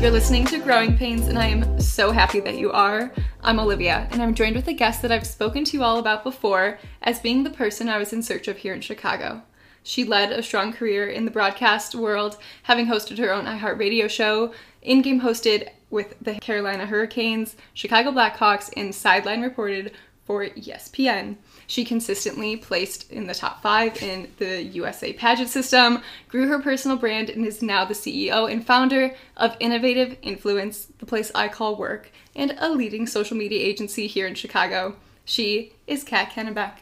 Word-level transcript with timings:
You're 0.00 0.10
listening 0.10 0.46
to 0.46 0.58
Growing 0.58 0.96
Pains, 0.96 1.28
and 1.28 1.38
I 1.38 1.48
am 1.48 1.78
so 1.78 2.10
happy 2.10 2.40
that 2.40 2.56
you 2.56 2.72
are. 2.72 3.12
I'm 3.42 3.60
Olivia, 3.60 4.08
and 4.10 4.22
I'm 4.22 4.32
joined 4.32 4.56
with 4.56 4.66
a 4.66 4.72
guest 4.72 5.02
that 5.02 5.12
I've 5.12 5.26
spoken 5.26 5.62
to 5.66 5.76
you 5.76 5.84
all 5.84 5.98
about 5.98 6.24
before 6.24 6.78
as 7.02 7.20
being 7.20 7.44
the 7.44 7.50
person 7.50 7.86
I 7.86 7.98
was 7.98 8.10
in 8.10 8.22
search 8.22 8.48
of 8.48 8.56
here 8.56 8.72
in 8.72 8.80
Chicago. 8.80 9.42
She 9.82 10.04
led 10.04 10.32
a 10.32 10.42
strong 10.42 10.72
career 10.72 11.06
in 11.06 11.26
the 11.26 11.30
broadcast 11.30 11.94
world, 11.94 12.38
having 12.62 12.86
hosted 12.86 13.18
her 13.18 13.30
own 13.30 13.44
iHeartRadio 13.44 14.08
show, 14.08 14.54
in 14.80 15.02
game 15.02 15.20
hosted 15.20 15.68
with 15.90 16.14
the 16.18 16.36
Carolina 16.36 16.86
Hurricanes, 16.86 17.54
Chicago 17.74 18.10
Blackhawks, 18.10 18.70
and 18.78 18.94
sideline 18.94 19.42
reported 19.42 19.92
for 20.24 20.46
ESPN. 20.46 21.36
She 21.70 21.84
consistently 21.84 22.56
placed 22.56 23.08
in 23.12 23.28
the 23.28 23.34
top 23.34 23.62
five 23.62 24.02
in 24.02 24.32
the 24.38 24.60
USA 24.60 25.12
pageant 25.12 25.50
system, 25.50 26.02
grew 26.28 26.48
her 26.48 26.58
personal 26.58 26.96
brand, 26.96 27.30
and 27.30 27.46
is 27.46 27.62
now 27.62 27.84
the 27.84 27.94
CEO 27.94 28.50
and 28.50 28.66
founder 28.66 29.14
of 29.36 29.56
Innovative 29.60 30.16
Influence, 30.20 30.88
the 30.98 31.06
place 31.06 31.30
I 31.32 31.46
call 31.46 31.76
work, 31.76 32.10
and 32.34 32.56
a 32.58 32.70
leading 32.70 33.06
social 33.06 33.36
media 33.36 33.64
agency 33.64 34.08
here 34.08 34.26
in 34.26 34.34
Chicago. 34.34 34.96
She 35.24 35.72
is 35.86 36.02
Cat 36.02 36.32
Kennebeck. 36.32 36.78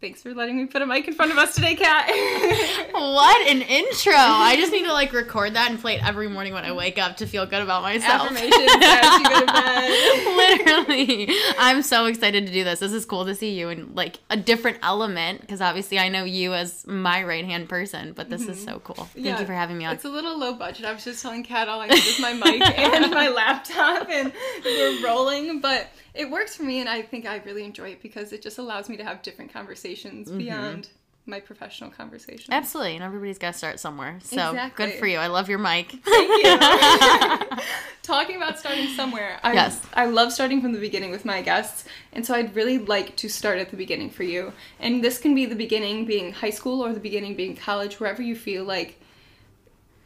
Thanks 0.00 0.22
for 0.22 0.32
letting 0.32 0.56
me 0.56 0.64
put 0.64 0.80
a 0.80 0.86
mic 0.86 1.06
in 1.08 1.12
front 1.12 1.30
of 1.30 1.36
us 1.36 1.54
today, 1.54 1.74
Cat. 1.74 2.06
what 2.92 3.46
an 3.46 3.60
intro! 3.60 4.14
I 4.16 4.56
just 4.56 4.72
need 4.72 4.84
to 4.86 4.92
like 4.94 5.12
record 5.12 5.52
that 5.52 5.70
and 5.70 5.78
play 5.78 5.96
it 5.96 6.02
every 6.06 6.26
morning 6.26 6.54
when 6.54 6.64
I 6.64 6.72
wake 6.72 6.96
up 6.96 7.18
to 7.18 7.26
feel 7.26 7.44
good 7.44 7.60
about 7.60 7.82
myself. 7.82 8.22
Affirmations 8.22 8.54
as 8.82 9.20
you 9.20 9.28
go 9.28 9.40
to 9.40 9.46
bed. 9.46 10.36
Literally, 10.86 11.28
I'm 11.58 11.82
so 11.82 12.06
excited 12.06 12.46
to 12.46 12.52
do 12.52 12.64
this. 12.64 12.78
This 12.78 12.94
is 12.94 13.04
cool 13.04 13.26
to 13.26 13.34
see 13.34 13.58
you 13.58 13.68
in 13.68 13.94
like 13.94 14.20
a 14.30 14.38
different 14.38 14.78
element 14.82 15.42
because 15.42 15.60
obviously 15.60 15.98
I 15.98 16.08
know 16.08 16.24
you 16.24 16.54
as 16.54 16.86
my 16.86 17.22
right 17.22 17.44
hand 17.44 17.68
person, 17.68 18.14
but 18.14 18.30
this 18.30 18.48
is 18.48 18.62
so 18.64 18.78
cool. 18.82 18.94
Thank 18.94 19.10
Mm-hmm. 19.10 19.26
Yeah, 19.26 19.40
you 19.40 19.46
for 19.46 19.52
having 19.52 19.76
me 19.76 19.84
on. 19.84 19.94
It's 19.94 20.06
a 20.06 20.08
little 20.08 20.38
low 20.38 20.54
budget. 20.54 20.86
I 20.86 20.92
was 20.94 21.04
just 21.04 21.20
telling 21.20 21.42
Cat 21.44 21.68
all 21.68 21.80
I 21.80 21.88
need 21.88 22.02
is 22.02 22.18
my 22.20 22.32
mic 22.32 22.62
and 22.78 23.10
my 23.10 23.28
laptop, 23.28 24.08
and 24.08 24.32
we're 24.64 25.04
rolling. 25.04 25.60
But 25.60 25.88
it 26.14 26.30
works 26.30 26.56
for 26.56 26.62
me, 26.64 26.80
and 26.80 26.88
I 26.88 27.02
think 27.02 27.26
I 27.26 27.36
really 27.38 27.64
enjoy 27.64 27.90
it 27.90 28.02
because 28.02 28.32
it 28.32 28.42
just 28.42 28.58
allows 28.58 28.88
me 28.88 28.96
to 28.96 29.04
have 29.04 29.22
different 29.22 29.52
conversations 29.52 30.28
Mm-hmm. 30.28 30.38
beyond 30.38 30.88
my 31.26 31.38
professional 31.38 31.90
conversations. 31.90 32.48
Absolutely, 32.50 32.94
and 32.96 33.04
everybody's 33.04 33.38
got 33.38 33.52
to 33.52 33.58
start 33.58 33.78
somewhere. 33.78 34.18
So 34.22 34.50
Exactly. 34.50 34.86
good 34.86 34.94
for 34.98 35.06
you. 35.06 35.18
I 35.18 35.28
love 35.28 35.48
your 35.48 35.58
mic. 35.58 35.92
Thank 36.04 36.44
you. 36.44 37.58
Talking 38.02 38.36
about 38.36 38.58
starting 38.58 38.88
somewhere. 38.88 39.38
I, 39.42 39.52
Yes. 39.52 39.80
I 39.94 40.06
love 40.06 40.32
starting 40.32 40.60
from 40.60 40.72
the 40.72 40.80
beginning 40.80 41.10
with 41.10 41.24
my 41.24 41.42
guests, 41.42 41.84
and 42.12 42.24
so 42.26 42.34
I'd 42.34 42.56
really 42.56 42.78
like 42.78 43.16
to 43.16 43.28
start 43.28 43.58
at 43.58 43.70
the 43.70 43.76
beginning 43.76 44.10
for 44.10 44.24
you. 44.24 44.52
And 44.80 45.04
this 45.04 45.18
can 45.18 45.34
be 45.34 45.46
the 45.46 45.54
beginning 45.54 46.06
being 46.06 46.32
high 46.32 46.50
school 46.50 46.84
or 46.84 46.92
the 46.92 47.00
beginning 47.00 47.36
being 47.36 47.54
college, 47.56 48.00
wherever 48.00 48.22
you 48.22 48.34
feel 48.34 48.64
like 48.64 48.99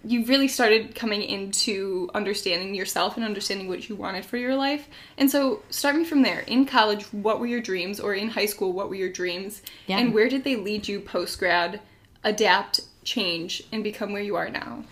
you 0.05 0.25
really 0.27 0.49
started 0.49 0.95
coming 0.95 1.23
into 1.23 2.11
understanding 2.15 2.75
yourself 2.75 3.17
and 3.17 3.25
understanding 3.25 3.69
what 3.69 3.89
you 3.89 3.97
wanted 3.97 4.25
for 4.25 4.37
your 4.37 4.55
life. 4.55 4.89
And 5.17 5.31
so, 5.31 5.63
start 5.71 5.97
me 5.97 6.05
from 6.05 6.23
there. 6.23 6.41
In 6.41 6.67
college, 6.67 7.05
what 7.13 7.41
were 7.41 7.47
your 7.47 7.61
dreams? 7.61 8.01
Or 8.01 8.15
in 8.15 8.29
high 8.29 8.47
school, 8.47 8.73
what 8.73 8.89
were 8.89 8.95
your 8.95 9.11
dreams? 9.11 9.63
Yeah. 9.87 9.99
And 9.99 10.13
where 10.13 10.29
did 10.29 10.45
they 10.45 10.57
lead 10.57 10.89
you 10.89 11.01
post 11.01 11.39
grad, 11.39 11.81
adapt, 12.23 12.81
change, 13.05 13.63
and 13.73 13.83
become 13.83 14.13
where 14.13 14.23
you 14.23 14.37
are 14.37 14.51
now? 14.51 14.85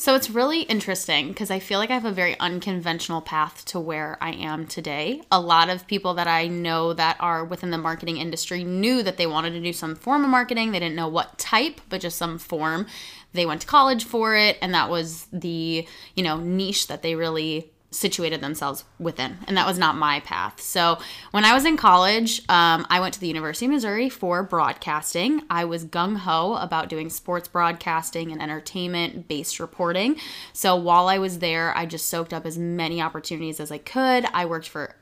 So 0.00 0.14
it's 0.14 0.30
really 0.30 0.62
interesting 0.62 1.28
because 1.28 1.50
I 1.50 1.58
feel 1.58 1.78
like 1.78 1.90
I 1.90 1.94
have 1.94 2.06
a 2.06 2.10
very 2.10 2.34
unconventional 2.40 3.20
path 3.20 3.66
to 3.66 3.78
where 3.78 4.16
I 4.18 4.30
am 4.30 4.66
today. 4.66 5.20
A 5.30 5.38
lot 5.38 5.68
of 5.68 5.86
people 5.86 6.14
that 6.14 6.26
I 6.26 6.46
know 6.46 6.94
that 6.94 7.18
are 7.20 7.44
within 7.44 7.70
the 7.70 7.76
marketing 7.76 8.16
industry 8.16 8.64
knew 8.64 9.02
that 9.02 9.18
they 9.18 9.26
wanted 9.26 9.50
to 9.50 9.60
do 9.60 9.74
some 9.74 9.94
form 9.94 10.24
of 10.24 10.30
marketing. 10.30 10.72
They 10.72 10.78
didn't 10.78 10.96
know 10.96 11.08
what 11.08 11.36
type, 11.36 11.82
but 11.90 12.00
just 12.00 12.16
some 12.16 12.38
form. 12.38 12.86
They 13.32 13.46
went 13.46 13.60
to 13.62 13.66
college 13.66 14.04
for 14.04 14.36
it, 14.36 14.58
and 14.60 14.74
that 14.74 14.90
was 14.90 15.26
the, 15.32 15.86
you 16.14 16.22
know, 16.22 16.38
niche 16.38 16.88
that 16.88 17.02
they 17.02 17.14
really 17.14 17.70
situated 17.92 18.40
themselves 18.40 18.84
within 19.00 19.36
and 19.48 19.56
that 19.56 19.66
was 19.66 19.78
not 19.78 19.96
my 19.96 20.20
path. 20.20 20.60
So 20.60 20.98
when 21.32 21.44
i 21.44 21.52
was 21.52 21.64
in 21.64 21.76
college 21.76 22.40
um, 22.48 22.86
i 22.88 23.00
went 23.00 23.14
to 23.14 23.20
the 23.20 23.26
university 23.26 23.66
of 23.66 23.72
missouri 23.72 24.08
for 24.08 24.44
broadcasting. 24.44 25.42
I 25.50 25.64
was 25.64 25.84
gung-ho 25.84 26.54
about 26.54 26.88
doing 26.88 27.10
sports 27.10 27.48
broadcasting 27.48 28.30
and 28.30 28.40
entertainment 28.40 29.26
based 29.26 29.58
reporting. 29.58 30.16
So 30.52 30.76
while 30.76 31.08
i 31.08 31.18
was 31.18 31.40
there 31.40 31.76
i 31.76 31.84
just 31.84 32.08
soaked 32.08 32.32
up 32.32 32.46
as 32.46 32.56
many 32.56 33.02
opportunities 33.02 33.58
as 33.58 33.72
i 33.72 33.78
could. 33.78 34.24
I 34.32 34.46
worked 34.46 34.68
for 34.68 34.94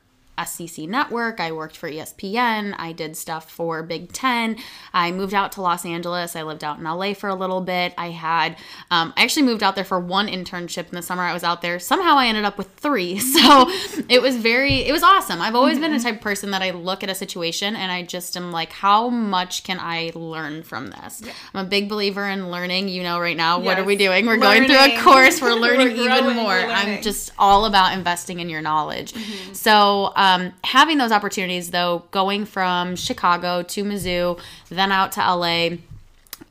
SEC 0.45 0.85
Network. 0.87 1.39
I 1.39 1.51
worked 1.51 1.77
for 1.77 1.89
ESPN. 1.89 2.75
I 2.77 2.91
did 2.91 3.15
stuff 3.17 3.49
for 3.49 3.83
Big 3.83 4.11
Ten. 4.11 4.57
I 4.93 5.11
moved 5.11 5.33
out 5.33 5.51
to 5.53 5.61
Los 5.61 5.85
Angeles. 5.85 6.35
I 6.35 6.43
lived 6.43 6.63
out 6.63 6.77
in 6.79 6.83
LA 6.83 7.13
for 7.13 7.29
a 7.29 7.35
little 7.35 7.61
bit. 7.61 7.93
I 7.97 8.11
had, 8.11 8.57
um, 8.91 9.13
I 9.17 9.23
actually 9.23 9.43
moved 9.43 9.63
out 9.63 9.75
there 9.75 9.83
for 9.83 9.99
one 9.99 10.27
internship 10.27 10.89
in 10.89 10.95
the 10.95 11.01
summer 11.01 11.23
I 11.23 11.33
was 11.33 11.43
out 11.43 11.61
there. 11.61 11.79
Somehow 11.79 12.17
I 12.17 12.27
ended 12.27 12.45
up 12.45 12.57
with 12.57 12.69
three. 12.75 13.19
So 13.39 13.69
it 14.09 14.21
was 14.21 14.35
very, 14.35 14.85
it 14.85 14.91
was 14.91 15.03
awesome. 15.03 15.39
I've 15.39 15.55
always 15.55 15.79
been 15.79 15.93
a 15.93 15.99
type 15.99 16.15
of 16.15 16.21
person 16.21 16.51
that 16.51 16.61
I 16.61 16.71
look 16.71 17.03
at 17.03 17.09
a 17.09 17.15
situation 17.15 17.75
and 17.75 17.91
I 17.91 18.03
just 18.03 18.35
am 18.35 18.51
like, 18.51 18.71
how 18.71 19.09
much 19.09 19.63
can 19.63 19.77
I 19.79 20.11
learn 20.15 20.63
from 20.63 20.89
this? 20.89 21.21
I'm 21.53 21.65
a 21.65 21.69
big 21.69 21.87
believer 21.87 22.27
in 22.27 22.51
learning. 22.51 22.89
You 22.89 23.03
know, 23.03 23.19
right 23.19 23.37
now, 23.37 23.59
what 23.59 23.79
are 23.79 23.83
we 23.83 23.95
doing? 23.95 24.25
We're 24.25 24.37
going 24.37 24.65
through 24.65 24.77
a 24.77 24.99
course. 25.01 25.41
We're 25.41 25.53
learning 25.65 25.95
We're 25.97 26.09
even 26.17 26.35
more. 26.35 26.45
we're 26.47 26.65
I'm 26.67 27.01
just 27.01 27.31
all 27.37 27.65
about 27.65 27.93
investing 27.93 28.39
in 28.39 28.49
your 28.49 28.61
knowledge. 28.61 29.13
So, 29.53 30.11
um, 30.15 30.28
Um, 30.29 30.53
having 30.63 30.97
those 30.97 31.11
opportunities, 31.11 31.71
though, 31.71 32.03
going 32.11 32.45
from 32.45 32.95
Chicago 32.95 33.63
to 33.63 33.83
Mizzou, 33.83 34.39
then 34.69 34.91
out 34.91 35.13
to 35.13 35.19
LA, 35.19 35.77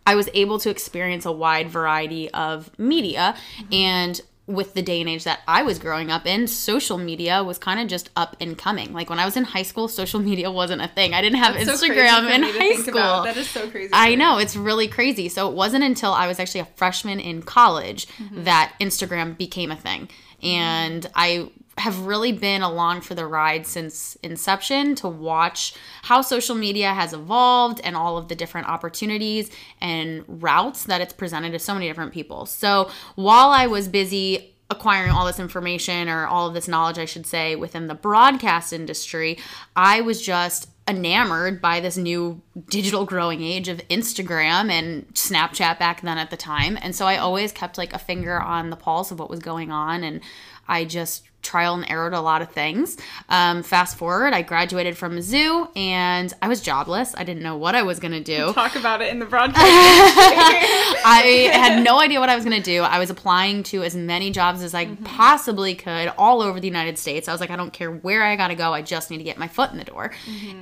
I 0.06 0.14
was 0.14 0.28
able 0.34 0.58
to 0.60 0.70
experience 0.70 1.26
a 1.26 1.32
wide 1.32 1.68
variety 1.68 2.30
of 2.30 2.76
media. 2.78 3.36
Mm-hmm. 3.58 3.74
And 3.74 4.20
with 4.46 4.72
the 4.72 4.80
day 4.80 5.00
and 5.00 5.10
age 5.10 5.24
that 5.24 5.40
I 5.46 5.62
was 5.62 5.78
growing 5.78 6.10
up 6.10 6.26
in, 6.26 6.46
social 6.46 6.96
media 6.96 7.44
was 7.44 7.58
kind 7.58 7.78
of 7.78 7.86
just 7.86 8.08
up 8.16 8.34
and 8.40 8.56
coming. 8.56 8.94
Like 8.94 9.10
when 9.10 9.18
I 9.18 9.26
was 9.26 9.36
in 9.36 9.44
high 9.44 9.62
school, 9.62 9.88
social 9.88 10.20
media 10.20 10.50
wasn't 10.50 10.80
a 10.80 10.88
thing. 10.88 11.12
I 11.12 11.20
didn't 11.20 11.38
have 11.38 11.54
That's 11.54 11.82
Instagram 11.82 12.26
for 12.26 12.32
in 12.32 12.42
high 12.42 12.72
school. 12.76 12.96
about. 12.96 13.24
That 13.24 13.36
is 13.36 13.48
so 13.50 13.68
crazy. 13.70 13.90
I 13.92 14.14
know, 14.14 14.38
it's 14.38 14.56
really 14.56 14.88
crazy. 14.88 15.28
So 15.28 15.50
it 15.50 15.54
wasn't 15.54 15.84
until 15.84 16.12
I 16.12 16.26
was 16.26 16.40
actually 16.40 16.60
a 16.60 16.68
freshman 16.76 17.20
in 17.20 17.42
college 17.42 18.06
mm-hmm. 18.06 18.44
that 18.44 18.72
Instagram 18.80 19.36
became 19.36 19.70
a 19.70 19.76
thing. 19.76 20.08
Mm-hmm. 20.42 20.46
And 20.46 21.10
I 21.14 21.50
have 21.78 22.00
really 22.00 22.32
been 22.32 22.62
along 22.62 23.00
for 23.00 23.14
the 23.14 23.26
ride 23.26 23.66
since 23.66 24.16
inception 24.16 24.94
to 24.96 25.08
watch 25.08 25.74
how 26.02 26.20
social 26.20 26.54
media 26.54 26.92
has 26.92 27.12
evolved 27.12 27.80
and 27.84 27.96
all 27.96 28.18
of 28.18 28.28
the 28.28 28.34
different 28.34 28.68
opportunities 28.68 29.50
and 29.80 30.24
routes 30.26 30.84
that 30.84 31.00
it's 31.00 31.12
presented 31.12 31.52
to 31.52 31.58
so 31.58 31.74
many 31.74 31.86
different 31.86 32.12
people. 32.12 32.46
So 32.46 32.90
while 33.14 33.50
I 33.50 33.66
was 33.66 33.88
busy 33.88 34.54
acquiring 34.70 35.10
all 35.10 35.26
this 35.26 35.40
information 35.40 36.08
or 36.08 36.26
all 36.26 36.46
of 36.46 36.54
this 36.54 36.68
knowledge, 36.68 36.98
I 36.98 37.06
should 37.06 37.26
say, 37.26 37.56
within 37.56 37.86
the 37.86 37.94
broadcast 37.94 38.72
industry, 38.72 39.38
I 39.74 40.02
was 40.02 40.20
just 40.20 40.68
enamored 40.86 41.60
by 41.60 41.80
this 41.80 41.96
new 41.96 42.40
digital 42.68 43.04
growing 43.04 43.42
age 43.42 43.68
of 43.68 43.86
Instagram 43.88 44.70
and 44.70 45.06
Snapchat 45.14 45.78
back 45.78 46.00
then 46.00 46.18
at 46.18 46.30
the 46.30 46.36
time. 46.36 46.78
And 46.80 46.94
so 46.94 47.06
I 47.06 47.16
always 47.18 47.52
kept 47.52 47.78
like 47.78 47.92
a 47.92 47.98
finger 47.98 48.40
on 48.40 48.70
the 48.70 48.76
pulse 48.76 49.10
of 49.10 49.18
what 49.18 49.30
was 49.30 49.40
going 49.40 49.70
on. 49.70 50.02
And 50.02 50.20
I 50.66 50.84
just 50.84 51.24
trial 51.42 51.74
and 51.74 51.88
errored 51.90 52.14
a 52.14 52.20
lot 52.20 52.42
of 52.42 52.50
things. 52.50 52.96
Um, 53.28 53.62
fast 53.62 53.96
forward, 53.96 54.34
I 54.34 54.42
graduated 54.42 54.96
from 54.96 55.16
Mizzou 55.16 55.74
and 55.76 56.32
I 56.42 56.48
was 56.48 56.60
jobless. 56.60 57.14
I 57.16 57.24
didn't 57.24 57.42
know 57.42 57.56
what 57.56 57.74
I 57.74 57.82
was 57.82 58.00
going 58.00 58.12
to 58.12 58.22
do. 58.22 58.52
Talk 58.54 58.76
about 58.76 59.00
it 59.00 59.08
in 59.10 59.18
the 59.18 59.24
broadcast. 59.24 59.56
I 59.64 61.50
had 61.52 61.84
no 61.84 62.00
idea 62.00 62.20
what 62.20 62.28
I 62.28 62.34
was 62.34 62.44
going 62.44 62.56
to 62.56 62.62
do. 62.62 62.82
I 62.82 62.98
was 62.98 63.10
applying 63.10 63.62
to 63.64 63.82
as 63.82 63.94
many 63.94 64.30
jobs 64.30 64.62
as 64.62 64.74
I 64.74 64.94
possibly 65.04 65.74
could 65.74 66.12
all 66.18 66.42
over 66.42 66.60
the 66.60 66.66
United 66.68 66.98
States. 66.98 67.28
I 67.28 67.32
was 67.32 67.40
like, 67.40 67.50
I 67.50 67.56
don't 67.56 67.72
care 67.72 67.90
where 67.90 68.24
I 68.24 68.36
got 68.36 68.48
to 68.48 68.54
go. 68.54 68.74
I 68.74 68.82
just 68.82 69.10
need 69.10 69.18
to 69.18 69.24
get 69.24 69.38
my 69.38 69.48
foot 69.48 69.70
in 69.70 69.78
the 69.78 69.84
door. 69.84 70.12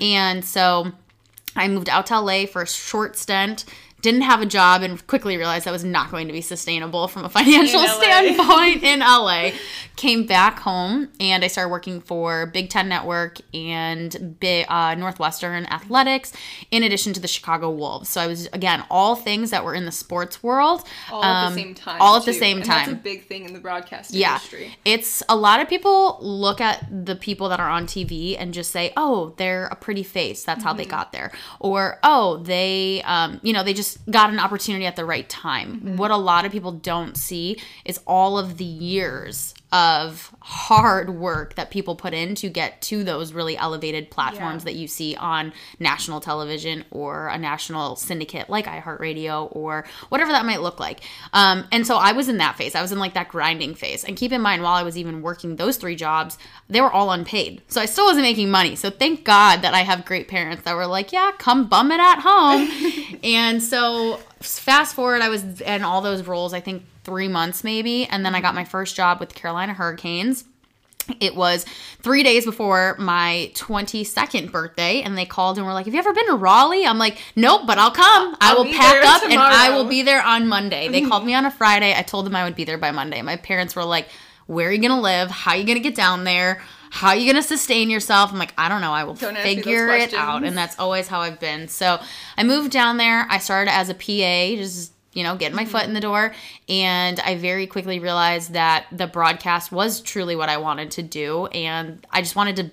And 0.01 0.45
so 0.45 0.93
I 1.57 1.69
moved 1.69 1.89
out 1.89 2.07
to 2.07 2.21
LA 2.21 2.47
for 2.47 2.63
a 2.63 2.67
short 2.67 3.17
stint. 3.17 3.65
Didn't 4.07 4.21
have 4.23 4.41
a 4.41 4.47
job 4.47 4.83
and 4.83 5.05
quickly 5.09 5.37
realized 5.37 5.65
that 5.67 5.73
was 5.73 5.83
not 5.83 6.13
going 6.13 6.29
to 6.29 6.33
be 6.33 6.41
sustainable 6.41 7.09
from 7.09 7.25
a 7.25 7.29
financial 7.39 7.81
In 7.81 7.89
standpoint 7.89 8.85
in 8.85 9.01
LA. 9.01 9.51
Came 9.97 10.27
back 10.27 10.61
home 10.61 11.09
and 11.19 11.43
I 11.43 11.49
started 11.49 11.71
working 11.71 12.01
for 12.01 12.47
Big 12.47 12.71
Ten 12.71 12.89
Network 12.89 13.39
and 13.53 14.37
Bi- 14.41 14.65
uh, 14.69 14.95
Northwestern 14.95 15.67
Athletics, 15.67 16.33
in 16.71 16.85
addition 16.85 17.15
to 17.15 17.21
the 17.21 17.27
Chicago 17.27 17.69
Wolves. 17.69 18.09
So 18.09 18.21
I 18.21 18.29
was 18.29 18.47
again 18.53 18.85
all 18.91 19.17
things 19.17 19.51
that 19.51 19.65
were 19.65 19.75
in 19.75 19.87
the 19.87 19.91
sports 19.93 20.41
world, 20.41 20.85
all 21.11 21.25
at 21.25 21.47
um, 21.47 21.55
the 21.55 21.61
same 21.63 21.75
time. 21.75 21.97
All 22.01 22.17
at 22.19 22.25
the 22.25 22.33
same 22.33 22.59
And 22.59 22.67
time. 22.67 22.87
That's 22.91 23.01
a 23.01 23.03
big 23.03 23.27
thing 23.27 23.45
in 23.45 23.55
the 23.55 23.59
broadcast 23.59 24.13
Yeah. 24.15 24.35
industry. 24.35 24.77
It's 24.85 25.23
a 25.29 25.35
lot 25.35 25.61
of 25.61 25.69
people 25.69 26.19
look 26.21 26.61
at 26.61 26.87
the 27.07 27.17
people 27.17 27.49
that 27.49 27.59
are 27.59 27.69
on 27.71 27.87
TV 27.87 28.37
and 28.39 28.55
just 28.55 28.71
say, 28.71 28.93
oh, 28.97 29.35
they're 29.37 29.67
a 29.67 29.75
pretty 29.77 30.05
face. 30.05 30.45
That's 30.45 30.63
how 30.63 30.75
they 30.75 30.85
got 30.85 31.11
there. 31.11 31.33
Or, 31.59 31.99
oh, 32.05 32.37
they, 32.37 33.03
um, 33.05 33.41
you 33.43 33.53
know, 33.53 33.65
they 33.65 33.75
just 33.75 33.96
got 34.11 34.31
an 34.31 34.39
opportunity 34.39 34.87
at 34.87 34.97
the 34.97 35.05
right 35.05 35.29
time. 35.29 35.97
What 35.97 36.11
a 36.11 36.17
lot 36.17 36.45
of 36.45 36.53
people 36.53 36.73
don't 36.73 37.17
see 37.17 37.61
is 37.85 38.01
all 38.07 38.39
of 38.39 38.57
the 38.59 38.65
years 38.65 39.55
of 39.73 40.33
hard 40.41 41.11
work 41.11 41.57
that 41.57 41.71
people 41.73 41.97
put 41.97 42.15
in 42.15 42.37
to 42.37 42.49
get 42.49 42.81
to 42.81 43.03
those 43.03 43.33
really 43.33 43.57
elevated 43.57 44.11
platforms 44.13 44.63
Yeah. 44.63 44.67
that 44.67 44.75
you 44.77 44.87
see 44.87 45.17
on 45.17 45.53
national 45.81 46.21
television 46.21 46.85
or 46.93 47.27
a 47.29 47.37
national 47.37 47.97
syndicate 47.97 48.49
like 48.49 48.67
iHeartRadio 48.67 49.49
or 49.51 49.85
whatever 50.09 50.31
that 50.31 50.47
might 50.47 50.63
look 50.63 50.79
like. 50.79 51.01
Um, 51.33 51.65
and 51.73 51.85
so 51.85 51.97
I 51.97 52.13
was 52.13 52.29
in 52.29 52.39
that 52.39 52.57
phase. 52.57 52.77
I 52.77 52.83
was 52.83 52.93
in 52.93 53.01
like 53.01 53.15
that 53.15 53.29
grinding 53.29 53.75
phase. 53.75 54.05
And 54.05 54.17
keep 54.17 54.31
in 54.31 54.41
mind, 54.41 54.63
while 54.63 54.75
I 54.75 54.85
was 54.85 54.97
even 54.97 55.21
working 55.21 55.57
those 55.57 55.77
three 55.79 55.97
jobs, 55.97 56.39
they 56.69 56.81
were 56.81 56.91
all 56.91 57.11
unpaid. 57.11 57.61
So 57.67 57.81
I 57.81 57.87
still 57.87 58.05
wasn't 58.05 58.23
making 58.25 58.51
money. 58.51 58.77
So 58.77 58.89
thank 58.89 59.25
God 59.25 59.63
that 59.63 59.75
I 59.75 59.81
have 59.81 60.05
great 60.05 60.29
parents 60.29 60.63
that 60.63 60.77
were 60.77 60.87
like, 60.87 61.13
yeah, 61.13 61.33
come 61.39 61.67
bum 61.69 61.91
it 61.91 61.99
at 62.01 62.21
home. 62.21 63.19
and 63.25 63.61
so 63.61 64.21
fast 64.39 64.95
forward, 64.95 65.23
I 65.23 65.29
was 65.29 65.61
in 65.61 65.83
all 65.83 66.03
those 66.03 66.25
roles, 66.25 66.55
I 66.55 66.61
think 66.61 66.85
three 67.07 67.29
months 67.29 67.65
maybe. 67.65 68.05
And 68.05 68.27
then 68.27 68.35
I 68.35 68.43
got 68.43 68.49
mm-hmm. 68.49 68.57
my 68.57 68.65
first 68.65 68.95
job 68.95 69.21
with 69.21 69.31
the 69.31 69.35
Carolina 69.37 69.73
Hurricanes. 69.73 70.45
It 71.21 71.37
was 71.37 71.65
three 72.03 72.25
days 72.25 72.45
before 72.45 72.97
my 72.99 73.53
22nd 73.55 74.51
birthday, 74.51 75.03
and 75.03 75.17
they 75.17 75.25
called 75.25 75.57
and 75.57 75.65
were 75.65 75.73
like, 75.73 75.85
Have 75.85 75.95
you 75.95 76.01
ever 76.01 76.13
been 76.13 76.27
to 76.27 76.35
Raleigh? 76.35 76.85
I'm 76.85 76.99
like, 76.99 77.19
Nope, 77.37 77.63
but 77.65 77.79
I'll 77.79 77.93
come. 77.93 78.37
I 78.41 78.51
I'll 78.51 78.65
will 78.65 78.73
pack 78.73 79.05
up 79.05 79.23
and 79.23 79.41
I 79.41 79.71
will 79.71 79.85
be 79.85 80.03
there 80.03 80.21
on 80.21 80.49
Monday. 80.49 80.89
They 80.89 81.03
called 81.09 81.25
me 81.25 81.33
on 81.33 81.47
a 81.47 81.51
Friday. 81.51 81.95
I 81.97 82.03
told 82.03 82.27
them 82.27 82.35
I 82.35 82.45
would 82.45 82.57
be 82.57 82.65
there 82.65 82.77
by 82.77 82.91
Monday. 82.91 83.23
My 83.23 83.37
parents 83.37 83.77
were 83.77 83.85
like, 83.85 84.09
Where 84.47 84.69
are 84.69 84.73
you 84.73 84.81
going 84.81 84.91
to 84.91 85.01
live? 85.01 85.31
How 85.31 85.53
are 85.53 85.57
you 85.57 85.65
going 85.65 85.79
to 85.79 85.83
get 85.83 85.95
down 85.95 86.25
there? 86.25 86.61
How 86.91 87.09
are 87.09 87.17
you 87.17 87.31
going 87.31 87.43
to 87.43 87.49
sustain 87.49 87.89
yourself? 87.89 88.33
I'm 88.33 88.39
like, 88.39 88.55
I 88.59 88.69
don't 88.69 88.81
know. 88.81 88.93
I 88.93 89.05
will 89.05 89.15
Don't 89.15 89.37
ask 89.37 89.47
me 89.47 89.55
those 89.55 89.65
figure 89.65 89.89
it 89.91 90.15
out. 90.15 90.45
And 90.45 90.57
that's 90.57 90.79
always 90.79 91.09
how 91.09 91.21
I've 91.21 91.39
been. 91.39 91.69
So 91.69 92.01
I 92.37 92.43
moved 92.43 92.73
down 92.73 92.97
there. 92.97 93.27
I 93.29 93.39
started 93.39 93.73
as 93.73 93.89
a 93.89 93.95
PA, 93.95 94.57
just 94.57 94.93
you 95.17 95.23
know, 95.23 95.35
getting 95.35 95.57
my 95.57 95.65
foot 95.65 95.81
mm-hmm. 95.81 95.89
in 95.89 95.95
the 95.95 96.01
door. 96.01 96.35
And 96.69 97.19
I 97.21 97.37
very 97.37 97.67
quickly 97.67 97.99
realized 97.99 98.53
that 98.53 98.87
the 98.93 99.07
broadcast 99.07 99.73
was 99.73 100.03
truly 100.03 100.37
what 100.37 100.51
I 100.51 100.59
wanted 100.59 100.91
to 100.93 101.03
do. 101.03 101.47
And 101.47 102.07
I 102.11 102.21
just 102.21 102.37
wanted 102.37 102.57
to 102.57 102.71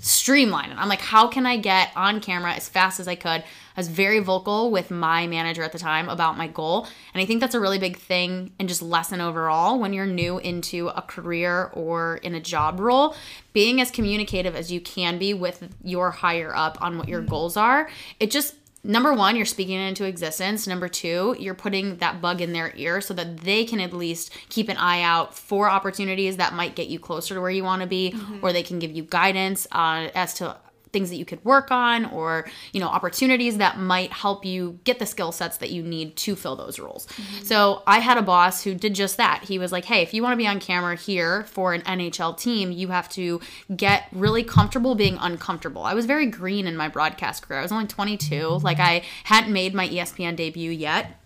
streamline 0.00 0.70
it. 0.70 0.78
I'm 0.78 0.88
like, 0.88 1.00
how 1.00 1.26
can 1.26 1.44
I 1.44 1.56
get 1.56 1.90
on 1.96 2.20
camera 2.20 2.52
as 2.52 2.68
fast 2.68 3.00
as 3.00 3.08
I 3.08 3.16
could? 3.16 3.42
I 3.74 3.80
was 3.80 3.88
very 3.88 4.20
vocal 4.20 4.70
with 4.70 4.90
my 4.90 5.26
manager 5.26 5.62
at 5.62 5.72
the 5.72 5.78
time 5.78 6.08
about 6.08 6.36
my 6.36 6.46
goal. 6.46 6.86
And 7.14 7.22
I 7.22 7.26
think 7.26 7.40
that's 7.40 7.54
a 7.54 7.60
really 7.60 7.78
big 7.78 7.96
thing 7.96 8.52
and 8.60 8.68
just 8.68 8.82
lesson 8.82 9.20
overall 9.20 9.80
when 9.80 9.92
you're 9.92 10.06
new 10.06 10.38
into 10.38 10.88
a 10.88 11.02
career 11.02 11.70
or 11.72 12.16
in 12.18 12.34
a 12.34 12.40
job 12.40 12.78
role. 12.78 13.16
Being 13.52 13.80
as 13.80 13.90
communicative 13.90 14.54
as 14.54 14.70
you 14.70 14.80
can 14.80 15.18
be 15.18 15.34
with 15.34 15.68
your 15.82 16.10
higher 16.12 16.54
up 16.54 16.78
on 16.80 16.96
what 16.98 17.08
your 17.08 17.20
mm-hmm. 17.20 17.30
goals 17.30 17.56
are, 17.56 17.88
it 18.20 18.30
just 18.30 18.54
number 18.84 19.12
one, 19.14 19.36
you're 19.36 19.46
speaking 19.46 19.78
it 19.78 19.88
into 19.88 20.04
existence. 20.04 20.66
Number 20.66 20.88
two, 20.88 21.36
you're 21.38 21.54
putting 21.54 21.96
that 21.96 22.20
bug 22.20 22.40
in 22.40 22.52
their 22.52 22.72
ear 22.76 23.00
so 23.00 23.14
that 23.14 23.38
they 23.38 23.64
can 23.64 23.80
at 23.80 23.92
least 23.92 24.32
keep 24.48 24.68
an 24.68 24.76
eye 24.76 25.02
out 25.02 25.34
for 25.34 25.68
opportunities 25.70 26.36
that 26.38 26.54
might 26.54 26.74
get 26.74 26.88
you 26.88 26.98
closer 26.98 27.34
to 27.34 27.40
where 27.40 27.50
you 27.50 27.64
want 27.64 27.82
to 27.82 27.88
be, 27.88 28.14
or 28.42 28.52
they 28.52 28.62
can 28.62 28.78
give 28.78 28.90
you 28.92 29.02
guidance 29.04 29.66
uh, 29.72 30.08
as 30.14 30.34
to 30.34 30.56
things 30.92 31.10
that 31.10 31.16
you 31.16 31.24
could 31.24 31.44
work 31.44 31.70
on 31.70 32.06
or 32.06 32.46
you 32.72 32.80
know 32.80 32.88
opportunities 32.88 33.58
that 33.58 33.78
might 33.78 34.12
help 34.12 34.44
you 34.44 34.78
get 34.84 34.98
the 34.98 35.06
skill 35.06 35.32
sets 35.32 35.56
that 35.58 35.70
you 35.70 35.82
need 35.82 36.16
to 36.16 36.36
fill 36.36 36.56
those 36.56 36.78
roles. 36.78 37.06
Mm-hmm. 37.06 37.44
So 37.44 37.82
i 37.86 37.98
had 37.98 38.18
a 38.18 38.22
boss 38.22 38.62
who 38.62 38.74
did 38.74 38.94
just 38.94 39.16
that. 39.16 39.44
He 39.44 39.58
was 39.58 39.72
like 39.72 39.84
hey 39.84 40.02
if 40.02 40.14
you 40.14 40.22
want 40.22 40.32
to 40.32 40.36
be 40.36 40.46
on 40.46 40.60
camera 40.60 40.96
here 40.96 41.44
for 41.44 41.74
an 41.74 41.82
nhl 41.82 42.36
team 42.36 42.72
you 42.72 42.88
have 42.88 43.08
to 43.10 43.40
get 43.74 44.08
really 44.12 44.44
comfortable 44.44 44.94
being 44.94 45.16
uncomfortable. 45.20 45.82
I 45.84 45.94
was 45.94 46.06
very 46.06 46.26
green 46.26 46.66
in 46.66 46.76
my 46.76 46.88
broadcast 46.88 47.42
career. 47.42 47.60
I 47.60 47.62
was 47.62 47.72
only 47.72 47.86
22 47.86 48.60
like 48.62 48.78
i 48.78 49.02
hadn't 49.24 49.52
made 49.52 49.74
my 49.74 49.88
espn 49.88 50.36
debut 50.36 50.70
yet 50.70 51.21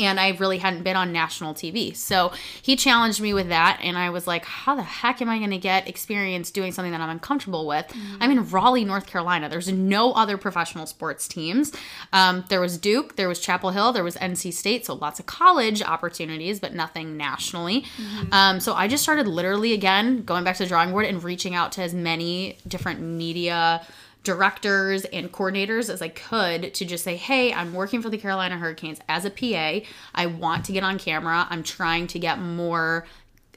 and 0.00 0.18
I 0.18 0.30
really 0.30 0.58
hadn't 0.58 0.82
been 0.82 0.96
on 0.96 1.12
national 1.12 1.54
TV. 1.54 1.94
So 1.94 2.32
he 2.60 2.76
challenged 2.76 3.20
me 3.20 3.34
with 3.34 3.48
that, 3.48 3.80
and 3.82 3.96
I 3.96 4.10
was 4.10 4.26
like, 4.26 4.44
how 4.44 4.74
the 4.74 4.82
heck 4.82 5.22
am 5.22 5.28
I 5.28 5.38
going 5.38 5.50
to 5.50 5.58
get 5.58 5.88
experience 5.88 6.50
doing 6.50 6.72
something 6.72 6.92
that 6.92 7.00
I'm 7.00 7.10
uncomfortable 7.10 7.66
with? 7.66 7.92
I'm 8.20 8.30
in 8.30 8.48
Raleigh, 8.50 8.84
North 8.84 9.06
Carolina. 9.06 9.48
There's 9.48 9.70
no 9.70 10.12
other 10.12 10.36
professional 10.36 10.86
sports 10.86 11.28
teams. 11.28 11.72
Um, 12.12 12.44
there 12.48 12.60
was 12.60 12.78
Duke, 12.78 13.16
there 13.16 13.28
was 13.28 13.40
Chapel 13.40 13.70
Hill, 13.70 13.92
there 13.92 14.04
was 14.04 14.16
NC 14.16 14.52
State, 14.52 14.86
so 14.86 14.94
lots 14.94 15.20
of 15.20 15.26
college 15.26 15.82
opportunities, 15.82 16.60
but 16.60 16.74
nothing 16.74 17.16
nationally. 17.16 17.84
Um, 18.32 18.60
so 18.60 18.74
I 18.74 18.88
just 18.88 19.02
started 19.02 19.26
literally 19.26 19.72
again 19.72 20.22
going 20.22 20.44
back 20.44 20.56
to 20.56 20.64
the 20.64 20.68
drawing 20.68 20.90
board 20.90 21.06
and 21.06 21.22
reaching 21.22 21.54
out 21.54 21.72
to 21.72 21.82
as 21.82 21.94
many 21.94 22.58
different 22.66 23.00
media 23.00 23.86
directors 24.26 25.04
and 25.06 25.32
coordinators 25.32 25.88
as 25.88 26.02
I 26.02 26.08
could 26.08 26.74
to 26.74 26.84
just 26.84 27.02
say, 27.04 27.16
hey, 27.16 27.52
I'm 27.54 27.72
working 27.72 28.02
for 28.02 28.10
the 28.10 28.18
Carolina 28.18 28.58
Hurricanes 28.58 28.98
as 29.08 29.24
a 29.24 29.30
PA. 29.30 29.86
I 30.14 30.26
want 30.26 30.64
to 30.66 30.72
get 30.72 30.82
on 30.82 30.98
camera. 30.98 31.46
I'm 31.48 31.62
trying 31.62 32.06
to 32.08 32.18
get 32.18 32.38
more 32.38 33.06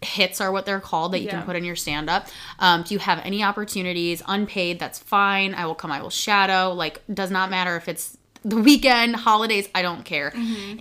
hits 0.02 0.40
are 0.40 0.50
what 0.52 0.66
they're 0.66 0.80
called 0.80 1.12
that 1.12 1.20
you 1.20 1.26
Yeah. 1.26 1.32
can 1.32 1.44
put 1.44 1.58
in 1.58 1.66
your 1.66 1.76
stand 1.76 2.10
up. 2.10 2.28
Um, 2.60 2.84
do 2.84 2.94
you 2.94 3.00
have 3.00 3.20
any 3.26 3.44
opportunities? 3.44 4.22
Unpaid, 4.28 4.80
that's 4.80 4.98
fine. 5.00 5.54
I 5.54 5.66
will 5.66 5.76
come, 5.76 5.92
I 5.92 6.02
will 6.02 6.10
shadow. 6.10 6.72
Like, 6.72 7.02
does 7.14 7.30
not 7.32 7.50
matter 7.50 7.76
if 7.76 7.90
it's 7.90 8.16
the 8.46 8.56
weekend, 8.56 9.18
holidays, 9.18 9.68
I 9.76 9.82
don't 9.82 10.06
care. 10.06 10.32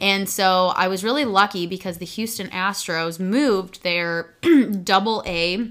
And 0.00 0.28
so 0.28 0.68
I 0.76 0.86
was 0.86 1.02
really 1.02 1.24
lucky 1.24 1.66
because 1.66 1.98
the 1.98 2.04
Houston 2.06 2.46
Astros 2.50 3.18
moved 3.18 3.82
their 3.82 4.32
double 4.84 5.24
A 5.26 5.68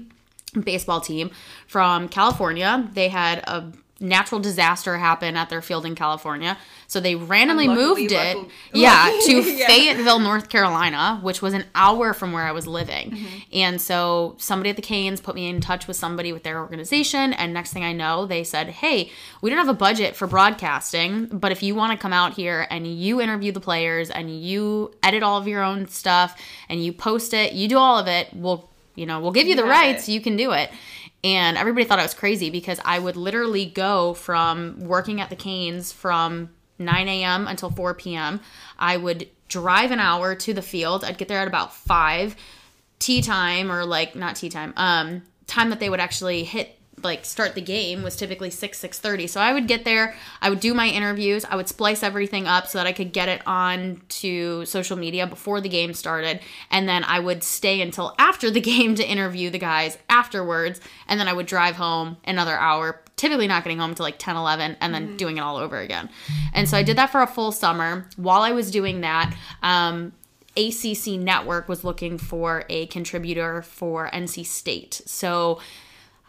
baseball 0.62 1.00
team 1.00 1.30
from 1.66 2.08
California. 2.10 2.86
They 2.92 3.08
had 3.08 3.38
a 3.38 3.72
natural 4.00 4.40
disaster 4.40 4.96
happen 4.96 5.36
at 5.36 5.48
their 5.48 5.60
field 5.60 5.84
in 5.84 5.94
California. 5.94 6.56
So 6.86 7.00
they 7.00 7.16
randomly 7.16 7.68
moved 7.68 8.12
it. 8.12 8.38
yeah, 8.72 9.10
to 9.26 9.40
Yeah. 9.42 9.66
Fayetteville, 9.66 10.20
North 10.20 10.48
Carolina, 10.48 11.18
which 11.22 11.42
was 11.42 11.52
an 11.52 11.64
hour 11.74 12.14
from 12.14 12.32
where 12.32 12.44
I 12.44 12.52
was 12.52 12.66
living. 12.66 13.10
Mm-hmm. 13.10 13.38
And 13.52 13.80
so 13.80 14.36
somebody 14.38 14.70
at 14.70 14.76
the 14.76 14.82
Canes 14.82 15.20
put 15.20 15.34
me 15.34 15.48
in 15.48 15.60
touch 15.60 15.86
with 15.88 15.96
somebody 15.96 16.32
with 16.32 16.44
their 16.44 16.60
organization. 16.60 17.32
And 17.32 17.52
next 17.52 17.72
thing 17.72 17.84
I 17.84 17.92
know, 17.92 18.24
they 18.24 18.44
said, 18.44 18.68
Hey, 18.68 19.10
we 19.42 19.50
don't 19.50 19.58
have 19.58 19.68
a 19.68 19.74
budget 19.74 20.14
for 20.14 20.26
broadcasting, 20.26 21.26
but 21.26 21.50
if 21.52 21.62
you 21.62 21.74
want 21.74 21.92
to 21.92 21.98
come 21.98 22.12
out 22.12 22.34
here 22.34 22.66
and 22.70 22.86
you 22.86 23.20
interview 23.20 23.52
the 23.52 23.60
players 23.60 24.10
and 24.10 24.30
you 24.42 24.94
edit 25.02 25.22
all 25.22 25.38
of 25.38 25.48
your 25.48 25.62
own 25.62 25.88
stuff 25.88 26.40
and 26.68 26.82
you 26.82 26.92
post 26.92 27.34
it, 27.34 27.52
you 27.52 27.68
do 27.68 27.78
all 27.78 27.98
of 27.98 28.06
it, 28.06 28.28
we'll 28.32 28.68
you 28.98 29.06
know, 29.06 29.20
we'll 29.20 29.30
give 29.30 29.46
you 29.46 29.54
the 29.54 29.64
rights, 29.64 30.08
it. 30.08 30.12
you 30.12 30.20
can 30.20 30.36
do 30.36 30.50
it. 30.50 30.72
And 31.24 31.56
everybody 31.56 31.84
thought 31.84 31.98
I 31.98 32.04
was 32.04 32.14
crazy 32.14 32.50
because 32.50 32.80
I 32.84 32.98
would 32.98 33.16
literally 33.16 33.66
go 33.66 34.14
from 34.14 34.78
working 34.80 35.20
at 35.20 35.30
the 35.30 35.36
Canes 35.36 35.92
from 35.92 36.50
9 36.78 37.08
a.m. 37.08 37.48
until 37.48 37.70
4 37.70 37.94
p.m. 37.94 38.40
I 38.78 38.96
would 38.96 39.28
drive 39.48 39.90
an 39.90 39.98
hour 39.98 40.34
to 40.36 40.54
the 40.54 40.62
field. 40.62 41.04
I'd 41.04 41.18
get 41.18 41.28
there 41.28 41.40
at 41.40 41.48
about 41.48 41.74
5. 41.74 42.36
Tea 43.00 43.22
time, 43.22 43.70
or 43.70 43.84
like, 43.84 44.16
not 44.16 44.34
tea 44.34 44.48
time, 44.48 44.72
um, 44.76 45.22
time 45.46 45.70
that 45.70 45.78
they 45.78 45.88
would 45.88 46.00
actually 46.00 46.42
hit 46.42 46.77
like 47.02 47.24
start 47.24 47.54
the 47.54 47.60
game 47.60 48.02
was 48.02 48.16
typically 48.16 48.50
6 48.50 48.80
6.30 48.80 49.28
so 49.28 49.40
i 49.40 49.52
would 49.52 49.66
get 49.66 49.84
there 49.84 50.14
i 50.40 50.50
would 50.50 50.60
do 50.60 50.74
my 50.74 50.88
interviews 50.88 51.44
i 51.50 51.56
would 51.56 51.68
splice 51.68 52.02
everything 52.02 52.46
up 52.46 52.66
so 52.66 52.78
that 52.78 52.86
i 52.86 52.92
could 52.92 53.12
get 53.12 53.28
it 53.28 53.42
on 53.46 54.00
to 54.08 54.64
social 54.64 54.96
media 54.96 55.26
before 55.26 55.60
the 55.60 55.68
game 55.68 55.94
started. 55.94 56.40
And 56.70 56.88
then 56.88 57.04
i 57.04 57.18
would 57.18 57.42
stay 57.42 57.80
until 57.80 58.14
after 58.18 58.50
the 58.50 58.60
game 58.72 58.94
to 58.96 59.08
interview 59.08 59.50
the 59.50 59.58
guys 59.58 59.98
afterwards. 60.08 60.80
And 61.06 61.18
then 61.18 61.28
i 61.28 61.32
would 61.32 61.46
drive 61.46 61.76
home 61.76 62.16
another 62.24 62.56
hour 62.56 63.00
typically 63.16 63.48
not 63.48 63.64
getting 63.64 63.78
home 63.78 63.94
till 63.94 64.04
like 64.04 64.18
10 64.18 64.36
11 64.36 64.76
and 64.80 64.94
then 64.94 65.16
doing 65.16 65.38
it 65.38 65.40
all 65.40 65.56
over 65.56 65.78
again. 65.78 66.08
And 66.52 66.68
so 66.68 66.76
i 66.76 66.82
did 66.82 66.96
that 66.98 67.10
for 67.10 67.22
a 67.22 67.26
full 67.26 67.52
summer. 67.52 68.08
While 68.16 68.42
i 68.42 68.52
was 68.52 68.70
doing 68.70 69.00
that 69.02 69.34
um, 69.62 70.12
ACC 70.56 71.20
Network 71.20 71.68
was 71.68 71.84
looking 71.84 72.18
for 72.18 72.64
a 72.68 72.86
contributor 72.86 73.62
for 73.62 74.10
NC 74.10 74.44
State. 74.44 75.02
So 75.06 75.60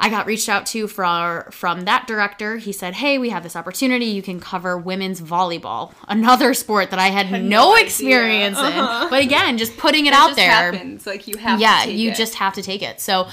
I 0.01 0.10
got 0.10 0.25
reached 0.25 0.48
out 0.48 0.65
to 0.68 0.88
from 0.88 1.44
from 1.51 1.82
that 1.82 2.08
director. 2.08 2.58
He 2.58 2.72
said, 2.72 2.94
"Hey, 2.96 3.18
we 3.18 3.29
have 3.29 3.44
this 3.44 3.56
opportunity. 3.56 4.06
You 4.06 4.22
can 4.22 4.39
cover 4.39 4.77
women's 4.77 5.20
volleyball, 5.22 5.94
another 6.08 6.53
sport 6.53 6.89
that 6.91 7.00
I 7.00 7.08
had, 7.08 7.25
Had 7.25 7.44
no, 7.44 7.72
no 7.72 7.75
experience 7.75 8.58
Uh-huh. 8.58 9.03
in. 9.06 9.10
But 9.10 9.22
again, 9.22 9.58
just 9.58 9.75
putting 9.77 10.06
it, 10.06 10.10
It 10.10 10.13
out 10.13 10.27
just 10.29 10.38
there 10.38 10.72
happens. 10.72 11.06
Like 11.06 11.27
you 11.27 11.38
have 11.38 11.60
yeah, 11.60 11.79
to 11.82 11.86
take 11.88 11.98
you 11.98 12.12
it. 12.12 12.15
just 12.15 12.36
have 12.36 12.53
to 12.53 12.62
take 12.62 12.82
it. 12.82 13.01
So 13.01 13.27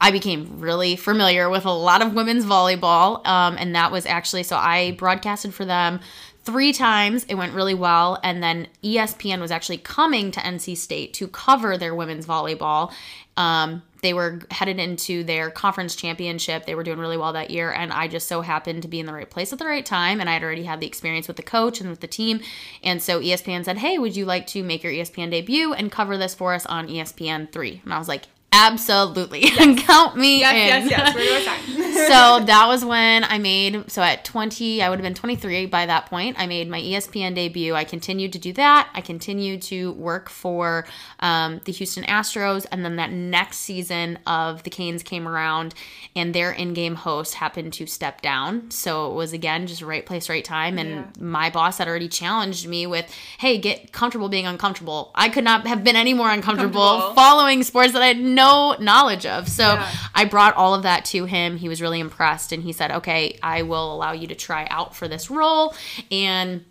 I 0.00 0.10
became 0.12 0.60
really 0.60 0.96
familiar 0.96 1.48
with 1.50 1.64
a 1.64 1.72
lot 1.72 2.00
of 2.02 2.14
women's 2.14 2.44
volleyball, 2.44 3.26
um, 3.26 3.56
and 3.58 3.74
that 3.74 3.90
was 3.90 4.06
actually 4.06 4.42
so 4.44 4.56
I 4.56 4.92
broadcasted 4.92 5.52
for 5.54 5.64
them 5.64 5.98
three 6.44 6.72
times. 6.74 7.24
It 7.28 7.36
went 7.36 7.54
really 7.54 7.74
well, 7.74 8.20
and 8.22 8.42
then 8.42 8.68
ESPN 8.84 9.40
was 9.40 9.50
actually 9.50 9.78
coming 9.78 10.30
to 10.32 10.40
NC 10.40 10.76
State 10.76 11.14
to 11.14 11.26
cover 11.26 11.78
their 11.78 11.94
women's 11.94 12.26
volleyball. 12.26 12.92
Um, 13.36 13.82
they 14.02 14.12
were 14.12 14.40
headed 14.50 14.78
into 14.78 15.24
their 15.24 15.50
conference 15.50 15.96
championship. 15.96 16.66
They 16.66 16.74
were 16.74 16.84
doing 16.84 16.98
really 16.98 17.16
well 17.16 17.32
that 17.32 17.50
year, 17.50 17.72
and 17.72 17.92
I 17.92 18.06
just 18.06 18.28
so 18.28 18.42
happened 18.42 18.82
to 18.82 18.88
be 18.88 19.00
in 19.00 19.06
the 19.06 19.14
right 19.14 19.28
place 19.28 19.52
at 19.52 19.58
the 19.58 19.66
right 19.66 19.84
time. 19.84 20.20
And 20.20 20.28
I 20.28 20.34
had 20.34 20.42
already 20.42 20.64
had 20.64 20.80
the 20.80 20.86
experience 20.86 21.26
with 21.26 21.38
the 21.38 21.42
coach 21.42 21.80
and 21.80 21.88
with 21.88 22.00
the 22.00 22.06
team. 22.06 22.40
And 22.82 23.02
so 23.02 23.20
ESPN 23.20 23.64
said, 23.64 23.78
Hey, 23.78 23.98
would 23.98 24.14
you 24.14 24.26
like 24.26 24.46
to 24.48 24.62
make 24.62 24.82
your 24.82 24.92
ESPN 24.92 25.30
debut 25.30 25.72
and 25.72 25.90
cover 25.90 26.18
this 26.18 26.34
for 26.34 26.52
us 26.52 26.66
on 26.66 26.88
ESPN 26.88 27.50
3? 27.50 27.80
And 27.84 27.94
I 27.94 27.98
was 27.98 28.08
like, 28.08 28.24
Absolutely. 28.54 29.42
Count 29.78 30.16
me 30.16 30.38
Yes, 30.40 30.84
in. 30.84 30.88
yes, 30.88 30.90
yes. 30.90 31.14
We're 31.14 31.24
going 31.24 31.44
time. 31.84 31.92
so 31.92 32.44
that 32.46 32.66
was 32.68 32.84
when 32.84 33.24
I 33.24 33.38
made 33.38 33.90
so 33.90 34.00
at 34.02 34.24
20 34.24 34.80
I 34.82 34.88
would 34.88 34.98
have 34.98 35.04
been 35.04 35.14
23 35.14 35.66
by 35.66 35.86
that 35.86 36.06
point 36.06 36.36
I 36.38 36.46
made 36.46 36.68
my 36.68 36.80
ESPN 36.80 37.34
debut 37.34 37.74
I 37.74 37.84
continued 37.84 38.32
to 38.34 38.38
do 38.38 38.52
that 38.54 38.88
I 38.94 39.00
continued 39.00 39.60
to 39.62 39.92
work 39.92 40.28
for 40.30 40.86
um, 41.20 41.60
the 41.64 41.72
Houston 41.72 42.04
Astros 42.04 42.64
and 42.70 42.84
then 42.84 42.96
that 42.96 43.10
next 43.10 43.58
season 43.58 44.18
of 44.26 44.62
the 44.62 44.70
Canes 44.70 45.02
came 45.02 45.26
around 45.26 45.74
and 46.14 46.32
their 46.34 46.52
in-game 46.52 46.94
host 46.94 47.34
happened 47.34 47.72
to 47.74 47.86
step 47.86 48.20
down 48.22 48.70
so 48.70 49.10
it 49.10 49.14
was 49.14 49.32
again 49.32 49.66
just 49.66 49.82
right 49.82 50.06
place 50.06 50.28
right 50.28 50.44
time 50.44 50.78
and 50.78 50.90
Yeah. 50.90 51.04
my 51.18 51.50
boss 51.50 51.78
had 51.78 51.88
already 51.88 52.08
challenged 52.08 52.68
me 52.68 52.86
with 52.86 53.12
hey 53.38 53.58
get 53.58 53.92
comfortable 53.92 54.28
being 54.28 54.46
uncomfortable 54.46 55.10
I 55.14 55.28
could 55.28 55.44
not 55.44 55.66
have 55.66 55.82
been 55.82 55.96
any 55.96 56.14
more 56.14 56.30
uncomfortable 56.30 56.80
Comfortable. 56.80 57.14
following 57.14 57.62
sports 57.64 57.92
that 57.94 58.02
I 58.02 58.06
had 58.06 58.18
no 58.20 58.43
knowledge 58.80 59.26
of 59.26 59.48
so 59.48 59.74
Yeah. 59.74 59.90
I 60.14 60.24
brought 60.24 60.54
all 60.54 60.74
of 60.74 60.82
that 60.82 61.04
to 61.06 61.24
him. 61.24 61.56
He 61.56 61.68
was 61.68 61.80
really 61.80 62.00
impressed 62.00 62.52
and 62.52 62.62
he 62.62 62.72
said, 62.72 62.90
"Okay, 62.90 63.38
I 63.42 63.62
will 63.62 63.94
allow 63.94 64.12
you 64.12 64.26
to 64.28 64.34
try 64.34 64.66
out 64.70 64.94
for 64.96 65.08
this 65.08 65.30
role 65.30 65.74
and 66.10 66.64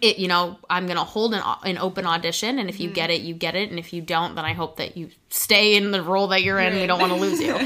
it 0.00 0.18
you 0.18 0.26
know, 0.28 0.58
I'm 0.68 0.86
going 0.86 0.96
to 0.96 1.04
hold 1.04 1.34
an, 1.34 1.42
an 1.62 1.78
open 1.78 2.04
audition 2.06 2.58
and 2.58 2.68
if 2.68 2.80
you 2.80 2.90
get 2.90 3.10
it, 3.10 3.20
you 3.20 3.34
get 3.34 3.54
it 3.54 3.70
and 3.70 3.78
if 3.78 3.92
you 3.92 4.02
don't, 4.02 4.34
then 4.34 4.44
I 4.44 4.52
hope 4.52 4.76
that 4.78 4.96
you 4.96 5.10
stay 5.28 5.76
in 5.76 5.90
the 5.92 6.02
role 6.02 6.28
that 6.28 6.42
you're 6.42 6.58
in. 6.58 6.74
We 6.80 6.86
don't 6.86 7.00
want 7.00 7.12
to 7.12 7.18
lose 7.18 7.40
you." 7.40 7.56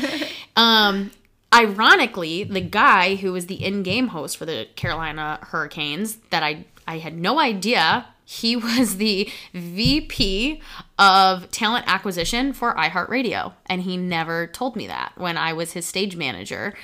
um 0.57 1.11
ironically, 1.55 2.45
the 2.45 2.61
guy 2.61 3.15
who 3.15 3.33
was 3.33 3.47
the 3.47 3.63
in-game 3.65 4.09
host 4.09 4.37
for 4.37 4.45
the 4.45 4.69
Carolina 4.77 5.39
Hurricanes 5.43 6.17
that 6.31 6.43
I 6.43 6.67
I 6.87 6.99
had 6.99 7.17
no 7.17 7.39
idea 7.41 8.07
he 8.31 8.57
was 8.57 8.99
the 8.99 9.31
VP 9.55 10.61
of 10.99 11.51
talent 11.51 11.87
acquisition 11.89 12.53
for 12.53 12.75
iHeartRadio, 12.75 13.55
and 13.65 13.81
he 13.81 13.97
never 13.97 14.49
told 14.49 14.77
me 14.77 14.87
that 14.87 15.13
when 15.17 15.39
I 15.39 15.55
was 15.55 15.73
his 15.73 15.87
stage 15.87 16.15
manager. 16.15 16.75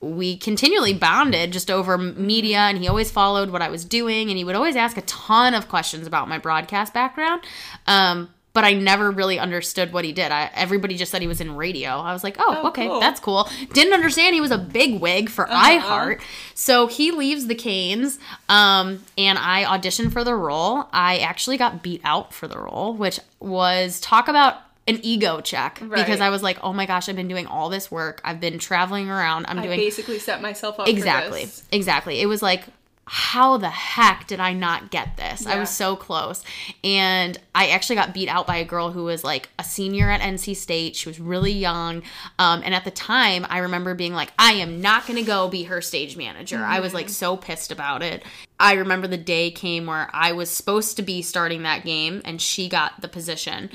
We 0.00 0.38
continually 0.38 0.94
bonded 0.94 1.52
just 1.52 1.70
over 1.70 1.98
media, 1.98 2.60
and 2.60 2.78
he 2.78 2.88
always 2.88 3.10
followed 3.10 3.50
what 3.50 3.60
I 3.60 3.68
was 3.68 3.84
doing, 3.84 4.30
and 4.30 4.38
he 4.38 4.44
would 4.44 4.54
always 4.54 4.74
ask 4.74 4.96
a 4.96 5.02
ton 5.02 5.52
of 5.52 5.68
questions 5.68 6.06
about 6.06 6.30
my 6.30 6.38
broadcast 6.38 6.94
background. 6.94 7.42
Um, 7.86 8.30
but 8.56 8.64
I 8.64 8.72
never 8.72 9.10
really 9.10 9.38
understood 9.38 9.92
what 9.92 10.04
he 10.06 10.12
did. 10.12 10.32
I, 10.32 10.50
everybody 10.54 10.96
just 10.96 11.12
said 11.12 11.20
he 11.20 11.28
was 11.28 11.42
in 11.42 11.54
radio. 11.56 11.90
I 11.90 12.14
was 12.14 12.24
like, 12.24 12.36
oh, 12.38 12.60
Oh, 12.62 12.68
okay, 12.68 12.86
cool. 12.88 13.00
that's 13.00 13.20
cool. 13.20 13.48
Didn't 13.74 13.92
understand 13.92 14.34
he 14.34 14.40
was 14.40 14.50
a 14.50 14.56
big 14.56 14.98
wig 14.98 15.28
for 15.28 15.44
iHeart. 15.44 16.20
So 16.54 16.86
he 16.86 17.10
leaves 17.10 17.46
the 17.48 17.54
Canes, 17.54 18.18
um, 18.48 19.04
and 19.18 19.38
I 19.38 19.64
auditioned 19.64 20.12
for 20.12 20.24
the 20.24 20.34
role. 20.34 20.88
I 20.92 21.18
actually 21.18 21.58
got 21.58 21.82
beat 21.82 22.00
out 22.02 22.32
for 22.32 22.48
the 22.48 22.58
role, 22.58 22.94
which 22.94 23.20
was 23.40 24.00
talk 24.00 24.28
about 24.28 24.56
an 24.88 25.00
ego 25.02 25.40
check 25.40 25.80
because 25.80 26.20
I 26.20 26.30
was 26.30 26.42
like, 26.42 26.58
oh 26.62 26.72
my 26.72 26.86
gosh, 26.86 27.08
I've 27.08 27.16
been 27.16 27.28
doing 27.28 27.46
all 27.46 27.68
this 27.68 27.90
work. 27.90 28.20
I've 28.24 28.40
been 28.40 28.58
traveling 28.58 29.10
around. 29.10 29.44
I'm 29.48 29.58
I 29.58 29.62
doing 29.64 29.78
basically 29.78 30.18
set 30.18 30.40
myself 30.40 30.80
up 30.80 30.88
exactly 30.88 31.40
For 31.42 31.46
this. 31.46 31.62
exactly 31.72 32.20
it 32.20 32.26
was 32.26 32.40
like 32.40 32.64
how 33.08 33.56
the 33.56 33.70
heck 33.70 34.26
did 34.26 34.40
i 34.40 34.52
not 34.52 34.90
get 34.90 35.16
this? 35.16 35.46
I 35.46 35.58
was 35.58 35.70
so 35.70 35.94
close. 35.94 36.42
And 36.82 37.38
i 37.54 37.68
actually 37.68 37.96
got 37.96 38.12
beat 38.12 38.28
out 38.28 38.46
by 38.46 38.56
a 38.56 38.64
girl 38.64 38.90
who 38.90 39.04
was 39.04 39.22
like 39.22 39.48
a 39.58 39.64
senior 39.64 40.10
at 40.10 40.20
nc 40.20 40.56
state. 40.56 40.96
She 40.96 41.08
was 41.08 41.20
really 41.20 41.52
young. 41.52 42.02
Um, 42.38 42.62
and 42.64 42.74
at 42.74 42.84
the 42.84 42.90
time 42.90 43.46
i 43.48 43.58
remember 43.58 43.94
being 43.94 44.12
like 44.12 44.32
i 44.38 44.52
am 44.54 44.80
not 44.80 45.06
going 45.06 45.18
to 45.18 45.24
go 45.24 45.48
be 45.48 45.64
her 45.64 45.80
stage 45.80 46.16
manager. 46.16 46.58
I 46.58 46.80
was 46.80 46.94
like 46.94 47.08
so 47.08 47.36
pissed 47.36 47.70
about 47.70 48.02
it. 48.02 48.24
I 48.58 48.74
remember 48.74 49.06
the 49.06 49.16
day 49.16 49.50
came 49.50 49.86
where 49.86 50.10
i 50.12 50.32
was 50.32 50.50
supposed 50.50 50.96
to 50.96 51.02
be 51.02 51.22
starting 51.22 51.62
that 51.62 51.84
game 51.84 52.22
and 52.24 52.40
she 52.42 52.68
got 52.68 53.00
the 53.00 53.08
position. 53.08 53.70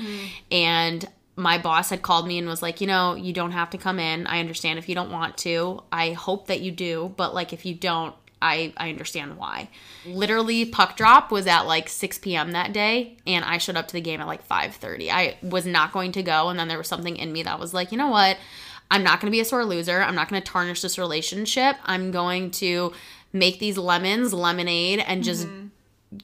And 0.50 1.08
my 1.36 1.56
boss 1.58 1.90
had 1.90 2.02
called 2.02 2.26
me 2.26 2.38
and 2.38 2.46
was 2.46 2.62
like, 2.62 2.80
you 2.80 2.86
know, 2.86 3.14
you 3.14 3.32
don't 3.32 3.52
have 3.52 3.70
to 3.70 3.78
come 3.78 3.98
in. 3.98 4.26
I 4.26 4.40
understand 4.40 4.78
if 4.78 4.88
you 4.88 4.94
don't 4.94 5.10
want 5.10 5.38
to. 5.38 5.82
I 5.90 6.12
hope 6.12 6.48
that 6.48 6.60
you 6.60 6.70
do, 6.70 7.14
but 7.16 7.34
like 7.34 7.52
if 7.52 7.64
you 7.64 7.74
don't, 7.74 8.14
I 8.42 8.72
I 8.76 8.90
understand 8.90 9.38
why. 9.38 9.70
Literally, 10.04 10.66
puck 10.66 10.96
drop 10.96 11.30
was 11.30 11.46
at 11.46 11.62
like 11.62 11.88
6 11.88 12.18
p.m. 12.18 12.52
that 12.52 12.72
day, 12.72 13.16
and 13.26 13.44
I 13.44 13.58
showed 13.58 13.76
up 13.76 13.88
to 13.88 13.94
the 13.94 14.00
game 14.00 14.20
at 14.20 14.26
like 14.26 14.46
5:30. 14.46 15.10
I 15.10 15.36
was 15.42 15.64
not 15.64 15.92
going 15.92 16.12
to 16.12 16.22
go, 16.22 16.48
and 16.48 16.58
then 16.58 16.68
there 16.68 16.78
was 16.78 16.88
something 16.88 17.16
in 17.16 17.32
me 17.32 17.42
that 17.44 17.58
was 17.58 17.72
like, 17.72 17.92
you 17.92 17.98
know 17.98 18.08
what? 18.08 18.36
I'm 18.90 19.02
not 19.02 19.20
going 19.20 19.30
to 19.30 19.34
be 19.34 19.40
a 19.40 19.44
sore 19.44 19.64
loser. 19.64 20.02
I'm 20.02 20.14
not 20.14 20.28
going 20.28 20.42
to 20.42 20.52
tarnish 20.52 20.82
this 20.82 20.98
relationship. 20.98 21.76
I'm 21.84 22.10
going 22.10 22.50
to 22.52 22.92
make 23.32 23.58
these 23.58 23.78
lemons 23.78 24.34
lemonade 24.34 24.98
and 24.98 25.24
just 25.24 25.46
mm-hmm. 25.46 26.18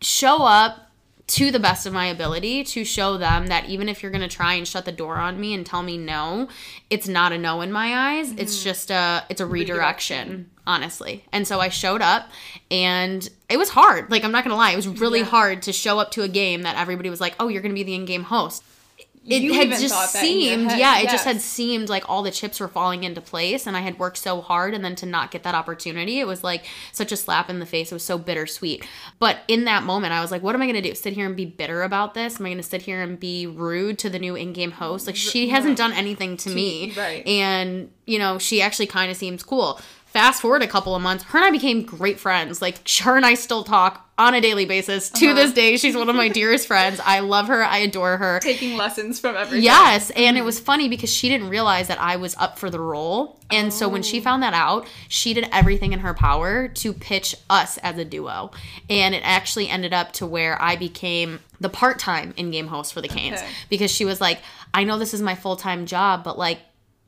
show 0.00 0.44
up 0.44 0.86
to 1.26 1.50
the 1.50 1.58
best 1.58 1.86
of 1.86 1.92
my 1.92 2.06
ability 2.06 2.62
to 2.62 2.84
show 2.84 3.18
them 3.18 3.48
that 3.48 3.66
even 3.66 3.88
if 3.88 4.02
you're 4.02 4.12
going 4.12 4.26
to 4.26 4.34
try 4.34 4.54
and 4.54 4.66
shut 4.66 4.84
the 4.84 4.92
door 4.92 5.16
on 5.16 5.40
me 5.40 5.52
and 5.52 5.66
tell 5.66 5.82
me 5.82 5.98
no, 5.98 6.48
it's 6.88 7.08
not 7.08 7.32
a 7.32 7.38
no 7.38 7.60
in 7.60 7.72
my 7.72 8.16
eyes. 8.16 8.32
It's 8.32 8.56
mm-hmm. 8.56 8.64
just 8.64 8.90
a 8.90 9.24
it's 9.28 9.40
a 9.40 9.46
redirection, 9.46 10.50
honestly. 10.66 11.24
And 11.32 11.46
so 11.46 11.60
I 11.60 11.68
showed 11.68 12.02
up 12.02 12.28
and 12.70 13.28
it 13.48 13.56
was 13.56 13.70
hard. 13.70 14.10
Like 14.10 14.24
I'm 14.24 14.32
not 14.32 14.44
going 14.44 14.52
to 14.52 14.56
lie, 14.56 14.72
it 14.72 14.76
was 14.76 14.88
really 14.88 15.20
Yeah. 15.20 15.26
hard 15.26 15.62
to 15.62 15.72
show 15.72 15.98
up 15.98 16.10
to 16.12 16.22
a 16.22 16.28
game 16.28 16.62
that 16.62 16.76
everybody 16.76 17.10
was 17.10 17.20
like, 17.20 17.34
"Oh, 17.40 17.48
you're 17.48 17.62
going 17.62 17.72
to 17.72 17.78
be 17.78 17.84
the 17.84 17.94
in-game 17.94 18.24
host." 18.24 18.62
It 19.28 19.42
You 19.42 19.54
had 19.54 19.70
just 19.70 19.92
thought 19.92 20.12
that 20.12 20.22
in 20.24 20.38
your 20.38 20.50
seemed, 20.68 20.70
yeah, 20.78 21.00
it 21.00 21.08
just 21.08 21.24
had 21.24 21.40
seemed 21.40 21.88
like 21.88 22.08
all 22.08 22.22
the 22.22 22.30
chips 22.30 22.60
were 22.60 22.68
falling 22.68 23.02
into 23.02 23.20
place 23.20 23.66
and 23.66 23.76
I 23.76 23.80
had 23.80 23.98
worked 23.98 24.18
so 24.18 24.40
hard 24.40 24.72
and 24.72 24.84
then 24.84 24.94
to 24.96 25.06
not 25.06 25.32
get 25.32 25.42
that 25.42 25.52
opportunity, 25.56 26.20
it 26.20 26.28
was 26.28 26.44
like 26.44 26.64
such 26.92 27.10
a 27.10 27.16
slap 27.16 27.50
in 27.50 27.58
the 27.58 27.66
face. 27.66 27.90
It 27.90 27.94
was 27.96 28.04
so 28.04 28.18
bittersweet. 28.18 28.86
But 29.18 29.38
in 29.48 29.64
that 29.64 29.82
moment, 29.82 30.12
I 30.12 30.20
was 30.20 30.30
like, 30.30 30.44
what 30.44 30.54
am 30.54 30.62
I 30.62 30.66
going 30.66 30.80
to 30.80 30.88
do? 30.88 30.94
Sit 30.94 31.14
here 31.14 31.26
and 31.26 31.34
be 31.34 31.44
bitter 31.44 31.82
about 31.82 32.14
this? 32.14 32.38
Am 32.38 32.46
I 32.46 32.50
going 32.50 32.58
to 32.58 32.62
sit 32.62 32.82
here 32.82 33.02
and 33.02 33.18
be 33.18 33.48
rude 33.48 33.98
to 33.98 34.08
the 34.10 34.20
new 34.20 34.36
in-game 34.36 34.70
host? 34.70 35.08
Like 35.08 35.16
she 35.16 35.48
hasn't 35.48 35.76
done 35.76 35.92
anything 35.92 36.36
to 36.36 36.50
me. 36.50 36.92
right. 36.96 37.26
And, 37.26 37.90
you 38.04 38.20
know, 38.20 38.38
she 38.38 38.62
actually 38.62 38.86
kind 38.86 39.10
of 39.10 39.16
seems 39.16 39.42
cool. 39.42 39.80
Fast 40.16 40.40
forward 40.40 40.62
a 40.62 40.66
couple 40.66 40.94
of 40.94 41.02
months, 41.02 41.24
her 41.24 41.36
and 41.38 41.44
I 41.44 41.50
became 41.50 41.82
great 41.82 42.18
friends. 42.18 42.62
Like 42.62 42.88
her 43.00 43.18
and 43.18 43.26
I 43.26 43.34
still 43.34 43.62
talk 43.64 44.08
on 44.16 44.32
a 44.32 44.40
daily 44.40 44.64
basis. 44.64 45.10
To 45.10 45.26
uh-huh. 45.26 45.34
this 45.34 45.52
day, 45.52 45.76
she's 45.76 45.94
one 45.94 46.08
of 46.08 46.16
my 46.16 46.30
dearest 46.30 46.66
friends. 46.72 46.98
I 47.04 47.20
love 47.20 47.48
her. 47.48 47.62
I 47.62 47.78
adore 47.80 48.16
her. 48.16 48.40
Taking 48.40 48.78
lessons 48.78 49.20
from 49.20 49.36
everything. 49.36 49.62
Yes, 49.62 50.08
and 50.16 50.38
it 50.38 50.42
was 50.42 50.58
funny 50.58 50.88
because 50.88 51.12
she 51.12 51.28
didn't 51.28 51.50
realize 51.50 51.88
that 51.88 52.00
I 52.00 52.16
was 52.16 52.34
up 52.38 52.58
for 52.58 52.70
the 52.70 52.80
role. 52.80 53.38
And 53.50 53.70
so 53.74 53.90
when 53.90 54.00
Oh. 54.00 54.04
she 54.04 54.20
found 54.20 54.42
that 54.42 54.54
out, 54.54 54.86
she 55.08 55.34
did 55.34 55.50
everything 55.52 55.92
in 55.92 55.98
her 55.98 56.14
power 56.14 56.66
to 56.66 56.92
pitch 56.94 57.36
us 57.50 57.76
as 57.82 57.98
a 57.98 58.04
duo. 58.06 58.52
And 58.88 59.14
it 59.14 59.20
actually 59.22 59.68
ended 59.68 59.92
up 59.92 60.12
to 60.12 60.24
where 60.26 60.60
I 60.62 60.76
became 60.76 61.40
the 61.60 61.68
part-time 61.68 62.32
in-game 62.38 62.68
host 62.68 62.94
for 62.94 63.02
the 63.02 63.08
Canes 63.08 63.38
Okay. 63.38 63.48
because 63.68 63.90
she 63.90 64.06
was 64.06 64.18
like, 64.18 64.38
"I 64.72 64.84
know 64.84 64.98
this 64.98 65.12
is 65.12 65.20
my 65.20 65.34
full-time 65.34 65.84
job, 65.84 66.24
but 66.24 66.38
like 66.38 66.60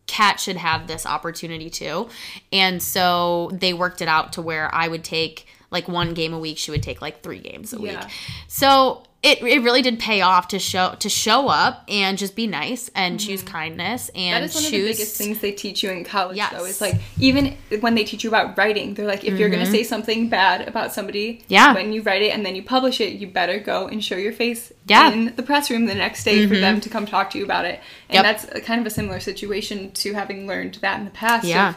Cat 0.08 0.40
should 0.40 0.56
have 0.56 0.88
this 0.88 1.06
opportunity 1.06 1.70
too." 1.70 2.08
And 2.52 2.82
so 2.82 3.50
they 3.52 3.72
worked 3.72 4.02
it 4.02 4.08
out 4.08 4.32
to 4.32 4.42
where 4.42 4.74
I 4.74 4.88
would 4.88 5.04
take 5.04 5.46
like 5.70 5.86
one 5.86 6.14
game 6.14 6.32
a 6.32 6.38
week, 6.38 6.58
she 6.58 6.70
would 6.70 6.82
take 6.82 7.00
like 7.02 7.22
3 7.22 7.38
games 7.38 7.72
a 7.72 7.76
Yeah. 7.76 8.00
week. 8.00 8.10
So 8.48 9.04
it, 9.20 9.42
it 9.42 9.62
really 9.62 9.82
did 9.82 9.98
pay 9.98 10.20
off 10.20 10.46
to 10.48 10.60
show 10.60 10.94
to 11.00 11.08
show 11.08 11.48
up 11.48 11.82
and 11.88 12.16
just 12.16 12.36
be 12.36 12.46
nice 12.46 12.88
and 12.94 13.18
choose 13.18 13.42
kindness 13.42 14.10
and 14.14 14.28
Mm-hmm. 14.28 14.40
That 14.42 14.44
is 14.44 14.54
one 14.54 14.62
choose 14.62 14.72
of 14.74 14.80
the 14.80 14.92
biggest 14.92 15.16
things 15.16 15.40
they 15.40 15.50
teach 15.52 15.82
you 15.82 15.90
in 15.90 16.04
college, 16.04 16.36
Yes. 16.36 16.50
Mm-hmm. 16.52 16.58
though. 16.58 16.64
Is 16.66 16.80
like 16.80 16.94
even 17.18 17.56
when 17.80 17.96
they 17.96 18.04
teach 18.04 18.22
you 18.22 18.30
about 18.30 18.56
writing, 18.56 18.94
they're 18.94 19.06
like, 19.08 19.24
if 19.24 19.36
you're 19.38 19.48
gonna 19.48 19.66
say 19.66 19.82
something 19.82 20.28
bad 20.28 20.68
about 20.68 20.92
somebody, 20.92 21.42
Yeah. 21.48 21.74
when 21.74 21.92
you 21.92 22.02
write 22.02 22.22
it 22.22 22.28
and 22.32 22.46
then 22.46 22.54
you 22.54 22.62
publish 22.62 23.00
it, 23.00 23.14
you 23.14 23.26
better 23.26 23.58
go 23.58 23.88
and 23.88 24.04
show 24.04 24.16
your 24.16 24.32
face 24.32 24.72
Yeah. 24.86 25.10
Mm-hmm. 25.10 25.28
in 25.28 25.36
the 25.36 25.42
press 25.42 25.68
room 25.68 25.86
the 25.86 25.96
next 25.96 26.22
day 26.22 26.46
for 26.46 26.54
them 26.56 26.80
to 26.80 26.88
come 26.88 27.04
talk 27.04 27.30
to 27.30 27.38
you 27.38 27.44
about 27.44 27.64
it. 27.64 27.80
And 28.08 28.24
Yep. 28.24 28.24
that's 28.24 28.66
kind 28.66 28.80
of 28.80 28.86
a 28.86 28.90
similar 28.90 29.18
situation 29.18 29.90
to 29.92 30.14
having 30.14 30.46
learned 30.46 30.74
that 30.80 30.98
in 31.00 31.04
the 31.04 31.10
past. 31.10 31.42
of, 31.42 31.50
Yeah. 31.50 31.74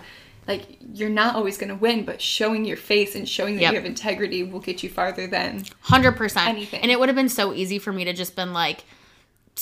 Like 0.48 0.78
you're 0.94 1.10
not 1.10 1.36
always 1.36 1.58
gonna 1.58 1.76
win, 1.76 2.04
but 2.06 2.22
showing 2.22 2.66
your 2.66 2.78
face 2.78 3.16
and 3.16 3.28
showing 3.28 3.56
that 3.56 3.62
Yep. 3.62 3.72
you 3.74 3.78
have 3.80 3.86
integrity 3.86 4.44
will 4.44 4.60
get 4.60 4.84
you 4.84 4.90
farther 4.90 5.28
than 5.28 5.64
Hundred 5.82 6.14
percent. 6.14 6.50
Anything. 6.50 6.82
And 6.82 6.92
it 6.92 7.00
would 7.00 7.10
have 7.10 7.16
been 7.16 7.30
so 7.30 7.54
easy 7.54 7.80
for 7.80 7.92
me 7.94 8.04
to 8.06 8.14
just 8.14 8.36
been 8.36 8.54
like, 8.54 8.84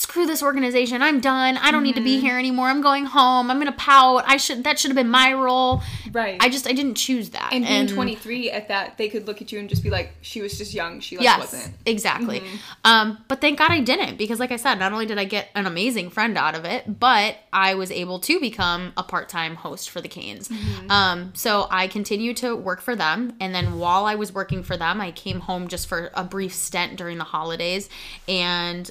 screw 0.00 0.24
this 0.26 0.42
organization. 0.42 1.02
I'm 1.02 1.20
done. 1.20 1.58
I 1.58 1.70
don't 1.70 1.82
need 1.82 1.94
to 1.94 2.00
Mm-hmm. 2.00 2.04
be 2.04 2.20
here 2.20 2.38
anymore. 2.38 2.68
I'm 2.68 2.80
going 2.80 3.04
home. 3.04 3.50
I'm 3.50 3.58
gonna 3.58 3.72
pout. 3.72 4.24
I 4.26 4.38
should. 4.38 4.64
That 4.64 4.78
should 4.78 4.90
have 4.90 4.96
been 4.96 5.10
my 5.10 5.32
role. 5.34 5.82
right. 6.12 6.38
I 6.40 6.48
just 6.48 6.66
I 6.66 6.72
didn't 6.72 6.94
choose 6.94 7.30
that. 7.30 7.50
and 7.52 7.64
being 7.66 7.86
23 7.86 8.50
at 8.50 8.68
that, 8.68 8.96
they 8.96 9.08
could 9.10 9.26
look 9.26 9.42
at 9.42 9.52
you 9.52 9.58
and 9.58 9.68
just 9.68 9.82
be 9.82 9.90
like, 9.90 10.12
she 10.22 10.40
was 10.40 10.56
just 10.56 10.72
young. 10.72 11.00
She 11.00 11.16
like 11.16 11.24
Yes, 11.24 11.38
wasn't. 11.40 11.74
exactly. 11.84 12.40
Mm-hmm. 12.40 12.56
Um, 12.84 13.18
but 13.28 13.40
thank 13.42 13.58
God 13.58 13.70
I 13.70 13.80
didn't 13.80 14.16
because, 14.16 14.40
like 14.40 14.50
I 14.52 14.56
said, 14.56 14.76
not 14.76 14.92
only 14.92 15.04
did 15.06 15.18
I 15.18 15.24
get 15.24 15.48
an 15.54 15.66
amazing 15.66 16.08
friend 16.10 16.38
out 16.38 16.54
of 16.54 16.64
it, 16.64 16.98
but 16.98 17.36
I 17.52 17.74
was 17.74 17.90
able 17.90 18.18
to 18.20 18.40
become 18.40 18.92
a 18.96 19.02
part-time 19.02 19.56
host 19.56 19.90
for 19.90 20.00
the 20.00 20.08
Canes. 20.08 20.48
Mm-hmm. 20.48 20.90
Um, 20.90 21.32
so 21.34 21.66
I 21.70 21.86
continued 21.88 22.38
to 22.38 22.56
work 22.56 22.80
for 22.80 22.96
them, 22.96 23.34
and 23.38 23.54
then 23.54 23.78
while 23.78 24.06
I 24.06 24.14
was 24.14 24.32
working 24.32 24.62
for 24.62 24.76
them, 24.78 25.00
I 25.00 25.10
came 25.12 25.40
home 25.40 25.68
just 25.68 25.86
for 25.88 26.10
a 26.14 26.24
brief 26.24 26.54
stint 26.54 26.96
during 26.96 27.18
the 27.18 27.24
holidays, 27.24 27.88
and 28.26 28.90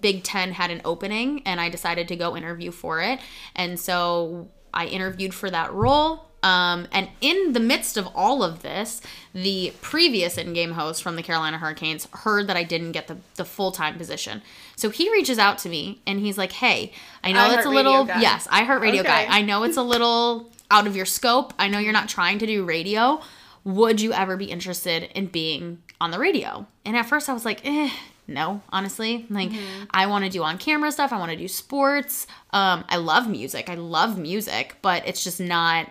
Big 0.00 0.22
Ten 0.22 0.52
had 0.52 0.70
an 0.70 0.80
opening, 0.84 1.42
and 1.44 1.60
I 1.60 1.68
decided 1.68 2.08
to 2.08 2.16
go 2.16 2.36
interview 2.36 2.70
for 2.70 3.00
it, 3.00 3.20
and 3.54 3.78
so 3.78 4.48
I 4.72 4.86
interviewed 4.86 5.34
for 5.34 5.50
that 5.50 5.72
role. 5.72 6.28
Um, 6.42 6.88
and 6.90 7.08
in 7.20 7.52
the 7.52 7.60
midst 7.60 7.96
of 7.96 8.08
all 8.16 8.42
of 8.42 8.62
this, 8.62 9.00
the 9.32 9.72
previous 9.80 10.36
in-game 10.36 10.72
host 10.72 11.00
from 11.00 11.14
the 11.14 11.22
Carolina 11.22 11.56
Hurricanes 11.58 12.08
heard 12.12 12.48
that 12.48 12.56
I 12.56 12.64
didn't 12.64 12.92
get 12.92 13.06
the, 13.06 13.16
the 13.36 13.44
full-time 13.44 13.96
position. 13.96 14.42
So 14.74 14.90
he 14.90 15.08
reaches 15.12 15.38
out 15.38 15.58
to 15.58 15.68
me 15.68 16.00
and 16.04 16.18
he's 16.18 16.36
like, 16.36 16.50
"Hey, 16.50 16.92
I 17.22 17.30
know 17.30 17.52
it's 17.52 17.66
a 17.66 17.70
little 17.70 18.04
guy. 18.06 18.20
yes, 18.20 18.48
I 18.50 18.64
heart 18.64 18.82
radio 18.82 19.04
guy. 19.04 19.26
I 19.28 19.42
know 19.42 19.62
it's 19.62 19.76
a 19.76 19.82
little 19.82 20.50
out 20.68 20.88
of 20.88 20.96
your 20.96 21.06
scope. 21.06 21.54
I 21.60 21.68
know 21.68 21.78
you're 21.78 21.92
not 21.92 22.08
trying 22.08 22.40
to 22.40 22.46
do 22.46 22.64
radio. 22.64 23.20
Would 23.62 24.00
you 24.00 24.12
ever 24.12 24.36
be 24.36 24.46
interested 24.46 25.04
in 25.14 25.26
being 25.26 25.80
on 26.00 26.10
the 26.10 26.18
radio?" 26.18 26.66
And 26.84 26.96
at 26.96 27.06
first 27.06 27.28
I 27.28 27.34
was 27.34 27.44
like, 27.44 27.64
"Eh, 27.64 27.90
no, 28.28 28.62
honestly. 28.70 29.26
Like 29.28 29.50
Mm-hmm. 29.50 29.84
I 29.90 30.06
want 30.06 30.24
to 30.24 30.30
do 30.30 30.42
on 30.42 30.56
camera 30.58 30.90
stuff. 30.92 31.12
I 31.12 31.18
want 31.18 31.30
to 31.32 31.36
do 31.36 31.48
sports. 31.48 32.26
Um, 32.50 32.84
I 32.88 32.96
love 32.96 33.28
music. 33.28 33.68
I 33.68 33.74
love 33.74 34.18
music, 34.18 34.76
but 34.82 35.06
it's 35.06 35.22
just 35.24 35.40
not 35.40 35.90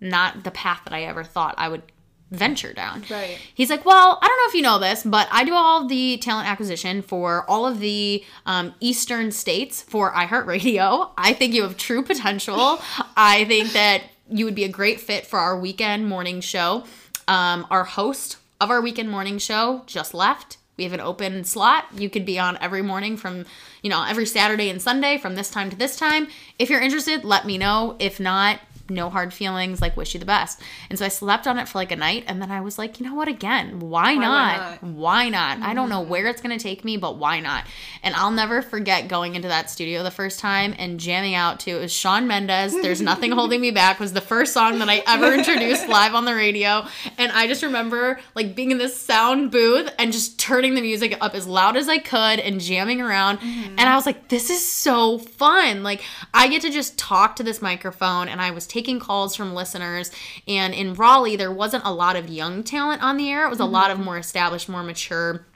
not 0.00 0.44
the 0.44 0.50
path 0.50 0.82
that 0.84 0.92
I 0.92 1.02
ever 1.04 1.24
thought 1.24 1.54
I 1.58 1.68
would 1.68 1.82
venture 2.30 2.72
down. 2.72 3.04
Right. 3.10 3.38
He's 3.54 3.70
like, 3.70 3.84
well, 3.84 4.18
I 4.20 4.26
don't 4.26 4.36
know 4.36 4.48
if 4.48 4.54
you 4.54 4.62
know 4.62 4.78
this, 4.78 5.02
but 5.04 5.28
I 5.30 5.44
do 5.44 5.54
all 5.54 5.86
the 5.86 6.18
talent 6.18 6.48
acquisition 6.48 7.00
for 7.00 7.48
all 7.48 7.66
of 7.66 7.80
the 7.80 8.24
um, 8.44 8.74
eastern 8.80 9.30
states 9.30 9.82
for 9.82 10.12
iHeartRadio. 10.12 11.10
I 11.16 11.32
think 11.32 11.54
you 11.54 11.62
have 11.62 11.76
true 11.76 12.02
potential. 12.02 12.80
I 13.16 13.44
think 13.46 13.72
that 13.72 14.02
you 14.28 14.44
would 14.46 14.54
be 14.54 14.64
a 14.64 14.68
great 14.68 15.00
fit 15.00 15.26
for 15.26 15.38
our 15.38 15.58
weekend 15.58 16.08
morning 16.08 16.40
show. 16.40 16.84
Um, 17.28 17.66
our 17.70 17.84
host 17.84 18.38
of 18.60 18.70
our 18.70 18.80
weekend 18.80 19.10
morning 19.10 19.38
show 19.38 19.82
just 19.86 20.12
left. 20.12 20.58
We 20.76 20.84
have 20.84 20.92
an 20.92 21.00
open 21.00 21.44
slot. 21.44 21.86
You 21.94 22.10
could 22.10 22.26
be 22.26 22.38
on 22.38 22.58
every 22.60 22.82
morning 22.82 23.16
from, 23.16 23.44
you 23.82 23.90
know, 23.90 24.04
every 24.04 24.26
Saturday 24.26 24.70
and 24.70 24.82
Sunday 24.82 25.18
from 25.18 25.34
this 25.34 25.50
time 25.50 25.70
to 25.70 25.76
this 25.76 25.96
time. 25.96 26.28
If 26.58 26.68
you're 26.70 26.80
interested, 26.80 27.24
let 27.24 27.46
me 27.46 27.58
know. 27.58 27.96
If 27.98 28.18
not, 28.18 28.60
no 28.88 29.08
hard 29.08 29.32
feelings, 29.32 29.80
like 29.80 29.96
wish 29.96 30.14
you 30.14 30.20
the 30.20 30.26
best. 30.26 30.60
And 30.90 30.98
so 30.98 31.04
I 31.04 31.08
slept 31.08 31.46
on 31.46 31.58
it 31.58 31.68
for 31.68 31.78
like 31.78 31.92
a 31.92 31.96
night 31.96 32.24
and 32.26 32.40
then 32.40 32.50
I 32.50 32.60
was 32.60 32.78
like, 32.78 33.00
you 33.00 33.06
know 33.06 33.14
what, 33.14 33.28
again, 33.28 33.80
why, 33.80 34.14
not? 34.14 34.80
not? 34.82 34.82
Why 34.82 35.28
not? 35.28 35.60
I 35.60 35.74
don't 35.74 35.88
know 35.88 36.00
mm-hmm. 36.00 36.10
where 36.10 36.26
it's 36.26 36.42
going 36.42 36.56
to 36.56 36.62
take 36.62 36.84
me, 36.84 36.96
but 36.96 37.16
why 37.16 37.40
not? 37.40 37.66
And 38.02 38.14
I'll 38.14 38.30
never 38.30 38.60
forget 38.62 39.08
going 39.08 39.34
into 39.34 39.48
that 39.48 39.70
studio 39.70 40.02
the 40.02 40.10
first 40.10 40.38
time 40.38 40.74
and 40.78 41.00
jamming 41.00 41.34
out 41.34 41.60
to 41.60 41.70
it 41.70 41.80
was 41.80 41.92
Shawn 41.92 42.26
Mendes. 42.26 42.72
There's 42.72 43.00
nothing 43.00 43.32
holding 43.32 43.60
me 43.60 43.70
back 43.70 43.98
was 43.98 44.12
the 44.12 44.20
first 44.20 44.52
song 44.52 44.78
that 44.80 44.88
I 44.90 45.02
ever 45.06 45.32
introduced 45.32 45.88
live 45.88 46.14
on 46.14 46.24
the 46.24 46.34
radio. 46.34 46.86
And 47.16 47.32
I 47.32 47.46
just 47.46 47.62
remember 47.62 48.20
like 48.34 48.54
being 48.54 48.70
in 48.70 48.78
this 48.78 49.00
sound 49.00 49.50
booth 49.50 49.90
and 49.98 50.12
just 50.12 50.38
turning 50.38 50.74
the 50.74 50.82
music 50.82 51.16
up 51.20 51.34
as 51.34 51.46
loud 51.46 51.76
as 51.76 51.88
I 51.88 51.98
could 51.98 52.40
and 52.40 52.60
jamming 52.60 53.00
around. 53.00 53.38
Mm-hmm. 53.38 53.76
And 53.78 53.80
I 53.80 53.96
was 53.96 54.04
like, 54.04 54.28
this 54.28 54.50
is 54.50 54.66
so 54.66 55.18
fun. 55.18 55.82
Like 55.82 56.02
I 56.34 56.48
get 56.48 56.62
to 56.62 56.70
just 56.70 56.98
talk 56.98 57.36
to 57.36 57.42
this 57.42 57.62
microphone 57.62 58.28
and 58.28 58.40
I 58.40 58.50
was 58.50 58.66
taking 58.74 58.98
calls 58.98 59.36
from 59.36 59.54
listeners. 59.54 60.10
And 60.48 60.74
in 60.74 60.94
Raleigh, 60.94 61.36
there 61.36 61.52
wasn't 61.52 61.84
a 61.84 61.92
lot 61.92 62.16
of 62.16 62.28
young 62.28 62.64
talent 62.64 63.04
on 63.04 63.16
the 63.16 63.30
air. 63.30 63.46
It 63.46 63.50
was 63.50 63.60
a 63.60 63.64
lot 63.64 63.92
of 63.92 64.00
more 64.00 64.18
established, 64.18 64.68
more 64.68 64.82
mature 64.82 65.46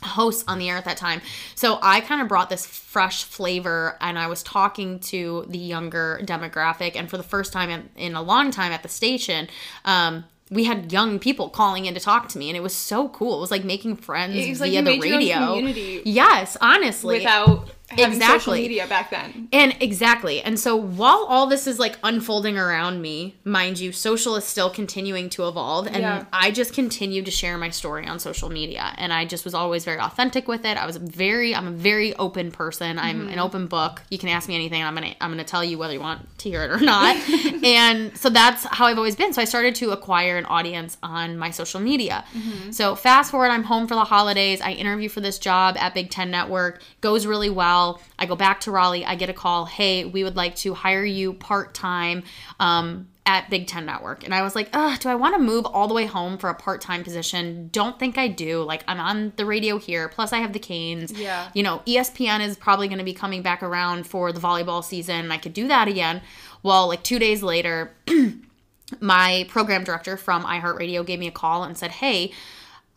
hosts 0.00 0.44
on 0.46 0.60
the 0.60 0.70
air 0.70 0.76
at 0.76 0.84
that 0.84 0.96
time. 0.96 1.20
So 1.56 1.80
I 1.82 2.00
kind 2.00 2.22
of 2.22 2.28
brought 2.28 2.50
this 2.50 2.64
fresh 2.64 3.24
flavor 3.24 3.96
and 4.00 4.16
I 4.16 4.28
was 4.28 4.44
talking 4.44 5.00
to 5.00 5.44
the 5.48 5.58
younger 5.58 6.20
demographic. 6.22 6.94
And 6.94 7.10
for 7.10 7.16
the 7.16 7.24
first 7.24 7.52
time 7.52 7.68
in, 7.68 7.90
in 7.96 8.14
a 8.14 8.22
long 8.22 8.52
time 8.52 8.70
at 8.70 8.84
the 8.84 8.88
station, 8.88 9.48
um, 9.84 10.24
we 10.48 10.64
had 10.64 10.92
young 10.92 11.18
people 11.18 11.48
calling 11.48 11.84
in 11.84 11.94
to 11.94 12.00
talk 12.00 12.28
to 12.30 12.38
me, 12.38 12.48
and 12.48 12.56
it 12.56 12.62
was 12.62 12.74
so 12.74 13.10
cool. 13.10 13.36
It 13.36 13.40
was 13.40 13.50
like 13.50 13.64
making 13.64 13.96
friends 13.96 14.34
It 14.34 14.48
was 14.48 14.62
like 14.62 14.70
via 14.70 14.82
the 14.82 14.98
made 14.98 15.04
your 15.04 15.38
own 15.40 15.66
radio. 15.66 16.00
Yes, 16.06 16.56
honestly. 16.62 17.18
without 17.18 17.68
having 17.90 18.20
social 18.20 18.34
Exactly. 18.34 18.60
media 18.62 18.86
back 18.86 19.10
then. 19.10 19.48
And 19.52 19.74
exactly. 19.80 20.42
And 20.42 20.60
so 20.60 20.76
while 20.76 21.24
all 21.28 21.46
this 21.46 21.66
is 21.66 21.78
like 21.78 21.96
unfolding 22.02 22.58
around 22.58 23.00
me, 23.00 23.36
mind 23.44 23.78
you, 23.78 23.92
social 23.92 24.36
is 24.36 24.44
still 24.44 24.68
continuing 24.68 25.30
to 25.30 25.48
evolve. 25.48 25.86
And 25.86 25.96
Yeah. 25.98 26.24
I 26.32 26.50
just 26.50 26.74
continued 26.74 27.24
to 27.24 27.30
share 27.30 27.56
my 27.56 27.70
story 27.70 28.06
on 28.06 28.18
social 28.18 28.50
media. 28.50 28.92
And 28.98 29.12
I 29.12 29.24
just 29.24 29.44
was 29.44 29.54
always 29.54 29.84
very 29.86 29.98
authentic 30.00 30.48
with 30.48 30.64
it. 30.66 30.76
I 30.76 30.84
was 30.86 30.96
very, 30.96 31.54
I'm 31.54 31.66
a 31.66 31.70
very 31.70 32.14
open 32.16 32.50
person. 32.52 32.98
I'm 32.98 33.20
Mm-hmm. 33.20 33.28
an 33.30 33.38
open 33.38 33.66
book. 33.68 34.02
You 34.10 34.18
can 34.18 34.28
ask 34.28 34.48
me 34.48 34.54
anything. 34.54 34.82
I'm 34.82 34.94
going 34.94 35.12
to, 35.12 35.24
I'm 35.24 35.30
going 35.32 35.38
to 35.44 35.50
tell 35.50 35.64
you 35.64 35.78
whether 35.78 35.94
you 35.94 36.00
want 36.00 36.38
to 36.38 36.48
hear 36.50 36.62
it 36.64 36.70
or 36.70 36.80
not. 36.80 37.16
and 37.64 38.16
so 38.16 38.28
that's 38.28 38.64
how 38.64 38.84
I've 38.86 38.98
always 38.98 39.16
been. 39.16 39.32
So 39.32 39.40
I 39.40 39.44
started 39.46 39.74
to 39.76 39.90
acquire 39.92 40.36
an 40.36 40.44
audience 40.44 40.98
on 41.02 41.38
my 41.38 41.50
social 41.50 41.80
media. 41.80 42.24
Mm-hmm. 42.36 42.70
So 42.72 42.94
fast 42.94 43.30
forward, 43.30 43.48
I'm 43.48 43.64
home 43.64 43.86
for 43.88 43.94
the 43.94 44.04
holidays. 44.04 44.60
I 44.60 44.72
interview 44.72 45.08
for 45.08 45.20
this 45.20 45.38
job 45.38 45.76
at 45.78 45.94
Big 45.94 46.10
Ten 46.10 46.30
Network. 46.30 46.82
Goes 47.00 47.24
really 47.26 47.48
well. 47.50 47.77
I 48.18 48.26
go 48.26 48.36
back 48.36 48.60
to 48.60 48.70
Raleigh. 48.70 49.04
I 49.04 49.14
get 49.14 49.28
a 49.28 49.34
call. 49.34 49.64
Hey, 49.66 50.04
we 50.04 50.24
would 50.24 50.36
like 50.36 50.56
to 50.56 50.74
hire 50.74 51.04
you 51.04 51.32
part 51.32 51.74
time. 51.74 52.22
Um, 52.60 53.08
at 53.28 53.50
Big 53.50 53.66
Ten 53.66 53.84
Network. 53.84 54.24
And 54.24 54.34
I 54.34 54.40
was 54.40 54.54
like, 54.56 54.70
ugh, 54.72 54.98
do 54.98 55.10
I 55.10 55.14
want 55.14 55.34
to 55.34 55.40
move 55.40 55.66
all 55.66 55.86
the 55.86 55.92
way 55.92 56.06
home 56.06 56.38
for 56.38 56.48
a 56.48 56.54
part 56.54 56.80
time 56.80 57.04
position? 57.04 57.68
Don't 57.70 57.98
think 57.98 58.16
I 58.16 58.26
do. 58.26 58.62
Like, 58.62 58.82
I'm 58.88 58.98
on 58.98 59.34
the 59.36 59.44
radio 59.44 59.76
here. 59.78 60.08
Plus, 60.08 60.32
I 60.32 60.38
have 60.38 60.54
the 60.54 60.58
Canes. 60.58 61.12
Yeah. 61.12 61.50
You 61.52 61.62
know, 61.62 61.82
ESPN 61.86 62.40
is 62.40 62.56
probably 62.56 62.88
going 62.88 62.98
to 62.98 63.04
be 63.04 63.12
coming 63.12 63.42
back 63.42 63.62
around 63.62 64.06
for 64.06 64.32
the 64.32 64.40
volleyball 64.40 64.82
season. 64.82 65.30
I 65.30 65.36
could 65.36 65.52
do 65.52 65.68
that 65.68 65.88
again. 65.88 66.22
Well, 66.62 66.88
like 66.88 67.02
two 67.02 67.18
days 67.18 67.42
later, 67.42 67.92
my 69.00 69.44
program 69.50 69.84
director 69.84 70.16
from 70.16 70.44
iHeartRadio 70.44 71.04
gave 71.04 71.18
me 71.18 71.26
a 71.26 71.32
call 71.32 71.64
and 71.64 71.76
said, 71.76 71.90
Hey, 71.90 72.32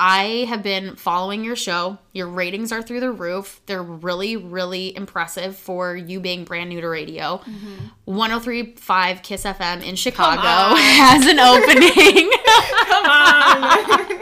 I 0.04 0.46
have 0.50 0.64
been 0.64 0.96
following 0.96 1.44
your 1.44 1.56
show. 1.56 2.00
Your 2.12 2.26
ratings 2.28 2.72
are 2.72 2.82
through 2.82 3.02
the 3.02 3.12
roof. 3.12 3.62
They're 3.68 3.84
really, 3.84 4.36
really 4.36 4.96
impressive 4.98 5.56
for 5.56 5.96
you 5.96 6.20
being 6.20 6.44
brand 6.44 6.72
new 6.72 6.82
to 6.82 6.88
radio. 6.88 7.38
Mm-hmm. 7.38 7.86
1035 8.06 9.22
Kiss 9.22 9.44
FM 9.44 9.84
in 9.84 9.96
Chicago 9.96 10.76
has 10.76 11.28
an 11.28 11.40
opening. 11.40 12.32
Come 12.88 13.06
on. 13.06 14.22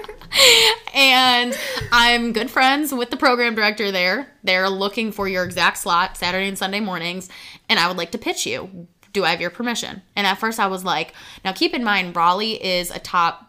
and 0.94 1.58
I'm 1.94 2.34
good 2.34 2.52
friends 2.52 2.94
with 2.94 3.10
the 3.10 3.15
program 3.15 3.56
director 3.56 3.89
there. 3.89 4.34
They're 4.44 4.70
looking 4.70 5.13
for 5.13 5.30
your 5.30 5.46
exact 5.46 5.78
slot 5.78 6.18
Saturday 6.18 6.50
and 6.50 6.58
Sunday 6.58 6.82
mornings, 6.82 7.30
and 7.70 7.80
I 7.80 7.88
would 7.88 7.96
like 7.96 8.12
to 8.12 8.18
pitch 8.18 8.46
you. 8.46 8.89
Do 9.13 9.24
I 9.24 9.30
have 9.30 9.39
your 9.39 9.50
permission? 9.50 10.02
And 10.18 10.28
at 10.28 10.39
first 10.39 10.60
I 10.60 10.68
was 10.68 10.84
like, 10.84 11.13
now 11.46 11.54
keep 11.54 11.74
in 11.74 11.86
mind, 11.86 12.18
Raleigh 12.18 12.62
is 12.62 12.92
a 12.92 13.00
top 13.00 13.49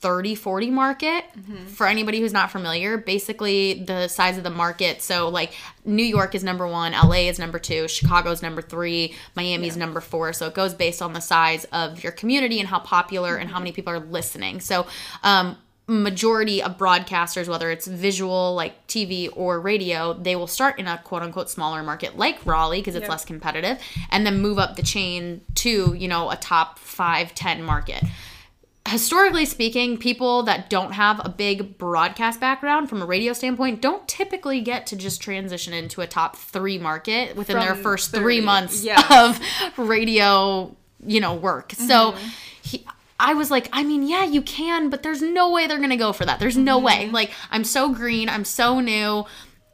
30 0.00 0.34
40 0.36 0.70
market 0.70 1.24
for 1.66 1.86
anybody 1.86 2.20
who's 2.20 2.32
not 2.32 2.50
familiar. 2.52 2.96
Basically 2.96 3.82
the 3.84 4.08
size 4.08 4.36
of 4.38 4.44
the 4.44 4.50
market. 4.50 5.02
So 5.02 5.28
like 5.28 5.52
new 5.84 6.04
york 6.04 6.34
is 6.34 6.44
number 6.44 6.66
one 6.68 6.92
la 6.92 7.12
is 7.12 7.38
number 7.38 7.58
two 7.58 7.88
chicago's 7.88 8.40
number 8.42 8.62
three 8.62 9.14
miami's 9.34 9.76
number 9.76 10.00
four. 10.00 10.32
So 10.32 10.46
it 10.46 10.54
goes 10.54 10.74
based 10.74 11.02
on 11.02 11.12
the 11.14 11.20
size 11.20 11.64
of 11.72 12.02
your 12.02 12.12
community 12.12 12.60
and 12.60 12.68
how 12.68 12.78
popular 12.78 13.36
and 13.36 13.50
how 13.50 13.58
many 13.58 13.72
people 13.72 13.92
are 13.92 13.98
listening. 14.00 14.60
So 14.60 14.86
um 15.22 15.56
majority 15.90 16.62
of 16.62 16.76
broadcasters 16.76 17.48
whether 17.48 17.70
it's 17.70 17.86
visual 17.86 18.54
like 18.54 18.86
tv 18.88 19.30
or 19.34 19.58
radio 19.58 20.12
they 20.12 20.36
will 20.36 20.46
start 20.46 20.78
in 20.78 20.86
a 20.86 20.98
quote 20.98 21.22
unquote 21.22 21.48
smaller 21.48 21.82
market 21.82 22.14
like 22.18 22.44
raleigh 22.44 22.78
because 22.80 22.94
it's 22.94 23.04
Yep. 23.04 23.10
less 23.10 23.24
competitive 23.24 23.78
and 24.10 24.26
then 24.26 24.38
move 24.38 24.58
up 24.58 24.76
the 24.76 24.82
chain 24.82 25.40
to 25.54 25.94
you 25.96 26.06
know 26.06 26.28
a 26.30 26.36
top 26.36 26.78
five 26.78 27.34
ten 27.34 27.62
market 27.62 28.04
historically 28.88 29.44
speaking, 29.44 29.98
people 29.98 30.42
that 30.44 30.70
don't 30.70 30.92
have 30.92 31.20
a 31.24 31.28
big 31.28 31.78
broadcast 31.78 32.40
background 32.40 32.88
from 32.88 33.02
a 33.02 33.06
radio 33.06 33.32
standpoint 33.32 33.80
don't 33.80 34.06
typically 34.08 34.60
get 34.60 34.86
to 34.88 34.96
just 34.96 35.20
transition 35.20 35.72
into 35.72 36.00
a 36.00 36.06
top 36.06 36.36
three 36.36 36.78
market 36.78 37.36
within 37.36 37.58
their 37.58 37.74
first 37.74 38.10
30, 38.10 38.22
three 38.22 38.40
months 38.40 38.84
yeah. 38.84 39.02
of 39.10 39.78
radio, 39.78 40.74
you 41.06 41.20
know, 41.20 41.34
work. 41.34 41.72
So 41.72 42.12
mm-hmm. 42.12 42.28
he, 42.62 42.86
I 43.20 43.34
was 43.34 43.50
like, 43.50 43.68
I 43.72 43.82
mean, 43.82 44.04
yeah, 44.04 44.24
you 44.24 44.42
can, 44.42 44.90
but 44.90 45.02
there's 45.02 45.22
no 45.22 45.50
way 45.52 45.66
they're 45.66 45.80
gonna 45.80 45.96
go 45.96 46.12
for 46.12 46.24
that. 46.24 46.38
There's 46.38 46.56
no 46.56 46.78
way. 46.78 47.04
Mm-hmm. 47.04 47.14
Like, 47.14 47.32
I'm 47.50 47.64
so 47.64 47.92
green, 47.92 48.28
I'm 48.28 48.44
so 48.44 48.80
new. 48.80 49.24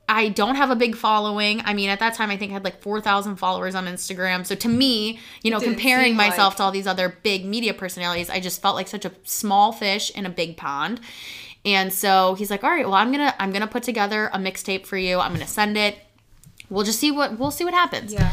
I 0.09 0.29
don't 0.29 0.57
have 0.57 0.71
a 0.71 0.77
big 0.77 0.97
following. 0.97 1.63
I 1.65 1.73
mean, 1.73 1.89
at 1.89 1.99
that 2.01 2.15
time, 2.15 2.31
I 2.31 2.37
think 2.37 2.51
I 2.51 2.55
had 2.55 2.65
like 2.65 2.83
4,000 2.83 3.37
followers 3.37 3.75
on 3.75 3.87
Instagram. 3.87 4.45
So 4.45 4.55
to 4.55 4.69
me, 4.69 5.19
you 5.43 5.51
know, 5.51 5.59
Didn't 5.59 5.77
comparing 5.77 6.15
myself 6.15 6.53
like- 6.53 6.57
to 6.59 6.63
all 6.65 6.71
these 6.71 6.87
other 6.87 7.17
big 7.23 7.47
media 7.47 7.73
personalities, 7.73 8.29
I 8.29 8.41
just 8.41 8.61
felt 8.61 8.77
like 8.77 8.89
such 8.89 9.05
a 9.05 9.13
small 9.23 9.73
fish 9.73 10.11
in 10.11 10.27
a 10.27 10.31
big 10.31 10.57
pond. 10.57 11.01
And 11.65 11.91
so 11.93 12.35
he's 12.35 12.51
like, 12.51 12.63
"All 12.63 12.71
right, 12.71 12.85
well, 12.85 12.95
I'm 12.95 13.11
gonna 13.11 13.35
I'm 13.39 13.51
gonna 13.51 13.67
put 13.67 13.83
together 13.83 14.31
a 14.35 14.39
mixtape 14.39 14.85
for 14.85 14.99
you. 14.99 15.19
I'm 15.19 15.33
gonna 15.33 15.47
send 15.47 15.79
it. 15.79 15.97
We'll 16.69 16.85
just 16.85 17.01
see 17.01 17.11
what 17.11 17.39
we'll 17.39 17.51
see 17.51 17.65
what 17.65 17.73
happens." 17.75 18.13
yeah. 18.13 18.33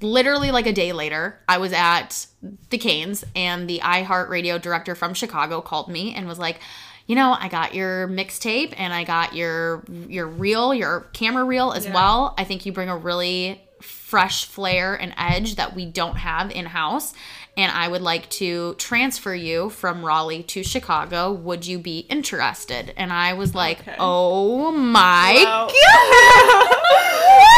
literally 0.00 0.50
like 0.50 0.66
a 0.66 0.72
day 0.72 0.92
later, 0.92 1.38
I 1.48 1.58
was 1.58 1.72
at 1.72 2.26
the 2.70 2.78
Canes 2.78 3.24
and 3.36 3.68
the 3.68 3.78
iHeartRadio 3.80 4.60
director 4.60 4.94
from 4.96 5.14
Chicago 5.14 5.60
called 5.60 5.88
me 5.88 6.12
and 6.14 6.26
was 6.26 6.40
like, 6.40 6.58
you 7.06 7.16
know, 7.16 7.36
I 7.38 7.48
got 7.48 7.74
your 7.74 8.08
mixtape 8.08 8.74
and 8.76 8.92
I 8.92 9.04
got 9.04 9.34
your 9.34 9.84
your 10.08 10.26
reel, 10.26 10.72
your 10.74 11.00
camera 11.12 11.44
reel 11.44 11.72
as 11.72 11.86
Yeah. 11.86 11.94
well. 11.94 12.34
I 12.38 12.44
think 12.44 12.64
you 12.66 12.72
bring 12.72 12.88
a 12.88 12.96
really 12.96 13.60
fresh 13.80 14.44
flair 14.46 14.94
and 14.94 15.12
edge 15.18 15.56
that 15.56 15.74
we 15.74 15.84
don't 15.86 16.16
have 16.16 16.50
in 16.50 16.66
house. 16.66 17.12
And 17.56 17.70
I 17.70 17.86
would 17.88 18.00
like 18.00 18.30
to 18.30 18.74
transfer 18.78 19.34
you 19.34 19.68
from 19.68 20.02
Raleigh 20.06 20.42
to 20.44 20.62
Chicago. 20.62 21.32
Would 21.32 21.66
you 21.66 21.78
be 21.78 21.98
interested? 22.08 22.94
And 22.96 23.12
I 23.12 23.34
was 23.34 23.54
like, 23.54 23.80
Okay. 23.80 23.96
oh 23.98 24.70
my 24.72 25.34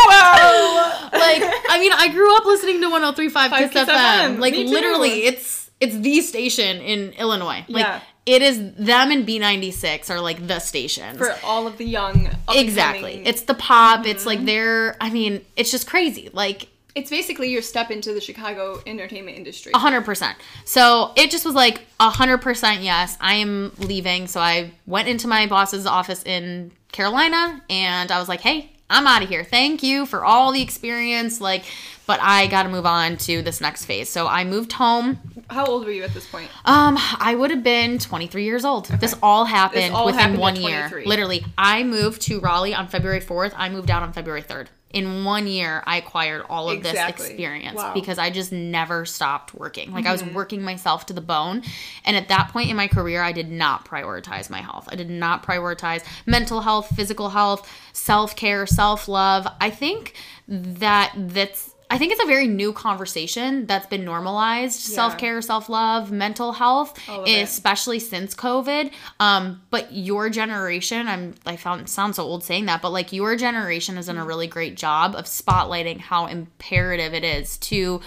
Wow. 0.09 1.09
like 1.13 1.43
I 1.69 1.79
mean, 1.79 1.93
I 1.93 2.09
grew 2.09 2.35
up 2.37 2.45
listening 2.45 2.81
to 2.81 2.89
103.5 2.89 3.59
Kiss, 3.59 3.71
Kiss 3.73 3.89
FM. 3.89 4.39
Like 4.39 4.53
Me 4.55 4.65
too. 4.65 4.71
literally, 4.71 5.25
it's 5.25 5.71
it's 5.81 5.97
the 5.99 6.21
station 6.21 6.79
in 6.81 7.11
Illinois. 7.13 7.65
Like 7.69 7.85
Yeah. 7.85 8.01
It 8.27 8.41
is 8.43 8.59
them 8.75 9.11
and 9.11 9.27
B96 9.27 10.09
are 10.11 10.21
like 10.21 10.47
the 10.47 10.59
stations. 10.59 11.19
For 11.19 11.35
all 11.45 11.67
of 11.67 11.77
the 11.79 11.85
young. 11.85 12.31
exactly. 12.49 13.23
It's 13.27 13.43
the 13.43 13.55
pop. 13.55 14.07
It's 14.07 14.21
Mm-hmm. 14.21 14.29
like 14.29 14.45
they're 14.47 14.97
I 15.01 15.11
mean, 15.11 15.45
it's 15.57 15.71
just 15.71 15.87
crazy. 15.87 16.31
Like 16.33 16.69
it's 16.95 17.11
basically 17.11 17.51
your 17.51 17.61
step 17.61 17.91
into 17.91 18.15
the 18.15 18.21
Chicago 18.21 18.81
entertainment 18.87 19.37
industry. 19.37 19.73
A 19.75 19.79
hundred 19.79 20.05
percent. 20.05 20.39
So 20.65 21.13
it 21.17 21.31
just 21.31 21.45
was 21.45 21.55
like 21.55 21.83
a 22.01 22.09
hundred 22.09 22.39
percent 22.39 22.83
yes. 22.83 23.17
I 23.21 23.35
am 23.35 23.73
leaving. 23.79 24.27
So 24.29 24.41
I 24.41 24.71
went 24.87 25.09
into 25.09 25.27
my 25.29 25.47
boss's 25.47 25.87
office 25.87 26.23
in 26.23 26.71
Carolina 26.93 27.63
and 27.69 28.11
I 28.13 28.19
was 28.21 28.29
like, 28.29 28.41
hey, 28.41 28.71
I'm 28.95 29.07
out 29.07 29.23
of 29.23 29.29
here. 29.29 29.45
Thank 29.45 29.83
you 29.83 30.07
for 30.07 30.25
all 30.25 30.53
the 30.53 30.63
experience. 30.63 31.41
Like, 31.41 31.65
but 32.07 32.21
I 32.23 32.47
got 32.47 32.65
to 32.65 32.69
move 32.69 32.87
on 32.87 33.17
to 33.19 33.43
this 33.43 33.61
next 33.61 33.87
phase. 33.87 34.09
So 34.09 34.27
I 34.27 34.45
moved 34.45 34.73
home. 34.73 35.19
How 35.51 35.67
old 35.67 35.85
were 35.85 35.91
you 35.91 36.03
at 36.05 36.15
this 36.15 36.27
point? 36.27 36.51
Um, 36.65 36.97
I 36.99 37.35
would 37.35 37.51
have 37.51 37.63
been 37.63 37.99
23 37.99 38.45
years 38.45 38.65
old. 38.65 38.87
This 38.87 39.15
all 39.23 39.45
happened 39.45 39.83
This 39.83 39.91
all 39.93 40.07
within 40.07 40.21
happened 40.21 40.39
one 40.39 40.57
year. 40.57 41.03
Literally, 41.05 41.45
I 41.59 41.83
moved 41.83 42.23
to 42.23 42.41
Raleigh 42.41 42.75
on 42.75 42.89
February 42.89 43.21
4th. 43.21 43.53
I 43.57 43.69
moved 43.69 43.91
out 43.91 44.03
on 44.03 44.13
February 44.13 44.43
3rd. 44.43 44.69
In 44.95 45.25
one 45.25 45.47
year, 45.49 45.83
I 45.87 45.97
acquired 45.97 46.43
all 46.49 46.71
of 46.71 46.79
Exactly. 46.79 47.13
this 47.25 47.31
experience 47.33 47.77
Wow. 47.77 47.93
because 47.95 48.17
I 48.17 48.31
just 48.31 48.53
never 48.53 49.05
stopped 49.05 49.53
working. 49.55 49.91
Like 49.93 50.07
I 50.07 50.13
was 50.13 50.23
Mm-hmm. 50.23 50.35
working 50.35 50.63
myself 50.63 51.07
to 51.07 51.13
the 51.13 51.21
bone. 51.21 51.63
And 52.05 52.17
at 52.17 52.29
that 52.29 52.51
point 52.53 52.71
in 52.71 52.77
my 52.77 52.87
career, 52.87 53.21
I 53.21 53.33
did 53.33 53.51
not 53.51 53.85
prioritize 53.85 54.49
my 54.51 54.61
health. 54.63 54.89
I 54.93 54.95
did 54.95 55.11
not 55.11 55.43
prioritize 55.43 56.05
mental 56.27 56.61
health, 56.61 56.95
physical 56.95 57.31
health, 57.31 57.69
self 57.93 58.37
care, 58.37 58.67
self 58.67 59.09
love. 59.09 59.47
I 59.61 59.69
think 59.71 60.15
that 60.49 61.13
that's. 61.17 61.74
I 61.91 61.99
think 61.99 62.13
it's 62.13 62.23
a 62.23 62.27
very 62.27 62.47
new 62.49 62.73
conversation 62.73 63.67
that's 63.67 63.87
been 63.87 64.05
normalized. 64.05 64.81
Self 64.81 65.19
care, 65.19 65.41
self 65.43 65.69
love, 65.69 66.11
mental 66.11 66.53
health, 66.53 66.99
All 67.09 67.23
of 67.23 67.29
it. 67.29 67.43
especially 67.43 67.99
since 67.99 68.35
COVID. 68.35 68.91
Um, 69.21 69.63
but 69.71 69.93
your 69.93 70.31
generation, 70.31 71.07
I'm 71.07 71.35
I 71.47 71.57
found 71.57 71.89
sound 71.89 72.17
so 72.17 72.23
old 72.25 72.43
saying 72.43 72.67
that, 72.67 72.81
but 72.83 72.91
like 72.91 73.13
your 73.13 73.37
generation 73.37 73.97
has 73.97 74.07
done 74.07 74.17
a 74.17 74.25
really 74.25 74.47
great 74.47 74.77
job 74.77 75.15
of 75.15 75.27
spotlighting 75.27 76.01
how 76.01 76.27
imperative 76.27 77.13
it 77.15 77.23
is 77.25 77.59
to 77.59 78.01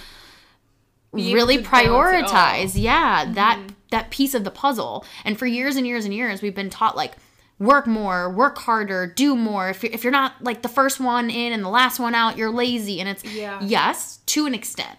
Be 1.13 1.33
really 1.33 1.57
to 1.57 1.63
balance 1.63 1.85
it 1.85 1.89
all. 2.25 2.31
prioritize 2.31 2.71
yeah 2.75 3.31
that 3.33 3.59
that 3.91 4.09
piece 4.11 4.33
of 4.33 4.43
the 4.43 4.51
puzzle 4.51 5.05
and 5.23 5.37
for 5.39 5.45
years 5.45 5.75
and 5.77 5.87
years 5.87 6.03
and 6.03 6.13
years 6.13 6.41
we've 6.41 6.53
been 6.55 6.69
taught 6.69 6.97
like 6.97 7.13
work 7.59 7.87
more 7.87 8.29
work 8.29 8.57
harder 8.59 9.07
do 9.07 9.35
more 9.35 9.69
if 9.69 9.81
you're, 9.81 9.91
if 9.91 10.03
you're 10.03 10.11
not 10.11 10.33
like 10.43 10.61
the 10.61 10.69
first 10.69 10.99
one 10.99 11.29
in 11.29 11.51
and 11.53 11.63
the 11.63 11.69
last 11.69 11.99
one 11.99 12.13
out 12.13 12.37
you're 12.37 12.51
lazy 12.51 12.99
and 12.99 13.09
it's 13.09 13.23
Yeah. 13.23 13.59
yes 13.63 14.17
to 14.27 14.45
an 14.45 14.53
extent 14.53 14.97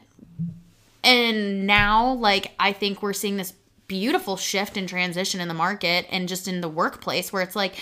and 1.04 1.66
now 1.66 2.12
like 2.14 2.52
i 2.58 2.72
think 2.72 3.02
we're 3.02 3.12
seeing 3.12 3.36
this 3.36 3.52
beautiful 3.86 4.36
shift 4.36 4.76
and 4.76 4.88
transition 4.88 5.40
in 5.40 5.48
the 5.48 5.54
market 5.54 6.06
and 6.10 6.28
just 6.28 6.48
in 6.48 6.60
the 6.60 6.68
workplace 6.68 7.32
where 7.32 7.42
it's 7.42 7.54
like 7.56 7.74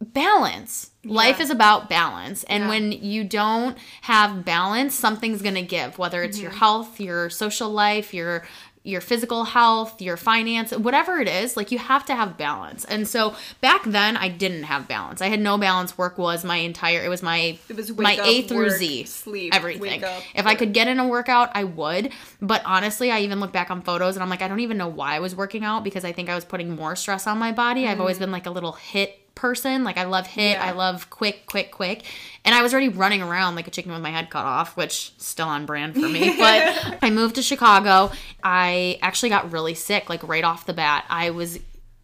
balance 0.00 0.90
life 1.04 1.40
is 1.40 1.50
about 1.50 1.88
balance 1.90 2.42
and 2.44 2.64
Yeah. 2.64 2.68
when 2.70 2.92
you 2.92 3.22
don't 3.22 3.76
have 4.02 4.44
balance 4.46 4.94
something's 4.94 5.42
going 5.42 5.54
to 5.56 5.62
give 5.62 5.98
whether 5.98 6.22
it's 6.22 6.38
Mm-hmm. 6.38 6.42
your 6.44 6.52
health 6.52 6.98
your 7.00 7.28
social 7.28 7.68
life 7.70 8.14
your 8.14 8.46
your 8.82 9.02
physical 9.02 9.44
health 9.44 10.00
your 10.00 10.16
finance 10.16 10.72
whatever 10.72 11.20
it 11.20 11.28
is 11.28 11.54
like 11.54 11.70
you 11.70 11.78
have 11.78 12.04
to 12.06 12.14
have 12.14 12.38
balance. 12.38 12.84
And 12.86 13.06
so 13.06 13.34
back 13.60 13.84
then 13.84 14.16
i 14.16 14.28
didn't 14.28 14.64
have 14.64 14.88
balance. 14.88 15.20
I 15.20 15.28
had 15.28 15.40
no 15.40 15.58
balance. 15.58 15.98
Work 15.98 16.16
was 16.16 16.44
my 16.44 16.56
entire 16.56 17.02
it 17.04 17.08
was 17.08 17.22
my 17.22 17.58
It 17.68 17.76
was 17.76 17.90
my 17.96 18.16
up, 18.16 18.26
a 18.26 18.42
through 18.42 18.68
work, 18.68 18.78
z 18.78 19.04
sleep, 19.04 19.54
everything. 19.54 20.02
up, 20.02 20.22
if 20.34 20.46
i 20.46 20.54
could 20.54 20.72
get 20.72 20.88
in 20.88 20.98
a 20.98 21.06
workout 21.06 21.50
i 21.54 21.64
would. 21.64 22.10
But 22.40 22.62
honestly 22.64 23.10
i 23.10 23.20
even 23.20 23.38
look 23.40 23.52
back 23.52 23.70
on 23.70 23.82
photos 23.82 24.16
and 24.16 24.22
i'm 24.22 24.30
like 24.30 24.42
i 24.42 24.48
don't 24.48 24.60
even 24.60 24.78
know 24.78 24.88
why 24.88 25.16
i 25.16 25.20
was 25.20 25.36
working 25.36 25.62
out 25.64 25.84
because 25.84 26.04
i 26.04 26.12
think 26.12 26.28
i 26.28 26.34
was 26.34 26.44
putting 26.44 26.74
more 26.74 26.96
stress 26.96 27.26
on 27.26 27.38
my 27.38 27.52
body. 27.52 27.86
I've 27.86 28.00
always 28.00 28.16
mm. 28.16 28.20
been 28.20 28.32
like 28.32 28.46
a 28.46 28.50
little 28.50 28.72
HIIT 28.72 29.12
person 29.40 29.84
like 29.84 29.96
i 29.96 30.04
love 30.04 30.26
HIIT. 30.26 30.52
Yeah. 30.52 30.64
i 30.64 30.72
love 30.72 31.08
quick 31.08 31.46
quick 31.46 31.70
quick 31.70 32.04
and 32.44 32.54
i 32.54 32.60
was 32.62 32.74
already 32.74 32.90
running 32.90 33.22
around 33.22 33.54
like 33.54 33.66
a 33.66 33.70
chicken 33.70 33.90
with 33.90 34.02
my 34.02 34.10
head 34.10 34.28
cut 34.28 34.44
off 34.44 34.76
which 34.76 35.14
still 35.16 35.48
on 35.48 35.64
brand 35.64 35.94
for 35.94 36.08
me 36.08 36.36
but 36.38 36.98
i 37.00 37.08
moved 37.08 37.36
to 37.36 37.42
chicago 37.42 38.12
i 38.44 38.98
actually 39.00 39.30
got 39.30 39.50
really 39.50 39.72
sick 39.72 40.10
like 40.10 40.22
right 40.28 40.44
off 40.44 40.66
the 40.66 40.74
bat 40.74 41.06
i 41.08 41.30
was 41.30 41.58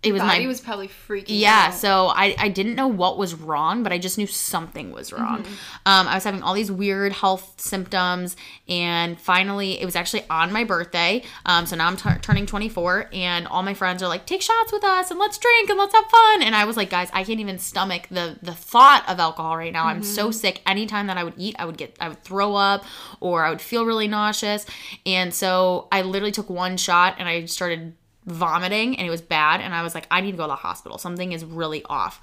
it 0.06 0.12
was 0.12 0.22
Body 0.22 0.42
my 0.42 0.46
was 0.46 0.60
probably 0.60 0.88
freaking 0.88 1.24
yeah, 1.28 1.66
out. 1.68 1.74
so 1.74 2.06
I, 2.06 2.34
I 2.38 2.48
didn't 2.48 2.76
know 2.76 2.86
what 2.86 3.18
was 3.18 3.34
wrong, 3.34 3.82
but 3.82 3.92
I 3.92 3.98
just 3.98 4.18
knew 4.18 4.26
something 4.26 4.92
was 4.92 5.12
wrong. 5.12 5.44
Um, 5.84 6.06
I 6.06 6.14
was 6.14 6.24
having 6.24 6.42
all 6.42 6.54
these 6.54 6.70
weird 6.70 7.12
health 7.12 7.60
symptoms, 7.60 8.36
and 8.68 9.20
finally, 9.20 9.80
it 9.80 9.84
was 9.84 9.96
actually 9.96 10.24
on 10.30 10.52
my 10.52 10.64
birthday. 10.64 11.22
Um, 11.44 11.66
so 11.66 11.76
now 11.76 11.88
I'm 11.88 11.96
tur- 11.96 12.18
turning 12.22 12.46
24, 12.46 13.10
and 13.12 13.46
all 13.48 13.62
my 13.62 13.74
friends 13.74 14.02
are 14.02 14.08
like, 14.08 14.26
"Take 14.26 14.42
shots 14.42 14.72
with 14.72 14.84
us, 14.84 15.10
and 15.10 15.18
let's 15.18 15.38
drink, 15.38 15.70
and 15.70 15.78
let's 15.78 15.94
have 15.94 16.06
fun." 16.06 16.42
And 16.42 16.54
I 16.54 16.64
was 16.64 16.76
like, 16.76 16.90
"Guys, 16.90 17.10
I 17.12 17.24
can't 17.24 17.40
even 17.40 17.58
stomach 17.58 18.06
the 18.10 18.38
the 18.42 18.54
thought 18.54 19.04
of 19.08 19.18
alcohol 19.18 19.56
right 19.56 19.72
now. 19.72 19.86
I'm 19.86 20.02
so 20.02 20.30
sick. 20.30 20.62
Anytime 20.66 21.08
that 21.08 21.18
I 21.18 21.24
would 21.24 21.34
eat, 21.36 21.56
I 21.58 21.64
would 21.64 21.76
get 21.76 21.96
I 22.00 22.08
would 22.08 22.22
throw 22.22 22.54
up, 22.54 22.84
or 23.20 23.44
I 23.44 23.50
would 23.50 23.60
feel 23.60 23.84
really 23.84 24.08
nauseous." 24.08 24.66
And 25.04 25.34
so 25.34 25.88
I 25.90 26.02
literally 26.02 26.32
took 26.32 26.48
one 26.48 26.76
shot, 26.76 27.16
and 27.18 27.28
I 27.28 27.46
started 27.46 27.94
vomiting 28.26 28.98
and 28.98 29.06
it 29.06 29.10
was 29.10 29.22
bad 29.22 29.60
and 29.60 29.74
I 29.74 29.82
was 29.82 29.94
like 29.94 30.06
I 30.10 30.20
need 30.20 30.32
to 30.32 30.36
go 30.36 30.44
to 30.44 30.48
the 30.48 30.56
hospital. 30.56 30.98
Something 30.98 31.32
is 31.32 31.44
really 31.44 31.82
off. 31.84 32.20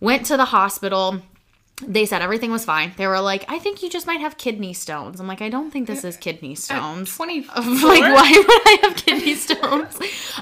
Went 0.00 0.26
to 0.26 0.36
the 0.36 0.46
hospital. 0.46 1.20
They 1.86 2.04
said 2.04 2.20
everything 2.20 2.50
was 2.50 2.64
fine. 2.64 2.92
They 2.98 3.06
were 3.06 3.20
like, 3.20 3.46
"I 3.48 3.58
think 3.58 3.82
you 3.82 3.88
just 3.88 4.06
might 4.06 4.20
have 4.20 4.36
kidney 4.36 4.74
stones." 4.74 5.18
I'm 5.18 5.26
like, 5.26 5.40
"I 5.40 5.48
don't 5.48 5.70
think 5.70 5.86
this 5.86 6.04
is 6.04 6.16
kidney 6.18 6.54
stones." 6.54 7.14
24? 7.16 7.54
like 7.62 8.02
why 8.02 8.30
would 8.30 8.62
I 8.66 8.78
have 8.82 8.96
kidney 8.96 9.34
stones? 9.34 9.98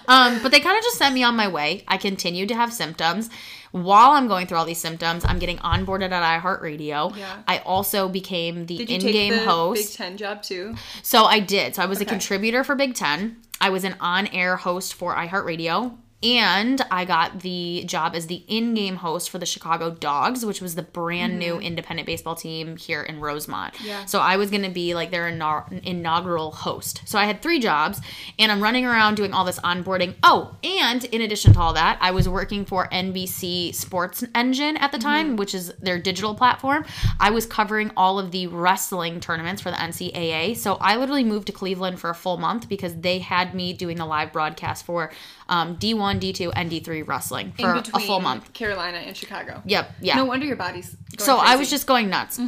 um, 0.09 0.41
but 0.43 0.51
they 0.51 0.59
kind 0.59 0.77
of 0.77 0.83
just 0.83 0.99
sent 0.99 1.15
me 1.15 1.23
on 1.23 1.37
my 1.37 1.47
way. 1.47 1.85
I 1.87 1.97
continued 1.97 2.49
to 2.49 2.57
have 2.57 2.73
symptoms. 2.73 3.31
While 3.73 4.13
I'm 4.13 4.29
going 4.29 4.47
through 4.47 4.59
all 4.59 4.65
these 4.65 4.81
symptoms, 4.81 5.25
I'm 5.25 5.39
getting 5.39 5.59
onboarded 5.59 6.11
at 6.11 6.43
iHeartRadio. 6.43 7.17
Yeah. 7.17 7.43
I 7.47 7.59
also 7.59 8.09
became 8.09 8.67
the 8.67 8.79
Did 8.79 8.91
in-game 8.91 9.33
take 9.33 9.41
the 9.45 9.51
host. 9.51 9.89
Big 9.89 9.97
Ten 9.97 10.17
job 10.17 10.43
too? 10.43 10.75
So 11.03 11.25
I 11.25 11.41
did. 11.41 11.75
So 11.75 11.83
I 11.83 11.87
was 11.87 12.01
a 12.01 12.05
contributor 12.05 12.65
for 12.65 12.75
Big 12.75 12.95
Ten. 12.95 13.37
I 13.61 13.71
was 13.71 13.85
an 13.85 13.97
on-air 14.01 14.57
host 14.57 14.95
for 14.95 15.15
iHeartRadio. 15.15 15.97
And 16.21 16.81
I 16.91 17.05
got 17.05 17.41
the 17.41 17.85
job 17.87 18.17
as 18.17 18.27
the 18.27 18.43
in-game 18.49 18.97
host 18.97 19.31
for 19.31 19.39
the 19.39 19.47
Chicago 19.47 19.91
Dogs, 19.91 20.45
which 20.45 20.61
was 20.61 20.75
the 20.75 20.83
brand 20.83 21.39
new 21.39 21.59
independent 21.61 22.07
baseball 22.07 22.35
team 22.35 22.77
here 22.77 23.03
in 23.03 23.21
Rosemont. 23.21 23.75
Mm-hmm. 23.75 23.87
Yeah. 23.87 24.05
So 24.07 24.19
I 24.19 24.37
was 24.37 24.51
going 24.51 24.65
to 24.65 24.71
be 24.71 24.95
like 24.95 25.13
their 25.13 25.31
inau- 25.31 25.85
inaugural 25.85 26.51
host. 26.51 27.03
So 27.05 27.19
I 27.19 27.25
had 27.25 27.41
three 27.41 27.61
jobs, 27.61 28.01
and 28.37 28.51
I'm 28.51 28.61
running 28.61 28.85
around 28.85 29.15
doing 29.15 29.33
all 29.33 29.45
this 29.45 29.61
onboarding. 29.61 30.15
Oh, 30.25 30.57
and 30.65 31.05
in 31.05 31.21
addition 31.21 31.53
to 31.53 31.61
all 31.61 31.73
that, 31.75 31.99
I 32.01 32.11
was 32.11 32.29
working 32.29 32.65
for 32.65 32.89
NBC 32.89 33.75
Sports 33.75 34.25
Engine 34.35 34.77
at 34.79 34.91
the 34.91 34.99
time, 34.99 35.37
which 35.37 35.55
is 35.55 35.73
their 35.81 36.01
digital 36.01 36.35
platform. 36.35 36.85
I 37.21 37.31
was 37.31 37.47
covering 37.47 37.93
all 37.97 38.19
of 38.19 38.33
the 38.33 38.49
wrestling 38.49 39.21
tournaments 39.21 39.63
for 39.63 39.71
the 39.71 39.77
NCAA. 39.77 40.57
So 40.57 40.75
I 40.81 40.97
literally 40.97 41.25
moved 41.25 41.47
to 41.47 41.53
Cleveland 41.53 42.01
for 42.01 42.11
a 42.11 42.15
full 42.15 42.39
month 42.39 42.69
because 42.69 42.97
they 42.97 43.21
had 43.21 43.55
me 43.55 43.73
doing 43.73 43.99
the 43.99 44.07
live 44.07 44.33
broadcast 44.33 44.85
for 44.85 45.13
um, 45.49 45.77
D1, 45.77 46.21
D2, 46.21 46.53
and 46.55 46.71
D3 46.71 47.07
wrestling 47.07 47.53
for 47.59 47.83
a 47.95 48.01
full 48.01 48.21
month. 48.21 48.53
Carolina 48.53 48.99
and 48.99 49.17
Chicago. 49.17 49.63
Yep. 49.65 49.91
Yeah. 50.01 50.17
No 50.17 50.25
wonder 50.25 50.47
your 50.47 50.57
body's. 50.57 50.97
So 51.19 51.39
I 51.39 51.57
was 51.57 51.71
just 51.71 51.87
going 51.87 52.11
nuts. 52.11 52.39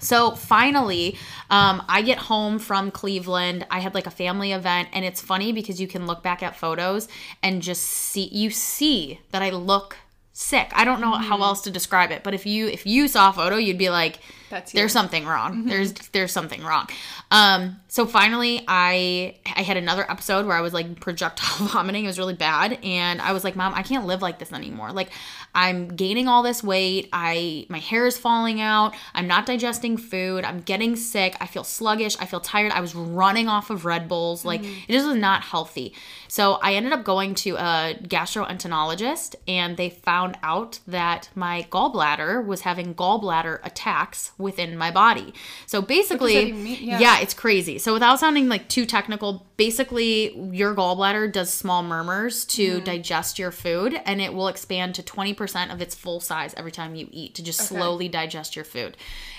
So 0.00 0.32
finally, 0.32 1.16
um, 1.50 1.82
I 1.88 2.02
get 2.02 2.18
home 2.18 2.58
from 2.58 2.90
Cleveland. 2.90 3.66
I 3.70 3.78
had 3.78 3.94
like 3.94 4.06
a 4.06 4.10
family 4.10 4.52
event, 4.52 4.88
and 4.92 5.04
it's 5.04 5.20
funny 5.20 5.52
because 5.52 5.80
you 5.80 5.86
can 5.86 6.06
look 6.06 6.22
back 6.22 6.42
at 6.42 6.56
photos 6.56 7.08
and 7.42 7.62
just 7.62 7.82
see 7.84 8.28
you 8.32 8.50
see 8.50 9.20
that 9.30 9.42
I 9.42 9.50
look 9.50 9.96
sick. 10.32 10.70
I 10.74 10.84
don't 10.84 11.00
know 11.00 11.12
how 11.12 11.42
else 11.42 11.60
to 11.62 11.70
describe 11.70 12.10
it, 12.10 12.22
but 12.24 12.34
if 12.34 12.46
you 12.46 12.66
if 12.66 12.84
you 12.86 13.06
saw 13.06 13.30
a 13.30 13.32
photo, 13.32 13.56
you'd 13.56 13.78
be 13.78 13.90
like, 13.90 14.18
That's 14.52 14.72
there's 14.72 14.92
something 14.92 15.24
wrong. 15.24 15.64
There's 15.64 15.92
there's 16.12 16.30
something 16.30 16.62
wrong. 16.62 16.86
Um, 17.30 17.80
so 17.88 18.04
finally, 18.04 18.62
I 18.68 19.36
I 19.56 19.62
had 19.62 19.78
another 19.78 20.08
episode 20.10 20.44
where 20.44 20.54
I 20.54 20.60
was 20.60 20.74
like 20.74 21.00
projectile 21.00 21.66
vomiting. 21.68 22.04
It 22.04 22.08
was 22.08 22.18
really 22.18 22.34
bad, 22.34 22.78
and 22.84 23.22
I 23.22 23.32
was 23.32 23.44
like, 23.44 23.56
Mom, 23.56 23.72
I 23.74 23.82
can't 23.82 24.06
live 24.06 24.20
like 24.20 24.38
this 24.38 24.52
anymore. 24.52 24.92
Like, 24.92 25.08
I'm 25.54 25.88
gaining 25.88 26.28
all 26.28 26.42
this 26.42 26.62
weight. 26.62 27.08
I 27.12 27.66
my 27.68 27.78
hair 27.78 28.06
is 28.06 28.16
falling 28.16 28.60
out. 28.60 28.94
I'm 29.14 29.26
not 29.26 29.46
digesting 29.46 29.96
food. 29.96 30.44
I'm 30.44 30.60
getting 30.60 30.96
sick. 30.96 31.36
I 31.40 31.46
feel 31.46 31.64
sluggish. 31.64 32.16
I 32.18 32.26
feel 32.26 32.40
tired. 32.40 32.72
I 32.72 32.80
was 32.80 32.94
running 32.94 33.48
off 33.48 33.70
of 33.70 33.84
Red 33.84 34.08
Bulls. 34.08 34.44
Like, 34.44 34.62
it 34.64 34.92
just 34.92 35.06
was 35.06 35.16
not 35.16 35.42
healthy. 35.42 35.94
So 36.28 36.54
I 36.62 36.74
ended 36.74 36.92
up 36.92 37.04
going 37.04 37.34
to 37.36 37.56
a 37.56 37.98
gastroenterologist, 38.02 39.34
and 39.46 39.76
they 39.76 39.90
found 39.90 40.38
out 40.42 40.80
that 40.86 41.28
my 41.34 41.66
gallbladder 41.70 42.44
was 42.44 42.62
having 42.62 42.94
gallbladder 42.94 43.60
attacks 43.64 44.32
within 44.38 44.76
my 44.76 44.90
body. 44.90 45.34
So 45.66 45.82
basically. 45.82 46.50
Yeah. 46.82 46.98
yeah, 46.98 47.20
it's 47.20 47.34
crazy. 47.34 47.78
So 47.78 47.92
without 47.92 48.18
sounding 48.18 48.48
like 48.48 48.68
too 48.68 48.86
technical, 48.86 49.46
basically 49.66 50.36
your 50.50 50.74
gallbladder 50.74 51.30
does 51.30 51.52
small 51.52 51.82
murmurs 51.84 52.44
to 52.44 52.62
Mm-hmm. 52.62 52.84
digest 52.84 53.38
your 53.38 53.52
food 53.52 54.00
and 54.04 54.20
it 54.20 54.34
will 54.34 54.48
expand 54.48 54.94
to 54.96 55.02
20% 55.02 55.72
of 55.72 55.80
its 55.80 55.94
full 55.94 56.18
size 56.20 56.52
every 56.56 56.72
time 56.72 56.94
you 56.96 57.06
eat 57.12 57.34
to 57.36 57.42
just 57.44 57.60
slowly 57.68 58.08
digest 58.08 58.56
your 58.56 58.64
food. 58.64 58.96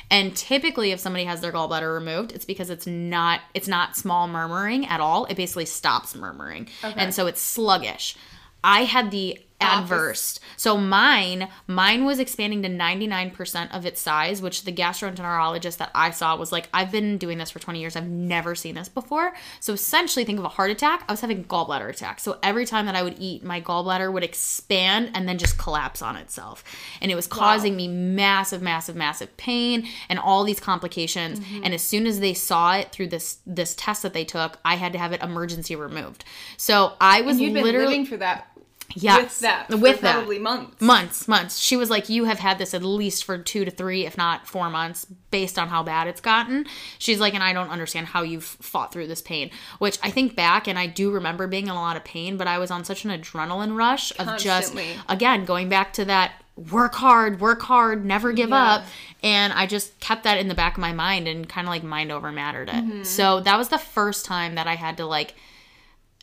And 0.09 0.33
typically 0.35 0.91
if 0.91 0.99
somebody 1.01 1.25
has 1.25 1.41
their 1.41 1.51
gallbladder 1.51 1.93
removed, 1.93 2.31
it's 2.31 2.45
because 2.45 2.69
it's 2.69 2.87
not 2.87 3.41
it's 3.53 3.67
not 3.67 3.97
small 3.97 4.27
murmuring 4.27 4.85
at 4.85 5.01
all. 5.01 5.25
It 5.25 5.35
basically 5.35 5.65
stops 5.65 6.15
murmuring. 6.15 6.69
And 6.83 7.13
so 7.13 7.27
it's 7.27 7.41
sluggish. 7.41 8.15
I 8.63 8.85
had 8.85 9.11
the 9.11 9.39
adverse. 9.59 10.39
So 10.57 10.77
mine, 10.77 11.49
mine 11.67 12.05
was 12.05 12.19
expanding 12.19 12.61
to 12.63 12.69
99% 12.69 13.75
of 13.75 13.85
its 13.85 14.01
size, 14.01 14.41
which 14.41 14.63
the 14.63 14.71
gastroenterologist 14.71 15.77
that 15.77 15.91
I 15.95 16.11
saw 16.11 16.35
was 16.35 16.51
like, 16.51 16.69
I've 16.73 16.91
been 16.91 17.17
doing 17.17 17.37
this 17.37 17.51
for 17.51 17.59
20 17.59 17.79
years. 17.79 17.95
I've 17.95 18.07
never 18.07 18.55
seen 18.55 18.75
this 18.75 18.89
before. 18.89 19.33
So 19.59 19.73
essentially 19.73 20.25
think 20.25 20.39
of 20.39 20.45
a 20.45 20.49
heart 20.49 20.71
attack. 20.71 21.03
I 21.07 21.13
was 21.13 21.21
having 21.21 21.43
gallbladder 21.45 21.89
attack. 21.89 22.19
So 22.19 22.37
every 22.43 22.65
time 22.65 22.85
that 22.85 22.95
I 22.95 23.03
would 23.03 23.15
eat, 23.19 23.43
my 23.43 23.61
gallbladder 23.61 24.11
would 24.11 24.23
expand 24.23 25.11
and 25.13 25.27
then 25.27 25.37
just 25.37 25.57
collapse 25.57 26.01
on 26.01 26.15
itself. 26.15 26.63
And 27.01 27.11
it 27.11 27.15
was 27.15 27.27
causing 27.27 27.75
me 27.75 27.87
massive, 27.87 28.61
massive, 28.61 28.95
massive 28.95 29.35
pain 29.37 29.87
and 30.09 30.19
all 30.19 30.43
these 30.43 30.59
complications. 30.59 31.39
And 31.63 31.73
as 31.73 31.81
soon 31.81 32.05
as 32.05 32.19
they 32.19 32.33
saw 32.33 32.75
it 32.75 32.91
through 32.91 33.07
this 33.07 33.37
this 33.45 33.75
test 33.75 34.03
that 34.03 34.13
they 34.13 34.25
took, 34.25 34.59
I 34.65 34.75
had 34.75 34.93
to 34.93 34.99
have 34.99 35.11
it 35.13 35.21
emergency 35.21 35.75
removed. 35.75 36.25
So 36.57 36.93
I 36.99 37.21
was 37.21 37.39
literally 37.39 37.71
living 37.73 38.05
for 38.05 38.17
that 38.17 38.47
yes, 38.95 39.21
with 39.23 39.39
that 39.39 39.67
for 39.71 39.77
with 39.77 40.01
that 40.01 40.13
probably 40.15 40.39
months. 40.39 40.81
months 40.81 41.27
months 41.27 41.59
she 41.59 41.75
was 41.75 41.89
like 41.89 42.09
you 42.09 42.25
have 42.25 42.39
had 42.39 42.57
this 42.57 42.73
at 42.73 42.83
least 42.83 43.23
for 43.23 43.37
two 43.37 43.65
to 43.65 43.71
three 43.71 44.05
if 44.05 44.17
not 44.17 44.47
four 44.47 44.69
months 44.69 45.05
based 45.31 45.57
on 45.57 45.67
how 45.69 45.81
bad 45.83 46.07
it's 46.07 46.21
gotten 46.21 46.65
she's 46.99 47.19
like 47.19 47.33
and 47.33 47.43
i 47.43 47.51
don't 47.53 47.69
understand 47.69 48.07
how 48.07 48.21
you've 48.21 48.43
fought 48.43 48.91
through 48.91 49.07
this 49.07 49.21
pain 49.21 49.49
which 49.79 49.97
i 50.03 50.09
think 50.11 50.35
back 50.35 50.67
and 50.67 50.77
i 50.77 50.85
do 50.87 51.11
remember 51.11 51.47
being 51.47 51.65
in 51.65 51.71
a 51.71 51.75
lot 51.75 51.97
of 51.97 52.03
pain 52.03 52.37
but 52.37 52.47
i 52.47 52.57
was 52.57 52.69
on 52.71 52.83
such 52.83 53.03
an 53.05 53.11
adrenaline 53.11 53.75
rush 53.75 54.11
of 54.19 54.27
Constantly. 54.27 54.83
just 54.93 54.99
again 55.09 55.45
going 55.45 55.69
back 55.69 55.93
to 55.93 56.05
that 56.05 56.33
work 56.71 56.93
hard 56.93 57.39
work 57.41 57.63
hard 57.63 58.05
never 58.05 58.31
give 58.31 58.49
Yeah. 58.49 58.73
up 58.75 58.83
and 59.23 59.51
i 59.53 59.65
just 59.65 59.99
kept 59.99 60.23
that 60.23 60.37
in 60.37 60.47
the 60.49 60.53
back 60.55 60.73
of 60.75 60.81
my 60.81 60.93
mind 60.93 61.27
and 61.27 61.49
kind 61.49 61.65
of 61.67 61.71
like 61.71 61.81
mind 61.83 62.11
over 62.11 62.31
mattered 62.31 62.69
it 62.69 62.75
Mm-hmm. 62.75 63.03
so 63.03 63.39
that 63.39 63.57
was 63.57 63.69
the 63.69 63.79
first 63.79 64.23
time 64.25 64.53
that 64.55 64.67
i 64.67 64.75
had 64.75 64.97
to 64.97 65.05
like 65.07 65.33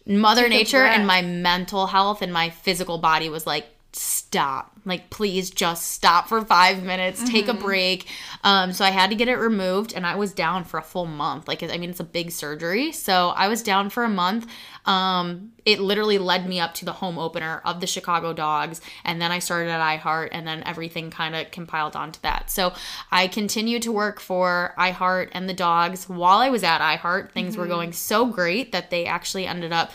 mother 0.06 0.42
Take 0.42 0.50
nature 0.50 0.84
and 0.84 1.06
my 1.06 1.22
mental 1.22 1.86
health 1.86 2.22
and 2.22 2.32
my 2.32 2.50
physical 2.50 2.98
body 2.98 3.28
was 3.28 3.46
like 3.46 3.66
stop. 3.92 4.72
Like 4.85 5.11
please 5.11 5.50
just 5.50 5.90
stop 5.90 6.29
for 6.29 6.40
five 6.44 6.83
minutes 6.83 7.22
take 7.29 7.46
Mm-hmm. 7.46 7.59
a 7.59 7.61
break. 7.61 8.07
Um 8.44 8.72
so 8.72 8.85
i 8.85 8.90
had 8.90 9.11
to 9.11 9.16
get 9.16 9.29
it 9.29 9.37
removed 9.37 9.92
and 9.94 10.07
i 10.07 10.14
was 10.14 10.33
down 10.33 10.64
for 10.64 10.79
a 10.79 10.83
full 10.83 11.07
month. 11.07 11.48
Like 11.48 11.62
i 11.62 11.76
mean 11.76 11.90
it's 11.90 12.00
a 12.00 12.05
big 12.05 12.31
surgery. 12.31 12.92
So 12.92 13.29
i 13.31 13.48
was 13.48 13.62
down 13.62 13.90
for 13.90 14.05
a 14.05 14.09
month. 14.09 14.46
Um 14.87 15.53
it 15.66 15.81
literally 15.81 16.18
led 16.18 16.48
me 16.48 16.59
up 16.61 16.72
to 16.74 16.85
the 16.85 16.92
home 16.92 17.18
opener 17.18 17.61
of 17.66 17.81
the 17.81 17.87
chicago 17.87 18.33
dogs 18.33 18.81
and 19.05 19.20
then 19.20 19.31
i 19.31 19.38
started 19.38 19.68
at 19.70 19.81
iheart 20.00 20.29
and 20.33 20.46
then 20.46 20.62
everything 20.64 21.11
kind 21.11 21.35
of 21.35 21.50
compiled 21.50 21.96
onto 21.96 22.20
that. 22.22 22.50
So 22.50 22.72
i 23.11 23.26
continued 23.29 23.83
to 23.83 23.92
work 23.92 24.20
for 24.20 24.74
iheart 24.79 25.29
and 25.33 25.48
the 25.48 25.55
dogs. 25.55 26.09
While 26.09 26.38
i 26.38 26.48
was 26.48 26.62
at 26.64 26.81
iheart 26.81 27.33
things 27.33 27.53
Mm-hmm. 27.53 27.61
were 27.61 27.66
going 27.68 27.92
so 27.92 28.26
great 28.26 28.72
that 28.72 28.90
they 28.90 29.05
actually 29.07 29.46
ended 29.46 29.72
up 29.72 29.90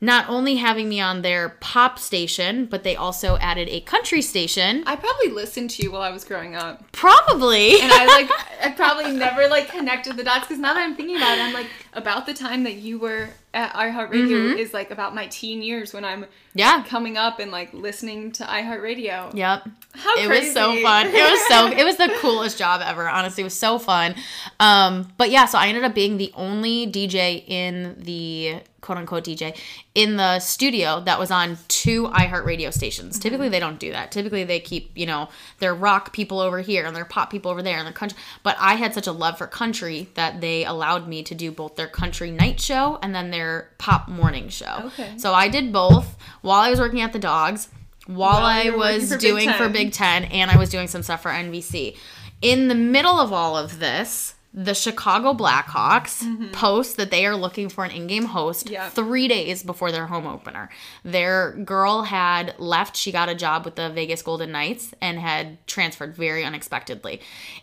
not 0.00 0.28
only 0.28 0.56
having 0.56 0.88
me 0.88 1.00
on 1.00 1.22
their 1.22 1.48
pop 1.60 1.98
station, 1.98 2.66
but 2.66 2.84
they 2.84 2.94
also 2.94 3.36
added 3.38 3.68
a 3.68 3.80
country 3.80 4.22
station. 4.22 4.84
I 4.86 4.94
probably 4.94 5.30
listened 5.30 5.70
to 5.70 5.82
you 5.82 5.90
while 5.90 6.02
I 6.02 6.10
was 6.10 6.24
growing 6.24 6.54
up. 6.54 6.90
Probably. 6.92 7.80
And 7.80 7.90
I 7.90 8.06
like 8.06 8.30
I 8.64 8.70
probably 8.70 9.12
never 9.12 9.48
like 9.48 9.68
connected 9.68 10.16
the 10.16 10.22
dots 10.22 10.46
because 10.46 10.58
now 10.60 10.74
that 10.74 10.80
I'm 10.80 10.94
thinking 10.94 11.16
about 11.16 11.38
it, 11.38 11.40
I'm 11.42 11.52
like 11.52 11.66
about 11.94 12.26
the 12.26 12.34
time 12.34 12.62
that 12.64 12.74
you 12.74 12.98
were 12.98 13.28
at 13.54 13.72
iHeartRadio 13.72 14.56
is 14.56 14.72
like 14.72 14.90
about 14.92 15.14
my 15.14 15.26
teen 15.26 15.62
years 15.62 15.92
when 15.92 16.04
I'm 16.04 16.26
yeah. 16.54 16.84
coming 16.84 17.16
up 17.16 17.40
and 17.40 17.50
like 17.50 17.72
listening 17.72 18.30
to 18.32 18.44
iHeartRadio. 18.44 19.34
Yep. 19.34 19.68
How 19.94 20.14
It 20.16 20.26
crazy. 20.26 20.44
was 20.46 20.52
so 20.52 20.80
fun. 20.82 21.06
It 21.08 21.12
was 21.14 21.48
so 21.48 21.66
it 21.76 21.84
was 21.84 21.96
the 21.96 22.14
coolest 22.20 22.56
job 22.56 22.82
ever. 22.84 23.08
Honestly, 23.08 23.40
it 23.40 23.44
was 23.44 23.58
so 23.58 23.80
fun. 23.80 24.14
Um, 24.60 25.12
but 25.16 25.30
yeah, 25.30 25.46
so 25.46 25.58
I 25.58 25.66
ended 25.66 25.82
up 25.82 25.94
being 25.94 26.18
the 26.18 26.30
only 26.36 26.86
DJ 26.86 27.42
in 27.48 27.96
the 27.98 28.60
quote 28.80 28.98
unquote 28.98 29.24
DJ 29.24 29.56
in 29.94 30.16
the 30.16 30.38
studio 30.38 31.00
that 31.00 31.18
was 31.18 31.30
on 31.30 31.58
two 31.68 32.08
iHeart 32.08 32.44
radio 32.44 32.70
stations. 32.70 33.14
Mm-hmm. 33.14 33.22
Typically 33.22 33.48
they 33.48 33.60
don't 33.60 33.78
do 33.78 33.90
that. 33.92 34.12
Typically 34.12 34.44
they 34.44 34.60
keep, 34.60 34.90
you 34.96 35.06
know, 35.06 35.28
their 35.58 35.74
rock 35.74 36.12
people 36.12 36.40
over 36.40 36.60
here 36.60 36.86
and 36.86 36.94
their 36.94 37.04
pop 37.04 37.30
people 37.30 37.50
over 37.50 37.62
there 37.62 37.76
and 37.76 37.86
their 37.86 37.92
country. 37.92 38.18
But 38.42 38.56
I 38.58 38.74
had 38.74 38.94
such 38.94 39.06
a 39.06 39.12
love 39.12 39.38
for 39.38 39.46
country 39.46 40.08
that 40.14 40.40
they 40.40 40.64
allowed 40.64 41.08
me 41.08 41.22
to 41.24 41.34
do 41.34 41.50
both 41.50 41.76
their 41.76 41.88
country 41.88 42.30
night 42.30 42.60
show 42.60 42.98
and 43.02 43.14
then 43.14 43.30
their 43.30 43.70
pop 43.78 44.08
morning 44.08 44.48
show. 44.48 44.84
Okay. 44.86 45.18
So 45.18 45.34
I 45.34 45.48
did 45.48 45.72
both 45.72 46.16
while 46.42 46.60
I 46.60 46.70
was 46.70 46.78
working 46.78 47.00
at 47.00 47.12
the 47.12 47.18
dogs. 47.18 47.68
While 48.06 48.40
While 48.40 48.46
I 48.46 48.62
you 48.62 48.72
were 48.72 48.78
working 48.78 49.00
was 49.00 49.12
for 49.12 49.18
doing 49.18 49.52
for 49.52 49.68
Big 49.68 49.92
Ten, 49.92 50.24
and 50.24 50.50
I 50.50 50.56
was 50.56 50.70
doing 50.70 50.88
some 50.88 51.02
stuff 51.02 51.20
for 51.20 51.30
NBC. 51.30 51.94
In 52.40 52.68
the 52.68 52.74
middle 52.74 53.20
of 53.20 53.34
all 53.34 53.54
of 53.54 53.80
this, 53.80 54.34
the 54.54 54.74
Chicago 54.74 55.34
Blackhawks 55.34 56.52
post 56.52 56.96
that 56.96 57.10
they 57.10 57.26
are 57.26 57.36
looking 57.36 57.68
for 57.68 57.84
an 57.84 57.90
in-game 57.90 58.24
host 58.24 58.68
Mm-hmm. 58.68 58.94
Three 58.94 59.28
days 59.28 59.62
before 59.62 59.92
their 59.92 60.06
home 60.06 60.26
opener. 60.26 60.68
Their 61.04 61.52
girl 61.52 62.02
had 62.02 62.54
left; 62.58 62.96
she 62.96 63.12
got 63.12 63.28
a 63.28 63.34
job 63.34 63.64
with 63.64 63.76
the 63.76 63.90
Vegas 63.90 64.22
Golden 64.22 64.52
Knights 64.52 64.94
and 65.00 65.18
had 65.18 65.64
transferred 65.66 66.16
very 66.16 66.44
unexpectedly. 66.44 67.20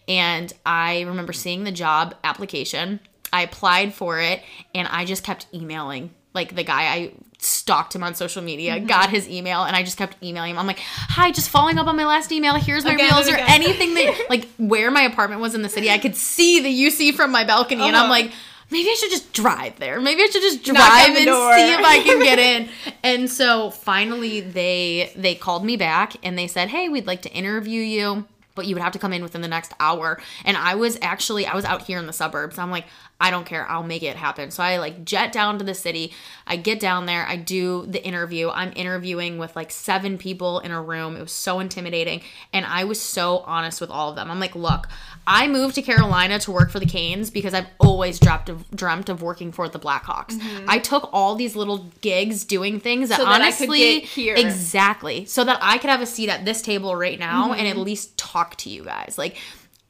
And 0.08 0.54
I 0.66 1.02
remember 1.02 1.34
seeing 1.34 1.64
the 1.64 1.72
job 1.72 2.16
application. 2.24 3.00
I 3.34 3.42
applied 3.42 3.94
for 3.94 4.20
it, 4.20 4.42
and 4.74 4.88
I 4.88 5.06
just 5.06 5.24
kept 5.24 5.48
emailing 5.54 6.12
like 6.34 6.56
the 6.56 6.64
guy 6.64 6.84
I 6.84 7.14
stalked 7.46 7.96
him 7.96 8.04
on 8.04 8.16
social 8.16 8.42
media, 8.42 8.76
Mm-hmm. 8.76 8.88
got 8.88 9.10
his 9.10 9.28
email, 9.30 9.64
and 9.64 9.76
I 9.76 9.84
just 9.84 9.98
kept 9.98 10.22
emailing 10.24 10.52
him. 10.52 10.58
I'm 10.58 10.68
like, 10.68 10.80
"Hi, 10.80 11.32
just 11.32 11.50
following 11.50 11.78
up 11.78 11.88
on 11.88 11.96
my 11.96 12.06
last 12.06 12.32
email. 12.32 12.56
Here's 12.56 12.84
my 12.84 12.94
Again 12.94 13.12
reels 13.14 13.30
or 13.30 13.34
again." 13.36 13.46
anything 13.50 13.94
that 13.94 14.26
like 14.30 14.48
where 14.58 14.92
my 14.92 15.02
apartment 15.02 15.42
was 15.42 15.56
in 15.56 15.62
the 15.62 15.70
city. 15.70 15.90
I 15.90 15.98
could 15.98 16.16
see 16.16 16.60
the 16.62 16.70
UC 16.70 17.14
from 17.16 17.32
my 17.32 17.44
balcony, 17.44 17.84
and 17.84 17.96
I'm 17.96 18.04
Uh-huh. 18.04 18.10
like." 18.12 18.32
Maybe 18.72 18.90
I 18.90 18.96
should 18.96 19.12
just 19.12 19.32
drive 19.32 19.78
there. 19.78 20.02
Maybe 20.02 20.24
I 20.24 20.26
should 20.26 20.42
just 20.42 20.64
drive 20.64 21.10
and 21.10 21.18
see 21.18 21.74
if 21.74 21.86
I 21.86 22.02
can 22.04 22.20
get 22.24 22.40
in. 22.40 22.68
And 23.04 23.30
so 23.30 23.70
finally 23.70 24.42
they 24.42 25.12
they 25.16 25.36
called 25.36 25.64
me 25.64 25.78
back 25.78 26.14
and 26.24 26.36
they 26.36 26.48
said, 26.48 26.70
"Hey, 26.70 26.90
we'd 26.90 27.06
like 27.06 27.22
to 27.22 27.32
interview 27.32 27.82
you." 27.82 28.26
But 28.56 28.66
you 28.66 28.76
would 28.76 28.82
have 28.82 28.94
to 28.94 29.00
come 29.00 29.14
in 29.14 29.22
within 29.22 29.42
the 29.42 29.48
next 29.48 29.74
hour. 29.80 30.20
And 30.46 30.58
I 30.58 30.76
was 30.76 30.98
actually, 31.02 31.46
I 31.46 31.56
was 31.56 31.66
out 31.66 31.84
here 31.84 32.00
in 32.00 32.08
the 32.08 32.14
suburbs. 32.14 32.58
I'm 32.58 32.72
like, 32.72 32.86
I 33.20 33.32
don't 33.32 33.46
care. 33.46 33.68
I'll 33.70 33.84
make 33.84 34.04
it 34.04 34.16
happen. 34.16 34.52
So 34.52 34.64
I 34.64 34.78
like 34.78 35.06
jet 35.06 35.32
down 35.32 35.58
to 35.60 35.66
the 35.66 35.74
city. 35.74 36.14
I 36.48 36.56
get 36.58 36.80
down 36.80 37.06
there. 37.06 37.26
I 37.28 37.38
do 37.38 37.86
the 37.86 38.04
interview. 38.04 38.50
I'm 38.50 38.74
interviewing 38.76 39.38
with 39.38 39.56
like 39.56 39.72
seven 39.72 40.18
people 40.18 40.60
in 40.60 40.72
a 40.72 40.82
room. 40.82 41.16
It 41.16 41.22
was 41.22 41.32
so 41.32 41.60
intimidating. 41.60 42.22
And 42.52 42.66
I 42.66 42.84
was 42.84 43.00
so 43.00 43.40
honest 43.40 43.80
with 43.80 43.90
all 43.90 44.10
of 44.10 44.16
them. 44.16 44.32
I'm 44.32 44.40
like, 44.40 44.56
look, 44.56 44.88
I 45.28 45.48
moved 45.48 45.76
to 45.76 45.82
Carolina 45.82 46.40
to 46.40 46.52
work 46.52 46.70
for 46.70 46.80
the 46.80 46.86
Canes 46.86 47.32
because 47.32 47.54
I've 47.54 47.68
always 47.80 48.20
dreamt 48.20 48.48
of, 48.50 48.70
dreamt 48.72 49.10
of 49.10 49.22
working 49.22 49.52
for 49.52 49.68
the 49.68 49.80
Blackhawks. 49.80 50.40
I 50.68 50.78
took 50.80 51.10
all 51.12 51.36
these 51.36 51.56
little 51.56 51.90
gigs 52.02 52.46
doing 52.46 52.80
things 52.80 53.10
that 53.10 53.16
Mm-hmm. 53.20 53.24
So 53.24 53.30
that 53.30 53.42
honestly, 53.42 54.08
exactly, 54.40 55.26
so 55.26 55.44
that 55.44 55.58
I 55.62 55.78
could 55.80 55.90
have 55.90 56.02
a 56.02 56.06
seat 56.06 56.30
at 56.30 56.46
this 56.46 56.62
table 56.62 56.96
right 56.96 57.20
now 57.20 57.52
and 57.54 57.62
Mm-hmm. 57.62 57.70
at 57.72 57.78
least 57.78 58.18
talk 58.18 58.56
to 58.58 58.70
you 58.70 58.84
guys. 58.84 59.18
Like, 59.18 59.38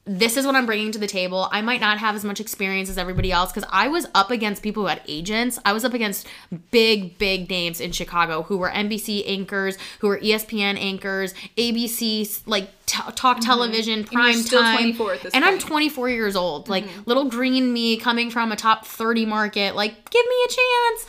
this 0.08 0.36
is 0.36 0.46
what 0.46 0.54
I'm 0.54 0.66
bringing 0.66 0.92
to 0.92 0.98
the 1.00 1.08
table. 1.08 1.48
I 1.50 1.62
might 1.62 1.80
not 1.80 1.98
have 1.98 2.14
as 2.14 2.24
much 2.24 2.38
experience 2.40 2.88
as 2.88 2.96
everybody 2.96 3.32
else 3.32 3.50
because 3.52 3.68
I 3.72 3.88
was 3.88 4.06
up 4.14 4.30
against 4.30 4.62
people 4.62 4.84
who 4.84 4.88
had 4.88 5.02
agents. 5.08 5.58
I 5.64 5.72
was 5.72 5.84
up 5.84 5.94
against 5.94 6.28
big, 6.70 7.18
big 7.18 7.50
names 7.50 7.80
in 7.80 7.90
Chicago 7.90 8.42
who 8.42 8.56
were 8.56 8.70
NBC 8.70 9.24
anchors, 9.26 9.76
who 9.98 10.06
were 10.06 10.18
ESPN 10.18 10.78
anchors, 10.78 11.34
ABC, 11.58 12.40
like 12.46 12.68
t- 12.86 13.02
talk 13.16 13.40
television, 13.40 14.04
prime 14.04 14.34
Mm-hmm. 14.34 14.40
still 14.42 14.62
time. 14.62 14.76
24 14.76 15.12
at 15.14 15.20
this 15.22 15.34
and 15.34 15.44
I'm. 15.44 15.58
Mm-hmm. 15.58 15.68
24 15.68 16.10
years 16.10 16.36
old. 16.36 16.68
Like, 16.68 16.84
little 17.06 17.24
green 17.24 17.72
me 17.72 17.96
coming 17.96 18.30
from 18.30 18.52
a 18.52 18.56
top 18.56 18.86
30 18.86 19.26
market. 19.26 19.74
Like, 19.74 20.08
give 20.10 20.24
me 20.24 20.36
a 20.44 20.48
chance. 20.48 21.06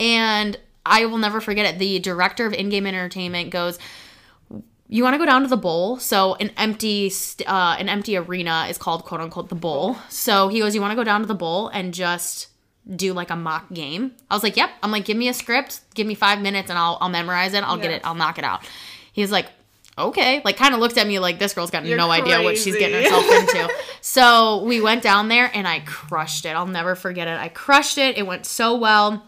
And 0.00 0.58
I 0.84 1.06
will 1.06 1.18
never 1.18 1.40
forget 1.40 1.66
it. 1.72 1.78
The 1.78 1.98
director 2.00 2.46
of 2.46 2.52
in 2.54 2.68
game 2.70 2.86
entertainment 2.86 3.50
goes, 3.50 3.78
you 4.92 5.04
want 5.04 5.14
to 5.14 5.18
go 5.18 5.24
down 5.24 5.42
to 5.42 5.48
the 5.48 5.56
bowl. 5.56 5.98
So 5.98 6.34
an 6.34 6.50
empty 6.56 7.10
st- 7.10 7.48
uh, 7.48 7.76
an 7.78 7.88
empty 7.88 8.16
arena 8.16 8.66
is 8.68 8.76
called 8.76 9.04
quote 9.04 9.20
unquote 9.20 9.48
the 9.48 9.54
bowl. 9.54 9.96
So 10.08 10.48
he 10.48 10.58
goes 10.58 10.74
you 10.74 10.80
want 10.80 10.90
to 10.90 10.96
go 10.96 11.04
down 11.04 11.20
to 11.20 11.26
the 11.26 11.34
bowl 11.34 11.68
and 11.68 11.94
just 11.94 12.48
do 12.96 13.12
like 13.12 13.30
a 13.30 13.36
mock 13.36 13.72
game? 13.72 14.12
I 14.28 14.34
was 14.34 14.42
like 14.42 14.56
yep. 14.56 14.70
I'm 14.82 14.90
like 14.90 15.04
give 15.04 15.16
me 15.16 15.28
a 15.28 15.34
script 15.34 15.80
give 15.94 16.06
me 16.06 16.14
five 16.14 16.40
minutes 16.40 16.70
and 16.70 16.78
i'll, 16.78 16.98
I'll 17.00 17.10
memorize 17.10 17.54
it 17.54 17.62
i'll 17.62 17.76
get 17.76 17.90
it 17.90 18.02
i'll 18.04 18.16
knock 18.16 18.38
it 18.38 18.44
out. 18.44 18.68
He's 19.12 19.30
like 19.30 19.46
okay. 19.96 20.42
Like 20.44 20.56
kind 20.56 20.74
of 20.74 20.80
looked 20.80 20.98
at 20.98 21.06
me 21.06 21.18
like 21.18 21.38
this 21.38 21.54
girl's 21.54 21.70
got 21.70 21.84
You're 21.84 21.96
no 21.96 22.10
idea 22.10 22.42
what 22.42 22.58
she's 22.58 22.76
getting 22.76 23.02
herself 23.02 23.24
into. 23.30 23.72
So 24.02 24.64
we 24.64 24.80
went 24.80 25.02
down 25.02 25.28
there 25.28 25.50
and 25.52 25.68
i 25.68 25.80
crushed 25.80 26.46
it. 26.46 26.50
I'll 26.50 26.66
never 26.66 26.94
forget 26.94 27.28
it. 27.28 27.38
I 27.38 27.48
crushed 27.48 27.98
it. 27.98 28.16
It 28.16 28.26
went 28.26 28.46
so 28.46 28.74
well. 28.74 29.22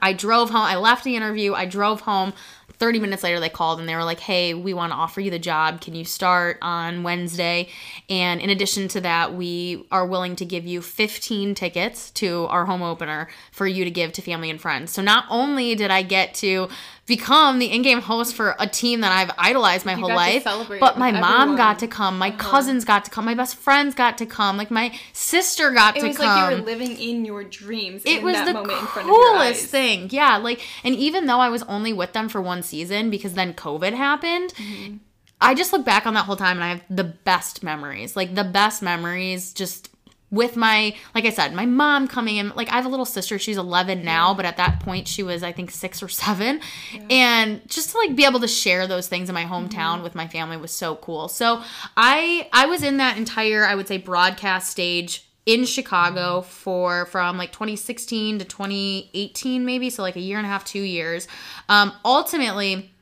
I 0.00 0.14
drove 0.14 0.48
home. 0.48 0.62
I 0.62 0.76
left 0.76 1.04
the 1.04 1.14
interview. 1.14 1.52
I 1.52 1.66
drove 1.66 2.00
home, 2.02 2.32
30 2.78 3.00
minutes 3.00 3.22
later, 3.22 3.40
they 3.40 3.48
called 3.48 3.80
and 3.80 3.88
they 3.88 3.94
were 3.94 4.04
like, 4.04 4.20
hey, 4.20 4.54
we 4.54 4.72
want 4.72 4.92
to 4.92 4.96
offer 4.96 5.20
you 5.20 5.30
the 5.30 5.38
job. 5.38 5.80
Can 5.80 5.94
you 5.94 6.04
start 6.04 6.58
on 6.62 7.02
Wednesday? 7.02 7.68
And 8.08 8.40
in 8.40 8.50
addition 8.50 8.88
to 8.88 9.00
that, 9.00 9.34
we 9.34 9.84
are 9.90 10.06
willing 10.06 10.36
to 10.36 10.44
give 10.44 10.66
you 10.66 10.80
15 10.80 11.54
tickets 11.54 12.10
to 12.12 12.46
our 12.46 12.66
home 12.66 12.82
opener 12.82 13.28
for 13.52 13.66
you 13.66 13.84
to 13.84 13.90
give 13.90 14.12
to 14.12 14.22
family 14.22 14.50
and 14.50 14.60
friends. 14.60 14.92
So 14.92 15.02
not 15.02 15.24
only 15.28 15.74
did 15.74 15.90
I 15.90 16.02
get 16.02 16.34
to 16.34 16.68
become 17.08 17.58
the 17.58 17.66
in-game 17.72 18.00
host 18.00 18.34
for 18.36 18.54
a 18.58 18.66
team 18.68 19.00
that 19.00 19.10
I've 19.10 19.34
idolized 19.38 19.84
my 19.86 19.94
You 19.94 19.98
whole 20.00 20.14
life. 20.14 20.44
But 20.44 20.98
my 20.98 21.10
mom 21.10 21.24
everyone. 21.40 21.56
got 21.56 21.78
to 21.80 21.88
come, 21.88 22.18
my 22.18 22.30
cousins 22.30 22.84
got 22.84 23.04
to 23.06 23.10
come, 23.10 23.24
my 23.24 23.34
best 23.34 23.56
friends 23.56 23.94
got 23.94 24.18
to 24.18 24.26
come, 24.26 24.56
like 24.56 24.70
my 24.70 24.96
sister 25.12 25.72
got 25.72 25.96
It 25.96 26.00
to 26.00 26.00
come. 26.00 26.06
It 26.06 26.10
was 26.10 26.18
like 26.20 26.50
you 26.50 26.56
were 26.58 26.62
living 26.64 26.96
in 27.00 27.24
your 27.24 27.42
dreams. 27.42 28.02
it 28.04 28.18
in 28.18 28.24
was 28.24 28.34
that 28.34 28.46
the 28.46 28.52
moment 28.52 28.78
in 28.80 28.86
front 28.86 29.08
of 29.08 29.14
your 29.14 29.32
coolest 29.32 29.66
thing. 29.66 30.08
Yeah, 30.12 30.36
like 30.36 30.60
and 30.84 30.94
even 30.94 31.26
though 31.26 31.40
I 31.40 31.48
was 31.48 31.62
only 31.64 31.92
with 31.92 32.12
them 32.12 32.28
for 32.28 32.40
one 32.40 32.62
season 32.62 33.10
because 33.10 33.34
then 33.34 33.54
COVID 33.54 33.94
happened, 33.94 34.54
Mm-hmm. 34.54 34.96
I 35.40 35.54
just 35.54 35.72
look 35.72 35.84
back 35.84 36.04
on 36.04 36.14
that 36.14 36.24
whole 36.24 36.34
time 36.34 36.56
and 36.56 36.64
I 36.64 36.68
have 36.70 36.82
the 36.90 37.04
best 37.04 37.62
memories. 37.62 38.16
Like 38.16 38.34
the 38.34 38.42
best 38.42 38.82
memories 38.82 39.52
just 39.52 39.88
with 40.30 40.56
my 40.56 40.94
like 41.14 41.24
I 41.24 41.30
said, 41.30 41.54
my 41.54 41.64
mom 41.64 42.06
coming 42.06 42.36
in 42.36 42.50
like 42.50 42.68
I 42.68 42.76
have 42.76 42.84
a 42.86 42.88
little 42.90 43.06
sister, 43.06 43.38
she's 43.38 43.56
11 43.56 44.04
now, 44.04 44.34
but 44.34 44.44
at 44.44 44.56
that 44.58 44.80
point 44.80 45.08
she 45.08 45.22
was 45.22 45.42
I 45.42 45.52
think 45.52 45.70
6 45.70 46.02
or 46.02 46.08
7. 46.08 46.60
And 47.08 47.66
just 47.68 47.92
to 47.92 47.98
like 47.98 48.14
be 48.14 48.24
able 48.24 48.40
to 48.40 48.48
share 48.48 48.86
those 48.86 49.08
things 49.08 49.28
in 49.28 49.34
my 49.34 49.44
hometown 49.44 49.68
Mm-hmm. 49.68 50.02
with 50.02 50.14
my 50.14 50.28
family 50.28 50.56
was 50.56 50.70
so 50.72 50.96
cool. 50.96 51.28
So 51.28 51.62
I 51.96 52.48
I 52.52 52.66
was 52.66 52.82
in 52.82 52.98
that 52.98 53.16
entire 53.16 53.64
I 53.64 53.74
would 53.74 53.88
say 53.88 53.96
broadcast 53.98 54.70
stage 54.70 55.24
in 55.46 55.64
Chicago 55.64 56.42
for 56.42 57.06
from 57.06 57.38
like 57.38 57.52
2016 57.52 58.40
to 58.40 58.44
2018 58.44 59.64
maybe 59.64 59.88
so 59.88 60.02
like 60.02 60.16
a 60.16 60.20
year 60.20 60.36
and 60.36 60.46
a 60.46 60.50
half 60.50 60.64
2 60.64 60.80
years. 60.80 61.26
Um 61.70 61.92
ultimately 62.04 62.92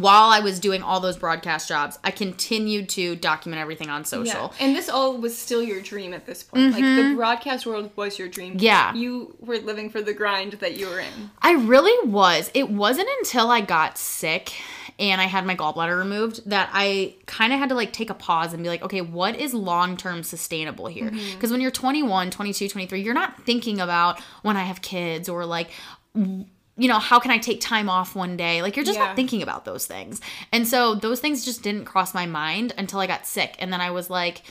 while 0.00 0.30
I 0.30 0.40
was 0.40 0.58
doing 0.58 0.82
all 0.82 1.00
those 1.00 1.18
broadcast 1.18 1.68
jobs, 1.68 1.98
I 2.02 2.10
continued 2.10 2.88
to 2.90 3.14
document 3.16 3.60
everything 3.60 3.90
on 3.90 4.00
Yeah. 4.00 4.04
social. 4.06 4.54
And 4.58 4.74
this 4.74 4.88
all 4.88 5.18
was 5.18 5.36
still 5.36 5.62
your 5.62 5.82
dream 5.82 6.14
at 6.14 6.24
this 6.24 6.42
point. 6.42 6.72
Like 6.72 6.82
the 6.82 7.12
broadcast 7.14 7.66
world 7.66 7.90
was 7.94 8.18
your 8.18 8.28
dream. 8.28 8.52
Mm-hmm. 8.54 8.64
Yeah. 8.64 8.94
You 8.94 9.36
were 9.40 9.58
living 9.58 9.90
for 9.90 10.00
the 10.00 10.14
grind 10.14 10.54
that 10.54 10.78
you 10.78 10.88
were 10.88 11.00
in. 11.00 11.30
I 11.42 11.52
really 11.52 12.08
was. 12.08 12.50
It 12.54 12.70
wasn't 12.70 13.08
until 13.18 13.50
I 13.50 13.60
got 13.60 13.98
sick 13.98 14.54
and 14.98 15.20
I 15.20 15.24
had 15.24 15.44
my 15.44 15.56
gallbladder 15.56 15.98
removed 15.98 16.48
that 16.48 16.70
I 16.72 17.14
kind 17.26 17.52
of 17.52 17.58
had 17.58 17.68
to 17.70 17.74
like 17.74 17.92
take 17.92 18.08
a 18.08 18.14
pause 18.14 18.52
and 18.54 18.62
be 18.62 18.68
like, 18.68 18.82
okay, 18.82 19.00
what 19.02 19.36
is 19.36 19.52
long 19.52 19.96
term 19.96 20.22
sustainable 20.22 20.86
here? 20.86 21.10
Because 21.10 21.50
when 21.50 21.60
you're 21.60 21.70
21, 21.70 22.30
22, 22.30 22.68
23, 22.68 23.00
you're 23.02 23.12
not 23.14 23.42
thinking 23.44 23.78
about 23.80 24.20
when 24.42 24.56
I 24.56 24.62
have 24.64 24.80
kids 24.80 25.28
or 25.28 25.44
like, 25.44 25.68
you 26.82 26.88
know, 26.88 26.98
how 26.98 27.20
can 27.20 27.30
I 27.30 27.38
take 27.38 27.60
time 27.60 27.88
off 27.88 28.16
one 28.16 28.36
day? 28.36 28.60
Like, 28.60 28.74
you're 28.74 28.84
just 28.84 28.98
Yeah. 28.98 29.06
not 29.06 29.16
thinking 29.16 29.40
about 29.40 29.64
those 29.64 29.86
things. 29.86 30.20
And 30.50 30.66
so 30.66 30.96
those 30.96 31.20
things 31.20 31.44
just 31.44 31.62
didn't 31.62 31.84
cross 31.84 32.12
my 32.12 32.26
mind 32.26 32.74
until 32.76 32.98
I 32.98 33.06
got 33.06 33.24
sick. 33.24 33.54
And 33.60 33.72
then 33.72 33.80
I 33.80 33.90
was 33.92 34.10
like, 34.10 34.42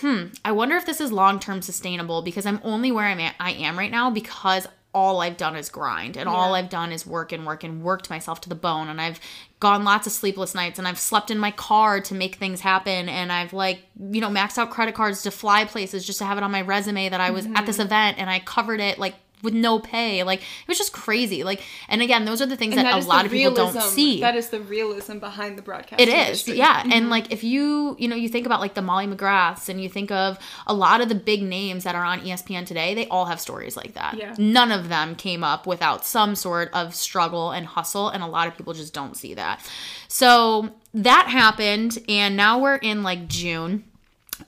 hmm, 0.00 0.28
I 0.42 0.52
wonder 0.52 0.76
if 0.76 0.86
this 0.86 1.02
is 1.02 1.12
long 1.12 1.38
term 1.38 1.60
sustainable 1.60 2.22
because 2.22 2.46
I'm 2.46 2.60
only 2.64 2.90
where 2.92 3.04
I'm 3.04 3.20
at, 3.20 3.34
I 3.38 3.52
am 3.52 3.78
right 3.78 3.90
now 3.90 4.08
because 4.10 4.66
all 4.94 5.20
I've 5.20 5.36
done 5.36 5.54
is 5.56 5.68
grind 5.68 6.16
and 6.16 6.26
all 6.26 6.54
I've 6.54 6.70
done 6.70 6.90
is 6.90 7.06
work 7.06 7.30
and 7.30 7.44
work 7.46 7.62
and 7.62 7.82
worked 7.82 8.08
myself 8.08 8.40
to 8.40 8.48
the 8.48 8.54
bone 8.54 8.88
and 8.88 8.98
I've 8.98 9.20
gone 9.60 9.84
lots 9.84 10.06
of 10.06 10.12
sleepless 10.14 10.54
nights 10.54 10.78
and 10.78 10.88
I've 10.88 10.98
slept 10.98 11.30
in 11.30 11.38
my 11.38 11.50
car 11.50 12.00
to 12.00 12.14
make 12.14 12.36
things 12.36 12.62
happen 12.62 13.10
and 13.10 13.30
I've 13.30 13.52
like 13.52 13.80
you 14.10 14.22
know 14.22 14.30
maxed 14.30 14.56
out 14.56 14.70
credit 14.70 14.94
cards 14.94 15.20
to 15.24 15.30
fly 15.30 15.66
places 15.66 16.06
just 16.06 16.20
to 16.20 16.24
have 16.24 16.38
it 16.38 16.44
on 16.44 16.50
my 16.50 16.62
resume 16.62 17.10
that 17.10 17.20
I 17.20 17.30
was 17.30 17.44
at 17.54 17.66
this 17.66 17.78
event 17.78 18.16
and 18.18 18.30
I 18.30 18.38
covered 18.38 18.80
it 18.80 18.98
like 18.98 19.16
with 19.42 19.52
no 19.54 19.78
pay 19.78 20.22
like 20.22 20.40
it 20.40 20.68
was 20.68 20.78
just 20.78 20.92
crazy 20.92 21.44
like 21.44 21.62
and 21.88 22.00
again 22.02 22.24
those 22.24 22.40
are 22.40 22.46
the 22.46 22.56
things 22.56 22.74
And 22.74 22.86
that, 22.86 22.94
that 22.94 23.04
a 23.04 23.06
lot 23.06 23.26
of 23.26 23.30
people 23.30 23.54
don't 23.54 23.80
see 23.82 24.20
That 24.20 24.34
is 24.34 24.48
the 24.48 24.60
realism 24.60 25.18
behind 25.18 25.58
the 25.58 25.62
broadcast. 25.62 26.00
it 26.00 26.08
is, 26.08 26.14
industry. 26.14 26.56
yeah. 26.56 26.82
And 26.90 27.10
like 27.10 27.30
if 27.30 27.44
you, 27.44 27.96
you 27.98 28.08
know, 28.08 28.16
you 28.16 28.28
think 28.28 28.46
about 28.46 28.60
like 28.60 28.74
the 28.74 28.82
Molly 28.82 29.06
McGraths 29.06 29.68
and 29.68 29.80
you 29.80 29.88
think 29.88 30.10
of 30.10 30.38
a 30.66 30.74
lot 30.74 31.00
of 31.00 31.08
the 31.08 31.14
big 31.14 31.42
names 31.42 31.84
that 31.84 31.94
are 31.94 32.04
on 32.04 32.20
ESPN 32.20 32.66
today, 32.66 32.94
they 32.94 33.06
all 33.08 33.26
have 33.26 33.38
stories 33.40 33.76
like 33.76 33.94
that. 33.94 34.14
Yeah. 34.16 34.34
None 34.38 34.72
of 34.72 34.88
them 34.88 35.14
came 35.14 35.44
up 35.44 35.66
without 35.66 36.04
some 36.06 36.34
sort 36.34 36.70
of 36.72 36.94
struggle 36.94 37.50
and 37.52 37.66
hustle, 37.66 38.08
and 38.08 38.22
a 38.22 38.26
lot 38.26 38.48
of 38.48 38.56
people 38.56 38.72
just 38.72 38.94
don't 38.94 39.16
see 39.16 39.34
that. 39.34 39.60
So 40.08 40.70
that 40.94 41.26
happened, 41.28 41.98
and 42.08 42.36
now 42.36 42.58
we're 42.58 42.76
in 42.76 43.02
like 43.02 43.28
June 43.28 43.84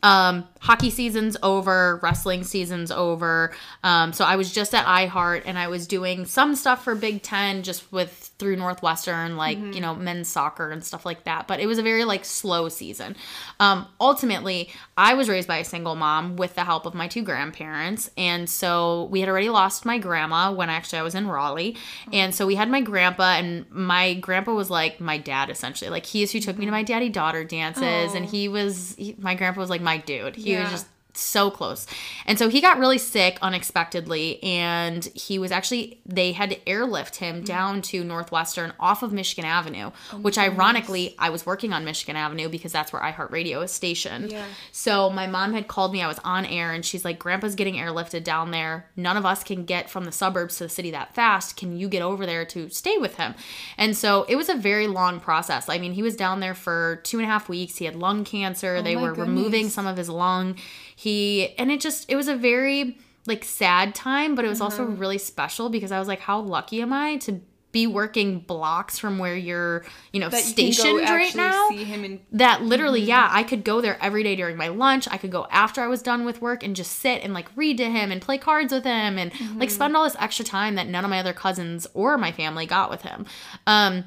um 0.02 0.46
hockey 0.60 0.90
season's 0.90 1.36
over 1.42 2.00
wrestling 2.02 2.42
season's 2.44 2.90
over. 2.90 3.54
Um 3.84 4.12
so 4.12 4.24
i 4.24 4.36
was 4.36 4.52
just 4.52 4.74
at 4.74 4.84
iheart 4.86 5.42
and 5.46 5.58
i 5.58 5.68
was 5.68 5.86
doing 5.86 6.24
some 6.26 6.54
stuff 6.54 6.84
for 6.84 6.94
big 6.94 7.22
ten 7.22 7.62
just 7.62 7.90
with 7.92 8.30
through 8.38 8.56
northwestern 8.56 9.36
like 9.36 9.58
you 9.58 9.80
know 9.80 9.94
men's 9.94 10.28
soccer 10.28 10.70
and 10.70 10.84
stuff 10.84 11.04
like 11.06 11.24
that. 11.24 11.46
But 11.48 11.60
it 11.60 11.66
was 11.66 11.78
a 11.78 11.82
very 11.82 12.04
like 12.04 12.24
slow 12.24 12.68
season. 12.68 13.16
Um 13.60 13.86
ultimately 14.00 14.70
i 14.96 15.14
was 15.14 15.28
raised 15.28 15.48
by 15.48 15.58
a 15.58 15.64
single 15.64 15.94
mom 15.96 16.36
with 16.36 16.54
the 16.54 16.64
help 16.64 16.86
of 16.86 16.94
my 16.94 17.08
two 17.08 17.22
grandparents. 17.22 18.10
And 18.16 18.48
so 18.48 19.04
we 19.10 19.20
had 19.20 19.28
already 19.28 19.50
lost 19.50 19.84
my 19.84 19.98
grandma 19.98 20.52
when 20.52 20.70
actually 20.70 20.98
i 20.98 21.02
was 21.02 21.14
in 21.14 21.26
raleigh. 21.28 21.76
And 22.12 22.34
so 22.34 22.46
we 22.46 22.54
had 22.54 22.68
my 22.70 22.80
grandpa 22.80 23.36
and 23.38 23.68
my 23.70 24.14
grandpa 24.14 24.52
was 24.54 24.70
like 24.70 25.00
my 25.00 25.18
dad 25.18 25.50
essentially. 25.50 25.90
Like 25.90 26.06
he 26.06 26.22
is 26.22 26.32
who 26.32 26.40
took 26.40 26.58
me 26.58 26.64
to 26.64 26.70
my 26.70 26.82
daddy 26.82 27.08
daughter 27.08 27.44
dances. 27.44 28.14
And 28.14 28.26
Oh. 28.26 28.28
he 28.28 28.48
was 28.48 28.94
he, 28.98 29.14
my 29.18 29.34
grandpa 29.34 29.60
was 29.60 29.70
like 29.70 29.80
my 29.80 29.98
dude. 29.98 30.36
He 30.36 30.47
was 30.56 30.64
Yeah. 30.64 30.70
just 30.70 30.86
so 31.18 31.50
close. 31.50 31.86
And 32.26 32.38
so 32.38 32.48
he 32.48 32.60
got 32.60 32.78
really 32.78 32.98
sick 32.98 33.38
unexpectedly 33.42 34.42
and 34.42 35.04
he 35.14 35.38
was 35.38 35.52
actually 35.52 36.00
they 36.06 36.32
had 36.32 36.50
to 36.50 36.68
airlift 36.68 37.16
him 37.16 37.42
down 37.42 37.82
to 37.82 38.04
Northwestern 38.04 38.72
off 38.80 39.02
of 39.02 39.12
Michigan 39.12 39.44
Avenue, 39.44 39.90
which 40.20 40.38
ironically 40.38 41.14
I 41.18 41.30
was 41.30 41.44
working 41.46 41.72
on 41.72 41.84
Michigan 41.84 42.16
Avenue 42.16 42.48
because 42.48 42.72
that's 42.72 42.92
where 42.92 43.02
iHeartRadio 43.02 43.64
is 43.64 43.70
stationed. 43.72 44.32
Yeah. 44.32 44.44
So 44.72 45.10
my 45.10 45.26
mom 45.26 45.52
had 45.52 45.68
called 45.68 45.92
me, 45.92 46.02
I 46.02 46.08
was 46.08 46.18
on 46.24 46.44
air 46.46 46.72
and 46.72 46.84
she's 46.84 47.04
like 47.04 47.18
grandpa's 47.18 47.54
getting 47.54 47.74
airlifted 47.74 48.24
down 48.24 48.50
there. 48.50 48.88
None 48.96 49.16
of 49.16 49.26
us 49.26 49.42
can 49.44 49.64
get 49.64 49.90
from 49.90 50.04
the 50.04 50.12
suburbs 50.12 50.56
to 50.58 50.64
the 50.64 50.68
city 50.70 50.90
that 50.92 51.14
fast. 51.14 51.56
Can 51.56 51.76
you 51.76 51.88
get 51.88 52.02
over 52.02 52.26
there 52.26 52.44
to 52.46 52.68
stay 52.70 52.98
with 52.98 53.16
him? 53.16 53.34
And 53.76 53.96
so 53.96 54.24
it 54.28 54.36
was 54.36 54.48
a 54.48 54.54
very 54.54 54.86
long 54.86 55.20
process. 55.20 55.68
I 55.68 55.78
mean, 55.78 55.92
he 55.92 56.02
was 56.02 56.16
down 56.16 56.40
there 56.40 56.54
for 56.54 57.00
two 57.04 57.18
and 57.18 57.24
a 57.26 57.28
half 57.30 57.48
weeks. 57.48 57.76
He 57.76 57.84
had 57.84 57.96
lung 57.96 58.24
cancer. 58.24 58.80
they 58.82 58.96
Oh 58.96 59.00
my 59.00 59.02
were 59.02 59.14
removing 59.14 59.68
some 59.68 59.86
of 59.86 59.96
his 59.96 60.08
lung. 60.08 60.56
He 61.04 61.54
and 61.58 61.70
it 61.70 61.80
just 61.80 62.10
it 62.10 62.16
was 62.16 62.26
a 62.26 62.34
very 62.34 62.98
like 63.26 63.44
sad 63.44 63.94
time, 63.94 64.34
but 64.34 64.44
it 64.44 64.48
was 64.48 64.60
also 64.60 64.82
Uh-huh. 64.82 64.92
really 64.96 65.18
special 65.18 65.68
because 65.68 65.92
I 65.92 65.98
was 66.00 66.08
like, 66.08 66.20
how 66.20 66.40
lucky 66.40 66.82
am 66.82 66.92
I 66.92 67.18
to 67.18 67.40
be 67.70 67.86
working 67.86 68.40
blocks 68.40 68.98
from 68.98 69.18
where 69.18 69.36
you're, 69.36 69.84
you 70.12 70.18
know, 70.18 70.28
That 70.30 70.38
you 70.44 70.50
stationed 70.72 70.98
go 70.98 71.04
right 71.04 71.34
now? 71.36 71.68
See 71.68 71.84
him 71.84 72.02
in 72.04 72.20
that 72.32 72.62
literally 72.62 73.00
Mm-hmm. 73.02 73.08
yeah 73.10 73.28
i 73.30 73.42
could 73.44 73.62
go 73.62 73.80
there 73.80 73.96
every 74.00 74.22
day 74.24 74.34
during 74.34 74.56
my 74.56 74.68
lunch 74.68 75.06
i 75.10 75.18
could 75.18 75.30
go 75.30 75.46
after 75.50 75.80
i 75.82 75.86
was 75.86 76.02
done 76.02 76.24
with 76.24 76.40
work 76.42 76.62
and 76.64 76.74
just 76.74 76.92
sit 76.92 77.22
and 77.22 77.32
like 77.34 77.46
read 77.56 77.76
to 77.78 77.88
him 77.90 78.10
and 78.10 78.20
play 78.22 78.38
cards 78.38 78.72
with 78.72 78.84
him 78.84 79.18
and 79.18 79.30
Mm-hmm. 79.32 79.60
like 79.60 79.70
spend 79.70 79.94
all 79.96 80.04
this 80.04 80.16
extra 80.18 80.44
time 80.44 80.74
that 80.76 80.88
none 80.88 81.04
of 81.04 81.10
my 81.10 81.20
other 81.20 81.34
cousins 81.34 81.86
or 81.94 82.16
my 82.18 82.32
family 82.32 82.66
got 82.66 82.90
with 82.90 83.02
him 83.02 83.26
um 83.66 84.04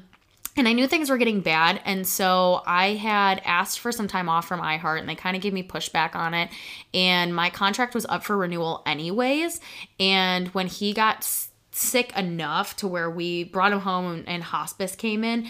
and 0.56 0.68
I 0.68 0.72
knew 0.72 0.86
things 0.86 1.08
were 1.08 1.16
getting 1.16 1.40
bad. 1.40 1.80
And 1.84 2.06
so 2.06 2.62
I 2.66 2.88
had 2.88 3.40
asked 3.44 3.80
for 3.80 3.90
some 3.90 4.06
time 4.06 4.28
off 4.28 4.46
from 4.46 4.60
iHeart, 4.60 5.00
and 5.00 5.08
they 5.08 5.14
kind 5.14 5.36
of 5.36 5.42
gave 5.42 5.52
me 5.52 5.62
pushback 5.62 6.14
on 6.14 6.34
it. 6.34 6.50
And 6.92 7.34
my 7.34 7.48
contract 7.50 7.94
was 7.94 8.04
up 8.06 8.22
for 8.24 8.36
renewal, 8.36 8.82
anyways. 8.84 9.60
And 9.98 10.48
when 10.48 10.66
he 10.66 10.92
got 10.92 11.26
sick 11.70 12.14
enough 12.16 12.76
to 12.76 12.88
where 12.88 13.10
we 13.10 13.44
brought 13.44 13.72
him 13.72 13.80
home 13.80 14.12
and, 14.12 14.28
and 14.28 14.42
hospice 14.42 14.94
came 14.94 15.24
in, 15.24 15.48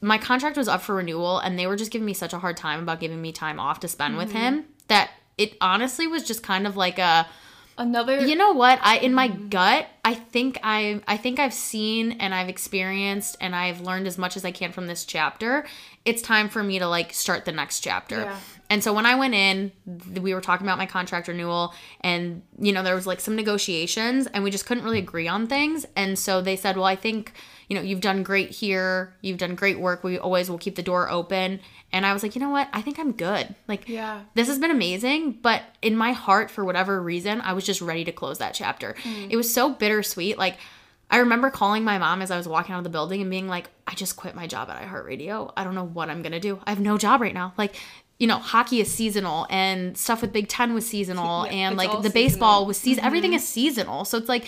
my 0.00 0.16
contract 0.16 0.56
was 0.56 0.68
up 0.68 0.80
for 0.80 0.94
renewal 0.94 1.38
and 1.38 1.58
they 1.58 1.66
were 1.66 1.76
just 1.76 1.90
giving 1.90 2.06
me 2.06 2.14
such 2.14 2.32
a 2.32 2.38
hard 2.38 2.56
time 2.56 2.80
about 2.80 3.00
giving 3.00 3.20
me 3.20 3.32
time 3.32 3.60
off 3.60 3.80
to 3.80 3.88
spend 3.88 4.16
with 4.16 4.28
mm-hmm. 4.28 4.38
him 4.38 4.64
that 4.88 5.10
it 5.36 5.56
honestly 5.60 6.06
was 6.06 6.22
just 6.22 6.42
kind 6.42 6.66
of 6.66 6.76
like 6.76 6.98
a 6.98 7.26
another. 7.80 8.24
you 8.26 8.36
know 8.36 8.52
what 8.52 8.78
i 8.82 8.98
in 8.98 9.12
my 9.12 9.28
mm. 9.28 9.50
gut 9.50 9.88
i 10.04 10.14
think 10.14 10.58
i 10.62 11.00
i 11.08 11.16
think 11.16 11.40
i've 11.40 11.54
seen 11.54 12.12
and 12.12 12.34
i've 12.34 12.48
experienced 12.48 13.36
and 13.40 13.56
i've 13.56 13.80
learned 13.80 14.06
as 14.06 14.18
much 14.18 14.36
as 14.36 14.44
i 14.44 14.50
can 14.50 14.70
from 14.70 14.86
this 14.86 15.04
chapter 15.04 15.66
it's 16.04 16.22
time 16.22 16.48
for 16.48 16.62
me 16.62 16.78
to 16.78 16.86
like 16.86 17.12
start 17.12 17.44
the 17.44 17.52
next 17.52 17.80
chapter 17.80 18.20
Yeah. 18.22 18.36
and 18.70 18.82
so 18.82 18.92
when 18.94 19.04
i 19.06 19.14
went 19.16 19.34
in 19.34 19.70
we 20.20 20.32
were 20.32 20.40
talking 20.40 20.66
about 20.66 20.78
my 20.78 20.86
contract 20.86 21.28
renewal 21.28 21.74
and 22.00 22.42
you 22.58 22.72
know 22.72 22.82
there 22.82 22.94
was 22.94 23.06
like 23.06 23.20
some 23.20 23.36
negotiations 23.36 24.26
and 24.28 24.42
we 24.42 24.50
just 24.50 24.64
couldn't 24.66 24.84
really 24.84 24.98
agree 24.98 25.28
on 25.28 25.46
things 25.46 25.84
and 25.96 26.18
so 26.18 26.40
they 26.40 26.56
said 26.56 26.76
well 26.76 26.86
i 26.86 26.96
think 26.96 27.32
you 27.68 27.76
know 27.76 27.82
you've 27.82 28.00
done 28.00 28.22
great 28.22 28.50
here 28.50 29.14
you've 29.20 29.38
done 29.38 29.54
great 29.54 29.78
work 29.78 30.02
we 30.02 30.18
always 30.18 30.48
will 30.50 30.58
keep 30.58 30.74
the 30.76 30.82
door 30.82 31.10
open 31.10 31.60
and 31.92 32.06
i 32.06 32.12
was 32.14 32.22
like 32.22 32.34
you 32.34 32.40
know 32.40 32.50
what 32.50 32.68
i 32.72 32.80
think 32.80 32.98
i'm 32.98 33.12
good 33.12 33.54
like 33.68 33.86
Yeah. 33.88 34.22
this 34.34 34.48
has 34.48 34.58
been 34.58 34.70
amazing, 34.70 35.32
but 35.42 35.62
in 35.82 35.96
my 35.96 36.12
heart, 36.12 36.50
for 36.50 36.64
whatever 36.64 37.00
reason, 37.02 37.40
I 37.40 37.52
was 37.52 37.64
just 37.66 37.80
ready 37.80 38.04
to 38.04 38.12
close 38.12 38.38
that 38.38 38.54
chapter. 38.54 38.94
Mm. 39.02 39.28
It 39.30 39.36
was 39.36 39.52
so 39.52 39.70
bittersweet. 39.70 40.36
Like, 40.38 40.58
I 41.10 41.18
remember 41.18 41.50
calling 41.50 41.82
my 41.82 41.98
mom 41.98 42.22
as 42.22 42.30
I 42.30 42.36
was 42.36 42.46
walking 42.46 42.74
out 42.74 42.78
of 42.78 42.84
the 42.84 42.90
building 42.90 43.20
and 43.20 43.30
being 43.30 43.48
like, 43.48 43.68
I 43.86 43.94
just 43.94 44.16
quit 44.16 44.34
my 44.34 44.46
job 44.46 44.70
at 44.70 44.80
iHeartRadio. 44.80 45.52
I 45.56 45.64
don't 45.64 45.74
know 45.74 45.84
what 45.84 46.08
I'm 46.08 46.22
going 46.22 46.32
to 46.32 46.40
do. 46.40 46.60
I 46.64 46.70
have 46.70 46.80
no 46.80 46.96
job 46.98 47.20
right 47.20 47.34
now. 47.34 47.52
Like, 47.58 47.74
you 48.18 48.26
know, 48.26 48.36
hockey 48.36 48.80
is 48.80 48.92
seasonal 48.92 49.46
and 49.50 49.96
stuff 49.96 50.22
with 50.22 50.32
Big 50.32 50.46
Ten 50.46 50.72
was 50.74 50.86
seasonal 50.86 51.46
Yeah, 51.46 51.52
and 51.52 51.76
like 51.76 52.02
the 52.02 52.10
baseball 52.10 52.66
was 52.66 52.76
season. 52.76 53.02
Everything 53.02 53.32
is 53.32 53.46
seasonal. 53.46 54.04
So 54.04 54.18
it's 54.18 54.28
like, 54.28 54.46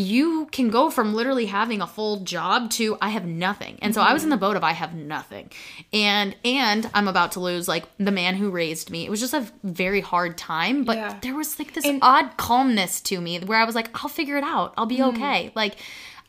you 0.00 0.46
can 0.52 0.70
go 0.70 0.90
from 0.90 1.12
literally 1.12 1.46
having 1.46 1.80
a 1.82 1.86
full 1.86 2.18
job 2.20 2.70
to 2.70 2.96
I 3.02 3.08
have 3.08 3.26
nothing. 3.26 3.78
And 3.82 3.92
so 3.92 4.00
I 4.00 4.12
was 4.12 4.22
in 4.22 4.30
the 4.30 4.36
boat 4.36 4.56
of 4.56 4.62
I 4.62 4.70
have 4.70 4.94
nothing. 4.94 5.50
And 5.92 6.36
and 6.44 6.88
I'm 6.94 7.08
about 7.08 7.32
to 7.32 7.40
lose 7.40 7.66
like 7.66 7.84
the 7.98 8.12
man 8.12 8.36
who 8.36 8.50
raised 8.50 8.90
me. 8.90 9.04
It 9.04 9.10
was 9.10 9.18
just 9.18 9.34
a 9.34 9.44
very 9.64 10.00
hard 10.00 10.38
time, 10.38 10.84
but 10.84 10.96
Yeah. 10.96 11.18
there 11.20 11.34
was 11.34 11.58
like 11.58 11.74
this 11.74 11.84
And- 11.84 11.98
odd 12.00 12.36
calmness 12.36 13.00
to 13.02 13.20
me 13.20 13.40
where 13.40 13.58
I 13.58 13.64
was 13.64 13.74
like 13.74 13.90
I'll 14.04 14.08
figure 14.08 14.36
it 14.36 14.44
out. 14.44 14.72
I'll 14.78 14.86
be 14.86 15.02
okay. 15.02 15.50
Like 15.56 15.74
Did 15.76 15.82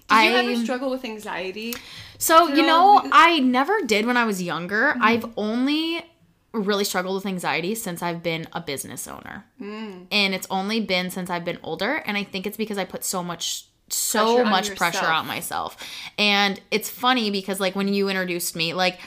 I 0.10 0.30
you 0.30 0.36
ever 0.54 0.64
struggle 0.64 0.90
with 0.90 1.06
anxiety? 1.06 1.76
so, 2.18 2.48
you 2.48 2.66
know, 2.66 3.02
I 3.12 3.40
never 3.40 3.82
did 3.86 4.08
when 4.08 4.18
I 4.18 4.26
was 4.26 4.42
younger. 4.42 4.94
Mm-hmm. 4.94 5.04
I've 5.04 5.26
only 5.38 6.04
really 6.52 6.84
struggled 6.84 7.16
with 7.16 7.26
anxiety 7.26 7.76
since 7.76 8.02
I've 8.02 8.24
been 8.24 8.48
a 8.54 8.62
business 8.62 9.08
owner. 9.08 9.46
Mm. 9.62 10.08
And 10.12 10.34
it's 10.34 10.48
only 10.50 10.80
been 10.82 11.10
since 11.10 11.30
I've 11.30 11.46
been 11.46 11.60
older. 11.64 11.98
And 12.06 12.18
I 12.18 12.24
think 12.24 12.48
it's 12.48 12.58
because 12.58 12.78
I 12.78 12.86
put 12.86 13.04
so 13.04 13.24
much 13.24 13.66
so 13.92 14.36
Pressure 14.36 14.46
on 14.46 14.50
much 14.52 14.76
pressure 14.76 15.06
on 15.06 15.28
myself. 15.28 15.78
And 16.18 16.60
it's 16.72 16.90
funny 16.90 17.32
because 17.32 17.60
like 17.60 17.76
when 17.76 17.88
you 17.88 18.10
introduced 18.10 18.56
me, 18.56 18.74
like 18.74 19.00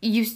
you 0.00 0.26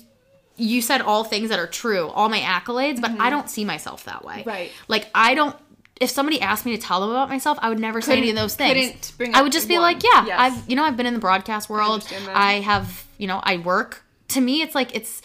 you 0.57 0.83
said 0.83 1.01
all 1.01 1.25
things 1.25 1.49
that 1.49 1.59
are 1.59 1.67
true, 1.67 2.09
all 2.09 2.29
my 2.29 2.41
accolades, 2.41 3.01
but 3.01 3.11
I 3.19 3.31
don't 3.31 3.49
see 3.49 3.65
myself 3.65 4.05
that 4.05 4.25
way. 4.25 4.41
Mm-hmm. 4.41 4.49
Right. 4.49 4.71
Like 4.89 5.09
I 5.15 5.35
don't 5.35 5.57
if 6.01 6.11
somebody 6.11 6.41
asked 6.41 6.67
me 6.67 6.77
to 6.77 6.83
tell 6.83 7.01
them 7.01 7.11
about 7.11 7.29
myself, 7.29 7.59
I 7.63 7.69
would 7.69 7.79
never 7.79 8.01
say 8.01 8.17
any 8.17 8.31
of 8.31 8.37
those 8.37 8.57
things. 8.57 9.13
couldn't 9.17 9.37
I 9.37 9.43
would 9.43 9.53
just 9.53 9.69
be 9.69 9.75
one. 9.75 9.83
like, 9.83 10.03
yeah, 10.03 10.27
Yes. 10.27 10.39
I've 10.41 10.69
you 10.69 10.77
know, 10.77 10.85
I've 10.85 10.97
been 10.97 11.07
in 11.07 11.15
the 11.15 11.21
broadcast 11.21 11.71
world. 11.71 12.03
that. 12.03 12.37
I 12.37 12.55
have, 12.55 13.07
you 13.19 13.27
know, 13.27 13.41
I 13.43 13.59
work. 13.59 14.05
To 14.29 14.41
me, 14.41 14.63
it's 14.63 14.75
like 14.75 14.95
it's 14.97 15.23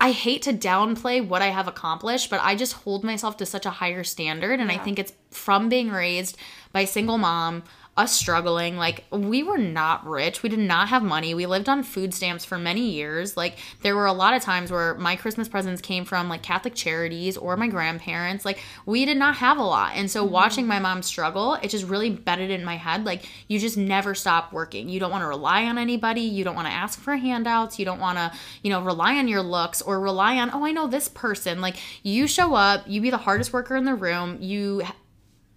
I 0.00 0.12
hate 0.12 0.42
to 0.42 0.52
downplay 0.52 1.26
what 1.26 1.42
I 1.42 1.48
have 1.48 1.68
accomplished, 1.68 2.30
but 2.30 2.40
I 2.42 2.54
just 2.54 2.72
hold 2.72 3.04
myself 3.04 3.36
to 3.36 3.46
such 3.46 3.66
a 3.66 3.70
higher 3.70 4.02
standard. 4.02 4.58
And 4.58 4.72
I 4.72 4.78
think 4.78 4.98
it's 4.98 5.12
from 5.30 5.68
being 5.68 5.90
raised 5.90 6.38
by 6.72 6.80
a 6.80 6.86
single 6.86 7.18
mom, 7.18 7.62
us 8.00 8.12
struggling. 8.12 8.76
Like, 8.76 9.04
we 9.10 9.42
were 9.42 9.58
not 9.58 10.06
rich. 10.06 10.42
We 10.42 10.48
did 10.48 10.58
not 10.58 10.88
have 10.88 11.02
money. 11.02 11.34
We 11.34 11.46
lived 11.46 11.68
on 11.68 11.82
food 11.82 12.12
stamps 12.12 12.44
for 12.44 12.58
many 12.58 12.90
years. 12.90 13.36
Like, 13.36 13.58
there 13.82 13.94
were 13.94 14.06
a 14.06 14.12
lot 14.12 14.34
of 14.34 14.42
times 14.42 14.72
where 14.72 14.94
my 14.94 15.14
Christmas 15.16 15.48
presents 15.48 15.80
came 15.80 16.04
from 16.04 16.28
like 16.28 16.42
Catholic 16.42 16.74
charities 16.74 17.36
or 17.36 17.56
my 17.56 17.68
grandparents. 17.68 18.44
Like, 18.44 18.58
we 18.86 19.04
did 19.04 19.16
not 19.16 19.36
have 19.36 19.58
a 19.58 19.62
lot. 19.62 19.92
And 19.94 20.10
so, 20.10 20.24
mm-hmm. 20.24 20.32
watching 20.32 20.66
my 20.66 20.78
mom 20.80 21.02
struggle, 21.02 21.54
it 21.54 21.68
just 21.68 21.84
really 21.84 22.10
bedded 22.10 22.50
in 22.50 22.64
my 22.64 22.76
head. 22.76 23.04
Like, 23.04 23.28
you 23.48 23.58
just 23.58 23.76
never 23.76 24.14
stop 24.14 24.52
working. 24.52 24.88
You 24.88 24.98
don't 24.98 25.10
want 25.10 25.22
to 25.22 25.28
rely 25.28 25.64
on 25.66 25.78
anybody. 25.78 26.22
You 26.22 26.42
don't 26.42 26.56
want 26.56 26.68
to 26.68 26.74
ask 26.74 26.98
for 26.98 27.16
handouts. 27.16 27.78
You 27.78 27.84
don't 27.84 28.00
want 28.00 28.18
to, 28.18 28.32
you 28.62 28.70
know, 28.70 28.82
rely 28.82 29.16
on 29.16 29.28
your 29.28 29.42
looks 29.42 29.82
or 29.82 30.00
rely 30.00 30.38
on, 30.38 30.50
oh, 30.52 30.64
I 30.64 30.72
know 30.72 30.86
this 30.86 31.08
person. 31.08 31.60
Like, 31.60 31.76
you 32.02 32.26
show 32.26 32.54
up, 32.54 32.84
you 32.86 33.00
be 33.00 33.10
the 33.10 33.18
hardest 33.18 33.52
worker 33.52 33.76
in 33.76 33.84
the 33.84 33.94
room. 33.94 34.38
You 34.40 34.82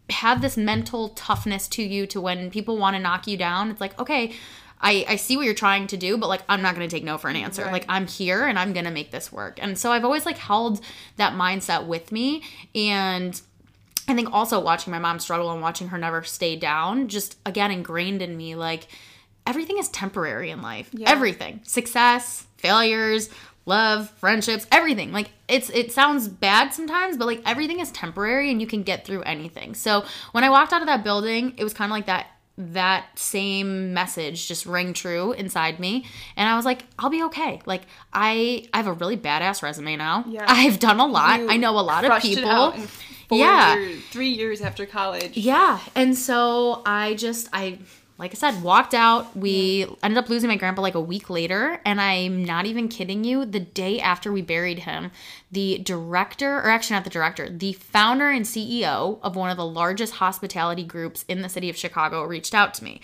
have 0.10 0.42
this 0.42 0.58
mental 0.58 1.10
toughness 1.10 1.68
to 1.68 1.84
you 1.84 2.06
to 2.08 2.20
when 2.20 2.50
people 2.50 2.78
want 2.78 2.96
to 2.96 3.02
knock 3.02 3.28
you 3.28 3.38
down 3.38 3.72
it's 3.72 3.82
like 3.82 3.98
okay 4.00 4.34
I, 4.84 5.06
I 5.08 5.16
see 5.16 5.38
what 5.38 5.46
you're 5.46 5.56
trying 5.56 5.88
to 5.88 5.98
do 5.98 6.18
but 6.18 6.28
like 6.28 6.42
i'm 6.50 6.62
not 6.62 6.76
going 6.76 6.88
to 6.88 6.94
take 6.94 7.06
no 7.06 7.18
for 7.18 7.30
an 7.30 7.38
answer. 7.38 7.64
Right. 7.64 7.72
like 7.72 7.86
i'm 7.88 8.06
here 8.06 8.46
and 8.46 8.60
i'm 8.60 8.74
going 8.74 8.86
to 8.86 8.92
make 8.92 9.12
this 9.12 9.32
work. 9.32 9.58
And 9.62 9.78
so 9.78 9.92
i've 9.92 10.04
always 10.04 10.26
like 10.26 10.38
held 10.38 10.82
that 11.16 11.34
mindset 11.34 11.88
with 11.88 12.12
me. 12.12 12.44
And 12.76 13.42
i 14.08 14.14
think 14.14 14.32
also 14.34 14.60
watching 14.60 14.92
my 14.92 15.00
mom 15.00 15.20
struggle 15.20 15.52
and 15.52 15.62
watching 15.62 15.88
her 15.88 15.98
never 15.98 16.22
stay 16.24 16.58
down 16.58 17.08
just 17.08 17.38
again 17.46 17.72
ingrained 17.72 18.22
in 18.22 18.36
me 18.36 18.56
like 18.56 18.88
everything 19.46 19.78
is 19.78 19.90
temporary 19.90 20.50
in 20.52 20.62
life 20.62 20.90
Yeah. 20.94 21.10
everything 21.10 21.60
success 21.64 22.46
failures 22.58 23.30
love 23.66 24.10
friendships 24.12 24.66
everything 24.72 25.12
like 25.12 25.30
it's 25.48 25.70
it 25.70 25.92
sounds 25.92 26.28
bad 26.28 26.74
sometimes 26.74 27.18
but 27.18 27.26
like 27.28 27.42
everything 27.46 27.80
is 27.80 27.92
temporary 27.92 28.52
and 28.52 28.60
you 28.62 28.68
can 28.68 28.84
get 28.84 29.06
through 29.06 29.22
anything 29.24 29.74
so 29.74 30.04
when 30.34 30.44
i 30.44 30.50
walked 30.50 30.74
out 30.74 30.82
of 30.82 30.88
that 30.88 31.04
building 31.04 31.54
it 31.58 31.64
was 31.64 31.74
kind 31.74 31.90
of 31.92 31.96
like 31.96 32.06
that 32.08 32.28
that 32.58 33.06
same 33.18 33.94
message 33.94 34.48
just 34.48 34.66
rang 34.66 34.94
true 34.94 35.32
inside 35.32 35.80
me 35.80 36.06
and 36.36 36.48
i 36.48 36.56
was 36.56 36.66
like 36.66 36.84
i'll 37.00 37.10
be 37.10 37.24
okay 37.24 37.60
like 37.66 37.82
i 38.14 38.68
i 38.74 38.78
have 38.78 38.88
a 38.88 38.94
really 38.94 39.18
badass 39.18 39.64
resume 39.64 39.96
now 39.96 40.24
Yeah. 40.28 40.46
i've 40.48 40.78
done 40.80 41.00
a 41.00 41.06
lot 41.08 41.40
You 41.40 41.50
i 41.50 41.58
know 41.58 41.80
a 41.80 41.82
lot 41.82 42.04
of 42.06 42.22
people 42.22 42.48
out 42.50 42.76
in 42.76 42.88
four 43.30 43.38
Yeah. 43.40 43.76
years- 43.76 44.04
three 44.12 44.30
years 44.30 44.62
after 44.62 44.86
college. 44.86 45.36
yeah. 45.38 45.80
And 45.96 46.16
so 46.16 46.82
I 46.86 47.14
just, 47.16 47.48
I, 47.54 47.80
like 48.18 48.32
I 48.32 48.36
said, 48.36 48.62
walked 48.62 48.94
out. 48.94 49.36
We 49.36 49.88
ended 50.04 50.18
up 50.18 50.30
losing 50.30 50.48
my 50.48 50.56
grandpa 50.56 50.82
like 50.82 50.96
a 50.96 51.02
week 51.02 51.30
later. 51.30 51.80
And 51.84 52.00
I'm 52.00 52.46
not 52.46 52.66
even 52.66 52.88
kidding 52.88 53.24
you. 53.24 53.44
The 53.44 53.60
day 53.60 54.00
after 54.00 54.32
we 54.32 54.42
buried 54.42 54.80
him, 54.80 55.12
the 55.52 55.80
director, 55.80 56.58
or 56.58 56.70
actually 56.70 56.96
not 56.96 57.04
the 57.04 57.10
director, 57.10 57.50
the 57.50 57.74
founder 57.74 58.30
and 58.30 58.46
CEO 58.46 59.20
of 59.22 59.36
one 59.36 59.50
of 59.50 59.58
the 59.58 59.66
largest 59.66 60.14
hospitality 60.16 60.84
groups 60.84 61.26
in 61.28 61.42
the 61.42 61.50
city 61.50 61.70
of 61.70 61.78
Chicago 61.78 62.24
reached 62.24 62.54
out 62.54 62.74
to 62.76 62.84
me. 62.84 63.02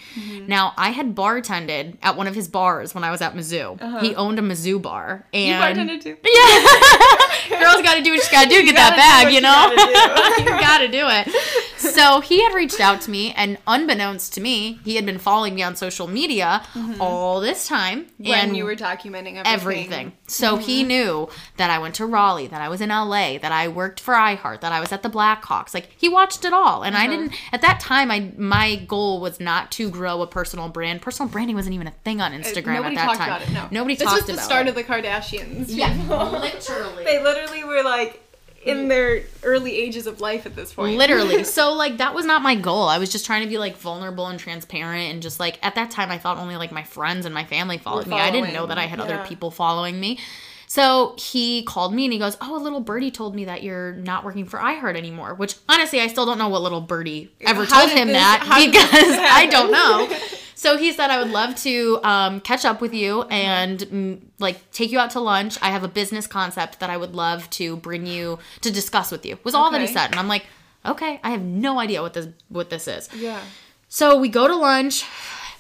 Now, 0.48 0.74
I 0.78 0.90
had 0.92 1.16
bartended 1.16 1.98
at 2.02 2.16
one 2.16 2.28
of 2.28 2.36
his 2.36 2.48
bars 2.48 2.94
when 2.94 3.04
I 3.04 3.12
was 3.12 3.22
at 3.22 3.34
Mizzou. 3.34 4.02
He 4.02 4.16
owned 4.16 4.40
a 4.40 4.42
Mizzou 4.42 4.82
bar. 4.82 5.26
Uh-huh. 5.34 5.38
You 5.38 5.54
And 5.54 5.78
bartended 5.78 6.04
too. 6.04 6.18
Yeah. 6.24 7.50
Girls 7.60 7.82
got 7.82 7.96
to 7.96 8.04
do 8.04 8.12
what 8.12 8.24
you 8.24 8.32
got 8.32 8.44
to 8.44 8.50
do 8.50 8.64
get 8.64 8.76
that 8.76 8.96
bag, 8.96 9.34
you 9.34 9.42
know? 9.42 9.72
you 10.38 10.60
got 10.60 10.80
to 10.80 10.88
do 10.88 11.08
it. 11.08 11.80
So 11.80 12.20
he 12.22 12.44
had 12.44 12.54
reached 12.54 12.80
out 12.80 13.02
to 13.02 13.12
me, 13.12 13.34
and 13.34 13.58
unbeknownst 13.66 14.34
to 14.36 14.42
me, 14.42 14.80
he 14.84 14.96
had 15.00 15.06
been 15.06 15.20
following 15.20 15.56
me 15.56 15.64
on 15.64 15.76
social 15.76 16.08
media 16.08 16.62
mm-hmm. 16.74 17.02
all 17.02 17.40
this 17.40 17.68
time. 17.68 18.08
When 18.18 18.34
and 18.34 18.58
you 18.58 18.66
were 18.66 18.76
documenting 18.76 19.42
everything. 19.46 19.46
everything. 19.46 20.14
So 20.28 20.58
he 20.58 20.82
mm-hmm. 20.82 20.88
knew 20.88 21.30
that 21.58 21.70
I 21.70 21.80
went 21.80 21.96
to 21.96 22.06
Raleigh, 22.06 22.48
that 22.48 22.62
I 22.62 22.70
was 22.70 22.82
in 22.82 22.90
LA, 22.90 23.38
that 23.38 23.52
I 23.52 23.68
worked 23.68 24.00
for 24.00 24.14
iHeart, 24.14 24.62
that 24.62 24.72
I 24.72 24.80
was 24.80 24.92
at 24.92 25.04
the 25.04 25.10
Blackhawks. 25.10 25.74
Like 25.74 25.90
he 25.98 26.10
watched 26.10 26.46
it 26.46 26.54
all. 26.54 26.84
And 26.84 26.96
I 26.96 27.06
uh-huh. 27.06 27.12
didn't 27.12 27.34
at 27.52 27.62
that 27.62 27.80
time 27.80 28.12
I 28.12 28.32
my 28.38 28.76
goal 28.76 29.20
was 29.22 29.40
not 29.40 29.72
to 29.74 29.90
grow 29.90 30.22
a 30.22 30.28
personal 30.28 30.70
brand. 30.70 31.02
Personal 31.02 31.30
branding 31.30 31.56
wasn't 31.56 31.76
even 31.76 31.88
a 31.88 31.94
thing 32.04 32.22
on 32.22 32.34
uh, 32.34 32.38
Instagram 32.38 32.76
Nobody 32.76 32.96
at 32.96 33.00
that 33.00 33.06
talked 33.06 33.20
time. 33.20 33.30
about 33.30 33.42
it. 33.42 33.52
No, 33.52 33.68
Nobody 33.72 33.96
this 33.96 34.06
talked 34.06 34.18
was 34.18 34.26
the 34.28 34.34
about 34.34 34.46
start 34.46 34.68
it. 34.68 34.70
of 34.70 34.76
the 34.76 34.84
Kardashians. 34.84 35.66
yeah, 35.68 35.94
literally. 36.32 37.04
they 37.04 37.22
literally 37.22 37.64
were 37.64 37.84
like 37.84 38.29
in 38.64 38.78
mm. 38.78 38.90
their 38.90 39.24
early 39.44 39.76
ages 39.76 40.08
of 40.08 40.22
life 40.22 40.46
at 40.46 40.56
this 40.56 40.74
point. 40.74 40.98
Literally. 40.98 41.44
So 41.50 41.74
like 41.74 41.98
that 41.98 42.14
was 42.14 42.26
not 42.26 42.42
my 42.42 42.56
goal. 42.56 42.88
I 42.88 42.98
was 42.98 43.12
just 43.12 43.26
trying 43.26 43.44
to 43.44 43.50
be 43.50 43.58
like 43.58 43.76
vulnerable 43.78 44.28
and 44.28 44.40
transparent 44.40 45.12
and 45.12 45.22
just 45.22 45.40
like 45.40 45.58
at 45.64 45.76
that 45.76 45.90
time 45.90 46.12
I 46.12 46.18
thought 46.18 46.38
only 46.38 46.58
like 46.58 46.72
my 46.72 46.84
friends 46.84 47.26
and 47.26 47.34
my 47.34 47.44
family 47.44 47.78
followed 47.78 48.08
me. 48.08 48.18
I 48.18 48.30
didn't 48.30 48.54
know 48.54 48.68
that 48.68 48.78
I 48.78 48.86
had 48.86 49.00
other 49.00 49.24
people 49.26 49.52
following 49.52 50.00
me. 50.00 50.20
So 50.68 51.16
he 51.18 51.64
called 51.64 51.96
me 51.96 52.06
and 52.06 52.14
he 52.14 52.20
goes, 52.20 52.38
"Oh, 52.42 52.56
a 52.56 52.62
little 52.62 52.80
birdie 52.80 53.10
told 53.10 53.34
me 53.34 53.46
that 53.46 53.64
you're 53.64 53.94
not 53.94 54.24
working 54.24 54.46
for 54.46 54.60
iHeart 54.60 54.96
anymore." 54.96 55.34
Which 55.34 55.56
honestly, 55.68 56.00
I 56.00 56.06
still 56.06 56.28
don't 56.28 56.38
know 56.38 56.50
what 56.50 56.62
little 56.62 56.80
birdie 56.80 57.32
ever 57.42 57.66
How 57.66 57.80
told 57.80 57.98
him 57.98 58.10
this- 58.10 58.18
that 58.18 58.44
because 58.44 59.18
I 59.20 59.48
don't 59.48 59.72
know. 59.72 60.08
So 60.60 60.78
he 60.78 60.92
said, 60.92 61.10
"I 61.10 61.20
would 61.20 61.32
love 61.32 61.56
to 61.64 62.02
um, 62.04 62.42
catch 62.42 62.66
up 62.66 62.82
with 62.82 62.94
you 62.94 63.22
and 63.24 63.80
mm, 63.80 64.20
like 64.40 64.58
take 64.72 64.92
you 64.92 65.00
out 65.00 65.12
to 65.12 65.22
lunch. 65.22 65.58
I 65.62 65.70
have 65.70 65.86
a 65.86 65.88
business 65.88 66.28
concept 66.28 66.82
that 66.82 66.90
I 66.90 66.98
would 66.98 67.16
love 67.16 67.50
to 67.52 67.78
bring 67.78 68.06
you 68.06 68.40
to 68.60 68.70
discuss 68.70 69.10
with 69.10 69.26
you." 69.26 69.40
Was 69.46 69.56
all 69.56 69.72
that 69.72 69.80
he 69.80 69.88
said, 69.88 70.12
and 70.12 70.20
I'm 70.20 70.28
like, 70.28 70.46
"Okay, 70.86 71.22
I 71.24 71.30
have 71.30 71.42
no 71.42 71.80
idea 71.80 72.02
what 72.02 72.12
this 72.12 72.28
what 72.50 72.70
this 72.70 72.90
is." 72.90 73.08
Yeah. 73.16 73.40
So 73.88 74.18
we 74.18 74.28
go 74.28 74.50
to 74.50 74.56
lunch. 74.58 75.06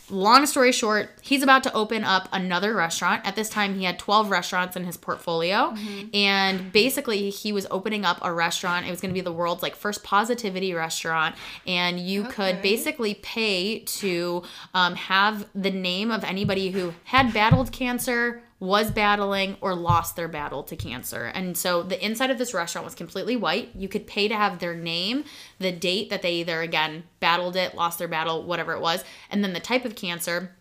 Long 0.09 0.45
story 0.45 0.71
short, 0.71 1.09
he's 1.21 1.43
about 1.43 1.63
to 1.63 1.73
open 1.73 2.03
up 2.03 2.27
another 2.31 2.73
restaurant. 2.75 3.25
At 3.25 3.35
this 3.35 3.49
time, 3.49 3.75
he 3.77 3.83
had 3.85 3.99
12 3.99 4.29
restaurants 4.31 4.75
in 4.75 4.83
his 4.83 4.97
portfolio. 4.97 5.73
And 6.13 6.71
basically, 6.71 7.29
he 7.29 7.51
was 7.51 7.67
opening 7.69 8.05
up 8.05 8.17
a 8.21 8.33
restaurant. 8.33 8.87
It 8.87 8.89
was 8.89 9.01
going 9.01 9.11
to 9.11 9.13
be 9.13 9.21
the 9.21 9.31
world's 9.31 9.61
like 9.61 9.75
first 9.75 10.03
positivity 10.03 10.73
restaurant. 10.73 11.35
And 11.67 11.99
you 11.99 12.23
could 12.23 12.61
basically 12.61 13.15
pay 13.15 13.79
to 13.79 14.43
um, 14.73 14.95
have 14.95 15.47
the 15.53 15.71
name 15.71 16.11
of 16.11 16.23
anybody 16.23 16.71
who 16.71 16.93
had 17.03 17.33
battled 17.33 17.71
cancer, 17.71 18.41
was 18.59 18.91
battling 18.91 19.57
or 19.61 19.73
lost 19.73 20.15
their 20.15 20.27
battle 20.27 20.63
to 20.63 20.75
cancer. 20.75 21.25
And 21.25 21.57
so 21.57 21.81
the 21.81 22.03
inside 22.03 22.29
of 22.29 22.37
this 22.37 22.53
restaurant 22.53 22.85
was 22.85 22.95
completely 22.95 23.37
white. 23.37 23.69
You 23.73 23.87
could 23.87 24.05
pay 24.05 24.27
to 24.27 24.35
have 24.35 24.59
their 24.59 24.75
name, 24.75 25.23
the 25.59 25.71
date 25.71 26.09
that 26.09 26.21
they 26.21 26.33
either 26.35 26.61
again 26.61 27.03
battled 27.19 27.55
it, 27.55 27.75
lost 27.75 27.99
their 27.99 28.07
battle, 28.09 28.43
whatever 28.43 28.73
it 28.73 28.81
was, 28.81 29.03
and 29.29 29.43
then 29.43 29.53
the 29.53 29.59
type 29.61 29.85
of 29.85 29.95
cancer 29.95 30.55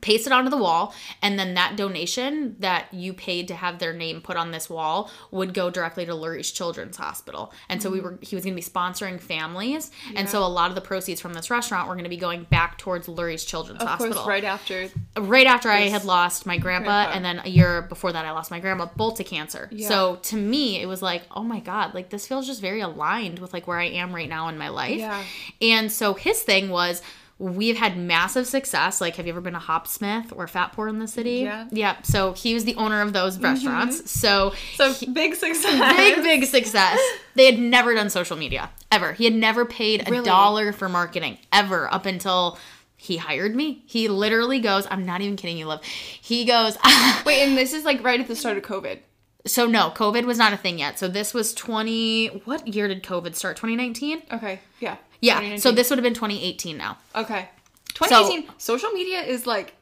paste 0.00 0.26
it 0.26 0.32
onto 0.32 0.50
the 0.50 0.56
wall 0.56 0.94
and 1.22 1.38
then 1.38 1.54
that 1.54 1.76
donation 1.76 2.56
that 2.58 2.92
you 2.92 3.12
paid 3.12 3.48
to 3.48 3.54
have 3.54 3.78
their 3.78 3.92
name 3.92 4.20
put 4.20 4.36
on 4.36 4.50
this 4.50 4.68
wall 4.68 5.10
would 5.30 5.54
go 5.54 5.70
directly 5.70 6.04
to 6.04 6.12
Lurie's 6.12 6.50
Children's 6.50 6.96
Hospital. 6.96 7.52
And 7.68 7.82
so 7.82 7.90
we 7.90 8.00
were 8.00 8.18
he 8.20 8.34
was 8.34 8.44
going 8.44 8.54
to 8.56 8.60
be 8.60 8.66
sponsoring 8.68 9.20
families 9.20 9.90
and 10.16 10.28
so 10.28 10.44
a 10.44 10.48
lot 10.48 10.70
of 10.70 10.74
the 10.74 10.80
proceeds 10.80 11.20
from 11.20 11.34
this 11.34 11.50
restaurant 11.50 11.88
were 11.88 11.94
going 11.94 12.04
to 12.04 12.10
be 12.10 12.16
going 12.16 12.44
back 12.44 12.78
towards 12.78 13.06
Lurie's 13.06 13.44
Children's 13.44 13.82
Of 13.82 13.88
Hospital 13.88 14.14
course, 14.14 14.26
right 14.26 14.44
after. 14.44 14.88
right 15.18 15.46
after 15.46 15.68
I 15.68 15.88
had 15.88 16.04
lost 16.04 16.46
my 16.46 16.58
grandpa, 16.58 17.04
grandpa. 17.04 17.16
and 17.16 17.24
then 17.24 17.40
a 17.44 17.48
year 17.48 17.82
before 17.82 18.12
that 18.12 18.24
I 18.24 18.32
lost 18.32 18.50
my 18.50 18.60
grandma 18.60 18.86
both 18.96 19.16
to 19.16 19.24
cancer. 19.24 19.68
Yeah. 19.70 19.88
So 19.88 20.16
to 20.16 20.36
me 20.36 20.80
it 20.80 20.86
was 20.86 21.02
like, 21.02 21.22
oh 21.30 21.42
my 21.42 21.60
god, 21.60 21.94
like 21.94 22.10
this 22.10 22.26
feels 22.26 22.46
just 22.46 22.60
very 22.60 22.80
aligned 22.80 23.38
with 23.38 23.52
like 23.52 23.66
where 23.66 23.78
I 23.78 23.86
am 23.86 24.14
right 24.14 24.28
now 24.28 24.48
in 24.48 24.58
my 24.58 24.68
life. 24.68 24.98
Yeah. 24.98 25.22
And 25.60 25.90
so 25.92 26.14
his 26.14 26.42
thing 26.42 26.70
was 26.70 27.02
we've 27.42 27.76
had 27.76 27.96
massive 27.98 28.46
success. 28.46 29.00
Like, 29.00 29.16
have 29.16 29.26
you 29.26 29.32
ever 29.32 29.40
been 29.40 29.54
to 29.54 29.58
Hopsmith 29.58 30.32
or 30.36 30.46
Fatpour 30.46 30.88
in 30.88 31.00
the 31.00 31.08
city? 31.08 31.38
Yeah. 31.40 31.64
Mm-hmm. 31.64 31.76
Yeah. 31.76 31.96
So 32.02 32.32
he 32.34 32.54
was 32.54 32.64
the 32.64 32.76
owner 32.76 33.02
of 33.02 33.12
those 33.12 33.38
restaurants. 33.40 34.10
So 34.10 34.52
So 34.76 34.94
big 35.12 35.34
success. 35.34 35.96
big, 35.96 36.22
big 36.22 36.44
success. 36.44 37.00
They 37.34 37.46
had 37.46 37.58
never 37.58 37.94
done 37.94 38.10
social 38.10 38.36
media 38.36 38.70
ever. 38.92 39.12
He 39.12 39.24
had 39.24 39.34
never 39.34 39.64
paid 39.64 40.06
a 40.06 40.10
Really? 40.10 40.24
dollar 40.24 40.72
for 40.72 40.88
marketing 40.88 41.38
ever 41.52 41.92
up 41.92 42.06
until 42.06 42.58
he 42.96 43.16
hired 43.16 43.56
me. 43.56 43.82
He 43.86 44.06
literally 44.06 44.60
goes, 44.60 44.86
I'm 44.88 45.04
not 45.04 45.20
even 45.22 45.34
kidding 45.36 45.58
you, 45.58 45.66
love. 45.66 45.82
He 45.84 46.44
goes, 46.44 46.76
Wait, 47.26 47.42
and 47.42 47.58
this 47.58 47.72
is 47.72 47.84
like 47.84 48.04
right 48.04 48.20
at 48.20 48.28
the 48.28 48.36
start 48.36 48.56
of 48.56 48.62
COVID. 48.62 49.00
so 49.46 49.66
no, 49.66 49.90
COVID 49.90 50.24
was 50.24 50.38
not 50.38 50.52
a 50.52 50.56
thing 50.56 50.78
yet. 50.78 50.96
So 51.00 51.08
this 51.08 51.34
was 51.34 51.52
20, 51.54 52.42
what 52.44 52.68
year 52.68 52.86
did 52.86 53.02
COVID 53.02 53.34
start? 53.34 53.56
2019? 53.56 54.22
Okay. 54.30 54.60
Yeah. 54.78 54.96
Yeah. 55.22 55.56
So 55.56 55.72
this 55.72 55.88
would 55.88 55.98
have 55.98 56.04
been 56.04 56.12
2018 56.14 56.76
now. 56.76 56.98
Okay. 57.14 57.48
2018. 57.94 58.50
social 58.58 58.90
media 58.90 59.20
is 59.22 59.46
like 59.46 59.74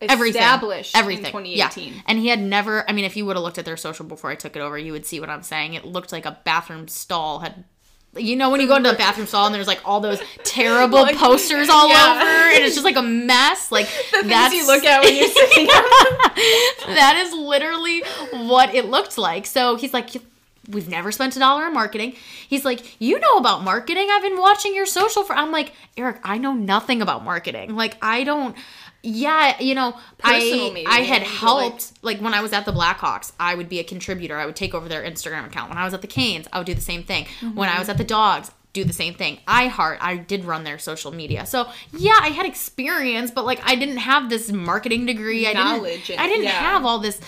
Everything. 0.00 0.40
established 0.40 0.96
Everything. 0.96 1.24
in 1.26 1.30
2018. 1.32 1.92
Yeah. 1.94 2.00
And 2.06 2.18
he 2.18 2.28
had 2.28 2.40
never, 2.40 2.88
I 2.88 2.92
mean, 2.92 3.04
if 3.04 3.16
you 3.16 3.26
would 3.26 3.36
have 3.36 3.42
looked 3.42 3.58
at 3.58 3.64
their 3.64 3.76
social 3.76 4.06
before 4.06 4.30
I 4.30 4.34
took 4.34 4.54
it 4.56 4.60
over, 4.60 4.78
you 4.78 4.92
would 4.92 5.04
see 5.06 5.18
what 5.20 5.28
I'm 5.30 5.42
saying. 5.42 5.74
It 5.74 5.84
looked 5.84 6.12
like 6.12 6.24
a 6.24 6.38
bathroom 6.44 6.88
stall 6.88 7.40
had. 7.40 7.64
You 8.16 8.36
know 8.36 8.48
when 8.50 8.60
you 8.60 8.68
go 8.68 8.76
into 8.76 8.92
a 8.92 8.96
bathroom 8.96 9.26
stall 9.26 9.46
and 9.46 9.52
there's 9.54 9.66
like 9.66 9.80
all 9.84 9.98
those 9.98 10.22
terrible 10.44 11.02
Like- 11.02 11.16
posters 11.16 11.68
all 11.68 11.88
yeah. 11.88 12.12
over 12.12 12.54
and 12.54 12.62
it's 12.64 12.74
just 12.76 12.84
like 12.84 12.94
a 12.96 13.02
mess. 13.02 13.72
Like 13.72 13.86
The 14.12 14.28
that's 14.28 14.54
you 14.54 14.64
look 14.68 14.84
at 14.84 15.02
when 15.02 15.16
you're 15.16 15.26
sitting 15.28 15.66
that 15.66 17.20
is 17.26 17.32
literally 17.32 18.04
what 18.46 18.72
it 18.74 18.84
looked 18.86 19.18
like. 19.18 19.46
So 19.46 19.74
he's 19.76 19.92
like, 19.92 20.10
We've 20.68 20.88
never 20.88 21.12
spent 21.12 21.36
a 21.36 21.38
dollar 21.38 21.64
on 21.64 21.74
marketing. 21.74 22.14
He's 22.48 22.64
like, 22.64 23.00
You 23.00 23.18
know 23.20 23.36
about 23.36 23.62
marketing. 23.62 24.08
I've 24.10 24.22
been 24.22 24.38
watching 24.38 24.74
your 24.74 24.86
social 24.86 25.24
for. 25.24 25.34
I'm 25.34 25.52
like, 25.52 25.72
Eric, 25.96 26.18
I 26.22 26.38
know 26.38 26.52
nothing 26.52 27.02
about 27.02 27.24
marketing. 27.24 27.74
Like, 27.74 27.96
I 28.02 28.24
don't. 28.24 28.56
Yeah, 29.06 29.60
you 29.60 29.74
know, 29.74 29.92
Personal 30.16 30.70
I 30.70 30.72
maybe, 30.72 30.86
I 30.86 31.00
had 31.00 31.20
but, 31.22 31.28
like- 31.28 31.38
helped 31.38 31.92
like 32.00 32.20
when 32.20 32.32
I 32.32 32.40
was 32.40 32.54
at 32.54 32.64
the 32.64 32.72
Blackhawks, 32.72 33.32
I 33.38 33.54
would 33.54 33.68
be 33.68 33.78
a 33.78 33.84
contributor. 33.84 34.38
I 34.38 34.46
would 34.46 34.56
take 34.56 34.72
over 34.72 34.88
their 34.88 35.02
Instagram 35.02 35.44
account. 35.44 35.68
When 35.68 35.76
I 35.76 35.84
was 35.84 35.92
at 35.92 36.00
the 36.00 36.06
Canes, 36.06 36.46
I 36.52 36.58
would 36.58 36.66
do 36.66 36.74
the 36.74 36.80
same 36.80 37.02
thing. 37.04 37.26
When 37.40 37.68
I 37.68 37.72
mm-hmm. 37.72 37.80
was 37.80 37.88
at 37.90 37.98
the 37.98 38.04
Dogs, 38.04 38.50
do 38.72 38.82
the 38.82 38.92
same 38.92 39.14
thing. 39.14 39.38
I 39.46 39.68
Heart, 39.68 39.98
I 40.00 40.16
did 40.16 40.44
run 40.44 40.64
their 40.64 40.78
social 40.78 41.12
media. 41.12 41.46
So 41.46 41.68
yeah, 41.92 42.18
I 42.20 42.28
had 42.28 42.44
experience, 42.44 43.30
but 43.30 43.44
like 43.44 43.60
I 43.64 43.76
didn't 43.76 43.98
have 43.98 44.28
this 44.28 44.50
marketing 44.50 45.06
degree. 45.06 45.46
I 45.46 45.52
Knowledge 45.52 46.08
didn't. 46.08 46.18
and- 46.18 46.20
I 46.20 46.28
didn't 46.28 46.44
yeah. 46.44 46.50
have 46.50 46.84
all 46.84 46.98
this. 46.98 47.20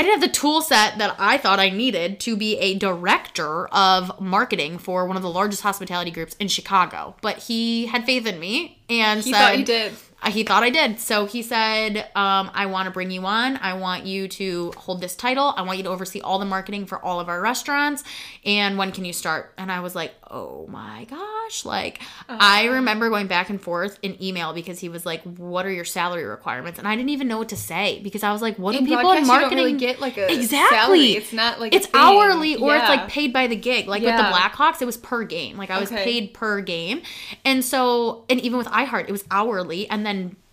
I 0.00 0.02
didn't 0.02 0.22
have 0.22 0.30
the 0.32 0.34
tool 0.34 0.62
set 0.62 0.96
that 0.96 1.14
I 1.18 1.36
thought 1.36 1.60
I 1.60 1.68
needed 1.68 2.20
to 2.20 2.34
be 2.34 2.56
a 2.56 2.74
director 2.74 3.66
of 3.66 4.18
marketing 4.18 4.78
for 4.78 5.04
one 5.04 5.18
of 5.18 5.22
the 5.22 5.28
largest 5.28 5.60
hospitality 5.60 6.10
groups 6.10 6.34
in 6.36 6.48
Chicago. 6.48 7.16
But 7.20 7.36
he 7.36 7.84
had 7.84 8.06
faith 8.06 8.26
in 8.26 8.40
me 8.40 8.80
and 8.88 9.22
He 9.22 9.30
said, 9.30 9.38
thought 9.38 9.58
you 9.58 9.64
did. 9.66 9.92
He 10.28 10.44
thought 10.44 10.62
I 10.62 10.70
did. 10.70 11.00
So 11.00 11.26
he 11.26 11.42
said, 11.42 11.98
um, 12.14 12.50
I 12.54 12.66
want 12.66 12.86
to 12.86 12.90
bring 12.90 13.10
you 13.10 13.24
on. 13.24 13.56
I 13.56 13.74
want 13.74 14.06
you 14.06 14.28
to 14.28 14.72
hold 14.76 15.00
this 15.00 15.16
title. 15.16 15.54
I 15.56 15.62
want 15.62 15.78
you 15.78 15.84
to 15.84 15.90
oversee 15.90 16.20
all 16.20 16.38
the 16.38 16.44
marketing 16.44 16.86
for 16.86 17.02
all 17.04 17.20
of 17.20 17.28
our 17.28 17.40
restaurants. 17.40 18.04
And 18.44 18.76
when 18.78 18.92
can 18.92 19.04
you 19.04 19.12
start? 19.12 19.52
And 19.58 19.72
I 19.72 19.80
was 19.80 19.94
like, 19.94 20.14
oh 20.30 20.66
my 20.68 21.04
gosh. 21.10 21.64
Like, 21.64 22.00
I 22.28 22.66
remember 22.66 23.08
going 23.10 23.26
back 23.26 23.50
and 23.50 23.60
forth 23.60 23.98
in 24.02 24.22
email 24.22 24.52
because 24.52 24.78
he 24.78 24.88
was 24.88 25.04
like, 25.04 25.22
what 25.24 25.66
are 25.66 25.70
your 25.72 25.84
salary 25.84 26.24
requirements? 26.24 26.78
And 26.78 26.86
I 26.86 26.94
didn't 26.96 27.10
even 27.10 27.26
know 27.26 27.38
what 27.38 27.48
to 27.48 27.56
say 27.56 28.00
because 28.02 28.22
I 28.22 28.32
was 28.32 28.40
like, 28.42 28.56
what 28.58 28.72
do 28.72 28.78
In 28.78 28.86
people 28.86 29.10
in 29.12 29.26
marketing 29.26 29.58
really 29.58 29.72
get, 29.78 30.00
like, 30.00 30.16
a 30.16 30.32
exactly? 30.32 30.76
salary. 30.76 31.12
It's 31.12 31.32
not, 31.32 31.60
like, 31.60 31.74
it's 31.74 31.88
hourly 31.94 32.56
or 32.56 32.76
it's 32.76 32.88
like 32.88 33.08
paid 33.08 33.32
by 33.32 33.46
the 33.46 33.56
gig. 33.56 33.88
Like 33.88 34.02
with 34.02 34.16
the 34.16 34.22
Yeah. 34.22 34.32
Blackhawks, 34.50 34.80
it 34.82 34.84
was 34.86 34.96
per 34.96 35.24
game. 35.24 35.56
Like 35.56 35.70
I 35.70 35.80
was 35.80 35.90
Okay. 35.90 36.04
paid 36.04 36.34
per 36.34 36.60
game. 36.60 37.02
And 37.44 37.64
so, 37.64 38.24
and 38.28 38.38
even 38.40 38.58
with 38.58 38.66
iHeart, 38.68 39.08
it 39.08 39.12
was 39.12 39.24
hourly. 39.30 39.88
And 39.88 40.04
then 40.06 40.09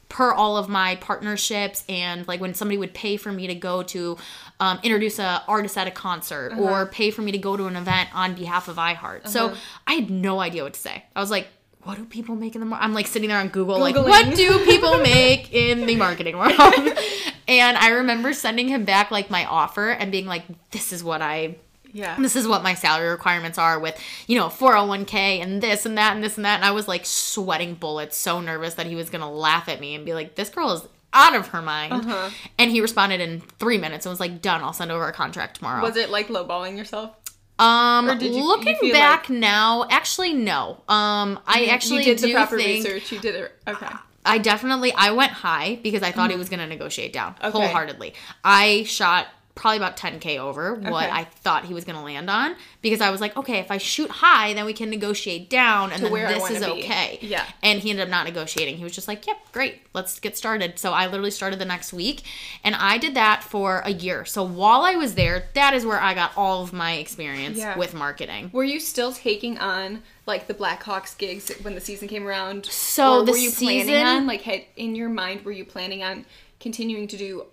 per 0.09 0.31
all 0.31 0.55
of 0.55 0.69
my 0.69 0.95
partnerships 0.95 1.83
and 1.89 2.25
like 2.29 2.39
when 2.39 2.53
somebody 2.53 2.77
would 2.77 2.93
pay 2.93 3.17
for 3.17 3.31
me 3.31 3.45
to 3.47 3.55
go 3.55 3.83
to 3.83 4.17
um, 4.61 4.79
introduce 4.81 5.19
a 5.19 5.43
artist 5.49 5.77
at 5.77 5.85
a 5.85 5.91
concert 5.91 6.53
Uh-huh. 6.53 6.61
or 6.61 6.85
pay 6.85 7.11
for 7.11 7.21
me 7.21 7.31
to 7.33 7.37
go 7.37 7.57
to 7.57 7.65
an 7.65 7.75
event 7.75 8.09
on 8.13 8.33
behalf 8.33 8.67
of 8.69 8.77
iHeart. 8.77 9.27
So 9.27 9.53
I 9.85 9.93
had 9.95 10.09
no 10.09 10.39
idea 10.39 10.63
what 10.63 10.73
to 10.75 10.79
say. 10.79 11.03
I 11.15 11.19
was 11.19 11.29
like, 11.29 11.47
what 11.83 11.97
do 11.97 12.05
people 12.05 12.35
make 12.35 12.55
in 12.55 12.61
the 12.61 12.65
mar-? 12.65 12.79
I'm 12.81 12.93
like 12.93 13.07
sitting 13.07 13.29
there 13.29 13.37
on 13.39 13.49
Google, 13.49 13.79
like, 13.79 13.95
what 13.95 14.35
do 14.35 14.63
people 14.71 14.97
make 14.99 15.53
in 15.53 15.85
the 15.85 15.95
marketing 15.97 16.37
world? 16.37 16.53
and 17.47 17.77
I 17.77 17.89
remember 17.89 18.33
sending 18.33 18.67
him 18.69 18.83
back 18.85 19.11
like 19.11 19.29
my 19.29 19.45
offer 19.45 19.89
and 19.89 20.11
being 20.11 20.25
like, 20.25 20.43
this 20.71 20.91
is 20.93 21.03
what 21.03 21.21
I 21.21 21.55
Yeah. 21.97 22.15
this 22.19 22.35
is 22.35 22.47
what 22.47 22.61
my 22.63 22.73
salary 22.75 23.09
requirements 23.09 23.57
are 23.57 23.79
with 23.79 23.99
you 24.27 24.37
know 24.37 24.47
401k 24.47 25.41
and 25.41 25.61
this 25.61 25.85
and 25.85 25.97
that 25.97 26.13
and 26.15 26.23
this 26.23 26.35
and 26.37 26.45
that 26.45 26.55
and 26.57 26.65
i 26.65 26.71
was 26.71 26.87
like 26.87 27.05
sweating 27.05 27.73
bullets 27.73 28.15
so 28.15 28.39
nervous 28.39 28.75
that 28.75 28.85
he 28.85 28.95
was 28.95 29.09
gonna 29.09 29.31
laugh 29.31 29.67
at 29.67 29.79
me 29.79 29.95
and 29.95 30.05
be 30.05 30.13
like 30.13 30.35
this 30.35 30.49
girl 30.49 30.71
is 30.73 30.81
out 31.13 31.35
of 31.35 31.47
her 31.47 31.61
mind 31.61 31.93
Uh-huh. 31.93 32.29
and 32.59 32.69
he 32.69 32.81
responded 32.81 33.19
in 33.21 33.41
three 33.59 33.77
minutes 33.77 34.05
and 34.05 34.11
was 34.11 34.19
like 34.19 34.41
done 34.41 34.61
i'll 34.63 34.73
send 34.73 34.91
over 34.91 35.07
a 35.07 35.13
contract 35.13 35.57
tomorrow 35.57 35.81
Was 35.81 35.97
it 35.97 36.09
like 36.09 36.27
lowballing 36.27 36.77
yourself? 36.77 37.11
um 37.59 38.07
or 38.09 38.13
did 38.15 38.31
you- 38.33 38.41
you 38.41 38.47
looking 38.47 38.75
feel 38.77 38.93
back 38.93 39.29
now 39.29 39.87
actually 39.89 40.33
no 40.33 40.83
um 40.87 41.39
i 41.47 41.65
actually 41.71 41.99
you 42.05 42.15
did 42.15 42.19
the 42.19 42.33
proper 42.33 42.57
think 42.57 42.85
research. 42.85 43.11
You 43.11 43.19
did 43.19 43.35
it. 43.35 43.55
Okay. 43.67 43.87
I 44.25 44.39
definitely 44.39 44.91
I 44.93 45.11
went 45.11 45.31
high 45.31 45.79
because 45.81 46.03
I 46.03 46.11
thought 46.11 46.29
he 46.31 46.35
was 46.35 46.49
going 46.49 46.59
to 46.59 46.67
negotiate 46.67 47.13
down 47.13 47.35
Mm-hmm. 47.35 47.45
Okay. 47.47 47.57
wholeheartedly. 47.59 48.13
I 48.43 48.83
shot 48.83 49.27
probably 49.57 49.77
about 49.77 49.97
10k 49.97 50.37
over 50.39 50.75
what 50.75 51.03
Okay. 51.05 51.09
I 51.11 51.25
thought 51.25 51.65
he 51.65 51.73
was 51.73 51.83
going 51.83 51.97
to 51.97 52.01
land 52.01 52.29
on 52.29 52.55
because 52.81 53.01
I 53.01 53.09
was 53.09 53.19
like, 53.19 53.35
okay, 53.35 53.57
if 53.59 53.71
I 53.71 53.77
shoot 53.79 54.09
high, 54.09 54.53
then 54.53 54.65
we 54.65 54.71
can 54.71 54.89
negotiate 54.89 55.49
down 55.49 55.91
and 55.91 55.97
To 55.97 56.03
then 56.03 56.11
where 56.13 56.27
this 56.29 56.49
is 56.49 56.63
be. 56.63 56.71
okay. 56.71 57.17
Yeah. 57.21 57.43
And 57.61 57.79
he 57.79 57.89
ended 57.89 58.03
up 58.03 58.09
not 58.09 58.25
negotiating. 58.25 58.77
He 58.77 58.83
was 58.83 58.93
just 58.93 59.07
like, 59.07 59.27
"Yep, 59.27 59.51
great. 59.51 59.81
Let's 59.93 60.19
get 60.19 60.37
started." 60.37 60.77
So 60.79 60.93
I 60.93 61.07
literally 61.07 61.31
started 61.31 61.59
the 61.59 61.65
next 61.65 61.91
week 61.91 62.23
and 62.63 62.75
I 62.75 62.97
did 62.97 63.15
that 63.15 63.43
for 63.43 63.81
a 63.83 63.91
year. 63.91 64.23
So 64.25 64.43
while 64.43 64.81
I 64.81 64.95
was 64.95 65.15
there, 65.15 65.45
that 65.55 65.73
is 65.73 65.85
where 65.85 65.99
I 65.99 66.13
got 66.13 66.31
all 66.37 66.61
of 66.63 66.71
my 66.71 66.93
experience 66.93 67.57
Yeah. 67.57 67.77
with 67.77 67.93
marketing. 67.93 68.51
Were 68.53 68.63
you 68.63 68.79
still 68.79 69.11
taking 69.11 69.57
on 69.57 70.03
like 70.27 70.47
the 70.47 70.53
Blackhawks 70.53 71.17
gigs 71.17 71.51
when 71.63 71.73
the 71.73 71.81
season 71.81 72.07
came 72.07 72.27
around? 72.27 72.67
So 72.67 73.21
or 73.21 73.23
the 73.25 73.31
were 73.31 73.37
you 73.37 73.51
planning 73.51 73.85
season- 73.87 74.05
on 74.05 74.27
like 74.27 74.43
had 74.43 74.63
in 74.75 74.95
your 74.95 75.09
mind 75.09 75.43
were 75.43 75.51
you 75.51 75.65
planning 75.65 76.03
on 76.03 76.25
continuing 76.59 77.07
to 77.07 77.17
do 77.17 77.45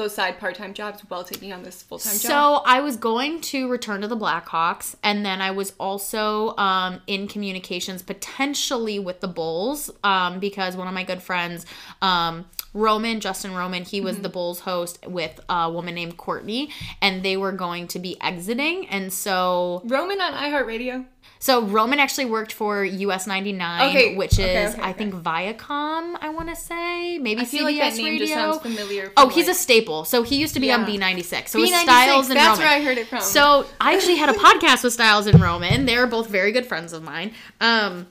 those 0.00 0.14
side 0.14 0.38
part-time 0.38 0.72
jobs 0.74 1.02
while 1.08 1.24
taking 1.24 1.52
on 1.52 1.62
this 1.62 1.82
full-time 1.82 2.12
job? 2.14 2.20
So 2.20 2.62
I 2.66 2.80
was 2.80 2.96
going 2.96 3.40
to 3.52 3.68
return 3.68 4.00
to 4.00 4.08
the 4.08 4.16
Blackhawks, 4.16 4.94
and 5.02 5.24
then 5.24 5.40
I 5.40 5.50
was 5.50 5.74
also 5.78 6.56
um, 6.56 7.00
in 7.06 7.28
communications 7.28 8.02
potentially 8.02 8.98
with 8.98 9.20
the 9.20 9.28
Bulls 9.28 9.90
um, 10.04 10.40
because 10.40 10.76
one 10.76 10.88
of 10.88 10.94
my 10.94 11.04
good 11.04 11.22
friends, 11.22 11.66
um, 12.02 12.46
Roman 12.72 13.20
Justin 13.20 13.52
Roman, 13.54 13.82
he 13.84 13.98
Mm-hmm. 13.98 14.06
was 14.06 14.18
the 14.20 14.28
Bulls 14.28 14.60
host 14.60 14.98
with 15.06 15.38
a 15.48 15.70
woman 15.70 15.94
named 15.94 16.16
Courtney, 16.16 16.70
and 17.02 17.22
they 17.22 17.36
were 17.36 17.52
going 17.52 17.86
to 17.88 17.98
be 17.98 18.16
exiting, 18.20 18.88
and 18.88 19.12
so 19.12 19.82
Roman 19.84 20.20
on 20.20 20.32
iHeartRadio. 20.32 21.04
So 21.42 21.62
Roman 21.64 21.98
actually 21.98 22.26
worked 22.26 22.52
for 22.52 22.84
US 22.84 23.26
99, 23.26 23.88
Okay, 23.90 24.14
which 24.14 24.38
is 24.38 24.74
okay, 24.74 24.80
I 24.82 24.90
okay. 24.90 24.92
think 24.98 25.14
Viacom. 25.14 26.14
I 26.20 26.28
want 26.28 26.48
to 26.50 26.54
say 26.56 27.18
maybe 27.18 27.40
I 27.40 27.44
feel 27.46 27.64
CBS 27.64 27.64
like 27.64 27.76
that 27.78 27.96
name 27.96 28.04
Radio. 28.06 28.18
just 28.26 28.32
sounds 28.34 28.58
familiar. 28.60 29.12
Oh, 29.16 29.22
from, 29.24 29.30
he's 29.32 29.48
a 29.48 29.54
staple. 29.54 30.04
So 30.04 30.22
he 30.22 30.36
used 30.36 30.54
to 30.54 30.60
be 30.60 30.70
on 30.70 30.84
B96. 30.84 31.48
So 31.48 31.58
it 31.62 31.70
B96, 31.72 31.82
Styles 31.82 32.28
and 32.28 32.36
that's 32.38 32.58
Roman. 32.58 32.70
where 32.70 32.78
I 32.78 32.82
heard 32.84 32.98
it 32.98 33.06
from. 33.08 33.22
So 33.22 33.66
I 33.80 33.94
actually 33.96 34.16
had 34.16 34.28
a 34.28 34.32
podcast 34.38 34.84
with 34.84 34.92
Styles 34.92 35.26
and 35.26 35.40
Roman. 35.40 35.86
They're 35.86 36.06
both 36.06 36.28
very 36.28 36.52
good 36.52 36.66
friends 36.66 36.92
of 36.92 37.02
mine. 37.02 37.32
Um, 37.60 38.06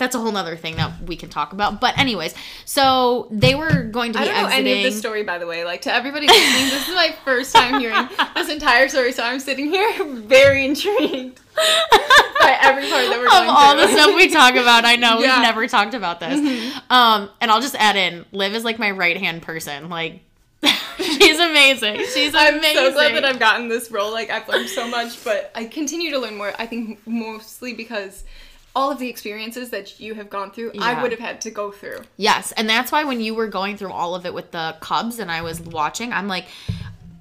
that's 0.00 0.16
a 0.16 0.18
whole 0.18 0.32
nother 0.32 0.56
thing 0.56 0.74
that 0.76 1.02
we 1.06 1.14
can 1.14 1.28
talk 1.28 1.52
about. 1.52 1.80
But 1.80 1.96
anyways, 1.96 2.34
so 2.64 3.28
they 3.30 3.54
were 3.54 3.84
going 3.84 4.12
to 4.14 4.18
I 4.18 4.22
be 4.22 4.28
don't 4.28 4.36
know 4.42 4.46
exiting. 4.48 4.66
any 4.66 4.78
of 4.84 4.90
this 4.90 4.98
story, 4.98 5.22
by 5.22 5.38
the 5.38 5.46
way. 5.46 5.64
Like 5.64 5.82
to 5.82 5.94
everybody 5.94 6.26
listening, 6.26 6.70
this 6.70 6.88
is 6.88 6.94
my 6.94 7.14
first 7.24 7.54
time 7.54 7.78
hearing 7.78 8.08
this 8.34 8.48
entire 8.50 8.88
story, 8.88 9.12
so 9.12 9.22
I'm 9.22 9.38
sitting 9.38 9.66
here 9.66 10.04
very 10.04 10.64
intrigued 10.64 11.38
by 11.54 12.56
every 12.62 12.88
part 12.88 13.04
that 13.08 13.18
we're 13.18 13.26
of 13.26 13.48
all 13.48 13.76
the 13.76 13.86
stuff 13.88 14.16
we 14.16 14.28
talk 14.28 14.54
about, 14.54 14.84
I 14.84 14.96
know 14.96 15.18
Yeah. 15.20 15.28
Mm-hmm. 15.28 15.40
we've 15.40 15.42
never 15.42 15.66
talked 15.68 15.94
about 15.94 16.18
this. 16.20 16.74
Um, 16.90 17.28
and 17.40 17.50
I'll 17.50 17.60
just 17.60 17.74
add 17.76 17.96
in, 17.96 18.24
Liv 18.32 18.54
is 18.54 18.64
like 18.64 18.78
my 18.78 18.90
right 18.90 19.16
hand 19.16 19.42
person. 19.42 19.88
Like, 19.90 20.20
she's 20.96 21.38
amazing. 21.38 21.96
She's 22.14 22.34
I'm 22.34 22.58
amazing. 22.58 22.76
so 22.76 22.92
glad 22.92 23.14
that 23.14 23.24
I've 23.24 23.38
gotten 23.38 23.68
this 23.68 23.90
role. 23.90 24.10
Like 24.12 24.30
I've 24.30 24.48
learned 24.48 24.68
so 24.68 24.88
much, 24.88 25.22
but 25.24 25.50
I 25.54 25.64
continue 25.66 26.10
to 26.12 26.18
learn 26.18 26.36
more. 26.36 26.52
I 26.58 26.66
think 26.66 26.98
mostly 27.06 27.74
because 27.74 28.24
all 28.80 28.90
of 28.90 28.98
the 28.98 29.08
experiences 29.08 29.70
that 29.70 30.00
you 30.00 30.14
have 30.14 30.30
gone 30.30 30.50
through, 30.50 30.72
Yeah. 30.74 30.82
I 30.82 31.02
would 31.02 31.10
have 31.10 31.20
had 31.20 31.40
to 31.42 31.50
go 31.50 31.70
through. 31.70 32.00
Yes, 32.16 32.52
and 32.52 32.68
that's 32.68 32.90
why 32.90 33.04
when 33.04 33.20
you 33.20 33.34
were 33.34 33.48
going 33.48 33.76
through 33.76 33.92
all 33.92 34.14
of 34.14 34.24
it 34.24 34.32
with 34.32 34.50
the 34.50 34.76
Cubs 34.80 35.18
and 35.18 35.30
I 35.30 35.42
was 35.42 35.60
watching, 35.60 36.12
I'm 36.12 36.28
like 36.28 36.46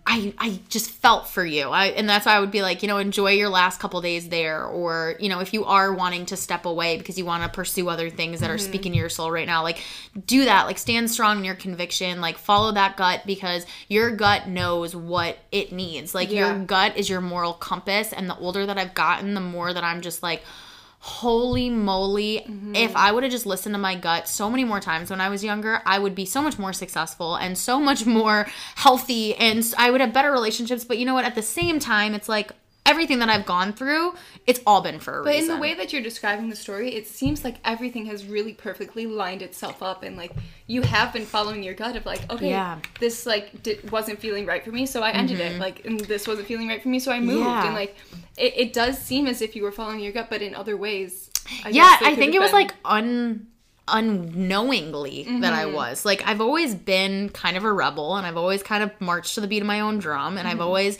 I 0.10 0.34
I 0.40 0.60
just 0.70 0.90
felt 0.90 1.28
for 1.28 1.46
you. 1.46 1.70
I 1.70 1.88
and 1.88 2.10
that's 2.10 2.26
why 2.26 2.34
I 2.34 2.40
would 2.40 2.50
be 2.50 2.64
like, 2.64 2.82
you 2.82 2.88
know, 2.88 2.98
enjoy 2.98 3.34
your 3.34 3.48
last 3.48 3.80
couple 3.80 4.02
days 4.02 4.28
there 4.30 4.66
or, 4.66 5.16
you 5.20 5.30
know, 5.30 5.40
if 5.40 5.54
you 5.54 5.66
are 5.66 5.94
wanting 5.94 6.26
to 6.28 6.36
step 6.36 6.66
away 6.66 6.98
because 6.98 7.16
you 7.20 7.26
want 7.26 7.44
to 7.44 7.50
pursue 7.50 7.88
other 7.90 8.10
things 8.10 8.40
that 8.40 8.50
are 8.50 8.56
mm-hmm. 8.56 8.66
speaking 8.66 8.92
to 8.94 8.98
your 8.98 9.10
soul 9.10 9.30
right 9.30 9.46
now, 9.46 9.62
like 9.62 9.84
do 10.26 10.46
that. 10.46 10.66
Like 10.66 10.80
stand 10.80 11.12
strong 11.12 11.38
in 11.38 11.44
your 11.44 11.54
conviction, 11.54 12.22
like 12.22 12.40
follow 12.40 12.72
that 12.72 12.98
gut 12.98 13.22
because 13.28 13.68
your 13.88 14.10
gut 14.10 14.48
knows 14.48 14.96
what 14.96 15.38
it 15.52 15.72
needs. 15.72 16.16
Like 16.16 16.32
Yeah. 16.32 16.56
your 16.56 16.66
gut 16.66 16.98
is 16.98 17.08
your 17.08 17.22
moral 17.22 17.54
compass 17.54 18.12
and 18.12 18.28
the 18.28 18.38
older 18.38 18.66
that 18.66 18.80
I've 18.80 18.96
gotten, 18.96 19.36
the 19.36 19.42
more 19.42 19.72
that 19.72 19.84
I'm 19.84 20.02
just 20.02 20.24
like 20.24 20.42
holy 21.00 21.70
moly. 21.70 22.46
Mm-hmm. 22.46 22.76
if 22.76 22.96
i 22.96 23.12
would 23.12 23.24
have 23.24 23.32
just 23.32 23.46
listened 23.46 23.74
to 23.74 23.80
my 23.80 23.96
gut 23.96 24.28
so 24.28 24.50
many 24.50 24.64
more 24.64 24.80
times 24.80 25.10
when 25.10 25.22
i 25.22 25.30
was 25.30 25.44
younger 25.44 25.82
i 25.86 25.98
would 25.98 26.14
be 26.14 26.26
so 26.26 26.42
much 26.42 26.60
more 26.60 26.74
successful 26.74 27.36
and 27.36 27.58
so 27.58 27.80
much 27.80 28.06
more 28.06 28.48
healthy 28.76 29.36
and 29.36 29.74
i 29.78 29.90
would 29.90 30.02
have 30.02 30.14
better 30.14 30.32
relationships. 30.32 30.84
But 30.84 30.98
you 30.98 31.06
know 31.06 31.14
what? 31.14 31.26
At 31.26 31.36
the 31.36 31.42
same 31.42 31.80
time 31.80 32.14
it's 32.14 32.30
like 32.30 32.52
everything 32.90 33.20
that 33.20 33.30
i've 33.30 33.46
gone 33.46 33.72
through 33.74 34.14
it's 34.48 34.62
all 34.66 34.82
been 34.82 35.00
for 35.00 35.20
a 35.20 35.22
reason. 35.22 35.32
But 35.32 35.38
in 35.42 35.48
the 35.48 35.62
way 35.62 35.74
that 35.76 35.94
you're 35.94 36.02
describing 36.02 36.50
the 36.50 36.56
story, 36.56 36.96
it 36.96 37.06
seems 37.08 37.44
like 37.44 37.58
everything 37.64 38.08
has 38.08 38.26
really 38.26 38.54
perfectly 38.54 39.06
lined 39.06 39.44
itself 39.44 39.84
up, 39.84 40.02
and 40.02 40.18
like 40.18 40.32
you 40.66 40.82
have 40.82 41.14
been 41.14 41.26
following 41.26 41.62
your 41.62 41.76
gut 41.76 41.96
of 41.96 42.04
like, 42.06 42.22
okay, 42.32 42.50
Yeah. 42.50 42.78
Mm-hmm. 42.78 42.94
this 43.00 43.28
like 43.28 43.62
di- 43.62 43.80
wasn't 43.92 44.20
feeling 44.20 44.48
right 44.48 44.64
for 44.66 44.72
me, 44.72 44.88
so 44.88 45.04
I 45.04 45.12
ended 45.12 45.40
it. 45.40 45.60
Like, 45.60 45.86
and 45.86 46.00
this 46.00 46.28
wasn't 46.28 46.48
feeling 46.48 46.68
right 46.68 46.82
for 46.82 46.90
me, 46.90 47.00
so 47.00 47.12
I 47.12 47.20
moved. 47.20 47.46
Yeah. 47.46 47.66
And 47.68 47.76
like, 47.76 47.96
it, 48.38 48.54
it 48.58 48.74
does 48.74 48.98
seem 48.98 49.28
as 49.28 49.44
if 49.44 49.56
you 49.56 49.62
were 49.62 49.72
following 49.72 50.00
your 50.00 50.14
gut, 50.14 50.28
but 50.32 50.42
in 50.42 50.56
other 50.56 50.76
ways, 50.76 51.30
I 51.64 51.70
yeah 51.70 51.98
i 52.02 52.16
think 52.16 52.34
it 52.34 52.40
was 52.40 52.50
been- 52.52 52.62
like 52.62 52.74
un 52.86 53.48
unknowingly 53.92 55.26
that 55.42 55.54
i 55.54 55.66
was 55.66 56.06
like 56.06 56.26
i've 56.28 56.42
always 56.42 56.76
been 56.76 57.30
kind 57.30 57.58
of 57.58 57.64
a 57.64 57.72
rebel 57.72 58.16
and 58.16 58.26
i've 58.26 58.38
always 58.38 58.64
kind 58.64 58.84
of 58.84 58.92
marched 59.00 59.36
to 59.36 59.42
the 59.42 59.48
beat 59.48 59.62
of 59.62 59.68
my 59.68 59.80
own 59.80 60.00
drum 60.00 60.38
and 60.38 60.48
i've 60.48 60.62
always 60.62 60.98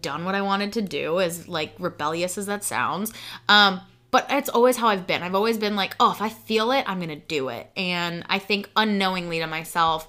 done 0.00 0.24
what 0.24 0.34
i 0.34 0.42
wanted 0.42 0.72
to 0.72 0.82
do 0.82 1.20
as 1.20 1.48
like 1.48 1.72
rebellious 1.78 2.38
as 2.38 2.46
that 2.46 2.64
sounds 2.64 3.12
um 3.48 3.80
but 4.12 4.26
it's 4.28 4.50
always 4.50 4.76
how 4.76 4.88
I've 4.88 5.06
been. 5.06 5.22
I've 5.22 5.34
always 5.34 5.56
been 5.56 5.74
like, 5.74 5.96
oh, 5.98 6.12
if 6.12 6.20
I 6.20 6.28
feel 6.28 6.70
it, 6.70 6.84
I'm 6.86 6.98
going 6.98 7.08
to 7.08 7.16
do 7.16 7.48
it. 7.48 7.70
And 7.78 8.24
I 8.28 8.38
think 8.38 8.70
unknowingly 8.76 9.38
to 9.38 9.46
myself, 9.46 10.06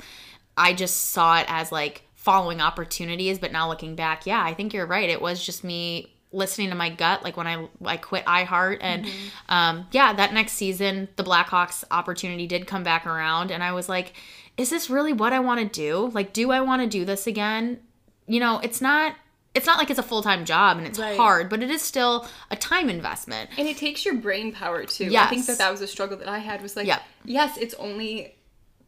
I 0.58 0.74
just 0.74 1.12
saw 1.12 1.40
it 1.40 1.46
as 1.48 1.72
like 1.72 2.04
following 2.14 2.60
opportunities. 2.60 3.40
But 3.40 3.54
now 3.54 3.70
looking 3.70 3.96
back, 3.96 4.26
yeah, 4.26 4.44
I 4.44 4.54
think 4.54 4.74
you're 4.74 4.86
right. 4.86 5.10
It 5.10 5.22
was 5.22 5.44
just 5.44 5.64
me 5.64 6.13
listening 6.34 6.70
to 6.70 6.76
my 6.76 6.90
gut, 6.90 7.24
like 7.24 7.38
when 7.38 7.48
I 7.48 7.68
I 7.86 7.98
quit 7.98 8.26
iHeart, 8.26 8.80
and 8.82 9.08
um, 9.50 9.88
yeah, 9.92 10.14
that 10.14 10.34
next 10.34 10.54
season 10.54 11.08
the 11.16 11.24
Blackhawks 11.24 11.84
opportunity 11.92 12.48
did 12.48 12.68
come 12.68 12.84
back 12.84 13.06
around, 13.06 13.52
and 13.52 13.64
I 13.64 13.72
was 13.72 13.88
like, 13.88 14.14
is 14.58 14.70
this 14.70 14.90
really 14.90 15.14
what 15.14 15.32
I 15.34 15.40
want 15.40 15.60
to 15.62 15.66
do? 15.68 16.12
Like, 16.14 16.34
do 16.34 16.52
I 16.52 16.62
want 16.62 16.82
to 16.82 16.88
do 16.88 17.06
this 17.06 17.28
again? 17.28 17.80
You 18.28 18.40
know, 18.40 18.60
it's 18.64 18.82
not. 18.82 19.16
It's 19.56 19.68
not 19.68 19.78
like 19.78 19.92
it's 19.92 20.00
a 20.00 20.04
full 20.04 20.24
time 20.24 20.46
job 20.46 20.78
and 20.80 20.88
it's 20.88 20.98
Right. 20.98 21.16
hard, 21.16 21.48
but 21.48 21.62
it 21.62 21.70
is 21.70 21.84
still 21.84 22.26
a 22.50 22.56
time 22.56 22.90
investment. 22.90 23.52
And 23.56 23.68
it 23.68 23.78
takes 23.78 24.04
your 24.04 24.16
brain 24.16 24.52
power 24.52 24.84
too. 24.84 25.12
I 25.16 25.28
think 25.28 25.46
that 25.46 25.60
that 25.60 25.70
was 25.70 25.80
a 25.82 25.86
struggle 25.88 26.18
that 26.18 26.28
I 26.28 26.40
had 26.40 26.64
was 26.64 26.76
like, 26.76 26.88
Yep. 26.88 27.04
yes, 27.26 27.58
it's 27.58 27.76
only 27.76 28.34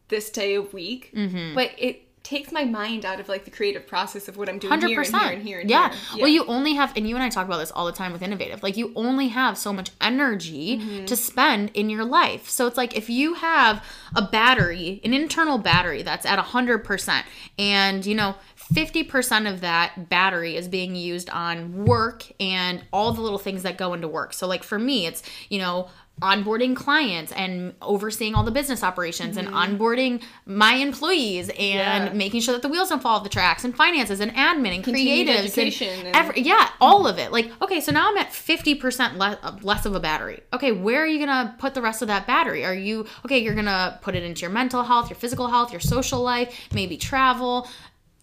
this 0.08 0.28
day 0.28 0.54
a 0.56 0.62
week, 0.62 1.12
Mm-hmm. 1.14 1.54
but 1.54 1.70
it 1.78 2.05
takes 2.26 2.50
my 2.50 2.64
mind 2.64 3.04
out 3.04 3.20
of 3.20 3.28
like 3.28 3.44
the 3.44 3.52
creative 3.52 3.86
process 3.86 4.26
of 4.26 4.36
what 4.36 4.48
I'm 4.48 4.58
doing 4.58 4.70
Hundred 4.70 4.88
here 4.88 5.00
and 5.00 5.14
here 5.14 5.30
and 5.30 5.42
here 5.42 5.60
and 5.60 5.70
yeah. 5.70 5.94
here. 6.12 6.22
Well, 6.22 6.28
you 6.28 6.44
only 6.46 6.74
have, 6.74 6.92
and 6.96 7.08
you 7.08 7.14
and 7.14 7.22
I 7.22 7.28
talk 7.28 7.46
about 7.46 7.58
this 7.58 7.70
all 7.70 7.86
the 7.86 7.92
time 7.92 8.12
with 8.12 8.20
innovative. 8.20 8.64
Like 8.64 8.76
you 8.76 8.92
only 8.96 9.28
have 9.28 9.56
so 9.56 9.72
much 9.72 9.90
energy 10.00 10.56
Mm-hmm. 10.56 11.04
to 11.04 11.16
spend 11.16 11.70
in 11.74 11.88
your 11.88 12.04
life. 12.04 12.48
So 12.48 12.66
it's 12.66 12.76
like 12.76 12.96
if 12.96 13.08
you 13.08 13.34
have 13.34 13.84
a 14.16 14.22
battery, 14.22 15.00
an 15.04 15.14
internal 15.14 15.58
battery 15.58 16.02
that's 16.02 16.26
at 16.26 16.38
hundred 16.38 16.78
percent, 16.84 17.26
and 17.58 18.04
you 18.04 18.14
know. 18.14 18.34
50% 18.74 19.48
of 19.48 19.60
that 19.60 20.08
battery 20.08 20.56
is 20.56 20.66
being 20.66 20.96
used 20.96 21.30
on 21.30 21.84
work 21.84 22.24
and 22.40 22.82
all 22.92 23.12
the 23.12 23.20
little 23.20 23.38
things 23.38 23.62
that 23.62 23.78
go 23.78 23.94
into 23.94 24.08
work. 24.08 24.32
So, 24.32 24.48
like 24.48 24.64
for 24.64 24.76
me, 24.76 25.06
it's, 25.06 25.22
you 25.48 25.60
know, 25.60 25.88
onboarding 26.22 26.74
clients 26.74 27.30
and 27.32 27.74
overseeing 27.82 28.34
all 28.34 28.42
the 28.42 28.50
business 28.50 28.82
operations 28.82 29.36
and 29.36 29.48
onboarding 29.48 30.22
my 30.46 30.72
employees 30.74 31.50
and 31.50 31.56
Mm-hmm. 31.56 32.06
Yeah. 32.06 32.12
making 32.14 32.40
sure 32.40 32.54
that 32.54 32.62
the 32.62 32.68
wheels 32.68 32.88
don't 32.88 33.02
fall 33.02 33.16
off 33.18 33.22
the 33.22 33.28
tracks 33.28 33.64
and 33.64 33.76
finances 33.76 34.20
and 34.20 34.32
admin 34.32 34.74
and 34.76 34.82
Continued 34.84 35.28
creatives 35.28 35.58
and, 35.82 36.06
and- 36.06 36.16
every, 36.16 36.40
yeah 36.40 36.70
all 36.80 37.06
of 37.06 37.18
it. 37.18 37.32
Like 37.32 37.50
okay 37.60 37.80
so 37.82 37.92
now 37.92 38.08
i'm 38.08 38.16
at 38.16 38.30
50% 38.30 39.18
less, 39.18 39.36
less 39.62 39.84
of 39.84 39.94
a 39.94 40.00
battery. 40.00 40.40
Okay 40.54 40.72
where 40.72 41.02
are 41.02 41.06
you 41.06 41.18
gonna 41.18 41.54
put 41.58 41.74
the 41.74 41.82
rest 41.82 42.00
of 42.00 42.08
that 42.08 42.26
battery? 42.26 42.64
Are 42.64 42.74
you 42.74 43.04
okay 43.26 43.38
you're 43.38 43.54
gonna 43.54 43.98
put 44.00 44.14
it 44.14 44.22
into 44.22 44.40
your 44.40 44.50
mental 44.50 44.84
health 44.84 45.10
your 45.10 45.18
physical 45.18 45.48
health 45.48 45.70
your 45.70 45.80
social 45.80 46.22
life 46.22 46.54
maybe 46.72 46.96
travel. 46.96 47.68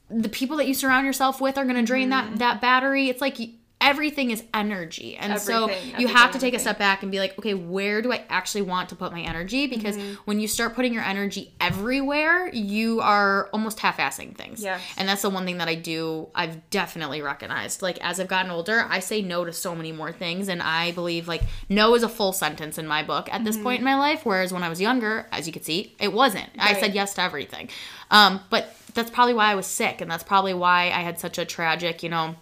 The 0.09 0.29
people 0.29 0.57
that 0.57 0.67
you 0.67 0.73
surround 0.73 1.05
yourself 1.05 1.39
with 1.41 1.57
are 1.57 1.63
going 1.63 1.75
to 1.77 1.81
drain 1.83 2.09
that 2.09 2.37
that 2.39 2.59
battery. 2.61 3.09
It's 3.09 3.21
like 3.21 3.37
everything 3.83 4.31
is 4.31 4.43
energy. 4.53 5.17
And 5.17 5.39
so 5.39 5.67
you 5.67 5.73
everything, 5.73 6.07
have 6.07 6.31
to 6.31 6.39
take 6.39 6.53
a 6.53 6.59
step 6.59 6.79
back 6.79 7.03
and 7.03 7.11
be 7.11 7.19
like 7.19 7.37
okay 7.37 7.53
where 7.53 8.01
do 8.01 8.11
i 8.13 8.23
actually 8.29 8.61
want 8.61 8.89
to 8.89 8.95
put 8.95 9.11
my 9.11 9.21
energy? 9.21 9.67
Because 9.67 9.97
when 10.25 10.39
you 10.39 10.47
start 10.47 10.73
putting 10.73 10.93
your 10.93 11.03
energy 11.03 11.53
everywhere 11.59 12.49
you 12.53 13.01
are 13.01 13.49
almost 13.51 13.79
half-assing 13.79 14.35
things. 14.35 14.63
Yes. 14.63 14.81
and 14.97 15.07
that's 15.07 15.21
the 15.21 15.29
one 15.29 15.45
thing 15.45 15.57
that 15.57 15.67
i 15.67 15.75
do 15.75 16.29
i've 16.33 16.69
definitely 16.69 17.21
recognized. 17.21 17.81
Like 17.81 17.99
as 17.99 18.19
i've 18.19 18.29
gotten 18.29 18.49
older 18.49 18.85
i 18.89 18.99
say 18.99 19.21
no 19.21 19.43
to 19.43 19.51
so 19.51 19.75
many 19.75 19.91
more 19.91 20.11
things. 20.11 20.47
And 20.47 20.61
i 20.63 20.91
believe 20.93 21.27
like 21.27 21.43
no 21.69 21.93
is 21.95 22.03
a 22.03 22.09
full 22.09 22.31
sentence 22.33 22.77
in 22.77 22.87
my 22.87 23.03
book 23.03 23.31
at 23.31 23.43
this 23.43 23.57
point 23.57 23.79
in 23.79 23.85
my 23.85 23.95
life. 23.95 24.25
Whereas 24.25 24.53
when 24.53 24.63
i 24.63 24.69
was 24.69 24.79
younger 24.79 25.27
as 25.31 25.45
you 25.45 25.53
could 25.53 25.65
see 25.65 25.95
it 25.99 26.13
wasn't. 26.13 26.49
I 26.57 26.79
said 26.79 26.95
yes 26.95 27.13
to 27.15 27.21
everything. 27.21 27.69
Um, 28.09 28.39
but 28.49 28.75
that's 28.93 29.11
probably 29.11 29.33
why 29.33 29.51
i 29.51 29.55
was 29.55 29.67
sick. 29.67 29.99
And 30.01 30.09
that's 30.09 30.23
probably 30.23 30.53
why 30.53 30.83
i 30.85 31.01
had 31.01 31.19
such 31.19 31.37
a 31.37 31.45
tragic 31.45 32.01
you 32.03 32.09
know 32.09 32.35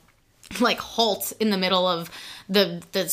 like 0.59 0.79
halt 0.79 1.33
in 1.39 1.49
the 1.49 1.57
middle 1.57 1.87
of 1.87 2.09
the 2.49 2.81
the 2.91 3.07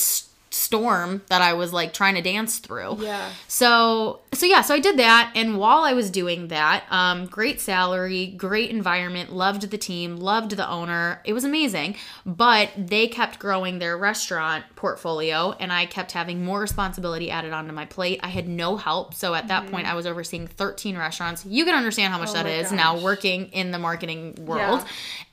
storm 0.50 1.22
that 1.28 1.42
I 1.42 1.52
was 1.52 1.72
like 1.72 1.92
trying 1.92 2.14
to 2.14 2.22
dance 2.22 2.58
through. 2.58 2.96
Yeah. 3.00 3.30
So 3.46 4.20
so 4.32 4.46
yeah, 4.46 4.62
so 4.62 4.74
I 4.74 4.80
did 4.80 4.98
that 4.98 5.32
and 5.34 5.58
while 5.58 5.82
I 5.82 5.92
was 5.92 6.10
doing 6.10 6.48
that, 6.48 6.84
um 6.90 7.26
great 7.26 7.60
salary, 7.60 8.26
great 8.26 8.70
environment, 8.70 9.32
loved 9.32 9.70
the 9.70 9.78
team, 9.78 10.16
loved 10.16 10.52
the 10.52 10.68
owner. 10.68 11.20
It 11.24 11.32
was 11.32 11.44
amazing, 11.44 11.96
but 12.24 12.70
they 12.76 13.08
kept 13.08 13.38
growing 13.38 13.78
their 13.78 13.96
restaurant 13.96 14.64
portfolio 14.74 15.54
and 15.60 15.72
I 15.72 15.86
kept 15.86 16.12
having 16.12 16.44
more 16.44 16.60
responsibility 16.60 17.30
added 17.30 17.52
onto 17.52 17.72
my 17.72 17.84
plate. 17.84 18.20
I 18.22 18.28
had 18.28 18.48
no 18.48 18.76
help. 18.76 19.14
So 19.14 19.34
at 19.34 19.48
that 19.48 19.70
point 19.70 19.86
I 19.86 19.94
was 19.94 20.06
overseeing 20.06 20.46
13 20.46 20.96
restaurants. 20.96 21.44
You 21.44 21.64
can 21.64 21.74
understand 21.74 22.12
how 22.12 22.18
much 22.18 22.32
that 22.32 22.38
Mm-hmm. 22.38 22.48
Oh 22.48 22.62
my 22.62 22.66
is 22.66 22.72
now 22.72 22.98
working 22.98 23.46
in 23.48 23.72
the 23.72 23.78
marketing 23.78 24.46
world. 24.46 24.84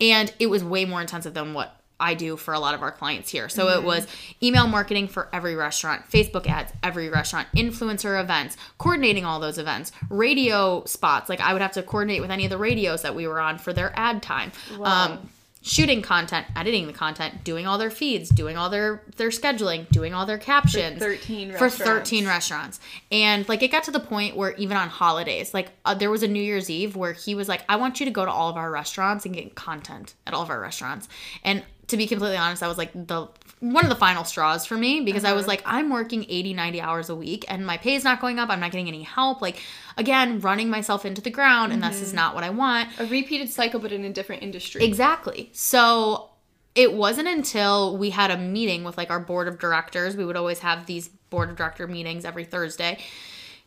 And 0.01 0.33
it 0.39 0.47
was 0.47 0.63
way 0.63 0.85
more 0.85 1.01
intensive 1.01 1.33
than 1.33 1.53
what 1.53 1.79
I 2.05 2.13
do 2.13 2.37
for 2.37 2.53
a 2.53 2.59
lot 2.59 2.73
of 2.75 2.81
our 2.81 2.91
clients 2.91 3.29
here. 3.29 3.49
So 3.49 3.65
Mm-hmm. 3.65 3.79
it 3.79 3.83
was 3.85 4.07
email 4.43 4.67
marketing 4.67 5.07
for 5.07 5.27
every 5.33 5.55
restaurant, 5.55 6.03
Facebook 6.11 6.47
ads, 6.47 6.71
every 6.83 7.09
restaurant, 7.09 7.47
influencer 7.55 8.21
events, 8.21 8.57
coordinating 8.77 9.25
all 9.25 9.39
those 9.39 9.57
events, 9.57 9.91
radio 10.09 10.83
spots. 10.85 11.29
Like 11.29 11.41
I 11.41 11.51
would 11.53 11.61
have 11.61 11.73
to 11.73 11.83
coordinate 11.83 12.21
with 12.21 12.31
any 12.31 12.45
of 12.45 12.49
the 12.51 12.57
radios 12.57 13.01
that 13.01 13.15
we 13.15 13.27
were 13.27 13.39
on 13.39 13.57
for 13.57 13.73
their 13.73 13.91
ad 13.95 14.21
time. 14.21 14.51
Wow. 14.77 14.85
Um, 14.85 15.29
shooting 15.67 15.99
content, 16.03 16.45
editing 16.55 16.85
the 16.85 16.93
content, 16.93 17.43
doing 17.43 17.65
all 17.65 17.79
their 17.79 17.89
feeds, 17.89 18.29
doing 18.29 18.55
all 18.55 18.69
their 18.69 19.01
their 19.17 19.29
scheduling, 19.29 19.89
doing 19.89 20.13
all 20.13 20.23
their 20.27 20.37
captions 20.37 20.99
13 20.99 21.53
for 21.53 21.71
13 21.71 22.27
restaurants. 22.27 22.79
And 23.11 23.49
like 23.49 23.63
it 23.63 23.69
got 23.71 23.83
to 23.85 23.91
the 23.91 23.99
point 23.99 24.35
where 24.35 24.53
even 24.57 24.77
on 24.77 24.89
holidays, 24.89 25.55
like 25.55 25.69
uh, 25.83 25.95
there 25.95 26.11
was 26.11 26.21
a 26.21 26.27
New 26.27 26.43
Year's 26.43 26.69
Eve 26.69 26.95
where 26.95 27.13
he 27.13 27.33
was 27.33 27.47
like, 27.49 27.63
"I 27.67 27.77
want 27.77 27.99
you 27.99 28.05
to 28.05 28.11
go 28.11 28.23
to 28.25 28.31
all 28.31 28.49
of 28.51 28.57
our 28.57 28.69
restaurants 28.69 29.25
and 29.25 29.33
get 29.33 29.55
content 29.55 30.13
at 30.27 30.35
all 30.35 30.43
of 30.43 30.51
our 30.51 30.59
restaurants." 30.59 31.09
And 31.43 31.63
to 31.87 31.97
be 31.97 32.07
completely 32.07 32.37
honest, 32.37 32.61
that 32.61 32.67
was 32.67 32.77
like 32.77 32.91
the 32.93 33.27
one 33.59 33.83
of 33.83 33.89
the 33.89 33.95
final 33.95 34.23
straws 34.23 34.65
for 34.65 34.75
me 34.75 35.01
because 35.01 35.23
I 35.23 35.33
was 35.33 35.43
uh-huh. 35.43 35.51
like, 35.51 35.63
I'm 35.65 35.89
working 35.89 36.25
80, 36.27 36.53
90 36.53 36.81
hours 36.81 37.09
a 37.09 37.15
week 37.15 37.45
and 37.47 37.65
my 37.65 37.77
pay 37.77 37.95
is 37.95 38.03
not 38.03 38.19
going 38.19 38.37
up. 38.37 38.49
I'm 38.49 38.59
not 38.59 38.71
getting 38.71 38.87
any 38.87 39.03
help. 39.03 39.41
Like 39.41 39.61
again, 39.97 40.39
running 40.39 40.69
myself 40.69 41.05
into 41.05 41.21
the 41.21 41.29
ground 41.29 41.71
and 41.71 41.81
this 41.81 42.01
is 42.01 42.09
mm-hmm. 42.09 42.17
not 42.17 42.35
what 42.35 42.43
I 42.43 42.49
want. 42.49 42.89
A 42.99 43.05
repeated 43.05 43.49
cycle, 43.49 43.79
but 43.79 43.91
in 43.91 44.03
a 44.03 44.11
different 44.11 44.43
industry. 44.43 44.83
Exactly. 44.83 45.49
So 45.53 46.29
it 46.75 46.93
wasn't 46.93 47.27
until 47.27 47.97
we 47.97 48.09
had 48.09 48.29
a 48.29 48.37
meeting 48.37 48.83
with 48.83 48.97
like 48.97 49.09
our 49.09 49.19
board 49.19 49.47
of 49.47 49.57
directors. 49.59 50.15
We 50.17 50.25
would 50.25 50.35
always 50.35 50.59
have 50.59 50.85
these 50.85 51.07
board 51.07 51.49
of 51.49 51.55
director 51.55 51.87
meetings 51.87 52.25
every 52.25 52.43
Thursday. 52.43 52.99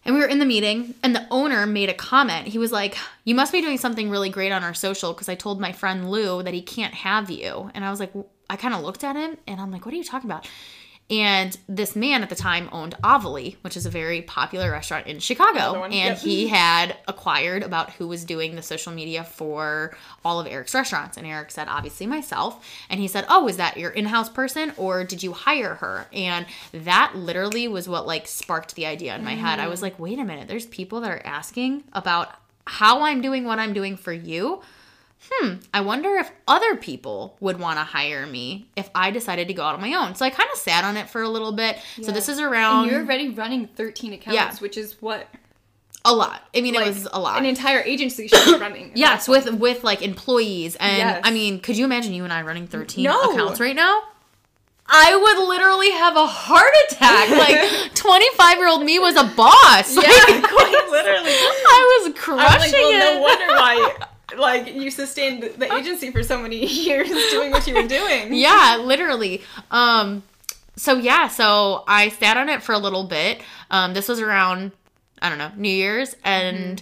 And 0.08 0.16
we 0.16 0.22
were 0.22 0.28
in 0.28 0.38
the 0.38 0.46
meeting, 0.46 0.94
and 1.02 1.14
the 1.14 1.26
owner 1.30 1.66
made 1.66 1.90
a 1.90 1.94
comment. 1.94 2.48
He 2.48 2.56
was 2.56 2.72
like, 2.72 2.96
You 3.26 3.34
must 3.34 3.52
be 3.52 3.60
doing 3.60 3.76
something 3.76 4.08
really 4.08 4.30
great 4.30 4.52
on 4.52 4.64
our 4.64 4.72
social 4.72 5.12
because 5.12 5.28
I 5.28 5.34
told 5.34 5.60
my 5.60 5.70
friend 5.70 6.10
Lou 6.10 6.42
that 6.42 6.54
he 6.54 6.62
can't 6.62 6.94
have 6.94 7.30
you. 7.30 7.70
And 7.74 7.84
I 7.84 7.90
was 7.90 8.00
like, 8.00 8.14
I 8.48 8.56
kind 8.56 8.72
of 8.72 8.82
looked 8.82 9.04
at 9.04 9.16
him 9.16 9.36
and 9.46 9.60
I'm 9.60 9.70
like, 9.70 9.84
What 9.84 9.92
are 9.92 9.98
you 9.98 10.04
talking 10.04 10.30
about? 10.30 10.48
And 11.10 11.56
this 11.68 11.96
man 11.96 12.22
at 12.22 12.28
the 12.28 12.34
time 12.34 12.68
owned 12.70 12.94
Avli, 13.02 13.56
which 13.62 13.78
is 13.78 13.86
a 13.86 13.90
very 13.90 14.20
popular 14.20 14.70
restaurant 14.70 15.06
in 15.06 15.20
Chicago. 15.20 15.84
And 15.84 15.94
yep. 15.94 16.18
he 16.18 16.48
had 16.48 16.96
acquired 17.06 17.62
about 17.62 17.92
who 17.92 18.06
was 18.06 18.24
doing 18.24 18.56
the 18.56 18.62
social 18.62 18.92
media 18.92 19.24
for 19.24 19.96
all 20.22 20.38
of 20.38 20.46
Eric's 20.46 20.74
restaurants. 20.74 21.16
And 21.16 21.26
Eric 21.26 21.50
said, 21.50 21.66
obviously 21.68 22.06
myself. 22.06 22.62
And 22.90 23.00
he 23.00 23.08
said, 23.08 23.24
Oh, 23.30 23.48
is 23.48 23.56
that 23.56 23.78
your 23.78 23.90
in 23.90 24.04
house 24.06 24.28
person 24.28 24.72
or 24.76 25.02
did 25.02 25.22
you 25.22 25.32
hire 25.32 25.76
her? 25.76 26.06
And 26.12 26.44
that 26.72 27.14
literally 27.16 27.68
was 27.68 27.88
what 27.88 28.06
like 28.06 28.26
sparked 28.26 28.74
the 28.74 28.84
idea 28.84 29.14
in 29.16 29.24
my 29.24 29.34
head. 29.34 29.58
I 29.58 29.66
mm. 29.66 29.70
was 29.70 29.82
like, 29.82 29.98
wait 29.98 30.18
a 30.18 30.24
minute, 30.24 30.48
there's 30.48 30.66
people 30.66 31.00
that 31.00 31.10
are 31.10 31.22
asking 31.24 31.84
about 31.92 32.32
how 32.66 33.02
I'm 33.02 33.22
doing 33.22 33.44
what 33.44 33.58
I'm 33.58 33.72
doing 33.72 33.96
for 33.96 34.12
you. 34.12 34.60
Hmm, 35.30 35.54
I 35.74 35.80
wonder 35.82 36.14
if 36.16 36.30
other 36.46 36.76
people 36.76 37.36
would 37.40 37.58
want 37.58 37.78
to 37.78 37.84
hire 37.84 38.26
me 38.26 38.68
if 38.76 38.88
I 38.94 39.10
decided 39.10 39.48
to 39.48 39.54
go 39.54 39.62
out 39.64 39.74
on 39.74 39.80
my 39.80 39.92
own. 39.94 40.14
So 40.14 40.24
I 40.24 40.30
kind 40.30 40.48
of 40.52 40.58
sat 40.58 40.84
on 40.84 40.96
it 40.96 41.08
for 41.10 41.20
a 41.22 41.28
little 41.28 41.52
bit. 41.52 41.78
So 42.02 42.12
this 42.12 42.28
is 42.28 42.38
around 42.40 42.84
and 42.84 42.92
you're 42.92 43.00
already 43.02 43.28
running 43.30 43.66
13 43.66 44.12
accounts, 44.14 44.34
Yeah. 44.34 44.54
which 44.56 44.76
is 44.78 44.96
what 45.02 45.28
a 46.04 46.14
lot. 46.14 46.42
I 46.56 46.60
mean, 46.62 46.74
like, 46.74 46.86
it 46.86 46.94
was 46.94 47.08
a 47.12 47.20
lot. 47.20 47.38
an 47.38 47.44
entire 47.44 47.80
agency 47.80 48.28
should 48.28 48.44
be 48.44 48.58
running. 48.58 48.92
Yes, 48.94 49.28
with 49.28 49.52
with 49.54 49.84
like 49.84 50.00
employees, 50.02 50.76
and 50.76 50.96
Yes. 50.98 51.20
I 51.24 51.30
mean, 51.32 51.60
could 51.60 51.76
you 51.76 51.84
imagine 51.84 52.14
you 52.14 52.24
and 52.24 52.32
I 52.32 52.42
running 52.42 52.66
thirteen 52.66 53.04
No. 53.04 53.32
accounts 53.32 53.60
right 53.60 53.76
now? 53.76 54.00
I 54.90 55.14
would 55.14 55.48
literally 55.48 55.90
have 55.90 56.16
a 56.16 56.26
heart 56.26 56.72
attack. 56.90 57.28
Like 57.36 57.94
25 57.94 58.58
year 58.58 58.68
old 58.68 58.82
me 58.84 58.98
was 58.98 59.16
a 59.16 59.24
boss. 59.24 59.94
Like, 59.96 60.06
Yeah, 60.06 60.40
quite 60.40 60.86
literally. 60.90 61.32
I 61.32 62.00
was 62.04 62.14
crushing 62.18 62.38
I'm 62.40 62.60
like, 62.60 62.72
well, 62.72 62.90
it. 62.90 63.14
no 63.14 63.20
wonder 63.20 63.46
why. 63.48 63.94
Like 64.36 64.74
you 64.74 64.90
sustained 64.90 65.42
the 65.42 65.72
agency 65.72 66.10
for 66.10 66.22
so 66.22 66.40
many 66.40 66.66
years 66.84 67.08
doing 67.30 67.50
what 67.50 67.66
you 67.66 67.74
were 67.74 67.88
doing. 67.88 68.34
yeah, 68.34 68.78
literally. 68.80 69.42
Um, 69.70 70.22
so 70.76 70.96
yeah, 70.96 71.28
so 71.28 71.84
I 71.88 72.10
sat 72.10 72.36
on 72.36 72.48
it 72.48 72.62
for 72.62 72.72
a 72.72 72.78
little 72.78 73.04
bit. 73.04 73.40
Um, 73.70 73.94
this 73.94 74.08
was 74.08 74.20
around 74.20 74.72
I 75.20 75.28
don't 75.28 75.38
know 75.38 75.50
New 75.56 75.70
Year's, 75.70 76.14
and 76.24 76.80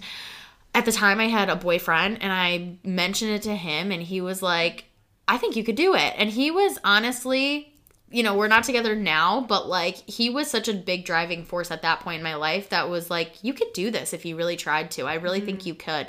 at 0.75 0.85
the 0.85 0.93
time 0.93 1.21
I 1.21 1.29
had 1.29 1.49
a 1.49 1.57
boyfriend, 1.57 2.19
and 2.21 2.33
I 2.33 2.77
mentioned 2.85 3.31
it 3.31 3.43
to 3.43 3.57
him, 3.57 3.91
and 3.91 4.03
he 4.03 4.21
was 4.21 4.43
like, 4.43 4.85
"I 5.27 5.39
think 5.39 5.57
you 5.57 5.65
could 5.65 5.77
do 5.77 5.95
it," 5.95 6.15
and 6.17 6.31
he 6.31 6.51
was 6.51 6.79
honestly. 6.85 7.73
You 8.17 8.23
know, 8.23 8.35
we're 8.35 8.49
not 8.49 8.65
together 8.65 8.97
now, 8.97 9.43
but 9.43 9.69
like 9.69 9.97
he 10.09 10.31
was 10.31 10.51
such 10.51 10.69
a 10.69 10.73
big 10.73 11.05
driving 11.05 11.45
force 11.45 11.71
at 11.71 11.83
that 11.83 12.01
point 12.01 12.17
in 12.17 12.23
my 12.23 12.35
life 12.35 12.71
that 12.71 12.89
was 12.89 13.11
like, 13.11 13.45
you 13.45 13.53
could 13.53 13.75
do 13.75 13.91
this 13.91 14.15
if 14.15 14.25
you 14.25 14.37
really 14.37 14.57
tried 14.57 14.91
to. 14.93 15.03
I 15.03 15.17
really 15.17 15.43
think 15.43 15.59
mm-hmm. 15.59 15.69
you 15.69 15.75
could. 15.75 16.09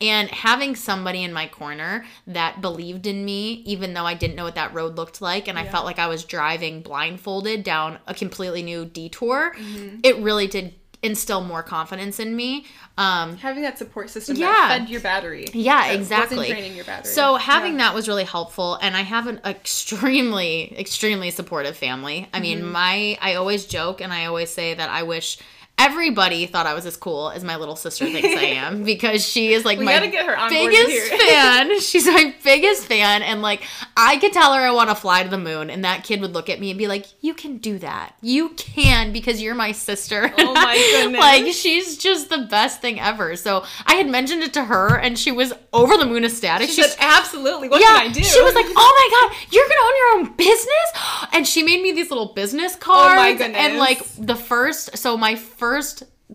And 0.00 0.30
having 0.30 0.76
somebody 0.76 1.24
in 1.24 1.32
my 1.32 1.48
corner 1.48 2.04
that 2.28 2.60
believed 2.60 3.08
in 3.08 3.24
me, 3.24 3.64
even 3.66 3.92
though 3.92 4.04
I 4.04 4.14
didn't 4.14 4.36
know 4.36 4.44
what 4.44 4.54
that 4.54 4.72
road 4.72 4.94
looked 4.94 5.20
like, 5.20 5.48
and 5.48 5.58
I 5.58 5.66
felt 5.66 5.84
like 5.84 5.98
I 5.98 6.06
was 6.06 6.22
driving 6.24 6.80
blindfolded 6.80 7.64
down 7.64 7.98
a 8.06 8.14
completely 8.14 8.62
new 8.62 8.84
detour, 8.84 9.52
mm-hmm. 9.58 9.96
it 10.04 10.16
really 10.18 10.46
did 10.46 10.74
instill 11.02 11.42
more 11.42 11.62
confidence 11.62 12.18
in 12.18 12.34
me. 12.34 12.66
Um, 12.96 13.36
Having 13.36 13.62
that 13.62 13.78
support 13.78 14.10
system 14.10 14.36
Yeah. 14.36 14.46
that 14.50 14.78
fed 14.80 14.88
your 14.90 15.00
battery. 15.00 15.46
Yeah, 15.52 15.92
exactly. 15.92 16.38
Wasn't 16.38 16.56
draining 16.58 16.76
your 16.76 16.84
battery. 16.84 17.12
So 17.12 17.36
having 17.36 17.74
Yeah. 17.74 17.78
that 17.86 17.94
was 17.94 18.08
really 18.08 18.24
helpful, 18.24 18.74
and 18.82 18.96
I 18.96 19.02
have 19.02 19.26
an 19.28 19.40
extremely, 19.44 20.74
extremely 20.78 21.30
supportive 21.30 21.76
family. 21.76 22.28
I 22.34 22.40
mean, 22.40 22.58
Mm-hmm. 22.60 22.72
my 22.72 23.18
I 23.20 23.34
always 23.34 23.64
joke 23.66 24.00
and 24.00 24.12
I 24.12 24.26
always 24.26 24.50
say 24.50 24.74
that 24.74 24.90
I 24.90 25.02
wish 25.04 25.38
everybody 25.78 26.46
thought 26.46 26.66
I 26.66 26.74
was 26.74 26.84
as 26.86 26.96
cool 26.96 27.30
as 27.30 27.44
my 27.44 27.56
little 27.56 27.76
sister 27.76 28.04
thinks 28.06 28.28
I 28.28 28.44
am 28.46 28.82
because 28.84 29.26
she 29.26 29.52
is 29.52 29.64
like 29.64 29.78
We 29.78 29.84
my 29.84 29.92
gotta 29.94 30.08
get 30.08 30.26
her 30.26 30.36
on 30.36 30.50
board 30.52 30.70
biggest 30.70 31.08
fan. 31.22 31.80
She's 31.80 32.06
my 32.06 32.34
biggest 32.44 32.86
fan, 32.86 33.22
and 33.22 33.42
like 33.42 33.62
I 33.96 34.18
could 34.18 34.32
tell 34.32 34.52
her 34.54 34.60
I 34.60 34.70
want 34.72 34.90
to 34.90 34.94
fly 34.94 35.22
to 35.22 35.28
the 35.28 35.38
moon, 35.38 35.70
and 35.70 35.84
that 35.84 36.04
kid 36.04 36.20
would 36.20 36.32
look 36.34 36.50
at 36.50 36.60
me 36.60 36.70
and 36.70 36.78
be 36.78 36.88
like, 36.88 37.06
"You 37.20 37.34
can 37.34 37.58
do 37.58 37.78
that. 37.78 38.14
You 38.20 38.50
can 38.50 39.12
because 39.12 39.40
you're 39.40 39.54
my 39.54 39.72
sister." 39.72 40.32
Oh 40.36 40.52
my 40.54 40.76
goodness. 41.02 41.20
like 41.20 41.46
she's 41.52 41.96
just 41.96 42.28
the 42.28 42.46
best 42.50 42.80
thing 42.80 43.00
ever. 43.00 43.36
So 43.36 43.64
I 43.86 43.94
had 43.94 44.08
mentioned 44.08 44.42
it 44.42 44.52
to 44.54 44.64
her, 44.64 44.96
and 44.98 45.18
she 45.18 45.30
was 45.32 45.52
over 45.72 45.96
the 45.96 46.06
moon 46.06 46.24
ecstatic. 46.24 46.68
She 46.68 46.76
She's 46.76 46.92
said, 46.94 46.98
absolutely. 47.00 47.68
What 47.68 47.80
yeah, 47.80 47.98
can 47.98 48.10
I 48.10 48.12
do? 48.12 48.22
she 48.22 48.42
was 48.42 48.54
like, 48.54 48.66
"Oh 48.68 48.72
my 49.10 49.28
god, 49.30 49.52
you're 49.52 49.68
gonna 49.68 49.80
own 49.84 49.96
your 49.96 50.28
own 50.30 50.36
business!" 50.36 50.68
And 51.32 51.46
she 51.46 51.62
made 51.62 51.82
me 51.82 51.92
these 51.92 52.10
little 52.10 52.32
business 52.32 52.74
cards. 52.74 53.12
Oh 53.12 53.16
my 53.16 53.32
goodness! 53.32 53.60
And 53.60 53.78
like 53.78 54.02
the 54.18 54.34
first, 54.34 54.96
so 54.96 55.16
my 55.16 55.36
first 55.36 55.67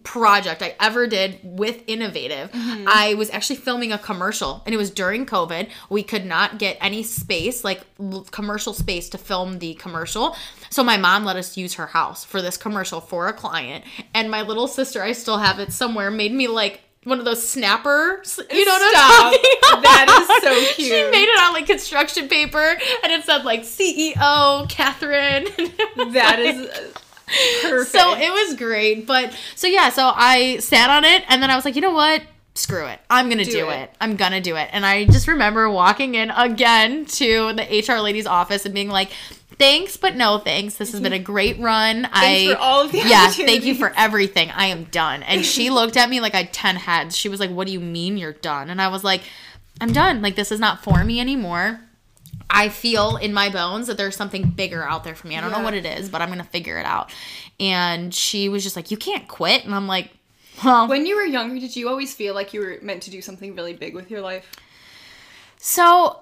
project 0.03 0.61
I 0.61 0.75
ever 0.79 1.05
did 1.07 1.39
with 1.43 1.83
Innovative, 1.87 2.51
Mm-hmm. 2.51 2.85
I 2.87 3.13
was 3.13 3.29
actually 3.29 3.57
filming 3.57 3.91
a 3.91 3.97
commercial, 3.97 4.63
and 4.65 4.73
it 4.73 4.77
was 4.77 4.89
during 4.89 5.25
COVID. 5.25 5.69
We 5.89 6.03
could 6.03 6.25
not 6.25 6.57
get 6.57 6.77
any 6.81 7.03
space, 7.03 7.63
like 7.63 7.81
commercial 8.31 8.73
space, 8.73 9.09
to 9.09 9.17
film 9.17 9.59
the 9.59 9.75
commercial. 9.75 10.35
So 10.69 10.83
my 10.83 10.97
mom 10.97 11.23
let 11.25 11.35
us 11.35 11.55
use 11.57 11.75
her 11.75 11.87
house 11.87 12.25
for 12.25 12.41
this 12.41 12.57
commercial 12.57 12.99
for 13.01 13.27
a 13.27 13.33
client, 13.33 13.85
and 14.13 14.29
my 14.31 14.41
little 14.41 14.67
sister, 14.67 15.01
I 15.03 15.11
still 15.13 15.37
have 15.37 15.59
it 15.59 15.71
somewhere, 15.71 16.09
made 16.11 16.33
me 16.33 16.47
like. 16.47 16.81
One 17.05 17.19
of 17.19 17.25
those 17.25 17.45
snappers, 17.45 18.39
you 18.49 18.65
know 18.65 18.71
what 18.71 18.95
Stop. 18.95 19.25
I'm 19.25 19.33
talking 19.33 19.51
about? 19.73 19.83
That 19.83 20.07
is 20.21 20.41
so 20.41 20.73
cute. 20.75 20.87
She 20.87 21.11
made 21.11 21.27
it 21.27 21.41
on 21.41 21.51
like 21.51 21.65
construction 21.65 22.29
paper, 22.29 22.77
and 23.03 23.11
it 23.11 23.25
said 23.25 23.43
like 23.43 23.63
CEO 23.63 24.69
Catherine. 24.69 25.43
that 26.13 26.39
is 26.39 26.65
uh, 26.65 26.91
perfect. 27.61 27.91
so 27.91 28.13
it 28.17 28.31
was 28.31 28.55
great. 28.57 29.05
But 29.07 29.37
so 29.55 29.67
yeah, 29.67 29.89
so 29.89 30.11
I 30.15 30.57
sat 30.57 30.89
on 30.89 31.03
it, 31.05 31.23
and 31.29 31.41
then 31.41 31.49
I 31.49 31.55
was 31.55 31.65
like, 31.65 31.75
you 31.75 31.81
know 31.81 31.93
what? 31.93 32.21
Screw 32.55 32.85
it. 32.85 32.99
I'm 33.09 33.29
gonna 33.29 33.45
do, 33.45 33.51
Do 33.51 33.69
it. 33.69 33.75
it. 33.79 33.91
I'm 33.99 34.15
gonna 34.15 34.39
do 34.41 34.55
it. 34.57 34.69
And 34.71 34.85
I 34.85 35.05
just 35.05 35.27
remember 35.27 35.69
walking 35.71 36.13
in 36.13 36.29
again 36.29 37.05
to 37.05 37.51
the 37.53 37.63
HR 37.87 37.99
lady's 37.99 38.27
office 38.27 38.63
and 38.65 38.75
being 38.75 38.89
like, 38.89 39.09
"Thanks, 39.57 39.97
but 39.97 40.15
no 40.15 40.37
thanks. 40.37 40.75
This 40.75 40.91
has 40.91 41.01
been 41.01 41.13
a 41.13 41.19
great 41.33 41.57
run. 41.59 42.03
Thanks 42.13 42.51
I 42.51 42.53
for 42.53 42.59
all 42.59 42.85
of 42.85 42.91
the 42.91 42.99
yeah, 42.99 43.27
thank 43.29 43.65
you 43.65 43.73
for 43.73 43.91
everything. 43.97 44.51
I 44.51 44.67
am 44.67 44.83
done." 44.85 45.23
And 45.23 45.43
she 45.43 45.71
looked 45.71 45.97
at 45.97 46.11
me 46.11 46.19
like 46.19 46.35
I 46.35 46.43
had 46.43 46.53
ten 46.53 46.75
heads. 46.75 47.17
She 47.17 47.27
was 47.27 47.39
like, 47.39 47.49
"What 47.49 47.65
do 47.65 47.73
you 47.73 47.79
mean 47.79 48.17
you're 48.17 48.33
done?" 48.33 48.69
And 48.69 48.79
I 48.79 48.89
was 48.89 49.03
like, 49.03 49.23
"I'm 49.81 49.91
done. 49.91 50.21
Like 50.21 50.35
this 50.35 50.51
is 50.51 50.59
not 50.59 50.83
for 50.83 51.03
me 51.03 51.19
anymore." 51.19 51.81
I 52.53 52.69
feel 52.69 53.17
in 53.17 53.33
my 53.33 53.49
bones 53.49 53.87
that 53.87 53.97
there's 53.97 54.15
something 54.15 54.51
bigger 54.51 54.83
out 54.83 55.03
there 55.03 55.15
for 55.15 55.27
me. 55.27 55.35
I 55.35 55.41
don't 55.41 55.51
know 55.51 55.63
what 55.63 55.73
it 55.73 55.85
is, 55.85 56.07
but 56.07 56.21
I'm 56.21 56.29
gonna 56.29 56.43
figure 56.43 56.77
it 56.77 56.85
out. 56.85 57.11
And 57.59 58.13
she 58.13 58.47
was 58.47 58.63
just 58.63 58.75
like, 58.75 58.91
"You 58.91 58.97
can't 58.97 59.27
quit," 59.27 59.65
and 59.65 59.73
I'm 59.73 59.87
like, 59.87 60.11
"Well, 60.63 60.87
When 60.87 61.05
you 61.05 61.15
were 61.15 61.25
younger, 61.25 61.59
did 61.59 61.75
you 61.75 61.89
always 61.89 62.13
feel 62.13 62.33
like 62.35 62.53
you 62.53 62.61
were 62.61 62.77
meant 62.81 63.03
to 63.03 63.11
do 63.11 63.21
something 63.21 63.55
really 63.55 63.73
big 63.73 63.95
with 63.95 64.11
your 64.11 64.21
life? 64.21 64.49
So 65.57 66.19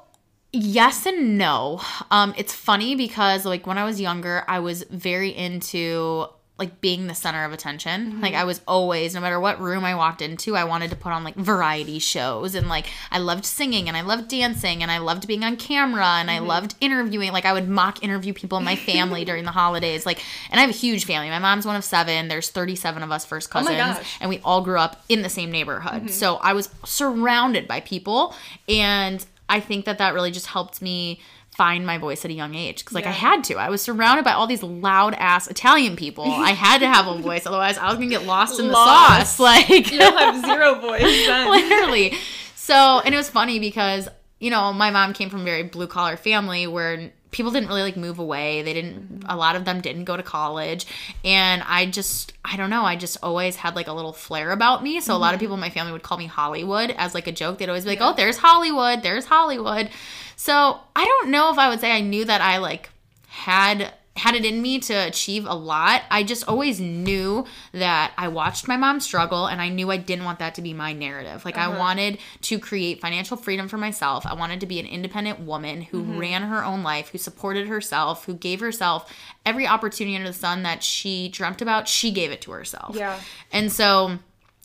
yes 0.54 1.06
and 1.06 1.38
no. 1.38 1.82
Um, 2.10 2.34
it's 2.38 2.54
funny 2.54 2.96
because 2.96 3.46
like 3.46 3.68
when 3.68 3.78
I 3.78 3.84
was 3.84 4.00
younger, 4.00 4.44
I 4.48 4.60
was 4.60 4.84
very 4.90 5.30
into 5.36 6.28
like 6.62 6.80
being 6.80 7.08
the 7.08 7.16
center 7.16 7.44
of 7.44 7.52
attention. 7.52 8.12
Mm-hmm. 8.12 8.22
Like 8.22 8.36
I 8.36 8.44
was 8.44 8.62
always, 8.68 9.16
no 9.16 9.22
matter 9.22 9.40
what 9.40 9.60
room 9.60 9.84
I 9.84 9.96
walked 9.96 10.22
into, 10.22 10.56
I 10.56 10.64
wanted 10.64 10.92
to 10.92 10.96
put 10.96 11.12
on 11.12 11.24
like 11.24 11.34
variety 11.34 11.98
shows 11.98 12.54
and 12.54 12.70
like 12.70 12.86
I 13.10 13.18
loved 13.18 13.46
singing 13.46 13.88
and 13.88 13.98
I 13.98 14.02
loved 14.02 14.28
dancing 14.28 14.84
and 14.84 14.92
I 14.92 15.00
loved 15.00 15.26
being 15.26 15.44
on 15.44 15.58
camera 15.58 16.06
and 16.06 16.30
I 16.30 16.38
mm-hmm. 16.38 16.46
loved 16.46 16.76
interviewing. 16.80 17.32
Like 17.32 17.46
I 17.46 17.54
would 17.54 17.68
mock 17.68 18.04
interview 18.04 18.32
people 18.32 18.60
in 18.60 18.64
my 18.64 18.76
family 18.76 19.26
during 19.26 19.44
the 19.44 19.52
holidays. 19.52 20.06
Like 20.06 20.24
and 20.52 20.60
I 20.60 20.62
have 20.62 20.70
a 20.70 20.74
huge 20.74 21.06
family. 21.06 21.32
My 21.32 21.40
mom's 21.40 21.66
one 21.66 21.76
of 21.76 21.84
seven. 21.84 22.28
There's 22.28 22.50
37 22.50 23.02
of 23.02 23.12
us 23.12 23.26
first 23.26 23.50
Oh 23.50 23.54
cousins 23.54 23.78
gosh. 23.78 24.18
and 24.22 24.30
we 24.30 24.40
all 24.46 24.62
grew 24.62 24.78
up 24.78 25.04
in 25.10 25.24
the 25.24 25.30
same 25.30 25.52
neighborhood. 25.52 26.04
Mm-hmm. 26.04 26.08
So 26.10 26.36
I 26.36 26.54
was 26.54 26.70
surrounded 26.86 27.68
by 27.68 27.80
people, 27.80 28.36
and 28.70 29.26
I 29.50 29.60
think 29.60 29.86
that 29.86 29.98
that 29.98 30.14
really 30.14 30.30
just 30.32 30.46
helped 30.46 30.80
me 30.80 31.22
find 31.56 31.86
my 31.86 31.98
voice 31.98 32.24
at 32.24 32.32
a 32.32 32.34
young 32.34 32.56
age 32.56 32.80
because 32.80 32.96
like 32.96 33.06
I 33.06 33.12
had 33.12 33.44
to. 33.46 33.56
I 33.56 33.70
was 33.70 33.82
surrounded 33.82 34.24
by 34.24 34.32
all 34.32 34.48
these 34.48 34.64
loud 34.64 35.14
ass 35.16 35.48
Italian 35.48 35.96
people. 35.96 36.24
I 36.26 36.52
had 36.68 36.80
to 36.80 36.88
have 36.88 37.08
a 37.08 37.22
voice, 37.22 37.46
otherwise 37.46 37.78
I 37.78 37.88
was 37.88 37.96
gonna 37.96 38.08
get 38.08 38.26
lost 38.26 38.60
in 38.60 38.68
the 38.68 38.74
sauce. 38.74 39.40
Like 39.40 39.70
You'll 39.92 40.18
have 40.18 40.44
zero 40.46 40.76
voice 40.80 41.02
then. 41.02 41.50
literally. 41.50 42.14
So, 42.56 43.02
and 43.04 43.14
it 43.14 43.18
was 43.18 43.30
funny 43.30 43.60
because, 43.60 44.08
you 44.40 44.50
know, 44.50 44.72
my 44.72 44.92
mom 44.92 45.14
came 45.14 45.30
from 45.30 45.42
a 45.42 45.44
very 45.44 45.64
blue 45.64 45.88
collar 45.88 46.16
family 46.16 46.68
where 46.68 47.12
people 47.32 47.52
didn't 47.52 47.70
really 47.70 47.82
like 47.82 47.98
move 47.98 48.20
away. 48.20 48.62
They 48.62 48.74
didn't, 48.74 48.96
mm-hmm. 48.96 49.30
a 49.30 49.36
lot 49.36 49.56
of 49.56 49.66
them 49.66 49.82
didn't 49.82 50.04
go 50.04 50.16
to 50.16 50.24
college. 50.24 50.86
And 51.26 51.64
I 51.64 51.86
just, 51.86 52.34
I 52.46 52.58
don't 52.58 52.70
know, 52.70 52.84
I 52.84 52.96
just 52.96 53.18
always 53.24 53.56
had 53.56 53.76
like 53.76 53.88
a 53.88 53.94
little 53.94 54.14
flair 54.14 54.52
about 54.52 54.84
me. 54.84 55.02
So 55.02 55.16
a 55.16 55.18
lot 55.18 55.34
of 55.34 55.38
mm-hmm. 55.38 55.46
people 55.46 55.54
in 55.56 55.62
my 55.62 55.70
family 55.70 55.92
would 55.92 56.04
call 56.04 56.18
me 56.18 56.28
Hollywood 56.28 56.92
as 56.92 57.14
like 57.14 57.28
a 57.28 57.32
joke. 57.32 57.58
They'd 57.58 57.70
always 57.70 57.84
be 57.84 57.92
like, 57.92 58.00
Yeah. 58.00 58.10
oh, 58.10 58.14
there's 58.16 58.38
Hollywood, 58.38 59.02
there's 59.02 59.26
Hollywood. 59.26 59.90
So 60.42 60.80
I 60.96 61.06
don't 61.06 61.30
know 61.30 61.52
if 61.52 61.60
I 61.60 61.70
would 61.70 61.80
say 61.80 61.92
I 61.92 62.02
knew 62.02 62.26
that 62.26 62.42
I 62.42 62.58
like 62.58 62.90
had 63.28 63.94
had 64.18 64.34
it 64.34 64.44
in 64.44 64.60
me 64.60 64.80
to 64.80 64.94
achieve 64.94 65.46
a 65.46 65.54
lot. 65.54 66.02
I 66.10 66.24
just 66.24 66.48
always 66.48 66.80
knew 66.80 67.46
that 67.74 68.12
I 68.18 68.28
watched 68.28 68.68
my 68.68 68.76
mom 68.76 69.00
struggle 69.02 69.46
and 69.46 69.62
I 69.62 69.70
knew 69.70 69.92
I 69.92 69.98
didn't 69.98 70.26
want 70.26 70.40
that 70.40 70.56
to 70.56 70.64
be 70.64 70.74
my 70.74 70.94
narrative. 70.94 71.46
Like 71.46 71.58
I 71.60 71.66
Uh-huh. 71.68 71.78
wanted 71.78 72.18
to 72.42 72.58
create 72.58 73.02
financial 73.02 73.38
freedom 73.38 73.68
for 73.68 73.78
myself. 73.78 74.26
I 74.26 74.34
wanted 74.34 74.60
to 74.62 74.66
be 74.66 74.80
an 74.80 74.88
independent 74.88 75.42
woman 75.42 75.84
who 75.84 76.02
Mm-hmm. 76.02 76.18
ran 76.18 76.42
her 76.44 76.66
own 76.66 76.82
life, 76.82 77.10
who 77.10 77.20
supported 77.20 77.68
herself, 77.68 78.26
who 78.26 78.34
gave 78.34 78.62
herself 78.62 79.14
every 79.46 79.68
opportunity 79.68 80.16
under 80.16 80.28
the 80.30 80.34
sun 80.34 80.64
that 80.64 80.82
she 80.82 81.30
dreamt 81.30 81.62
about, 81.62 81.88
she 81.88 82.10
gave 82.10 82.32
it 82.32 82.42
to 82.42 82.52
herself. 82.52 82.96
Yeah. 82.96 83.20
And 83.52 83.72
so 83.72 84.18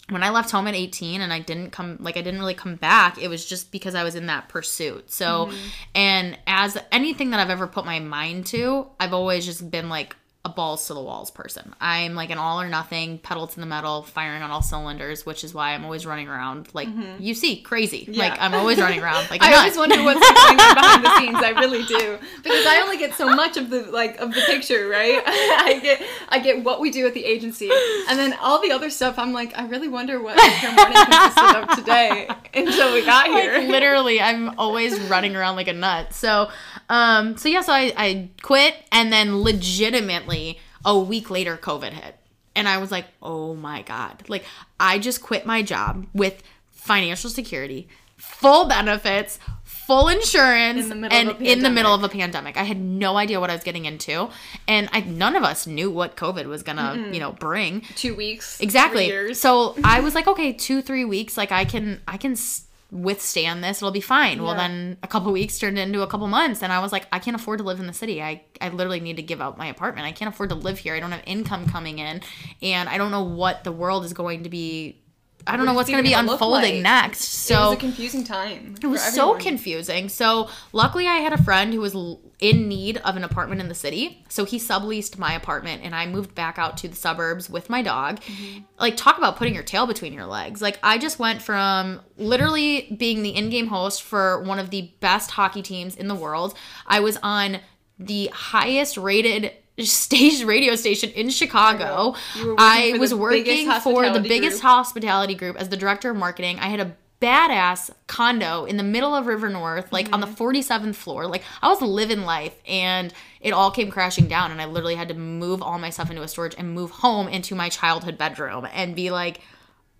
when 0.09 0.23
I 0.23 0.31
left 0.31 0.51
home 0.51 0.69
at 0.69 0.75
18 0.75 1.21
and 1.21 1.33
I 1.33 1.41
didn't 1.41 1.71
come 1.71 1.97
like 2.01 2.17
I 2.17 2.23
didn't 2.23 2.41
really 2.41 2.55
come 2.55 2.77
back, 2.77 3.19
it 3.19 3.29
was 3.29 3.45
just 3.45 3.73
because 3.73 3.95
I 3.95 4.05
was 4.05 4.15
in 4.15 4.27
that 4.27 4.49
pursuit. 4.49 5.11
So 5.11 5.47
mm-hmm. 5.47 5.57
and 5.95 6.39
as 6.47 6.79
anything 6.93 7.31
that 7.31 7.41
I've 7.41 7.51
ever 7.51 7.67
put 7.67 7.85
my 7.85 7.99
mind 7.99 8.47
to, 8.47 8.87
I've 9.01 9.13
always 9.13 9.45
just 9.45 9.71
been 9.71 9.89
like 9.89 10.17
a 10.47 10.49
balls 10.49 10.87
to 10.87 10.95
the 10.95 11.03
walls 11.03 11.31
person. 11.33 11.75
I'm 11.81 12.15
like 12.15 12.31
an 12.31 12.39
all 12.39 12.61
or 12.61 12.69
nothing, 12.69 13.19
pedal 13.19 13.49
to 13.49 13.61
the 13.61 13.67
metal, 13.67 14.05
firing 14.05 14.43
on 14.43 14.51
all 14.53 14.63
cylinders, 14.63 15.27
which 15.27 15.43
is 15.43 15.53
why 15.53 15.75
I'm 15.75 15.85
always 15.85 16.07
running 16.07 16.29
around 16.29 16.69
like 16.73 16.89
you 17.19 17.35
see, 17.35 17.61
crazy. 17.61 18.07
Yeah. 18.09 18.29
Like 18.29 18.41
I'm 18.41 18.55
always 18.55 18.79
running 18.79 19.03
around 19.03 19.29
like 19.29 19.43
I 19.47 19.55
always 19.57 19.77
wonder 19.77 20.03
what's 20.05 20.21
going 20.21 20.61
on 20.61 20.75
behind 20.75 21.05
the 21.05 21.19
scenes. 21.19 21.39
I 21.43 21.51
really 21.51 21.85
do 21.85 22.19
because 22.43 22.65
I 22.67 22.81
only 22.83 22.97
get 22.97 23.15
so 23.15 23.29
much 23.35 23.57
of 23.57 23.71
the 23.71 23.83
like 23.91 24.19
of 24.19 24.33
the 24.33 24.43
picture, 24.47 24.89
right? 24.89 25.21
I 25.27 25.81
get 25.83 26.03
I 26.29 26.39
get 26.39 26.63
what 26.63 26.81
we 26.81 26.91
do 26.91 27.07
at 27.07 27.15
the 27.15 27.25
agency, 27.25 27.69
and 28.09 28.19
then 28.19 28.35
all 28.41 28.63
the 28.63 28.71
other 28.71 28.89
stuff. 28.89 29.19
I'm 29.19 29.33
like, 29.33 29.59
I 29.59 29.67
really 29.67 29.89
wonder 29.89 30.23
what 30.23 30.37
your 30.63 30.73
morning 30.75 30.97
consisted 31.05 31.57
of 31.63 31.77
today 31.77 32.29
until 32.55 32.95
we 32.95 33.05
got 33.05 33.27
here. 33.27 33.59
like 33.59 33.69
literally 33.69 34.21
i'm 34.21 34.59
always 34.59 34.99
running 35.11 35.35
around 35.37 35.57
like 35.57 35.69
a 35.69 35.73
nut 35.73 36.13
so 36.13 36.49
um 36.89 37.37
so 37.37 37.49
yeah 37.49 37.61
so 37.61 37.73
I, 37.73 37.93
I 37.97 38.29
quit 38.43 38.75
and 38.93 39.13
then 39.13 39.43
legitimately 39.43 40.36
a 40.85 40.99
week 40.99 41.31
later 41.31 41.57
covid 41.57 41.93
hit 41.93 42.15
and 42.55 42.69
i 42.69 42.77
was 42.79 42.91
like 42.91 43.07
oh 43.23 43.55
my 43.55 43.83
god 43.83 44.23
like 44.29 44.45
i 44.81 44.99
just 44.99 45.21
quit 45.23 45.45
my 45.47 45.63
job 45.63 46.07
with 46.15 46.43
financial 46.73 47.29
security 47.31 47.89
full 48.17 48.67
benefits 48.67 49.39
full 49.65 50.09
insurance 50.09 50.87
In 50.91 51.05
and 51.05 51.41
in 51.43 51.63
the 51.63 51.71
middle 51.71 51.95
of 51.95 52.03
a 52.03 52.09
pandemic. 52.09 52.57
I 52.57 52.65
had 52.65 52.81
no 52.81 53.17
idea 53.17 53.39
what 53.39 53.51
I 53.51 53.53
was 53.53 53.63
getting 53.63 53.85
into, 53.85 54.29
and 54.67 54.89
I 54.93 55.01
none 55.01 55.37
of 55.37 55.45
us 55.45 55.65
knew 55.67 55.93
what 55.93 56.17
COVID 56.17 56.47
was 56.47 56.65
gonna, 56.65 57.09
you 57.13 57.21
know, 57.21 57.31
bring. 57.33 57.83
Two 57.95 58.17
weeks. 58.17 58.61
Exactly. 58.61 59.07
So 59.35 59.77
I 59.85 60.01
was 60.01 60.17
like, 60.17 60.27
okay, 60.27 60.53
two, 60.53 60.83
three 60.83 61.05
weeks, 61.05 61.37
like 61.37 61.53
I 61.53 61.65
can, 61.65 62.01
I 62.09 62.17
can 62.17 62.33
s- 62.33 62.66
withstand 62.91 63.65
this. 63.65 63.79
It'll 63.79 63.91
be 63.91 64.01
fine. 64.01 64.43
Well, 64.43 64.55
then 64.55 64.97
a 65.03 65.09
couple 65.09 65.33
weeks 65.33 65.59
turned 65.59 65.79
into 65.79 66.03
a 66.03 66.07
couple 66.07 66.27
months, 66.29 66.63
and 66.63 66.73
I 66.73 66.79
was 66.79 66.93
like, 66.93 67.07
I 67.11 67.19
can't 67.19 67.35
afford 67.35 67.59
to 67.59 67.65
live 67.65 67.81
in 67.81 67.87
the 67.87 67.93
city. 67.93 68.23
I, 68.23 68.43
I 68.61 68.69
literally 68.69 69.01
need 69.01 69.17
to 69.17 69.23
give 69.23 69.41
up 69.41 69.59
my 69.59 69.67
apartment. 69.67 70.07
I 70.07 70.13
can't 70.13 70.33
afford 70.33 70.51
to 70.51 70.55
live 70.55 70.79
here. 70.79 70.95
I 70.95 71.01
don't 71.01 71.13
have 71.13 71.23
income 71.27 71.67
coming 71.67 71.99
in, 71.99 72.21
and 72.63 72.89
I 72.89 72.99
don't 72.99 73.11
know 73.11 73.25
what 73.25 73.65
the 73.65 73.73
world 73.73 74.05
is 74.05 74.13
going 74.13 74.45
to 74.45 74.49
be. 74.49 75.03
I 75.47 75.57
don't 75.57 75.67
know 75.67 75.75
What's 75.75 75.89
going 75.89 76.03
to 76.03 76.09
be 76.09 76.15
unfolding 76.15 76.77
like? 76.77 76.83
next. 76.83 77.21
So 77.25 77.55
it 77.55 77.59
was 77.69 77.73
a 77.75 77.81
confusing 77.81 78.25
time. 78.25 78.75
it 78.83 78.87
was 78.87 79.03
so 79.03 79.35
confusing. 79.37 80.09
So 80.09 80.49
luckily, 80.73 81.07
I 81.07 81.17
had 81.17 81.33
a 81.33 81.43
friend 81.43 81.73
who 81.73 81.81
was 81.81 81.95
in 82.41 82.69
need 82.69 82.97
of 82.99 83.17
an 83.17 83.25
apartment 83.25 83.61
in 83.61 83.69
the 83.69 83.75
city. 83.75 84.25
So 84.29 84.45
he 84.45 84.59
subleased 84.59 85.19
my 85.19 85.35
apartment, 85.35 85.83
and 85.85 85.95
I 85.95 86.07
moved 86.07 86.35
back 86.35 86.59
out 86.59 86.77
to 86.79 86.89
the 86.89 86.97
suburbs 86.97 87.49
with 87.49 87.71
my 87.71 87.83
dog. 87.83 88.21
Mm-hmm. 88.21 88.61
Like, 88.79 88.97
talk 88.97 89.19
about 89.19 89.37
putting 89.37 89.55
your 89.55 89.63
tail 89.63 89.87
between 89.87 90.13
your 90.13 90.27
legs. 90.27 90.61
Like, 90.61 90.79
I 90.83 90.99
just 90.99 91.19
went 91.19 91.41
from 91.43 92.01
literally 92.17 92.95
being 92.99 93.23
the 93.23 93.31
in-game 93.31 93.69
host 93.69 94.03
for 94.03 94.43
one 94.43 94.59
of 94.59 94.71
the 94.71 94.91
best 95.01 95.31
hockey 95.31 95.63
teams 95.63 95.97
in 95.97 96.09
the 96.09 96.15
world. 96.15 96.55
I 96.87 97.01
was 97.01 97.19
on 97.23 97.61
the 97.99 98.31
highest 98.33 98.97
rated 98.97 99.53
stage 99.85 100.43
radio 100.45 100.75
station 100.77 101.11
in 101.11 101.31
Chicago. 101.31 102.15
You 102.37 102.47
were 102.47 102.53
working 102.55 102.57
I 102.65 102.97
was 102.99 103.15
working 103.15 103.69
for 103.81 104.11
the 104.11 104.21
biggest 104.21 104.61
group. 104.61 104.63
hospitality 104.63 105.35
group 105.35 105.57
as 105.57 105.69
the 105.69 105.77
director 105.77 106.11
of 106.11 106.17
marketing. 106.17 106.59
I 106.59 106.67
had 106.69 106.81
a 106.81 106.97
badass 107.21 107.91
condo 108.07 108.67
in 108.67 108.77
the 108.77 108.83
middle 108.83 109.15
of 109.15 109.27
River 109.27 109.49
North, 109.49 109.91
like 109.93 110.13
on 110.13 110.21
the 110.21 110.27
Mm-hmm. 110.27 110.45
47th 110.87 110.95
floor. 110.95 111.27
Like 111.27 111.43
I 111.63 111.69
was 111.69 111.81
living 111.81 112.23
life 112.23 112.55
and 112.67 113.13
it 113.41 113.53
all 113.53 113.71
came 113.71 113.91
crashing 113.91 114.29
down 114.29 114.51
and 114.51 114.61
I 114.61 114.67
literally 114.67 114.97
had 114.97 115.09
to 115.09 115.15
move 115.15 115.63
all 115.63 115.79
my 115.79 115.91
stuff 115.91 116.11
into 116.11 116.23
a 116.23 116.29
storage 116.29 116.55
and 116.59 116.73
move 116.75 116.91
home 116.91 117.29
into 117.29 117.55
my 117.55 117.69
childhood 117.69 118.19
bedroom 118.19 118.67
and 118.73 118.95
be 118.95 119.11
like 119.11 119.41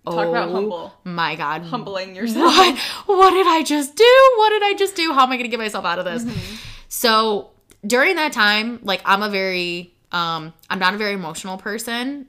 Oh 0.05 0.15
Talk 0.15 0.27
about 0.29 0.51
humble. 0.51 0.93
my 1.03 1.35
god. 1.35 1.63
Humbling 1.63 2.15
yourself. 2.15 2.55
What 2.55 2.77
what 3.17 3.31
did 3.31 3.45
I 3.47 3.61
just 3.63 3.95
do? 3.95 4.33
What 4.37 4.49
did 4.51 4.63
I 4.63 4.73
just 4.77 4.95
do? 4.95 5.11
How 5.11 5.23
am 5.23 5.31
I 5.31 5.35
going 5.35 5.43
to 5.43 5.49
get 5.49 5.59
myself 5.59 5.83
out 5.85 5.99
of 5.99 6.05
this? 6.05 6.23
Mm-hmm. 6.23 6.55
So, 6.87 7.49
during 7.85 8.15
that 8.15 8.33
time, 8.33 8.79
like 8.83 9.01
I'm 9.05 9.23
a 9.23 9.29
very 9.29 9.93
um 10.11 10.53
I'm 10.69 10.79
not 10.79 10.93
a 10.93 10.97
very 10.97 11.13
emotional 11.13 11.57
person 11.57 12.27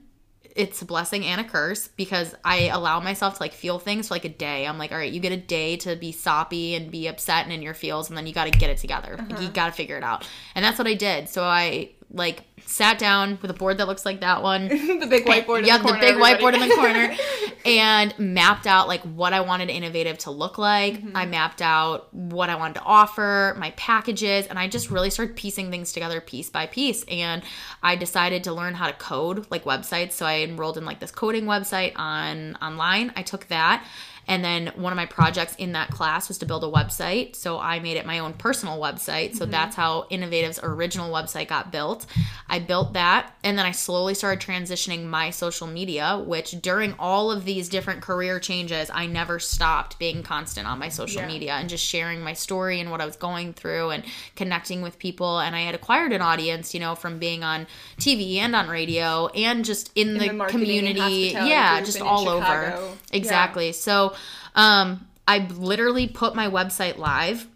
it's 0.59 0.81
a 0.81 0.85
blessing 0.85 1.25
and 1.25 1.39
a 1.39 1.43
curse 1.45 1.87
because 1.87 2.35
I 2.43 2.67
allow 2.67 2.99
myself 2.99 3.35
to 3.37 3.43
like 3.43 3.53
feel 3.53 3.79
things 3.79 4.09
for 4.09 4.15
like 4.15 4.25
a 4.25 4.29
day. 4.29 4.67
I'm 4.67 4.77
like, 4.77 4.91
all 4.91 4.97
right, 4.97 5.11
you 5.11 5.21
get 5.21 5.31
a 5.31 5.37
day 5.37 5.77
to 5.77 5.95
be 5.95 6.11
soppy 6.11 6.75
and 6.75 6.91
be 6.91 7.07
upset 7.07 7.45
and 7.45 7.53
in 7.53 7.61
your 7.61 7.73
feels, 7.73 8.09
and 8.09 8.17
then 8.17 8.27
you 8.27 8.33
got 8.33 8.51
to 8.51 8.59
get 8.59 8.69
it 8.69 8.77
together. 8.77 9.15
Uh-huh. 9.17 9.41
you 9.41 9.47
got 9.47 9.67
to 9.67 9.71
figure 9.71 9.97
it 9.97 10.03
out. 10.03 10.27
And 10.55 10.65
that's 10.65 10.77
what 10.77 10.85
I 10.85 10.95
did. 10.95 11.29
So 11.29 11.43
I 11.43 11.91
like 12.11 12.43
sat 12.65 12.97
down 12.97 13.37
with 13.41 13.51
a 13.51 13.53
board 13.53 13.77
that 13.77 13.87
looks 13.87 14.05
like 14.05 14.21
that 14.21 14.41
one. 14.41 14.67
the 14.99 15.07
big 15.09 15.25
whiteboard. 15.25 15.65
yeah, 15.65 15.75
in 15.75 15.83
the, 15.83 15.89
corner, 15.89 15.99
big 16.01 16.15
whiteboard 16.15 16.53
in 16.53 16.67
the 16.67 16.75
corner, 16.75 17.15
and 17.65 18.17
mapped 18.17 18.65
out 18.65 18.87
like 18.87 19.01
what 19.01 19.33
I 19.33 19.41
wanted 19.41 19.69
Innovative 19.69 20.17
to 20.19 20.31
look 20.31 20.57
like. 20.57 20.95
Mm-hmm. 20.95 21.15
I 21.15 21.25
mapped 21.25 21.61
out 21.61 22.13
what 22.13 22.49
I 22.49 22.55
wanted 22.55 22.75
to 22.75 22.83
offer, 22.83 23.55
my 23.57 23.71
packages, 23.71 24.47
and 24.47 24.57
I 24.57 24.67
just 24.67 24.89
really 24.89 25.09
started 25.09 25.35
piecing 25.35 25.69
things 25.69 25.91
together 25.91 26.19
piece 26.21 26.49
by 26.49 26.65
piece. 26.65 27.03
And 27.03 27.43
I 27.83 27.95
decided 27.95 28.43
to 28.45 28.53
learn 28.53 28.73
how 28.73 28.87
to 28.87 28.93
code 28.93 29.45
like 29.51 29.63
websites. 29.65 30.13
So 30.13 30.25
I 30.25 30.39
enrolled 30.39 30.77
in 30.77 30.85
like 30.85 30.99
this 30.99 31.11
coding 31.11 31.45
website 31.45 31.93
on 31.95 32.55
online. 32.55 33.13
I 33.15 33.21
took 33.21 33.47
that. 33.47 33.85
And 34.29 34.45
then 34.45 34.67
one 34.75 34.93
of 34.93 34.95
my 34.95 35.07
projects 35.07 35.55
in 35.55 35.71
that 35.71 35.89
class 35.89 36.27
was 36.27 36.37
to 36.37 36.45
build 36.45 36.63
a 36.63 36.67
website. 36.67 37.35
So 37.35 37.59
I 37.59 37.79
made 37.79 37.97
it 37.97 38.05
my 38.05 38.19
own 38.19 38.33
personal 38.33 38.79
website. 38.79 39.35
So 39.35 39.43
mm-hmm. 39.43 39.51
that's 39.51 39.75
how 39.75 40.05
Innovative's 40.11 40.59
original 40.61 41.11
website 41.11 41.47
got 41.47 41.71
built. 41.71 42.05
I 42.47 42.59
built 42.59 42.93
that. 42.93 43.33
And 43.43 43.57
then 43.57 43.65
I 43.65 43.71
slowly 43.71 44.13
started 44.13 44.45
transitioning 44.45 45.05
my 45.05 45.31
social 45.31 45.65
media, 45.65 46.23
which 46.23 46.51
during 46.61 46.93
all 46.99 47.31
of 47.31 47.43
these 47.43 47.69
different 47.69 48.01
career 48.01 48.39
changes, 48.39 48.91
I 48.93 49.07
never 49.07 49.39
stopped 49.39 49.97
being 49.97 50.21
constant 50.21 50.67
on 50.67 50.77
my 50.77 50.89
social 50.89 51.21
Yeah. 51.23 51.27
media 51.27 51.53
and 51.53 51.67
just 51.67 51.83
sharing 51.83 52.21
my 52.21 52.33
story 52.33 52.79
and 52.79 52.91
what 52.91 53.01
I 53.01 53.07
was 53.07 53.15
going 53.15 53.53
through 53.53 53.89
and 53.89 54.03
connecting 54.35 54.83
with 54.83 54.99
people. 54.99 55.39
And 55.39 55.55
I 55.55 55.61
had 55.61 55.73
acquired 55.73 56.13
an 56.13 56.21
audience, 56.21 56.75
you 56.75 56.79
know, 56.79 56.93
from 56.93 57.17
being 57.17 57.43
on 57.43 57.65
TV 57.97 58.37
and 58.37 58.55
on 58.55 58.67
radio 58.67 59.25
and 59.29 59.65
just 59.65 59.89
in, 59.95 60.19
the, 60.19 60.29
the 60.29 60.45
community. 60.49 61.31
Yeah, 61.33 61.81
just 61.81 61.97
in 61.97 62.03
all 62.03 62.29
over. 62.29 62.45
Chicago. 62.45 62.85
Yeah. 63.11 63.17
Exactly. 63.17 63.71
So 63.71 64.13
um, 64.55 65.07
I 65.27 65.39
literally 65.39 66.07
put 66.07 66.35
my 66.35 66.49
website 66.49 66.97
live 66.97 67.47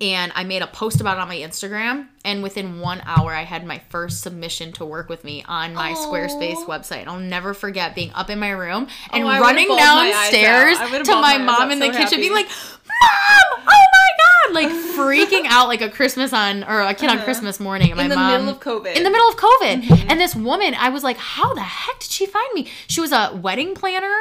and 0.00 0.32
I 0.34 0.44
made 0.44 0.62
a 0.62 0.66
post 0.66 1.00
about 1.00 1.18
it 1.18 1.20
on 1.20 1.28
my 1.28 1.36
Instagram. 1.36 2.08
And 2.24 2.42
within 2.42 2.80
one 2.80 3.02
hour, 3.04 3.34
I 3.34 3.42
had 3.42 3.66
my 3.66 3.80
first 3.90 4.22
submission 4.22 4.72
to 4.72 4.84
work 4.84 5.08
with 5.10 5.24
me 5.24 5.44
on 5.46 5.74
my 5.74 5.92
Squarespace 5.92 6.54
Aw. 6.56 6.66
website. 6.66 7.06
I'll 7.06 7.18
never 7.18 7.52
forget 7.52 7.94
being 7.94 8.10
up 8.14 8.30
in 8.30 8.38
my 8.38 8.50
room 8.50 8.88
and 9.12 9.24
Oh, 9.24 9.26
running 9.26 9.68
my 9.68 9.76
downstairs 9.76 10.78
out. 10.78 10.88
I 10.88 10.90
would've 10.90 11.06
to 11.06 11.14
my 11.14 11.36
my 11.36 11.44
mom 11.44 11.70
in 11.70 11.78
the 11.80 11.92
so 11.92 11.98
kitchen, 11.98 12.18
being 12.20 12.32
like, 12.32 12.46
Mom, 12.46 13.62
oh 13.66 13.84
my 13.92 14.10
God, 14.18 14.54
like 14.54 14.68
freaking 14.68 15.44
out 15.48 15.68
like 15.68 15.82
a 15.82 15.90
Christmas 15.90 16.32
on, 16.32 16.64
or 16.64 16.80
a 16.80 16.94
kid 16.94 17.10
on 17.10 17.18
Christmas 17.20 17.60
morning. 17.60 17.90
And 17.90 17.96
my 17.98 18.04
Uh-huh. 18.04 18.04
In 18.04 18.08
the 18.10 18.16
mom, 18.16 18.46
middle 18.46 18.54
of 18.54 18.60
COVID. 18.60 18.86
Mm-hmm. 18.86 18.96
In 18.96 19.02
the 19.04 19.10
middle 19.10 19.28
of 19.28 19.36
COVID. 19.36 20.06
And 20.10 20.20
this 20.20 20.34
woman, 20.34 20.74
I 20.74 20.88
was 20.88 21.02
like, 21.04 21.18
how 21.18 21.52
the 21.52 21.60
heck 21.60 21.98
did 22.00 22.10
she 22.10 22.24
find 22.26 22.48
me? 22.54 22.68
She 22.86 23.00
was 23.02 23.12
a 23.12 23.38
wedding 23.42 23.74
planner. 23.74 24.14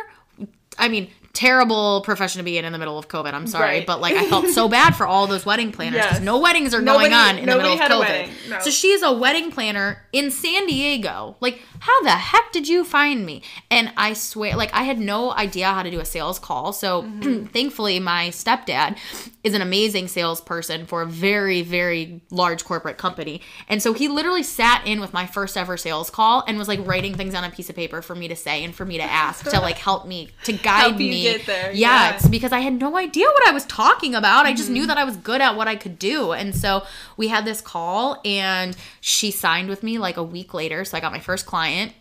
I 0.78 0.90
mean, 0.90 1.10
terrible 1.34 2.02
profession 2.02 2.38
to 2.38 2.44
be 2.44 2.60
in 2.60 2.64
in 2.66 2.72
the 2.72 2.78
middle 2.78 2.98
of 3.00 3.08
COVID. 3.08 3.34
I'm 3.34 3.48
sorry, 3.48 3.78
Right. 3.80 3.88
but 3.88 4.00
like 4.00 4.16
I 4.16 4.26
felt 4.28 4.48
so 4.50 4.70
bad 4.70 4.96
for 4.96 5.08
all 5.08 5.26
those 5.26 5.48
wedding 5.48 5.72
planners 5.72 6.02
because 6.04 6.18
Yes. 6.18 6.22
no 6.22 6.38
weddings 6.38 6.76
are 6.76 6.82
Nobody- 6.82 7.10
going 7.10 7.14
on 7.14 7.38
in 7.40 7.46
the 7.50 7.56
middle 7.58 7.74
of 7.74 7.80
COVID. 7.80 8.30
no. 8.50 8.60
So 8.60 8.70
she 8.70 8.90
is 8.92 9.02
a 9.02 9.12
wedding 9.12 9.52
planner 9.52 10.06
in 10.14 10.30
San 10.30 10.68
Diego. 10.68 11.36
Like, 11.40 11.60
how 11.80 12.02
the 12.04 12.12
heck 12.12 12.52
did 12.52 12.68
you 12.68 12.84
find 12.84 13.26
me? 13.26 13.42
And 13.72 13.92
I 13.98 14.14
swear, 14.14 14.56
like 14.56 14.72
I 14.76 14.84
had 14.84 15.00
no 15.00 15.34
idea 15.34 15.66
how 15.74 15.82
to 15.82 15.90
do 15.90 16.00
a 16.00 16.06
sales 16.06 16.38
call. 16.38 16.72
So 16.72 17.02
Mm-hmm. 17.02 17.46
thankfully, 17.54 18.00
my 18.00 18.28
stepdad 18.30 18.98
is 19.44 19.56
an 19.56 19.62
amazing 19.64 20.08
salesperson 20.10 20.86
for 20.86 21.02
a 21.02 21.06
very, 21.08 21.64
very 21.64 22.22
large 22.30 22.64
corporate 22.64 23.00
company. 23.00 23.42
And 23.68 23.82
so 23.82 23.94
he 23.94 24.08
literally 24.08 24.44
sat 24.44 24.84
in 24.86 25.02
with 25.02 25.14
my 25.14 25.26
first 25.26 25.58
ever 25.58 25.78
sales 25.78 26.12
call 26.12 26.44
and 26.48 26.60
was 26.60 26.68
like 26.68 26.80
writing 26.86 27.16
things 27.16 27.34
on 27.34 27.44
a 27.44 27.50
piece 27.50 27.70
of 27.72 27.76
paper 27.76 28.04
for 28.04 28.14
me 28.14 28.28
to 28.28 28.36
say 28.36 28.64
and 28.64 28.74
for 28.76 28.86
me 28.86 28.98
to 28.98 29.04
ask 29.04 29.50
to 29.50 29.60
like 29.60 29.78
help 29.80 30.06
me 30.06 30.30
to 30.44 30.54
guide 30.70 30.96
me 30.96 31.23
get 31.24 31.46
there, 31.46 31.72
Yeah, 31.72 32.10
yeah. 32.10 32.16
it's 32.16 32.28
because 32.28 32.52
I 32.52 32.60
had 32.60 32.74
no 32.80 32.98
idea 32.98 33.26
what 33.28 33.48
I 33.48 33.52
was 33.52 33.66
talking 33.66 34.14
about. 34.16 34.46
I 34.46 34.52
just 34.54 34.66
Mm-hmm. 34.66 34.74
knew 34.74 34.88
that 34.88 34.98
I 34.98 35.04
was 35.04 35.18
good 35.18 35.42
at 35.42 35.56
what 35.56 35.68
I 35.68 35.76
could 35.76 35.98
do. 36.00 36.32
And 36.32 36.56
so 36.56 36.84
we 37.18 37.28
had 37.30 37.46
this 37.46 37.62
call 37.62 38.20
and 38.26 38.76
she 39.02 39.32
signed 39.32 39.70
with 39.70 39.84
me 39.84 39.98
like 39.98 40.18
a 40.18 40.24
week 40.24 40.54
later. 40.54 40.84
So 40.86 40.98
I 40.98 41.00
got 41.00 41.12
my 41.12 41.20
first 41.20 41.46
client. 41.46 41.94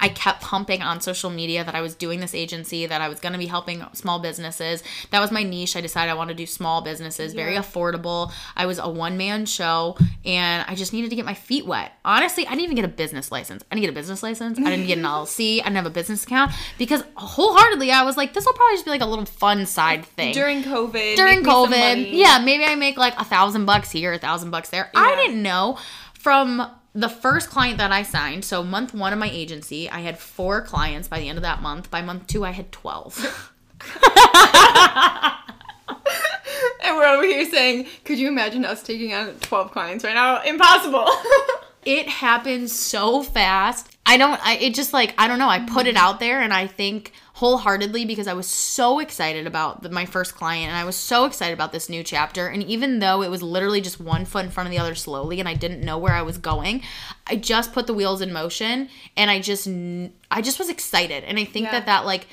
I 0.00 0.08
kept 0.08 0.42
pumping 0.42 0.82
on 0.82 1.00
social 1.00 1.30
media 1.30 1.64
that 1.64 1.74
I 1.74 1.80
was 1.80 1.94
doing 1.94 2.20
this 2.20 2.34
agency, 2.34 2.86
that 2.86 3.00
I 3.00 3.08
was 3.08 3.20
going 3.20 3.32
to 3.32 3.38
be 3.38 3.46
helping 3.46 3.84
small 3.92 4.18
businesses. 4.18 4.82
That 5.10 5.20
was 5.20 5.30
my 5.30 5.42
niche. 5.42 5.76
I 5.76 5.80
decided 5.80 6.10
I 6.10 6.14
want 6.14 6.28
to 6.28 6.34
do 6.34 6.46
small 6.46 6.82
businesses, 6.82 7.34
very 7.34 7.54
Yeah. 7.54 7.62
affordable. 7.62 8.32
I 8.56 8.66
was 8.66 8.78
a 8.78 8.88
one 8.88 9.16
man 9.16 9.46
show 9.46 9.96
and 10.24 10.64
I 10.68 10.74
just 10.74 10.92
needed 10.92 11.10
to 11.10 11.16
get 11.16 11.24
my 11.24 11.34
feet 11.34 11.66
wet. 11.66 11.92
Honestly, 12.04 12.46
I 12.46 12.50
didn't 12.50 12.64
even 12.64 12.76
get 12.76 12.84
a 12.84 12.88
business 12.88 13.30
license. 13.32 13.62
I 13.70 13.74
didn't 13.74 13.82
get 13.86 13.90
a 13.90 13.94
business 14.00 14.22
license. 14.22 14.58
I 14.58 14.62
didn't 14.70 14.86
get 14.86 14.98
an 14.98 15.04
LLC. 15.12 15.60
I 15.60 15.64
didn't 15.64 15.76
have 15.76 15.86
a 15.86 15.90
business 15.90 16.24
account 16.24 16.52
because 16.78 17.02
wholeheartedly 17.16 17.90
I 17.90 18.02
was 18.02 18.16
like, 18.16 18.32
this 18.32 18.44
will 18.46 18.52
probably 18.54 18.74
just 18.76 18.84
be 18.84 18.90
like 18.90 19.00
a 19.02 19.06
little 19.06 19.24
fun 19.26 19.66
side 19.66 20.04
thing 20.04 20.32
during 20.34 20.62
COVID. 20.62 21.16
during 21.16 21.36
make 21.42 21.46
me 21.46 21.52
some 21.52 21.72
COVID. 21.72 22.08
Yeah, 22.12 22.38
maybe 22.44 22.64
I 22.64 22.74
make 22.74 22.96
like 22.96 23.18
a 23.20 23.24
thousand 23.24 23.64
bucks 23.66 23.90
here, 23.90 24.12
a 24.12 24.18
thousand 24.18 24.50
bucks 24.50 24.70
there. 24.70 24.90
I 24.94 25.14
didn't 25.16 25.42
know 25.42 25.78
from 26.14 26.62
the 26.96 27.08
first 27.08 27.50
client 27.50 27.78
that 27.78 27.92
I 27.92 28.02
signed. 28.02 28.44
So 28.44 28.62
month 28.62 28.94
one 28.94 29.12
of 29.12 29.18
my 29.18 29.30
agency, 29.30 29.88
I 29.88 30.00
had 30.00 30.18
four 30.18 30.62
clients 30.62 31.08
by 31.08 31.20
the 31.20 31.28
end 31.28 31.38
of 31.38 31.42
that 31.42 31.62
month. 31.62 31.90
By 31.90 32.02
month 32.02 32.26
two, 32.26 32.44
I 32.44 32.50
had 32.50 32.72
twelve. 32.72 33.52
And 36.86 36.96
we're 36.96 37.06
over 37.06 37.24
here 37.24 37.44
saying, 37.50 37.88
could 38.04 38.18
you 38.18 38.28
imagine 38.28 38.64
us 38.64 38.80
taking 38.80 39.12
on 39.12 39.34
12 39.40 39.72
clients 39.72 40.04
right 40.04 40.14
now? 40.14 40.40
Impossible. 40.42 41.08
it 41.84 42.08
happened 42.08 42.70
so 42.70 43.24
fast. 43.24 43.96
I 44.06 44.16
don't. 44.16 44.40
I 44.46 44.54
it 44.58 44.74
just 44.74 44.92
like 44.92 45.12
I 45.18 45.26
don't 45.26 45.40
know. 45.40 45.48
I 45.48 45.58
put 45.58 45.88
it 45.88 45.96
out 45.96 46.20
there, 46.20 46.40
and 46.40 46.52
I 46.52 46.68
think 46.68 47.10
wholeheartedly 47.36 48.06
because 48.06 48.26
I 48.26 48.32
was 48.32 48.46
so 48.46 48.98
excited 48.98 49.46
about 49.46 49.82
the, 49.82 49.90
my 49.90 50.06
first 50.06 50.34
client, 50.34 50.68
and 50.68 50.76
I 50.76 50.84
was 50.84 50.96
so 50.96 51.26
excited 51.26 51.52
about 51.52 51.70
this 51.70 51.90
new 51.90 52.02
chapter. 52.02 52.46
And 52.46 52.62
even 52.62 52.98
though 52.98 53.20
it 53.20 53.30
was 53.30 53.42
literally 53.42 53.82
just 53.82 54.00
one 54.00 54.24
foot 54.24 54.46
in 54.46 54.50
front 54.50 54.68
of 54.68 54.70
the 54.70 54.78
other 54.78 54.94
slowly, 54.94 55.38
and 55.38 55.46
I 55.46 55.52
didn't 55.52 55.82
know 55.82 55.98
where 55.98 56.14
I 56.14 56.22
was 56.22 56.38
going, 56.38 56.82
I 57.26 57.36
just 57.36 57.74
put 57.74 57.86
the 57.86 57.92
wheels 57.92 58.22
in 58.22 58.32
motion, 58.32 58.88
and 59.18 59.30
I 59.30 59.40
just 59.40 59.68
I 59.68 60.40
just 60.40 60.58
was 60.58 60.70
excited, 60.70 61.24
and 61.24 61.38
I 61.38 61.44
think 61.44 61.66
Yeah. 61.66 61.72
that 61.72 61.86
that 61.86 62.06
like 62.06 62.26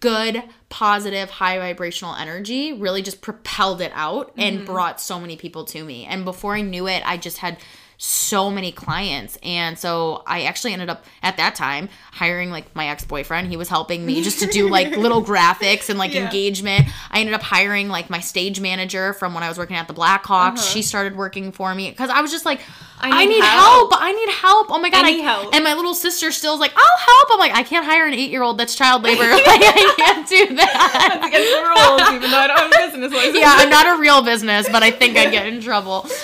good 0.00 0.42
positive 0.70 1.28
high 1.28 1.58
vibrational 1.58 2.14
energy 2.14 2.72
really 2.72 3.02
just 3.02 3.20
propelled 3.20 3.82
it 3.82 3.92
out 3.94 4.32
and 4.38 4.58
mm-hmm. 4.58 4.66
brought 4.66 4.98
so 4.98 5.18
many 5.18 5.36
people 5.36 5.64
to 5.64 5.82
me 5.82 6.04
and 6.04 6.24
before 6.24 6.54
i 6.54 6.60
knew 6.60 6.86
it 6.86 7.02
i 7.04 7.16
just 7.16 7.38
had 7.38 7.56
so 8.00 8.48
many 8.48 8.70
clients. 8.70 9.36
And 9.42 9.76
so 9.76 10.22
I 10.24 10.42
actually 10.42 10.72
ended 10.72 10.88
up 10.88 11.04
at 11.20 11.36
that 11.36 11.56
time 11.56 11.88
hiring 12.12 12.50
like 12.50 12.74
my 12.74 12.86
ex 12.86 13.04
boyfriend. 13.04 13.48
He 13.48 13.56
was 13.56 13.68
helping 13.68 14.06
me 14.06 14.22
just 14.22 14.38
to 14.38 14.46
do 14.46 14.70
like 14.70 14.96
little 14.96 15.22
graphics 15.24 15.90
and 15.90 15.98
like 15.98 16.14
Yeah. 16.14 16.24
engagement. 16.26 16.86
I 17.10 17.18
ended 17.18 17.34
up 17.34 17.42
hiring 17.42 17.88
like 17.88 18.08
my 18.08 18.20
stage 18.20 18.60
manager 18.60 19.12
from 19.14 19.34
when 19.34 19.42
I 19.42 19.48
was 19.48 19.58
working 19.58 19.76
at 19.76 19.88
the 19.88 19.94
Blackhawks. 19.94 20.72
She 20.72 20.78
uh-huh. 20.78 20.86
started 20.86 21.16
working 21.16 21.50
for 21.50 21.74
me 21.74 21.90
because 21.90 22.08
I 22.08 22.20
was 22.20 22.30
just 22.30 22.46
like, 22.46 22.60
I 23.00 23.08
Uh-huh. 23.10 23.16
I 23.18 23.24
need, 23.26 23.34
need 23.34 23.44
help. 23.44 23.92
help. 23.92 24.02
I 24.02 24.12
need 24.12 24.28
help. 24.30 24.66
Oh 24.70 24.78
my 24.78 24.90
god, 24.90 25.04
Any 25.06 25.20
I, 25.20 25.24
help. 25.24 25.54
And 25.54 25.62
my 25.64 25.74
little 25.74 25.94
sister 25.94 26.30
still's 26.32 26.60
like, 26.60 26.72
I'll 26.76 26.98
help. 26.98 27.28
I'm 27.32 27.38
like, 27.38 27.52
I 27.54 27.62
can't 27.62 27.84
hire 27.86 28.06
an 28.06 28.14
eight 28.14 28.30
year 28.30 28.42
old 28.42 28.58
that's 28.58 28.74
child 28.74 29.02
labor. 29.02 29.22
like, 29.30 29.42
I 29.46 29.94
can't 29.96 30.28
do 30.28 30.54
that. 30.56 31.20
Against 31.24 31.52
the 31.52 31.62
rules, 31.62 32.16
even 32.16 32.30
though 32.30 32.38
I 32.38 32.46
don't 32.48 32.58
have 32.58 32.72
a 32.72 32.86
business 32.90 33.12
license. 33.12 33.38
yeah, 33.38 33.54
I'm 33.56 33.70
not 33.70 33.86
a 33.96 34.00
real 34.00 34.22
business, 34.22 34.68
but 34.68 34.82
I 34.82 34.90
think 34.90 35.16
I'd 35.16 35.30
get 35.32 35.46
in 35.46 35.60
trouble. 35.60 36.06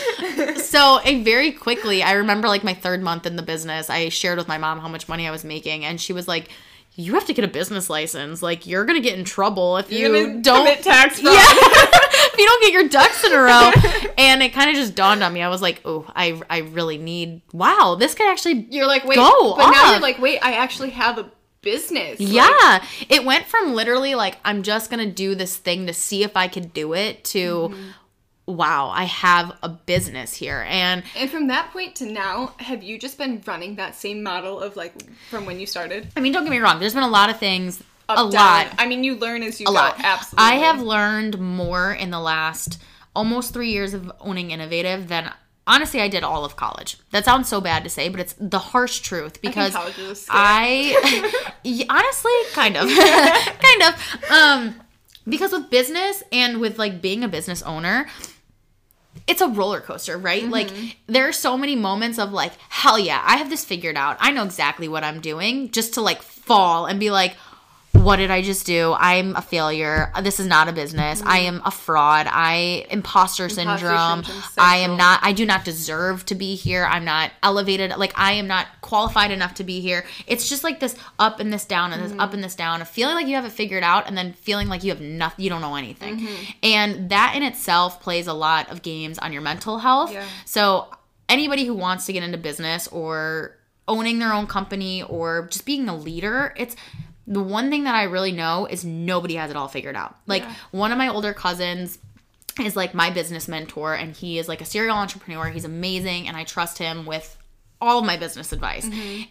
So, 0.56 0.98
I 1.04 1.22
very 1.22 1.52
quickly, 1.52 2.02
I 2.02 2.12
remember 2.12 2.48
like 2.48 2.64
my 2.64 2.74
third 2.74 3.00
month 3.00 3.26
in 3.26 3.36
the 3.36 3.42
business, 3.42 3.88
I 3.88 4.08
shared 4.08 4.38
with 4.38 4.48
my 4.48 4.58
mom 4.58 4.80
how 4.80 4.88
much 4.88 5.08
money 5.08 5.28
I 5.28 5.30
was 5.30 5.44
making, 5.44 5.84
and 5.84 6.00
she 6.00 6.12
was 6.12 6.26
like, 6.26 6.48
"You 6.96 7.14
have 7.14 7.26
to 7.26 7.32
get 7.34 7.44
a 7.44 7.48
business 7.48 7.88
license. 7.88 8.42
Like, 8.42 8.66
you're 8.66 8.84
gonna 8.84 9.00
get 9.00 9.16
in 9.16 9.24
trouble 9.24 9.76
if 9.76 9.92
You're 9.92 10.16
you 10.16 10.40
don't." 10.42 10.58
commit 10.66 10.82
tax 10.82 11.20
fraud. 11.20 11.34
yeah, 11.34 11.44
if 12.34 12.38
you 12.38 12.46
don't 12.46 12.62
get 12.62 12.72
your 12.72 12.88
ducks 12.88 13.24
in 13.24 13.32
a 13.32 13.38
row, 13.38 13.70
and 14.18 14.42
it 14.42 14.52
kind 14.52 14.68
of 14.70 14.76
just 14.76 14.94
dawned 14.94 15.22
on 15.22 15.32
me. 15.32 15.40
I 15.42 15.48
was 15.48 15.62
like, 15.62 15.80
"Oh, 15.84 16.04
I, 16.14 16.40
I 16.50 16.58
really 16.58 16.98
need. 16.98 17.40
Wow, 17.52 17.96
this 17.98 18.14
could 18.14 18.30
actually 18.30 18.66
You're 18.70 18.86
like, 18.86 19.04
wait, 19.04 19.16
Go 19.16 19.54
but 19.56 19.70
now 19.70 19.92
you're 19.92 20.00
like, 20.00 20.18
wait, 20.18 20.38
I 20.42 20.54
actually 20.54 20.90
have 20.90 21.18
a 21.18 21.30
business. 21.62 22.20
Like, 22.20 22.28
Yeah. 22.28 22.84
it 23.08 23.24
went 23.24 23.46
from 23.46 23.72
literally 23.74 24.14
like, 24.14 24.36
I'm 24.44 24.62
just 24.62 24.90
going 24.90 25.06
to 25.06 25.10
do 25.12 25.34
this 25.34 25.56
thing 25.56 25.86
to 25.86 25.94
see 25.94 26.22
if 26.22 26.36
I 26.36 26.46
could 26.46 26.74
do 26.74 26.92
it 26.92 27.24
to, 27.24 27.70
Mm-hmm. 27.72 28.56
wow, 28.56 28.90
I 28.90 29.04
have 29.04 29.56
a 29.62 29.70
business 29.70 30.34
here. 30.34 30.66
And 30.68 31.02
And 31.16 31.30
from 31.30 31.46
that 31.46 31.70
point 31.72 31.96
to 31.96 32.04
now, 32.06 32.52
have 32.58 32.82
you 32.82 32.98
just 32.98 33.16
been 33.16 33.42
running 33.46 33.76
that 33.76 33.94
same 33.94 34.22
model 34.22 34.60
of 34.60 34.76
like 34.76 34.92
from 35.30 35.46
when 35.46 35.58
you 35.58 35.64
started? 35.66 36.08
I 36.16 36.20
mean, 36.20 36.32
don't 36.34 36.44
get 36.44 36.50
me 36.50 36.58
wrong, 36.58 36.80
there's 36.80 36.92
been 36.94 37.02
a 37.02 37.08
lot 37.08 37.30
of 37.30 37.38
things, 37.38 37.82
Up, 38.08 38.28
a 38.28 38.30
down. 38.30 38.66
lot, 38.66 38.74
I 38.78 38.86
mean, 38.86 39.02
you 39.04 39.16
learn 39.16 39.42
as 39.42 39.60
you 39.60 39.64
a 39.64 39.68
go. 39.68 39.74
lot. 39.74 39.94
Absolutely. 39.98 40.44
I 40.44 40.54
have 40.56 40.80
learned 40.82 41.38
more 41.40 41.92
in 41.92 42.10
the 42.10 42.20
last 42.20 42.80
almost 43.16 43.52
three 43.52 43.70
years 43.70 43.94
of 43.94 44.10
owning 44.20 44.50
Innovative 44.50 45.08
than. 45.08 45.32
Honestly, 45.66 46.02
I 46.02 46.08
did 46.08 46.22
all 46.22 46.44
of 46.44 46.56
college. 46.56 46.98
That 47.10 47.24
sounds 47.24 47.48
so 47.48 47.58
bad 47.58 47.84
to 47.84 47.88
say, 47.88 48.10
but 48.10 48.20
it's 48.20 48.34
the 48.38 48.58
harsh 48.58 49.00
truth 49.00 49.40
because 49.40 49.72
college 49.72 49.98
is 49.98 50.24
a. 50.28 50.30
I, 50.30 51.52
Yeah, 51.64 51.86
honestly, 51.88 52.32
kind 52.52 52.76
of, 52.76 52.86
kind 52.90 53.82
of, 53.82 54.30
um, 54.30 54.80
because 55.26 55.52
with 55.52 55.70
business 55.70 56.22
and 56.30 56.60
with 56.60 56.78
like 56.78 57.00
being 57.00 57.24
a 57.24 57.28
business 57.28 57.62
owner, 57.62 58.06
it's 59.26 59.40
a 59.40 59.48
roller 59.48 59.80
coaster, 59.80 60.18
right? 60.18 60.44
Like 60.46 60.68
there 61.06 61.26
are 61.26 61.32
so 61.32 61.56
many 61.56 61.76
moments 61.76 62.18
of 62.18 62.30
like, 62.32 62.52
hell 62.68 62.98
yeah, 62.98 63.22
I 63.24 63.38
have 63.38 63.48
this 63.48 63.64
figured 63.64 63.96
out. 63.96 64.18
I 64.20 64.32
know 64.32 64.44
exactly 64.44 64.86
what 64.86 65.02
I'm 65.02 65.20
doing, 65.20 65.70
just 65.70 65.94
to 65.94 66.02
like 66.02 66.20
fall 66.20 66.84
and 66.84 67.00
be 67.00 67.10
like, 67.10 67.36
what 67.94 68.16
did 68.16 68.30
I 68.30 68.42
just 68.42 68.66
do? 68.66 68.94
I'm 68.98 69.34
a 69.36 69.42
failure. 69.42 70.12
This 70.22 70.38
is 70.38 70.46
not 70.46 70.68
a 70.68 70.72
business. 70.72 71.22
I 71.24 71.38
am 71.38 71.62
a 71.64 71.70
fraud. 71.70 72.26
I 72.28 72.86
imposter 72.90 73.48
syndrome. 73.48 74.24
syndrome 74.24 74.42
I 74.58 74.76
am 74.78 74.96
not 74.96 75.20
I 75.22 75.32
do 75.32 75.46
not 75.46 75.64
deserve 75.64 76.26
to 76.26 76.34
be 76.34 76.54
here. 76.54 76.84
I'm 76.84 77.04
not 77.04 77.30
elevated. 77.42 77.96
Like 77.96 78.12
I 78.16 78.32
am 78.32 78.46
not 78.46 78.66
qualified 78.80 79.30
enough 79.30 79.54
to 79.54 79.64
be 79.64 79.80
here. 79.80 80.04
It's 80.26 80.48
just 80.48 80.64
like 80.64 80.80
this 80.80 80.96
up 81.18 81.40
and 81.40 81.52
this 81.52 81.64
down 81.64 81.92
and 81.92 82.02
this 82.02 82.12
up 82.12 82.18
mm-hmm. 82.18 82.34
and 82.34 82.44
this 82.44 82.54
down 82.54 82.82
of 82.82 82.88
feeling 82.88 83.14
like 83.14 83.26
you 83.26 83.36
have 83.36 83.44
it 83.44 83.52
figured 83.52 83.82
out 83.82 84.06
and 84.06 84.18
then 84.18 84.32
feeling 84.32 84.68
like 84.68 84.84
you 84.84 84.90
have 84.90 85.00
nothing 85.00 85.42
you 85.42 85.50
don't 85.50 85.60
know 85.62 85.76
anything. 85.76 86.18
Mm-hmm. 86.18 86.50
And 86.62 87.10
that 87.10 87.34
in 87.36 87.42
itself 87.42 88.00
plays 88.00 88.26
a 88.26 88.34
lot 88.34 88.70
of 88.70 88.82
games 88.82 89.18
on 89.18 89.32
your 89.32 89.42
mental 89.42 89.78
health. 89.78 90.12
Yeah. 90.12 90.26
So 90.44 90.88
anybody 91.28 91.64
who 91.64 91.74
wants 91.74 92.06
to 92.06 92.12
get 92.12 92.22
into 92.22 92.38
business 92.38 92.88
or 92.88 93.56
owning 93.86 94.18
their 94.18 94.32
own 94.32 94.46
company 94.46 95.02
or 95.02 95.48
just 95.50 95.66
being 95.66 95.88
a 95.88 95.96
leader, 95.96 96.54
it's 96.56 96.76
the 97.26 97.42
one 97.42 97.70
thing 97.70 97.84
that 97.84 97.94
I 97.94 98.02
really 98.04 98.32
know 98.32 98.66
is 98.66 98.84
nobody 98.84 99.34
has 99.36 99.50
it 99.50 99.56
all 99.56 99.68
figured 99.68 99.96
out. 99.96 100.16
Like 100.26 100.42
Yeah. 100.42 100.54
one 100.72 100.92
of 100.92 100.98
my 100.98 101.08
older 101.08 101.32
cousins 101.32 101.98
is 102.62 102.76
like 102.76 102.94
my 102.94 103.10
business 103.10 103.48
mentor 103.48 103.94
and 103.94 104.14
he 104.14 104.38
is 104.38 104.46
like 104.48 104.60
a 104.60 104.64
serial 104.64 104.96
entrepreneur. 104.96 105.46
He's 105.48 105.64
amazing 105.64 106.28
and 106.28 106.36
I 106.36 106.44
trust 106.44 106.78
him 106.78 107.06
with 107.06 107.36
all 107.80 107.98
of 107.98 108.04
my 108.04 108.16
business 108.16 108.52
advice. 108.52 108.88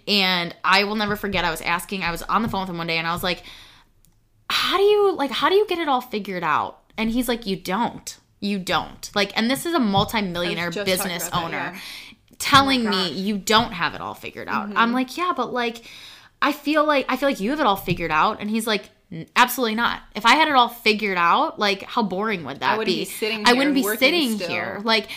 And 0.08 0.56
I 0.64 0.84
will 0.84 0.96
never 0.96 1.16
forget 1.16 1.46
I 1.46 1.52
was 1.52 1.62
asking, 1.62 2.04
I 2.04 2.12
was 2.12 2.22
on 2.24 2.42
the 2.42 2.50
phone 2.50 2.62
with 2.62 2.70
him 2.72 2.78
one 2.78 2.88
day 2.88 2.98
and 2.98 3.08
I 3.08 3.14
was 3.14 3.24
like, 3.24 3.44
how 4.50 4.78
do 4.78 4.84
you 4.84 5.16
like 5.16 5.32
how 5.32 5.50
do 5.50 5.56
you 5.56 5.66
get 5.68 5.80
it 5.80 5.88
all 5.88 6.02
figured 6.02 6.44
out? 6.44 6.80
And 6.98 7.10
he's 7.10 7.28
like, 7.28 7.46
you 7.48 7.56
don't. 7.56 8.18
You 8.40 8.60
don't. 8.60 9.10
Like 9.16 9.36
and 9.38 9.50
this 9.50 9.66
is 9.66 9.74
a 9.74 9.80
multimillionaire 9.80 10.72
business 10.72 11.28
about 11.28 11.40
that, 11.40 11.46
owner 11.46 11.58
yeah. 11.74 11.80
telling 12.40 12.86
Oh 12.88 12.90
me. 12.90 13.10
Mm-hmm. 13.10 13.18
you 13.26 13.38
don't 13.38 13.72
have 13.72 13.96
it 13.96 14.02
all 14.02 14.14
figured 14.14 14.48
out. 14.50 14.70
I'm 14.76 14.92
like, 14.92 15.18
yeah, 15.18 15.32
but 15.36 15.54
like 15.54 15.84
I 16.44 16.52
feel 16.52 16.86
like 16.86 17.06
I 17.10 17.18
feel 17.18 17.28
like 17.30 17.40
you 17.40 17.50
have 17.50 17.60
it 17.60 17.66
all 17.66 17.76
figured 17.76 18.12
out 18.12 18.40
and 18.40 18.50
he's 18.50 18.68
like 18.68 18.90
Absolutely 19.36 19.76
not. 19.76 20.02
If 20.16 20.26
I 20.26 20.34
had 20.36 20.48
it 20.48 20.56
all 20.56 20.70
figured 20.70 21.18
out, 21.20 21.60
like 21.60 21.84
how 21.84 22.02
boring 22.02 22.44
would 22.46 22.62
that 22.62 22.80
wouldn't 22.80 22.96
be? 22.96 23.02
be 23.02 23.06
sitting 23.06 23.44
I 23.48 23.54
wouldn't 23.54 23.76
be 23.76 23.84
sitting 23.84 24.38
still. 24.38 24.50
here. 24.50 24.82
Like 24.84 25.08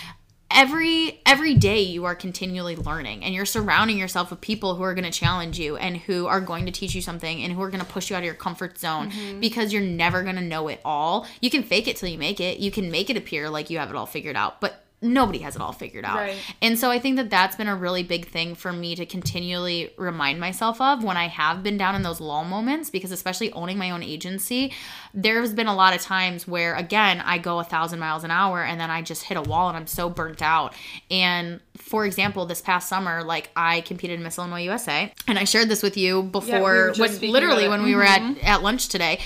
every 0.51 1.21
every 1.27 1.55
day 1.55 1.81
you 1.81 2.05
are 2.05 2.15
continually 2.15 2.77
learning 2.77 3.25
and 3.25 3.35
you're 3.35 3.45
surrounding 3.47 3.99
yourself 3.99 4.31
with 4.31 4.41
people 4.41 4.75
who 4.77 4.83
are 4.85 4.95
going 4.95 5.11
to 5.11 5.19
challenge 5.19 5.59
you 5.59 5.77
and 5.77 5.97
who 5.97 6.27
are 6.27 6.41
going 6.41 6.67
to 6.67 6.73
teach 6.73 6.95
you 6.95 7.01
something 7.03 7.43
and 7.43 7.53
who 7.53 7.63
are 7.63 7.71
going 7.71 7.83
to 7.85 7.91
push 7.91 8.11
you 8.11 8.17
out 8.17 8.21
of 8.21 8.25
your 8.27 8.35
comfort 8.35 8.79
zone 8.79 9.11
Mm-hmm. 9.11 9.41
because 9.41 9.73
you're 9.73 9.83
never 9.83 10.23
going 10.23 10.37
to 10.37 10.43
know 10.43 10.69
it 10.69 10.81
all. 10.85 11.27
You 11.41 11.51
can 11.51 11.63
fake 11.63 11.89
it 11.89 11.97
till 11.97 12.09
you 12.09 12.19
make 12.19 12.39
it. 12.41 12.59
You 12.59 12.71
can 12.71 12.91
make 12.91 13.11
it 13.11 13.17
appear 13.17 13.51
like 13.51 13.71
you 13.71 13.79
have 13.79 13.91
it 13.91 13.97
all 13.97 14.07
figured 14.07 14.37
out, 14.37 14.61
but 14.61 14.85
nobody 15.03 15.41
has 15.41 15.55
it 15.55 15.63
all 15.63 15.73
figured 15.73 16.05
out. 16.05 16.17
Right. 16.17 16.37
And 16.63 16.79
so 16.79 16.91
I 16.91 16.99
think 16.99 17.17
that 17.17 17.29
that's 17.29 17.55
been 17.55 17.69
a 17.69 17.77
really 17.77 18.03
big 18.03 18.29
thing 18.29 18.55
for 18.55 18.73
me 18.73 18.97
to 18.97 19.05
continually 19.05 19.93
remind 19.99 20.41
myself 20.41 20.81
of 20.81 21.05
when 21.05 21.17
I 21.19 21.29
have 21.29 21.63
been 21.63 21.77
down 21.77 21.95
in 21.95 22.03
those 22.03 22.21
lull 22.21 22.45
moments, 22.45 22.89
because 22.89 23.13
especially 23.13 23.53
owning 23.53 23.77
my 23.77 23.91
own 23.91 24.03
agency, 24.03 24.73
there's 25.13 25.53
been 25.53 25.67
a 25.67 25.75
lot 25.75 25.95
of 25.95 26.01
times 26.01 26.49
where, 26.49 26.75
again, 26.75 27.21
I 27.21 27.39
go 27.39 27.59
a 27.59 27.65
thousand 27.65 27.99
miles 27.99 28.25
an 28.25 28.31
hour 28.31 28.65
and 28.65 28.81
then 28.81 28.91
I 28.91 29.03
just 29.03 29.25
hit 29.25 29.37
a 29.37 29.43
wall 29.43 29.69
and 29.69 29.77
I'm 29.77 29.87
so 29.87 30.09
burnt 30.09 30.41
out. 30.41 30.75
And 31.11 31.61
for 31.77 32.07
example, 32.07 32.47
this 32.47 32.63
past 32.63 32.89
summer, 32.89 33.23
like 33.23 33.51
I 33.55 33.83
competed 33.83 34.19
in 34.19 34.23
Miss 34.25 34.39
Illinois 34.39 34.63
USA, 34.63 35.13
and 35.29 35.39
I 35.39 35.45
shared 35.45 35.69
this 35.69 35.83
with 35.83 35.97
you 35.99 36.23
before, 36.23 36.93
just 36.93 37.21
when- 37.21 37.31
literally 37.33 37.69
when 37.69 37.83
we 37.83 37.95
were 37.95 38.03
at, 38.03 38.39
at 38.43 38.63
lunch 38.63 38.89
today 38.89 39.21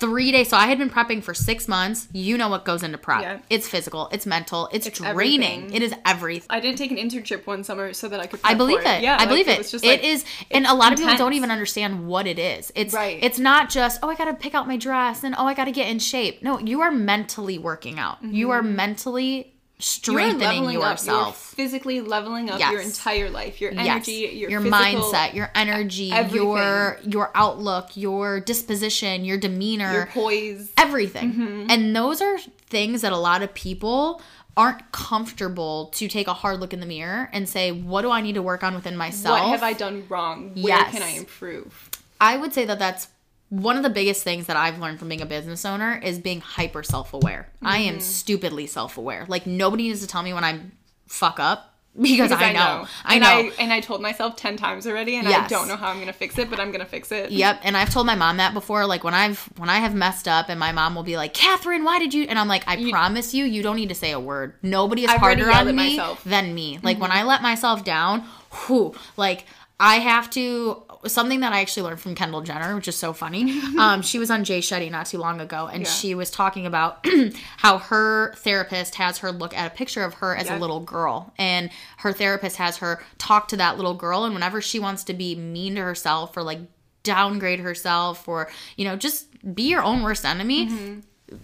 three 0.00 0.32
days. 0.32 0.48
So 0.48 0.56
I 0.56 0.66
had 0.66 0.78
been 0.78 0.90
prepping 0.90 1.22
for 1.22 1.34
six 1.34 1.68
months. 1.68 2.08
You 2.12 2.36
know 2.36 2.48
what 2.48 2.64
goes 2.64 2.82
into 2.82 2.98
prep. 2.98 3.22
Yeah. 3.22 3.38
It's 3.50 3.68
physical, 3.68 4.08
it's 4.12 4.26
mental, 4.26 4.68
it's, 4.72 4.86
It's 4.86 4.98
draining. 4.98 5.10
everything. 5.10 5.74
It 5.74 5.82
is 5.82 5.94
everything. 6.04 6.46
I 6.50 6.60
didn't 6.60 6.78
take 6.78 6.90
an 6.90 6.96
internship 6.96 7.46
one 7.46 7.64
summer 7.64 7.92
so 7.92 8.08
that 8.08 8.20
I 8.20 8.26
could. 8.26 8.40
I 8.44 8.54
believe 8.54 8.82
for 8.82 8.88
it. 8.88 9.02
Yeah, 9.02 9.14
I 9.14 9.20
like, 9.20 9.28
believe 9.28 9.48
it. 9.48 9.56
just 9.68 9.84
it 9.84 9.88
like- 9.88 10.04
is, 10.04 10.24
and 10.50 10.66
a 10.66 10.74
lot 10.74 10.92
of 10.92 10.98
people 10.98 11.16
don't 11.16 11.32
even 11.34 11.50
understand 11.50 12.06
what 12.06 12.26
it 12.26 12.38
is. 12.38 12.72
It's 12.74 12.94
Right. 12.94 13.18
It's 13.22 13.38
not 13.38 13.70
just 13.70 14.00
oh, 14.02 14.08
I 14.08 14.14
got 14.14 14.26
to 14.26 14.34
pick 14.34 14.54
out 14.54 14.66
my 14.66 14.76
dress 14.76 15.24
and 15.24 15.34
oh, 15.38 15.46
I 15.46 15.54
got 15.54 15.64
to 15.64 15.72
get 15.72 15.88
in 15.88 15.98
shape. 15.98 16.42
No, 16.42 16.58
you 16.58 16.80
are 16.80 16.90
mentally 16.90 17.58
working 17.58 17.98
out. 17.98 18.22
You 18.22 18.50
are 18.50 18.62
mm-hmm. 18.62 18.76
mentally 18.76 19.36
You 19.36 19.42
are 19.42 19.55
strengthening 19.78 20.66
up. 20.66 20.72
You 20.72 20.80
yourself. 20.80 21.36
physically 21.54 22.00
leveling 22.00 22.50
up 22.50 22.60
your 22.60 22.80
entire 22.80 23.28
life, 23.30 23.60
your 23.60 23.72
energy, 23.72 24.12
your, 24.12 24.50
your 24.50 24.60
physical, 24.60 24.80
mindset, 24.80 25.34
your 25.34 25.50
energy, 25.54 26.12
everything. 26.12 26.48
your 26.48 26.98
your 27.04 27.30
outlook, 27.34 27.90
your 27.94 28.40
disposition, 28.40 29.24
your 29.24 29.38
demeanor, 29.38 29.92
your 29.92 30.06
poise. 30.06 30.72
everything. 30.76 31.32
Mm-hmm. 31.32 31.66
And 31.70 31.94
those 31.94 32.22
are 32.22 32.38
things 32.68 33.02
that 33.02 33.12
a 33.12 33.18
lot 33.18 33.42
of 33.42 33.52
people 33.54 34.20
aren't 34.56 34.90
comfortable 34.90 35.86
to 35.88 36.08
take 36.08 36.26
a 36.28 36.32
hard 36.32 36.60
look 36.60 36.72
in 36.72 36.80
the 36.80 36.86
mirror 36.86 37.28
and 37.32 37.46
say, 37.46 37.72
what 37.72 38.02
do 38.02 38.10
I 38.10 38.22
need 38.22 38.36
to 38.36 38.42
work 38.42 38.64
on 38.64 38.74
within 38.74 38.96
myself? 38.96 39.38
What 39.38 39.48
have 39.50 39.62
I 39.62 39.74
done 39.74 40.06
wrong? 40.08 40.54
Where 40.54 40.68
Yes. 40.68 40.92
can 40.92 41.02
I 41.02 41.10
improve? 41.10 41.90
I 42.18 42.38
would 42.38 42.54
say 42.54 42.64
that 42.64 42.78
that's 42.78 43.08
one 43.48 43.76
of 43.76 43.82
the 43.82 43.90
biggest 43.90 44.24
things 44.24 44.46
that 44.46 44.56
I've 44.56 44.78
learned 44.80 44.98
from 44.98 45.08
being 45.08 45.22
a 45.22 45.26
business 45.26 45.64
owner 45.64 46.00
is 46.02 46.18
being 46.18 46.40
hyper 46.40 46.82
self 46.82 47.14
aware. 47.14 47.48
I 47.62 47.78
Mm-hmm. 47.80 47.88
am 47.94 48.00
stupidly 48.00 48.66
self 48.66 48.98
aware. 48.98 49.24
Like 49.28 49.46
nobody 49.46 49.84
needs 49.84 50.00
to 50.00 50.06
tell 50.06 50.22
me 50.22 50.32
when 50.32 50.44
I 50.44 50.60
fuck 51.06 51.38
up 51.38 51.72
because, 52.00 52.28
Because 52.30 52.42
I 52.42 52.52
know. 52.52 52.86
I 53.06 53.14
and 53.14 53.22
know. 53.22 53.28
I, 53.28 53.52
and 53.58 53.72
I 53.72 53.80
told 53.80 54.02
myself 54.02 54.36
ten 54.36 54.56
times 54.58 54.86
already, 54.86 55.16
and 55.16 55.26
I 55.26 55.46
don't 55.46 55.66
know 55.66 55.76
how 55.76 55.88
I'm 55.88 55.98
gonna 55.98 56.12
fix 56.12 56.36
it, 56.38 56.50
but 56.50 56.60
I'm 56.60 56.70
gonna 56.70 56.84
fix 56.84 57.10
it. 57.10 57.30
Yep, 57.30 57.60
and 57.62 57.74
I've 57.74 57.88
told 57.90 58.06
my 58.06 58.14
mom 58.14 58.36
that 58.36 58.52
before. 58.52 58.84
Like 58.84 59.02
when 59.02 59.14
I've 59.14 59.38
when 59.56 59.70
I 59.70 59.76
have 59.76 59.94
messed 59.94 60.28
up, 60.28 60.50
and 60.50 60.60
my 60.60 60.72
mom 60.72 60.94
will 60.94 61.04
be 61.04 61.16
like, 61.16 61.32
"Catherine, 61.32 61.84
why 61.84 61.98
did 61.98 62.12
you?" 62.12 62.24
And 62.24 62.38
I'm 62.38 62.48
like, 62.48 62.64
"I 62.68 62.90
promise 62.90 63.32
you, 63.32 63.44
you 63.46 63.62
don't 63.62 63.76
need 63.76 63.88
to 63.88 63.94
say 63.94 64.10
a 64.12 64.20
word. 64.20 64.54
Nobody 64.62 65.04
is 65.04 65.10
I've 65.10 65.20
harder 65.20 65.50
on 65.50 65.66
me 65.68 65.72
myself. 65.96 66.22
than 66.24 66.54
me. 66.54 66.78
Like 66.82 67.00
when 67.00 67.10
I 67.12 67.22
let 67.22 67.40
myself 67.40 67.82
down, 67.82 68.24
whew, 68.66 68.94
like 69.16 69.46
I 69.80 69.96
have 69.96 70.28
to. 70.30 70.82
Something 71.06 71.40
that 71.40 71.52
I 71.52 71.60
actually 71.60 71.84
learned 71.84 72.00
from 72.00 72.14
Kendall 72.14 72.42
Jenner, 72.42 72.74
which 72.74 72.88
is 72.88 72.96
so 72.96 73.12
funny. 73.12 73.60
um, 73.78 74.02
she 74.02 74.18
was 74.18 74.30
on 74.30 74.44
Jay 74.44 74.60
Shetty 74.60 74.90
not 74.90 75.06
too 75.06 75.18
long 75.18 75.40
ago, 75.40 75.66
and 75.72 75.82
Yeah. 75.84 75.88
she 75.90 76.14
was 76.14 76.30
talking 76.30 76.66
about 76.66 77.06
how 77.58 77.78
her 77.78 78.34
therapist 78.36 78.96
has 78.96 79.18
her 79.18 79.30
look 79.32 79.54
at 79.56 79.70
a 79.70 79.74
picture 79.74 80.02
of 80.04 80.14
her 80.14 80.34
as 80.36 80.48
a 80.50 80.56
little 80.56 80.80
girl, 80.80 81.32
and 81.38 81.70
her 81.98 82.12
therapist 82.12 82.56
has 82.56 82.78
her 82.78 83.02
talk 83.18 83.48
to 83.48 83.56
that 83.58 83.76
little 83.76 83.94
girl, 83.94 84.24
and 84.24 84.34
whenever 84.34 84.60
she 84.60 84.78
wants 84.78 85.04
to 85.04 85.14
be 85.14 85.34
mean 85.34 85.74
to 85.76 85.82
herself 85.82 86.36
or 86.36 86.42
like 86.42 86.60
downgrade 87.02 87.60
herself 87.60 88.26
or 88.26 88.48
you 88.76 88.84
know 88.84 88.96
just 88.96 89.26
be 89.54 89.62
your 89.64 89.80
own 89.80 90.02
worst 90.02 90.24
enemy 90.24 91.02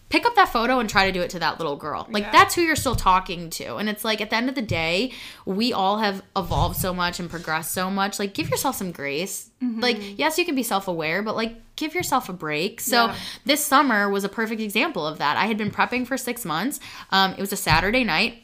pick 0.08 0.24
up 0.24 0.36
that 0.36 0.48
photo 0.48 0.78
and 0.78 0.88
try 0.88 1.06
to 1.06 1.12
do 1.12 1.20
it 1.22 1.30
to 1.30 1.40
that 1.40 1.58
little 1.58 1.74
girl. 1.76 2.06
Like 2.10 2.22
Yeah. 2.24 2.30
that's 2.32 2.54
who 2.54 2.62
you're 2.62 2.76
still 2.76 2.94
talking 2.94 3.50
to. 3.50 3.76
And 3.76 3.88
it's 3.88 4.04
like 4.04 4.20
at 4.20 4.30
the 4.30 4.36
end 4.36 4.48
of 4.48 4.54
the 4.54 4.62
day, 4.62 5.12
we 5.44 5.72
all 5.72 5.98
have 5.98 6.22
evolved 6.36 6.76
so 6.76 6.94
much 6.94 7.18
and 7.18 7.28
progressed 7.28 7.72
so 7.72 7.90
much. 7.90 8.18
Like 8.20 8.32
give 8.32 8.48
yourself 8.48 8.76
some 8.76 8.92
grace. 8.92 9.50
Like 9.60 10.18
yes, 10.18 10.38
you 10.38 10.44
can 10.44 10.54
be 10.54 10.62
self-aware, 10.62 11.22
but 11.22 11.34
like 11.36 11.56
give 11.76 11.94
yourself 11.94 12.28
a 12.28 12.32
break. 12.32 12.80
So 12.80 13.06
Yeah. 13.06 13.14
this 13.44 13.64
summer 13.64 14.08
was 14.08 14.22
a 14.24 14.28
perfect 14.28 14.60
example 14.60 15.04
of 15.06 15.18
that. 15.18 15.36
I 15.36 15.46
had 15.46 15.56
been 15.58 15.70
prepping 15.72 16.06
for 16.06 16.16
6 16.16 16.44
months. 16.44 16.78
Um 17.10 17.32
it 17.32 17.40
was 17.40 17.52
a 17.52 17.56
Saturday 17.56 18.04
night. 18.04 18.42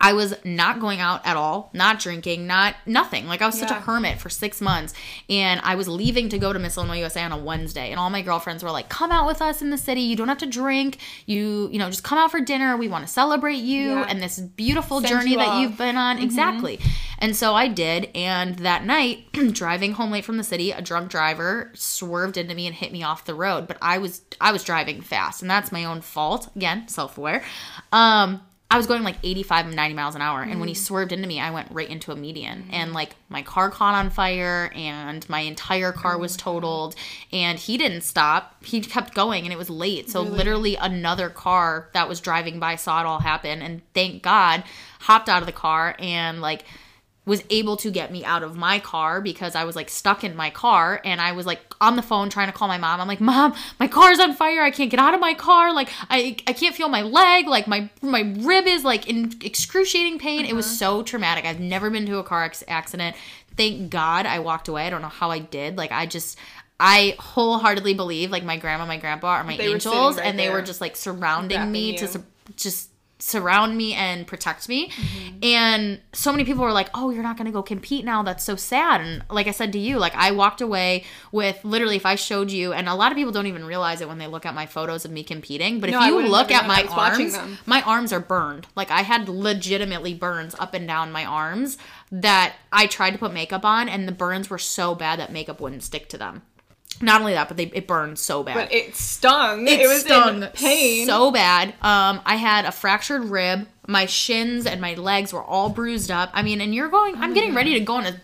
I 0.00 0.12
was 0.12 0.34
not 0.44 0.80
going 0.80 1.00
out 1.00 1.24
at 1.24 1.36
all, 1.36 1.70
not 1.72 1.98
drinking, 1.98 2.46
not 2.46 2.74
nothing. 2.84 3.26
Like 3.26 3.40
I 3.40 3.46
was 3.46 3.58
such 3.58 3.70
a 3.70 3.74
hermit 3.74 4.18
for 4.18 4.28
six 4.28 4.60
months, 4.60 4.92
and 5.30 5.60
I 5.62 5.76
was 5.76 5.88
leaving 5.88 6.28
to 6.30 6.38
go 6.38 6.52
to 6.52 6.58
Miss 6.58 6.76
Illinois 6.76 6.98
USA 6.98 7.22
on 7.22 7.32
a 7.32 7.38
Wednesday, 7.38 7.90
and 7.90 7.98
all 7.98 8.10
my 8.10 8.20
girlfriends 8.20 8.62
were 8.62 8.70
like, 8.70 8.88
"Come 8.88 9.10
out 9.12 9.26
with 9.26 9.40
us 9.40 9.62
in 9.62 9.70
the 9.70 9.78
city. 9.78 10.00
You 10.02 10.16
don't 10.16 10.28
have 10.28 10.38
to 10.38 10.46
drink. 10.46 10.98
You, 11.26 11.68
you 11.72 11.78
know, 11.78 11.88
just 11.88 12.02
come 12.04 12.18
out 12.18 12.30
for 12.30 12.40
dinner. 12.40 12.76
We 12.76 12.88
want 12.88 13.06
to 13.06 13.12
celebrate 13.12 13.56
you 13.58 13.90
Yeah. 13.92 14.06
and 14.08 14.22
this 14.22 14.38
beautiful 14.40 15.00
Send 15.00 15.10
journey 15.10 15.30
you 15.32 15.38
that 15.38 15.48
off. 15.48 15.62
you've 15.62 15.78
been 15.78 15.96
on." 15.96 16.18
Exactly. 16.18 16.80
And 17.18 17.34
so 17.34 17.54
I 17.54 17.68
did, 17.68 18.10
and 18.14 18.56
that 18.58 18.84
night, 18.84 19.32
driving 19.52 19.92
home 19.92 20.10
late 20.10 20.24
from 20.24 20.36
the 20.36 20.44
city, 20.44 20.72
a 20.72 20.82
drunk 20.82 21.08
driver 21.10 21.70
swerved 21.74 22.36
into 22.36 22.54
me 22.54 22.66
and 22.66 22.74
hit 22.74 22.92
me 22.92 23.02
off 23.02 23.24
the 23.24 23.34
road. 23.34 23.66
But 23.68 23.78
I 23.80 23.98
was 23.98 24.22
I 24.40 24.52
was 24.52 24.64
driving 24.64 25.00
fast, 25.00 25.40
and 25.40 25.50
that's 25.50 25.72
my 25.72 25.84
own 25.84 26.00
fault. 26.02 26.50
Again, 26.56 26.88
self 26.88 27.16
aware. 27.16 27.42
Um, 27.92 28.42
I 28.74 28.76
was 28.76 28.88
going 28.88 29.04
like 29.04 29.18
85 29.22 29.66
and 29.66 29.76
90 29.76 29.94
miles 29.94 30.14
an 30.16 30.20
hour. 30.20 30.42
And 30.42 30.58
when 30.58 30.68
he 30.68 30.74
mm. 30.74 30.78
swerved 30.78 31.12
into 31.12 31.28
me, 31.28 31.38
I 31.38 31.52
went 31.52 31.70
right 31.70 31.88
into 31.88 32.10
a 32.10 32.16
median. 32.16 32.66
And 32.72 32.92
like 32.92 33.14
my 33.28 33.40
car 33.40 33.70
caught 33.70 33.94
on 33.94 34.10
fire 34.10 34.72
and 34.74 35.26
my 35.28 35.40
entire 35.42 35.92
car 35.92 36.18
was 36.18 36.34
oh 36.34 36.38
totaled. 36.38 36.96
And 37.30 37.56
he 37.56 37.78
didn't 37.78 38.00
stop. 38.00 38.64
He 38.64 38.80
kept 38.80 39.14
going 39.14 39.44
and 39.44 39.52
it 39.52 39.56
was 39.56 39.70
late. 39.70 40.10
So 40.10 40.24
Really? 40.24 40.36
literally 40.36 40.74
another 40.74 41.28
car 41.30 41.88
that 41.92 42.08
was 42.08 42.20
driving 42.20 42.58
by 42.58 42.74
saw 42.74 42.98
it 42.98 43.06
all 43.06 43.20
happen. 43.20 43.62
And 43.62 43.82
thank 43.94 44.24
God 44.24 44.64
hopped 45.02 45.28
out 45.28 45.40
of 45.40 45.46
the 45.46 45.52
car 45.52 45.94
and 46.00 46.40
like 46.40 46.64
was 47.26 47.42
able 47.48 47.76
to 47.78 47.90
get 47.90 48.12
me 48.12 48.22
out 48.24 48.42
of 48.42 48.56
my 48.56 48.78
car 48.78 49.20
because 49.20 49.54
I 49.54 49.64
was 49.64 49.76
like 49.76 49.88
stuck 49.88 50.24
in 50.24 50.36
my 50.36 50.50
car 50.50 51.00
and 51.04 51.20
I 51.20 51.32
was 51.32 51.46
like 51.46 51.60
on 51.80 51.96
the 51.96 52.02
phone 52.02 52.28
trying 52.28 52.48
to 52.48 52.52
call 52.52 52.68
my 52.68 52.76
mom. 52.76 53.00
I'm 53.00 53.08
like, 53.08 53.20
"Mom, 53.20 53.54
my 53.80 53.88
car's 53.88 54.18
on 54.18 54.34
fire. 54.34 54.62
I 54.62 54.70
can't 54.70 54.90
get 54.90 55.00
out 55.00 55.14
of 55.14 55.20
my 55.20 55.34
car. 55.34 55.72
Like 55.72 55.90
I 56.10 56.36
I 56.46 56.52
can't 56.52 56.74
feel 56.74 56.88
my 56.88 57.02
leg. 57.02 57.46
Like 57.46 57.66
my 57.66 57.88
my 58.02 58.34
rib 58.38 58.66
is 58.66 58.84
like 58.84 59.08
in 59.08 59.32
excruciating 59.42 60.18
pain." 60.18 60.44
It 60.44 60.54
was 60.54 60.78
so 60.78 61.02
traumatic. 61.02 61.44
I've 61.44 61.60
never 61.60 61.90
been 61.90 62.06
to 62.06 62.18
a 62.18 62.24
car 62.24 62.44
ac- 62.44 62.66
accident. 62.68 63.16
Thank 63.56 63.90
God 63.90 64.26
I 64.26 64.40
walked 64.40 64.68
away. 64.68 64.86
I 64.86 64.90
don't 64.90 65.02
know 65.02 65.08
how 65.08 65.30
I 65.30 65.38
did. 65.38 65.78
Like 65.78 65.92
I 65.92 66.06
just 66.06 66.38
I 66.78 67.16
wholeheartedly 67.18 67.94
believe 67.94 68.30
like 68.30 68.44
my 68.44 68.56
grandma, 68.56 68.84
my 68.84 68.98
grandpa 68.98 69.28
are 69.28 69.44
my 69.44 69.56
They 69.56 69.72
angels 69.72 70.16
right 70.16 70.26
and 70.26 70.38
they 70.38 70.50
were 70.50 70.62
just 70.62 70.80
like 70.80 70.96
surrounding 70.96 71.70
me 71.70 71.96
to 71.96 72.08
su- 72.08 72.24
just 72.56 72.90
surround 73.18 73.76
me 73.76 73.94
and 73.94 74.26
protect 74.26 74.68
me. 74.68 74.88
Mm-hmm. 74.90 75.38
And 75.42 76.00
so 76.12 76.32
many 76.32 76.44
people 76.44 76.62
were 76.64 76.72
like, 76.72 76.90
"Oh, 76.94 77.10
you're 77.10 77.22
not 77.22 77.36
going 77.36 77.46
to 77.46 77.52
go 77.52 77.62
compete 77.62 78.04
now. 78.04 78.22
That's 78.22 78.44
so 78.44 78.56
sad." 78.56 79.00
And 79.00 79.24
like 79.30 79.46
I 79.46 79.52
said 79.52 79.72
to 79.72 79.78
you, 79.78 79.98
like 79.98 80.14
I 80.14 80.32
walked 80.32 80.60
away 80.60 81.04
with 81.32 81.64
literally 81.64 81.96
if 81.96 82.06
I 82.06 82.16
showed 82.16 82.50
you 82.50 82.72
and 82.72 82.88
a 82.88 82.94
lot 82.94 83.12
of 83.12 83.16
people 83.16 83.32
don't 83.32 83.46
even 83.46 83.64
realize 83.64 84.00
it 84.00 84.08
when 84.08 84.18
they 84.18 84.26
look 84.26 84.44
at 84.46 84.54
my 84.54 84.66
photos 84.66 85.04
of 85.04 85.10
me 85.10 85.22
competing, 85.22 85.80
but 85.80 85.90
No, 85.90 86.00
if 86.00 86.06
you 86.06 86.28
look 86.28 86.50
at 86.50 86.66
my 86.66 86.84
arms, 86.90 87.38
my 87.66 87.82
arms 87.82 88.12
are 88.12 88.20
burned. 88.20 88.66
Like 88.76 88.90
I 88.90 89.02
had 89.02 89.28
legitimately 89.28 90.14
burns 90.14 90.54
up 90.58 90.74
and 90.74 90.86
down 90.86 91.12
my 91.12 91.24
arms 91.24 91.78
that 92.10 92.56
I 92.72 92.86
tried 92.86 93.12
to 93.12 93.18
put 93.18 93.32
makeup 93.32 93.64
on 93.64 93.88
and 93.88 94.06
the 94.06 94.12
burns 94.12 94.50
were 94.50 94.58
so 94.58 94.94
bad 94.94 95.18
that 95.18 95.32
makeup 95.32 95.60
wouldn't 95.60 95.82
stick 95.82 96.08
to 96.10 96.18
them. 96.18 96.42
Not 97.02 97.20
only 97.20 97.34
that, 97.34 97.48
but 97.48 97.56
they 97.56 97.64
it 97.64 97.86
burned 97.86 98.18
so 98.18 98.42
bad 98.42 98.54
But 98.54 98.72
it 98.72 98.94
stung. 98.96 99.66
it, 99.66 99.80
It, 99.80 99.86
was 99.88 100.00
stung 100.02 100.42
in 100.42 100.48
pain. 100.54 101.06
so 101.06 101.30
bad. 101.30 101.70
Um, 101.82 102.20
I 102.24 102.36
had 102.36 102.64
a 102.64 102.72
fractured 102.72 103.24
rib. 103.24 103.66
My 103.86 104.06
shins 104.06 104.66
and 104.66 104.80
my 104.80 104.94
legs 104.94 105.32
were 105.32 105.42
all 105.42 105.68
bruised 105.68 106.10
up. 106.10 106.30
I 106.32 106.42
mean, 106.42 106.60
and 106.60 106.74
you're 106.74 106.88
going. 106.88 107.16
I'm 107.16 107.34
getting 107.34 107.54
ready 107.54 107.74
to 107.74 107.80
go 107.80 107.94
on 107.94 108.06
a 108.06 108.20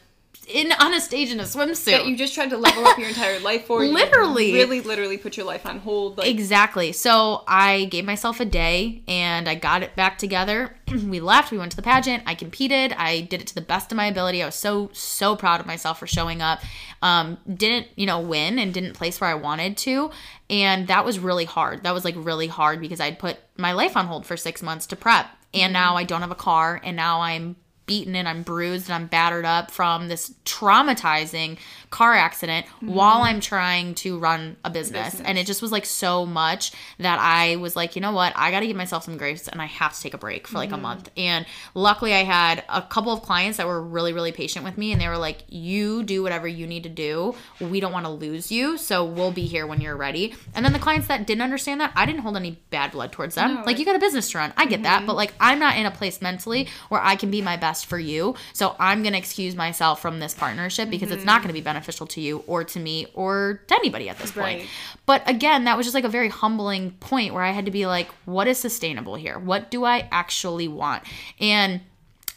in 0.51 0.73
on 0.73 0.93
a 0.95 1.01
stage 1.01 1.31
in 1.31 1.41
a 1.41 1.45
swimsuit. 1.45 1.93
that 1.93 2.07
you 2.07 2.17
just 2.17 2.35
tried 2.35 2.51
to 2.51 2.57
level 2.57 2.87
up 2.87 2.99
your 2.99 3.09
entire 3.09 3.39
life 3.41 3.67
for. 3.67 3.85
You 3.85 3.93
Literally. 3.93 4.53
really, 4.53 4.81
literally 4.81 5.17
put 5.17 5.37
your 5.37 5.47
life 5.47 5.67
on 5.67 5.79
hold. 5.79 6.19
Like, 6.19 6.29
Exactly. 6.29 6.93
So 6.93 7.45
I 7.47 7.85
gave 7.87 8.05
myself 8.05 8.41
a 8.41 8.45
day 8.45 9.03
and 9.09 9.49
I 9.49 9.55
got 9.55 9.83
it 9.83 9.97
back 9.97 10.19
together. 10.19 10.77
we 11.05 11.21
left, 11.21 11.53
we 11.53 11.59
went 11.59 11.71
to 11.73 11.77
the 11.77 11.83
pageant, 11.83 12.23
I 12.27 12.35
competed, 12.35 12.93
I 12.93 13.23
did 13.23 13.41
it 13.41 13.47
to 13.49 13.55
the 13.55 13.61
best 13.61 13.93
of 13.93 13.97
my 13.97 14.07
ability. 14.07 14.43
I 14.43 14.47
was 14.47 14.55
so, 14.55 14.91
so 14.93 15.37
proud 15.37 15.61
of 15.61 15.67
myself 15.67 15.99
for 15.99 16.07
showing 16.07 16.43
up. 16.43 16.61
Um, 17.03 17.39
didn't, 17.53 17.87
you 17.97 18.07
know, 18.07 18.21
win 18.21 18.59
and 18.59 18.75
didn't 18.75 18.95
place 18.95 19.21
where 19.21 19.31
I 19.31 19.35
wanted 19.35 19.77
to. 19.79 20.11
And 20.51 20.89
that 20.89 21.05
was 21.05 21.19
really 21.19 21.45
hard. 21.45 21.85
That 21.85 21.95
was 21.95 22.05
like 22.05 22.15
really 22.19 22.49
hard 22.49 22.81
because 22.81 23.01
I'd 23.01 23.19
put 23.19 23.39
my 23.57 23.73
life 23.73 23.97
on 23.97 24.07
hold 24.07 24.27
for 24.27 24.37
six 24.37 24.63
months 24.63 24.87
to 24.89 24.97
prep. 24.97 25.27
And 25.55 25.73
now 25.73 25.97
I 25.97 26.05
don't 26.05 26.21
have 26.21 26.31
a 26.31 26.37
car 26.37 26.81
and 26.85 26.97
now 26.97 27.23
I'm 27.23 27.57
beaten 27.91 28.15
and 28.15 28.29
I'm 28.29 28.45
bruised 28.45 28.87
and 28.87 28.95
I'm 28.95 29.09
battered 29.09 29.45
up 29.45 29.73
from 29.73 30.07
this 30.07 30.33
traumatizing 30.45 31.59
car 31.91 32.15
accident 32.15 32.67
mm-hmm. 32.67 32.95
while 32.95 33.23
I'm 33.23 33.41
trying 33.41 33.97
to 33.97 34.17
run 34.17 34.57
a 34.65 34.71
business. 34.71 35.11
Business. 35.11 35.27
And 35.27 35.37
it 35.37 35.45
just 35.45 35.61
was 35.61 35.73
like 35.73 35.85
so 35.85 36.25
much 36.25 36.71
that 36.99 37.19
I 37.19 37.57
was 37.57 37.75
like, 37.75 37.97
you 37.97 38.01
know 38.01 38.13
what? 38.13 38.33
I 38.37 38.53
got 38.53 38.61
to 38.61 38.69
give 38.69 38.77
myself 38.77 39.03
some 39.03 39.17
grace 39.17 39.49
and 39.49 39.61
I 39.61 39.67
have 39.67 39.93
to 39.93 40.01
take 40.01 40.15
a 40.15 40.19
break 40.19 40.47
for 40.47 40.59
like 40.59 40.71
a 40.71 40.75
mm-hmm. 40.75 40.83
month. 40.83 41.11
And 41.17 41.47
luckily, 41.75 42.15
I 42.15 42.23
had 42.23 42.63
a 42.69 42.81
couple 42.81 43.13
of 43.13 43.23
clients 43.23 43.57
that 43.57 43.67
were 43.67 43.83
really, 43.83 44.13
really 44.13 44.31
patient 44.31 44.65
with 44.65 44.79
me 44.79 44.93
and 44.93 45.01
they 45.01 45.09
were 45.09 45.19
like, 45.19 45.39
you 45.49 46.05
do 46.05 46.23
whatever 46.23 46.47
you 46.47 46.69
need 46.69 46.85
to 46.85 46.89
do. 46.89 47.35
We 47.61 47.81
don't 47.81 47.93
want 47.93 48.07
to 48.07 48.13
lose 48.13 48.53
you. 48.53 48.79
So 48.79 49.05
we'll 49.05 49.33
be 49.33 49.47
here 49.47 49.67
when 49.67 49.81
you're 49.81 49.97
ready. 49.97 50.37
And 50.55 50.65
then 50.65 50.73
the 50.73 50.79
clients 50.79 51.09
that 51.09 51.27
didn't 51.27 51.43
understand 51.43 51.81
that, 51.81 51.91
I 51.97 52.07
didn't 52.07 52.21
hold 52.21 52.37
any 52.37 52.61
bad 52.71 52.93
blood 52.93 53.11
towards 53.11 53.35
them. 53.35 53.57
No, 53.57 53.63
like, 53.63 53.81
you 53.81 53.85
got 53.85 53.97
a 53.97 53.99
business 53.99 54.31
to 54.31 54.39
run. 54.39 54.53
I 54.57 54.67
get 54.67 54.85
that. 54.85 54.99
Mm-hmm. 54.99 55.07
But 55.07 55.17
like, 55.17 55.35
I'm 55.41 55.59
not 55.59 55.77
in 55.77 55.87
a 55.87 55.91
place 55.91 56.23
mentally 56.23 56.69
where 56.89 57.01
I 57.01 57.17
can 57.17 57.33
be 57.33 57.43
my 57.43 57.57
best 57.57 57.80
for 57.83 57.99
you. 57.99 58.35
So 58.53 58.77
I'm 58.79 59.03
going 59.03 59.13
to 59.13 59.19
excuse 59.19 59.55
myself 59.55 60.01
from 60.01 60.21
this 60.21 60.35
partnership 60.35 60.91
because 60.91 61.11
it's 61.11 61.25
not 61.25 61.35
mm-hmm. 61.35 61.43
going 61.45 61.49
to 61.49 61.61
be 61.61 61.65
beneficial 61.65 62.07
to 62.09 62.21
you 62.21 62.45
or 62.47 62.65
to 62.65 62.81
me 62.81 63.07
or 63.15 63.63
to 63.67 63.75
anybody 63.75 64.09
at 64.09 64.19
this 64.19 64.33
point. 64.33 64.61
Right. 64.61 64.69
But 65.07 65.29
again, 65.29 65.65
that 65.65 65.77
was 65.77 65.87
just 65.87 65.95
like 65.95 66.05
a 66.05 66.09
very 66.09 66.29
humbling 66.29 66.93
point 66.93 67.35
where 67.35 67.43
I 67.43 67.51
had 67.51 67.65
to 67.67 67.71
be 67.71 67.87
like, 67.87 68.09
what 68.25 68.47
is 68.47 68.59
sustainable 68.59 69.15
here? 69.15 69.39
What 69.39 69.71
do 69.71 69.85
I 69.85 70.09
actually 70.11 70.69
want? 70.69 71.03
And 71.39 71.81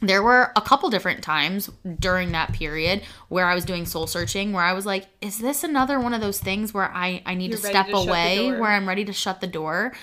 there 0.04 0.22
were 0.22 0.52
a 0.56 0.62
couple 0.62 0.90
different 0.90 1.24
times 1.24 1.70
during 2.00 2.34
that 2.34 2.52
period 2.52 3.04
where 3.30 3.48
I 3.48 3.56
was 3.56 3.64
doing 3.64 3.86
soul 3.86 4.06
searching 4.06 4.52
where 4.52 4.64
I 4.64 4.74
was 4.74 4.86
like, 4.86 5.08
is 5.22 5.40
this 5.40 5.64
another 5.64 5.98
one 6.00 6.14
of 6.14 6.20
those 6.20 6.40
things 6.40 6.74
where 6.74 6.92
I, 6.94 7.24
I 7.26 7.36
need 7.36 7.52
You're 7.52 7.60
to 7.60 7.68
step 7.68 7.88
to 7.88 7.96
away, 7.96 8.52
where 8.52 8.72
I'm 8.72 8.88
ready 8.88 9.06
to 9.06 9.14
shut 9.14 9.40
the 9.40 9.48
door? 9.48 9.94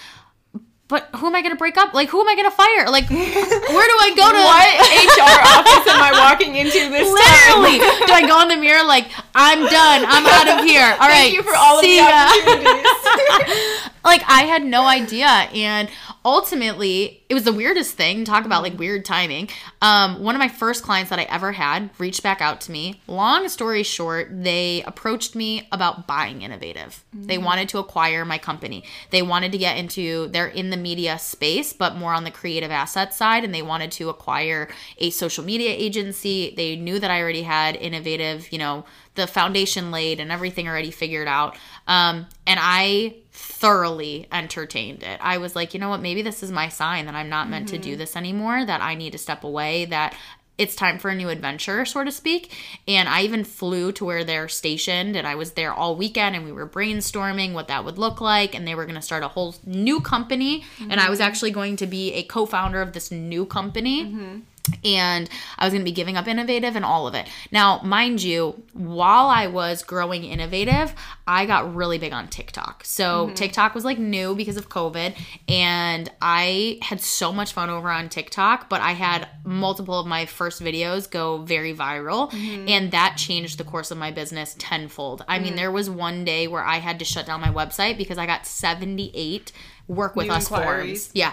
But 0.91 1.09
who 1.17 1.27
am 1.29 1.35
I 1.37 1.41
going 1.41 1.55
to 1.55 1.59
break 1.59 1.79
up? 1.79 1.95
Like, 1.95 2.09
who 2.09 2.21
am 2.21 2.29
I 2.29 2.35
going 2.35 2.51
to 2.51 2.57
fire? 2.57 2.91
Like, 2.91 3.09
where 3.09 3.87
do 3.87 3.97
I 4.03 4.11
go 4.19 4.27
to? 4.27 4.41
what 4.43 4.69
HR 4.91 5.39
office 5.55 5.87
am 5.87 6.03
I 6.03 6.11
walking 6.19 6.57
into 6.57 6.91
this 6.91 7.07
time? 7.07 7.63
Literally, 7.63 7.79
do 7.79 8.13
I 8.13 8.27
go 8.27 8.43
in 8.43 8.49
the 8.49 8.57
mirror 8.57 8.85
like 8.85 9.07
I'm 9.35 9.61
done? 9.67 10.05
I'm 10.05 10.27
out 10.27 10.59
of 10.59 10.67
here. 10.67 10.83
All 10.83 11.07
right, 11.09 11.31
Thank 11.31 11.35
you 11.35 11.43
for 11.43 11.55
all 11.55 11.79
of 11.79 11.83
the 11.83 11.95
ya. 11.95 12.27
opportunities. 12.27 13.91
like 14.05 14.23
I 14.27 14.43
had 14.51 14.65
no 14.65 14.85
idea, 14.87 15.27
and 15.55 15.89
ultimately, 16.25 17.25
it 17.29 17.35
was 17.35 17.45
the 17.45 17.53
weirdest 17.53 17.95
thing. 17.95 18.25
Talk 18.25 18.45
about 18.45 18.63
like 18.63 18.79
weird 18.79 19.05
timing. 19.05 19.49
Um, 19.81 20.23
one 20.23 20.35
of 20.35 20.39
my 20.39 20.49
first 20.49 20.83
clients 20.83 21.11
that 21.11 21.19
I 21.19 21.23
ever 21.25 21.53
had 21.53 21.91
reached 21.99 22.23
back 22.23 22.41
out 22.41 22.61
to 22.63 22.73
me. 22.73 23.01
Long 23.07 23.49
story 23.49 23.83
short, 23.83 24.29
they 24.31 24.83
approached 24.87 25.35
me 25.35 25.69
about 25.73 26.07
buying 26.07 26.43
Innovative. 26.43 27.05
They 27.13 27.39
wanted 27.39 27.69
to 27.71 27.79
acquire 27.79 28.25
my 28.25 28.39
company. 28.39 28.85
They 29.11 29.23
wanted 29.23 29.53
to 29.53 29.59
get 29.59 29.77
into. 29.77 30.29
They're 30.29 30.49
in 30.49 30.71
the 30.71 30.77
media 30.77 31.19
space, 31.19 31.73
but 31.73 31.97
more 31.97 32.13
on 32.13 32.25
the 32.25 32.31
creative 32.31 32.71
asset 32.71 33.15
side, 33.15 33.45
and 33.45 33.55
they 33.55 33.63
wanted 33.63 33.93
to 33.93 34.09
acquire 34.09 34.69
a 34.99 35.11
social 35.11 35.45
media 35.45 35.71
agency. 35.71 36.55
They 36.57 36.77
knew 36.77 36.99
that 36.99 37.11
I 37.11 37.21
already 37.21 37.43
had 37.43 37.77
Innovative, 37.77 38.53
you 38.53 38.59
know, 38.59 38.85
the 39.21 39.27
foundation 39.27 39.91
laid 39.91 40.19
and 40.19 40.33
everything 40.33 40.67
already 40.67 40.91
figured 40.91 41.29
out. 41.29 41.57
Um, 41.87 42.27
and 42.47 42.59
I 42.61 43.17
thoroughly 43.33 44.27
entertained 44.33 45.03
it. 45.03 45.21
I 45.23 45.39
was 45.39 45.55
like, 45.55 45.75
you 45.75 45.81
know 45.81 45.91
what, 45.91 46.01
maybe 46.01 46.23
this 46.23 46.43
is 46.43 46.51
my 46.51 46.69
sign 46.69 47.07
that 47.07 47.15
I'm 47.15 47.29
not 47.29 47.49
meant 47.49 47.69
to 47.69 47.79
do 47.79 47.91
mm-hmm. 47.91 47.99
this 47.99 48.17
anymore, 48.17 48.65
that 48.65 48.81
I 48.81 48.95
need 48.95 49.13
to 49.13 49.19
step 49.19 49.45
away, 49.45 49.85
that 49.87 50.17
it's 50.61 50.77
time 50.77 50.99
for 50.99 51.09
a 51.09 51.15
new 51.15 51.31
adventure, 51.31 51.87
so 51.87 52.05
to 52.05 52.13
speak. 52.13 52.53
And 52.87 53.09
I 53.09 53.23
even 53.23 53.45
flew 53.45 53.93
to 53.93 54.05
where 54.05 54.25
they're 54.25 54.49
stationed 54.49 55.17
and 55.17 55.27
I 55.27 55.35
was 55.35 55.53
there 55.53 55.73
all 55.73 55.97
weekend 55.97 56.37
and 56.37 56.45
we 56.45 56.53
were 56.53 56.69
brainstorming 56.69 57.55
what 57.55 57.69
that 57.69 57.83
would 57.85 57.97
look 57.97 58.21
like. 58.21 58.55
And 58.55 58.69
they 58.69 58.75
were 58.75 58.85
going 58.85 58.97
to 58.97 59.03
start 59.03 59.23
a 59.23 59.29
whole 59.29 59.55
new 59.65 60.01
company. 60.01 60.65
And 60.79 61.01
I 61.01 61.09
was 61.09 61.19
mm-hmm. 61.19 61.29
actually 61.29 61.51
going 61.53 61.77
to 61.77 61.87
be 61.87 62.13
a 62.13 62.25
co 62.25 62.45
founder 62.45 62.83
of 62.83 62.93
this 62.93 63.11
new 63.11 63.47
company 63.47 64.05
mm-hmm. 64.05 64.41
And 64.85 65.29
I 65.59 65.65
was 65.67 65.73
going 65.73 65.83
to 65.83 65.91
be 65.91 65.93
giving 65.95 66.17
up 66.17 66.27
innovative 66.29 66.77
and 66.77 66.85
all 66.85 67.07
of 67.07 67.15
it. 67.15 67.29
Now, 67.51 67.81
mind 67.83 68.23
you, 68.23 68.63
while 68.73 69.27
I 69.29 69.47
was 69.47 69.83
growing 69.83 70.25
innovative, 70.25 70.95
I 71.27 71.47
got 71.47 71.75
really 71.75 71.99
big 71.99 72.13
on 72.13 72.29
TikTok. 72.29 72.85
So, 72.85 73.27
Mm-hmm. 73.27 73.35
TikTok 73.35 73.75
was 73.75 73.85
like 73.85 73.99
new 73.99 74.35
because 74.35 74.57
of 74.57 74.69
COVID, 74.69 75.17
and 75.49 76.11
I 76.23 76.79
had 76.83 77.01
so 77.01 77.33
much 77.33 77.53
fun 77.53 77.71
over 77.71 77.91
on 77.91 78.09
TikTok, 78.09 78.69
but 78.69 78.81
I 78.81 78.93
had 78.93 79.29
multiple 79.45 79.99
of 79.99 80.07
my 80.07 80.27
first 80.27 80.63
videos 80.63 81.11
go 81.11 81.39
very 81.39 81.75
viral, 81.75 82.31
Mm-hmm. 82.31 82.69
and 82.69 82.91
that 82.93 83.17
changed 83.17 83.59
the 83.59 83.65
course 83.65 83.91
of 83.91 83.99
my 83.99 84.11
business 84.11 84.55
tenfold. 84.59 85.25
I 85.29 85.39
Mm. 85.39 85.43
mean, 85.43 85.57
there 85.57 85.71
was 85.73 85.89
one 85.91 86.25
day 86.25 86.47
where 86.49 86.65
I 86.65 86.77
had 86.77 86.99
to 86.99 87.05
shut 87.05 87.27
down 87.27 87.41
my 87.41 87.51
website 87.53 87.97
because 87.99 88.19
I 88.19 88.27
got 88.27 88.47
78 88.47 89.53
work 89.89 90.15
with 90.17 90.29
New 90.29 90.33
us 90.35 90.45
inquiries. 90.51 91.07
forms. 91.07 91.11
Yeah. 91.15 91.33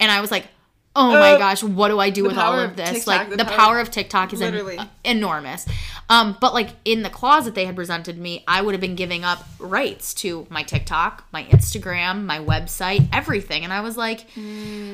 And 0.00 0.10
I 0.10 0.20
was 0.20 0.30
like, 0.30 0.46
oh 0.94 1.10
my 1.12 1.32
Uh, 1.32 1.38
gosh, 1.38 1.62
what 1.62 1.88
do 1.88 1.98
I 1.98 2.10
do 2.10 2.24
with 2.24 2.36
all 2.36 2.58
of 2.58 2.70
of 2.70 2.76
this? 2.76 2.90
TikTok, 2.90 3.06
like 3.06 3.30
the 3.30 3.36
the, 3.36 3.44
power- 3.44 3.56
power, 3.56 3.80
of 3.80 3.90
TikTok 3.90 4.32
is 4.32 4.40
Literally. 4.40 4.78
uh, 4.78 4.86
enormous. 5.04 5.66
Um, 6.10 6.36
but 6.40 6.52
like 6.52 6.70
in 6.84 7.02
the 7.02 7.08
closet 7.08 7.54
they 7.54 7.64
had 7.64 7.74
presented 7.76 8.18
me, 8.18 8.44
I 8.46 8.60
would 8.60 8.74
have 8.74 8.80
been 8.80 8.96
giving 8.96 9.24
up 9.24 9.46
rights 9.58 10.12
to 10.14 10.46
my 10.50 10.62
TikTok, 10.62 11.24
my 11.32 11.44
Instagram, 11.44 12.24
my 12.24 12.38
website, 12.38 13.08
everything. 13.12 13.64
And 13.64 13.72
I 13.72 13.80
was 13.80 13.96
like, 13.96 14.26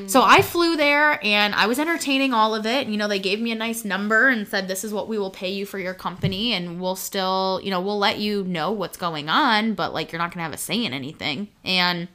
so 0.06 0.22
I 0.22 0.42
flew 0.42 0.76
there 0.76 1.18
and 1.24 1.54
I 1.54 1.66
was 1.66 1.78
entertaining 1.80 2.32
all 2.32 2.54
of 2.54 2.66
it. 2.66 2.86
You 2.86 2.96
know, 2.96 3.08
they 3.08 3.18
gave 3.18 3.40
me 3.40 3.50
a 3.50 3.56
nice 3.56 3.84
number 3.84 4.28
and 4.28 4.46
said, 4.46 4.68
this 4.68 4.84
is 4.84 4.92
what 4.92 5.08
we 5.08 5.18
will 5.18 5.30
pay 5.30 5.50
you 5.50 5.66
for 5.66 5.78
your 5.80 5.94
company. 5.94 6.52
And 6.52 6.80
we'll 6.80 6.94
still, 6.96 7.60
you 7.64 7.70
know, 7.70 7.80
we'll 7.80 7.98
let 7.98 8.18
you 8.18 8.44
know 8.44 8.70
what's 8.70 8.96
going 8.96 9.28
on, 9.28 9.74
but 9.74 9.92
like 9.92 10.12
you're 10.12 10.20
not 10.20 10.30
going 10.30 10.38
to 10.38 10.44
have 10.44 10.52
a 10.52 10.58
say 10.58 10.84
in 10.84 10.92
anything. 10.92 11.48
And 11.64 12.06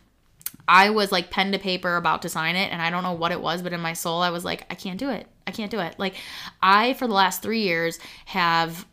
I 0.68 0.90
was 0.92 1.12
like 1.12 1.30
pen 1.30 1.52
to 1.52 1.60
paper 1.60 1.96
about 1.98 2.22
to 2.22 2.30
sign 2.30 2.56
it, 2.56 2.72
and 2.72 2.82
I 2.82 2.90
don't 2.90 3.04
know 3.04 3.14
what 3.14 3.32
it 3.32 3.42
was, 3.42 3.62
but 3.62 3.74
in 3.74 3.82
my 3.82 3.94
soul, 3.94 4.22
I 4.22 4.30
was 4.30 4.46
like, 4.46 4.66
I 4.70 4.76
can't 4.76 5.00
do 5.00 5.10
it. 5.10 5.28
I 5.46 5.52
can't 5.52 5.72
do 5.72 5.80
it. 5.80 5.96
Like, 5.98 6.16
I, 6.62 6.94
for 6.94 7.08
the 7.08 7.14
last 7.14 7.42
three 7.42 7.62
years, 7.62 8.00
have 8.26 8.86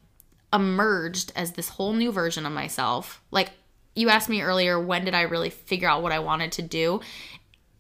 emerged 0.53 1.33
as 1.37 1.53
this 1.53 1.69
whole 1.69 1.93
new 1.93 2.11
version 2.11 2.45
of 2.45 2.53
myself. 2.53 3.23
Like, 3.31 3.53
you 3.95 4.09
asked 4.09 4.29
me 4.29 4.43
earlier, 4.43 4.81
when 4.81 5.05
did 5.05 5.15
I 5.15 5.23
really 5.23 5.51
figure 5.51 5.89
out 5.89 6.03
what 6.03 6.13
I 6.13 6.19
wanted 6.19 6.53
to 6.53 6.63
do? 6.63 7.01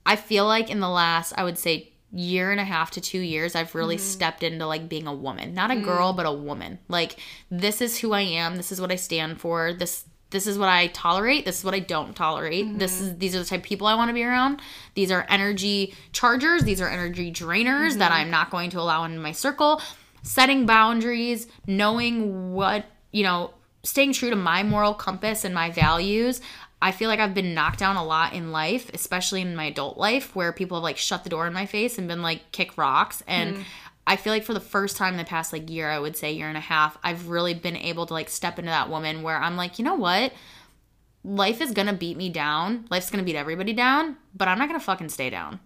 I 0.06 0.16
feel 0.16 0.46
like 0.46 0.70
in 0.70 0.80
the 0.80 0.88
last, 0.88 1.32
I 1.36 1.44
would 1.44 1.58
say, 1.58 1.92
year 2.12 2.50
and 2.50 2.60
a 2.60 2.64
half 2.64 2.90
to 2.92 3.00
two 3.00 3.20
years, 3.20 3.54
I've 3.54 3.74
really 3.74 3.96
mm-hmm. 3.96 4.04
stepped 4.04 4.42
into 4.42 4.66
like 4.66 4.88
being 4.88 5.06
a 5.06 5.14
woman, 5.14 5.54
not 5.54 5.70
a 5.70 5.74
mm-hmm. 5.74 5.84
girl, 5.84 6.12
but 6.12 6.26
a 6.26 6.32
woman. 6.32 6.78
Like, 6.88 7.16
this 7.50 7.80
is 7.80 7.98
who 7.98 8.12
I 8.12 8.22
am. 8.22 8.56
This 8.56 8.72
is 8.72 8.80
what 8.80 8.92
I 8.92 8.96
stand 8.96 9.40
for. 9.40 9.72
This 9.72 10.04
this 10.30 10.46
is 10.46 10.58
what 10.58 10.68
I 10.68 10.88
tolerate. 10.88 11.44
This 11.44 11.58
is 11.58 11.64
what 11.64 11.74
I 11.74 11.80
don't 11.80 12.14
tolerate. 12.14 12.78
This 12.78 13.00
is 13.00 13.18
these 13.18 13.34
are 13.34 13.40
the 13.40 13.44
type 13.44 13.60
of 13.60 13.64
people 13.64 13.86
I 13.86 13.94
want 13.94 14.08
to 14.08 14.14
be 14.14 14.24
around. 14.24 14.60
These 14.94 15.10
are 15.10 15.26
energy 15.28 15.94
chargers. 16.12 16.62
These 16.62 16.80
are 16.80 16.88
energy 16.88 17.32
drainers 17.32 17.98
that 17.98 18.12
mm-hmm. 18.12 18.20
I'm 18.20 18.30
not 18.30 18.50
going 18.50 18.70
to 18.70 18.80
allow 18.80 19.04
in 19.04 19.18
my 19.18 19.32
circle. 19.32 19.82
Setting 20.22 20.66
boundaries, 20.66 21.46
knowing 21.66 22.52
what 22.52 22.86
you 23.12 23.24
know, 23.24 23.52
staying 23.82 24.12
true 24.12 24.30
to 24.30 24.36
my 24.36 24.62
moral 24.62 24.94
compass 24.94 25.44
and 25.44 25.54
my 25.54 25.70
values. 25.70 26.40
I 26.82 26.92
feel 26.92 27.10
like 27.10 27.20
I've 27.20 27.34
been 27.34 27.52
knocked 27.52 27.78
down 27.78 27.96
a 27.96 28.04
lot 28.04 28.32
in 28.32 28.52
life, 28.52 28.90
especially 28.94 29.42
in 29.42 29.54
my 29.54 29.66
adult 29.66 29.98
life, 29.98 30.34
where 30.34 30.50
people 30.50 30.78
have 30.78 30.82
like 30.82 30.96
shut 30.96 31.24
the 31.24 31.30
door 31.30 31.46
in 31.46 31.52
my 31.52 31.66
face 31.66 31.98
and 31.98 32.08
been 32.08 32.22
like 32.22 32.52
kick 32.52 32.78
rocks. 32.78 33.22
And 33.26 33.56
mm. 33.56 33.64
I 34.06 34.16
feel 34.16 34.32
like 34.32 34.44
for 34.44 34.54
the 34.54 34.60
first 34.60 34.96
time 34.96 35.14
in 35.14 35.18
the 35.18 35.24
past 35.24 35.52
like 35.52 35.70
year, 35.70 35.88
I 35.90 35.98
would 35.98 36.16
say 36.16 36.32
year 36.32 36.48
and 36.48 36.56
a 36.56 36.60
half, 36.60 36.98
I've 37.02 37.28
really 37.28 37.54
been 37.54 37.76
able 37.76 38.06
to 38.06 38.12
like 38.12 38.28
step 38.28 38.58
into 38.58 38.70
that 38.70 38.90
woman 38.90 39.22
where 39.22 39.36
I'm 39.36 39.56
like, 39.56 39.78
you 39.78 39.84
know 39.84 39.94
what? 39.94 40.32
Life 41.22 41.60
is 41.60 41.72
gonna 41.72 41.92
beat 41.92 42.16
me 42.16 42.30
down. 42.30 42.86
Life's 42.90 43.10
gonna 43.10 43.22
beat 43.22 43.36
everybody 43.36 43.72
down, 43.72 44.16
but 44.34 44.48
I'm 44.48 44.58
not 44.58 44.68
gonna 44.68 44.80
fucking 44.80 45.08
stay 45.08 45.30
down. 45.30 45.60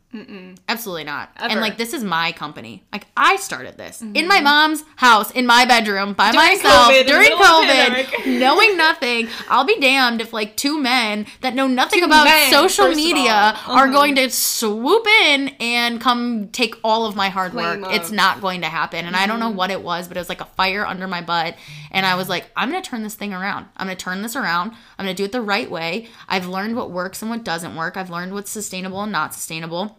Absolutely 0.68 1.02
not. 1.04 1.30
Ever. 1.38 1.50
And 1.52 1.60
like 1.60 1.76
this 1.76 1.92
is 1.92 2.04
my 2.04 2.30
company. 2.32 2.84
Like 2.92 3.06
I 3.16 3.34
started 3.36 3.76
this 3.76 4.00
in 4.00 4.28
my 4.28 4.40
mom's 4.40 4.84
house 4.96 5.30
in 5.32 5.44
my 5.46 5.64
bedroom 5.64 6.12
by 6.12 6.30
Mm-hmm. 6.30 6.36
During 6.38 6.56
myself 6.62 6.92
COVID, 6.92 7.06
during 7.06 7.28
middle 7.30 7.42
of 7.44 7.66
the 7.66 8.04
COVID, 8.22 8.38
knowing 8.40 8.76
nothing. 8.76 9.28
I'll 9.48 9.64
be 9.64 9.78
damned 9.80 10.20
if 10.20 10.32
like 10.32 10.56
two 10.56 10.80
men 10.80 11.26
that 11.40 11.54
know 11.54 11.66
nothing 11.66 12.00
Two 12.00 12.06
about 12.06 12.24
men, 12.24 12.50
social 12.52 12.88
media 12.90 13.32
are 13.32 13.84
Uh-huh. 13.86 13.92
going 13.92 14.14
to 14.16 14.30
swoop 14.30 15.06
in 15.24 15.48
and 15.60 16.00
come 16.00 16.48
take 16.48 16.76
all 16.84 17.06
of 17.06 17.16
my 17.16 17.28
hard 17.28 17.54
work. 17.54 17.82
of. 17.82 17.92
It's 17.92 18.10
not 18.12 18.40
going 18.40 18.60
to 18.62 18.68
happen. 18.68 19.04
And 19.06 19.16
I 19.16 19.26
don't 19.26 19.40
know 19.40 19.44
Mm-hmm. 19.48 19.56
what 19.56 19.70
it 19.70 19.82
was, 19.82 20.08
but 20.08 20.16
it 20.16 20.20
was 20.20 20.28
like 20.28 20.40
a 20.40 20.44
fire 20.46 20.86
under 20.86 21.06
my 21.08 21.20
butt. 21.20 21.56
And 21.90 22.06
I 22.06 22.14
was 22.14 22.28
like, 22.28 22.46
I'm 22.56 22.70
to 22.72 22.80
turn 22.80 23.02
this 23.02 23.14
thing 23.14 23.32
around. 23.34 23.66
I'm 23.76 23.88
to 23.88 23.94
turn 23.94 24.22
this 24.22 24.34
around. 24.36 24.72
I'm 24.98 25.06
to 25.06 25.14
do 25.14 25.24
it 25.24 25.32
the 25.32 25.42
right 25.42 25.70
way. 25.70 26.08
I've 26.28 26.46
learned 26.46 26.76
what 26.76 26.90
works 26.90 27.20
and 27.20 27.30
what 27.30 27.44
doesn't 27.44 27.74
work. 27.76 27.96
I've 27.96 28.10
learned 28.10 28.32
what's 28.32 28.53
sustainable 28.55 29.02
and 29.02 29.12
not 29.12 29.35
sustainable. 29.35 29.98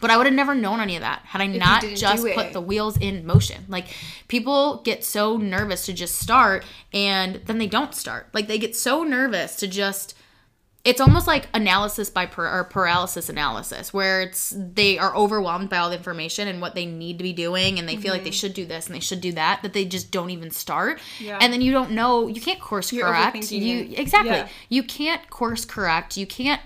But 0.00 0.10
I 0.10 0.16
would 0.16 0.26
have 0.26 0.34
never 0.34 0.52
known 0.56 0.80
any 0.80 0.96
of 0.96 1.02
that 1.02 1.20
had 1.26 1.40
I 1.40 1.46
not 1.46 1.82
didn't 1.82 1.98
just 1.98 2.26
put 2.34 2.52
the 2.52 2.60
wheels 2.60 2.96
in 2.98 3.24
motion. 3.24 3.66
Like 3.68 3.86
people 4.26 4.82
get 4.82 5.04
so 5.04 5.36
nervous 5.36 5.86
to 5.86 5.92
just 5.92 6.16
start 6.18 6.64
and 6.92 7.36
then 7.46 7.58
they 7.58 7.68
don't 7.68 7.94
start. 7.94 8.26
Like 8.34 8.48
they 8.48 8.58
get 8.58 8.74
so 8.74 9.04
nervous 9.04 9.54
to 9.56 9.68
just 9.68 10.16
it's 10.84 11.00
almost 11.00 11.28
like 11.28 11.46
analysis 11.54 12.10
by 12.10 12.26
par- 12.26 12.52
or 12.58 12.64
paralysis 12.64 13.28
analysis 13.28 13.94
where 13.94 14.20
it's 14.22 14.52
they 14.58 14.98
are 14.98 15.14
overwhelmed 15.14 15.70
by 15.70 15.76
all 15.78 15.88
the 15.90 15.96
information 15.96 16.48
and 16.48 16.60
what 16.60 16.74
they 16.74 16.84
need 16.84 17.18
to 17.18 17.22
be 17.22 17.32
doing 17.32 17.78
and 17.78 17.88
they 17.88 17.94
feel 17.94 18.12
like 18.12 18.24
they 18.24 18.32
should 18.32 18.52
do 18.54 18.66
this 18.66 18.86
and 18.86 18.96
they 18.96 19.00
should 19.00 19.20
do 19.20 19.30
that 19.30 19.60
that 19.62 19.72
they 19.74 19.84
just 19.84 20.10
don't 20.10 20.30
even 20.30 20.50
start 20.50 20.98
Mm-hmm. 20.98 21.24
Yeah. 21.26 21.38
and 21.40 21.52
then 21.52 21.60
you 21.60 21.70
don't 21.70 21.92
know 21.92 22.26
you 22.26 22.40
can't 22.40 22.58
course 22.58 22.92
You're 22.92 23.06
correct 23.06 23.52
you 23.52 23.90
exactly 23.96 24.32
Yeah. 24.32 24.48
you 24.68 24.82
can't 24.82 25.30
course 25.30 25.64
correct 25.64 26.16
you 26.16 26.26
can't 26.26 26.60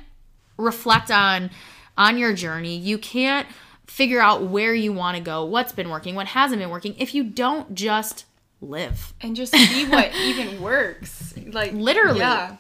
reflect 0.56 1.10
on 1.10 1.50
on 1.98 2.18
your 2.18 2.32
journey 2.34 2.76
you 2.76 2.98
can't 2.98 3.46
figure 3.86 4.20
out 4.20 4.42
where 4.42 4.74
you 4.74 4.92
want 4.92 5.16
to 5.16 5.22
go 5.22 5.44
what's 5.44 5.72
been 5.72 5.88
working 5.88 6.14
what 6.14 6.26
hasn't 6.28 6.60
been 6.60 6.70
working 6.70 6.94
if 6.98 7.14
you 7.14 7.22
don't 7.24 7.74
just 7.74 8.24
live 8.60 9.12
and 9.20 9.36
just 9.36 9.52
see 9.52 9.86
what 9.86 10.14
even 10.24 10.60
works. 10.62 11.34
Like 11.52 11.72
Literally. 11.72 12.18
yeah. 12.20 12.56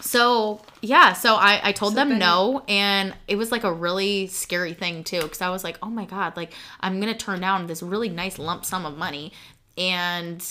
so 0.00 0.60
yeah 0.82 1.12
so 1.14 1.34
i 1.36 1.60
i 1.62 1.72
told 1.72 1.92
So 1.92 1.96
them 2.04 2.18
no 2.18 2.62
and 2.68 3.14
it 3.28 3.36
was 3.36 3.50
like 3.50 3.64
a 3.64 3.72
really 3.72 4.26
scary 4.26 4.74
thing 4.74 5.04
too 5.04 5.22
because 5.22 5.40
i 5.40 5.48
was 5.48 5.64
like 5.64 5.78
oh 5.82 5.88
my 5.88 6.04
god 6.04 6.36
like 6.36 6.52
i'm 6.80 7.00
gonna 7.00 7.16
turn 7.16 7.40
down 7.40 7.66
this 7.66 7.82
really 7.82 8.08
nice 8.10 8.38
lump 8.38 8.64
sum 8.64 8.84
of 8.84 8.98
money 8.98 9.32
and 9.78 10.44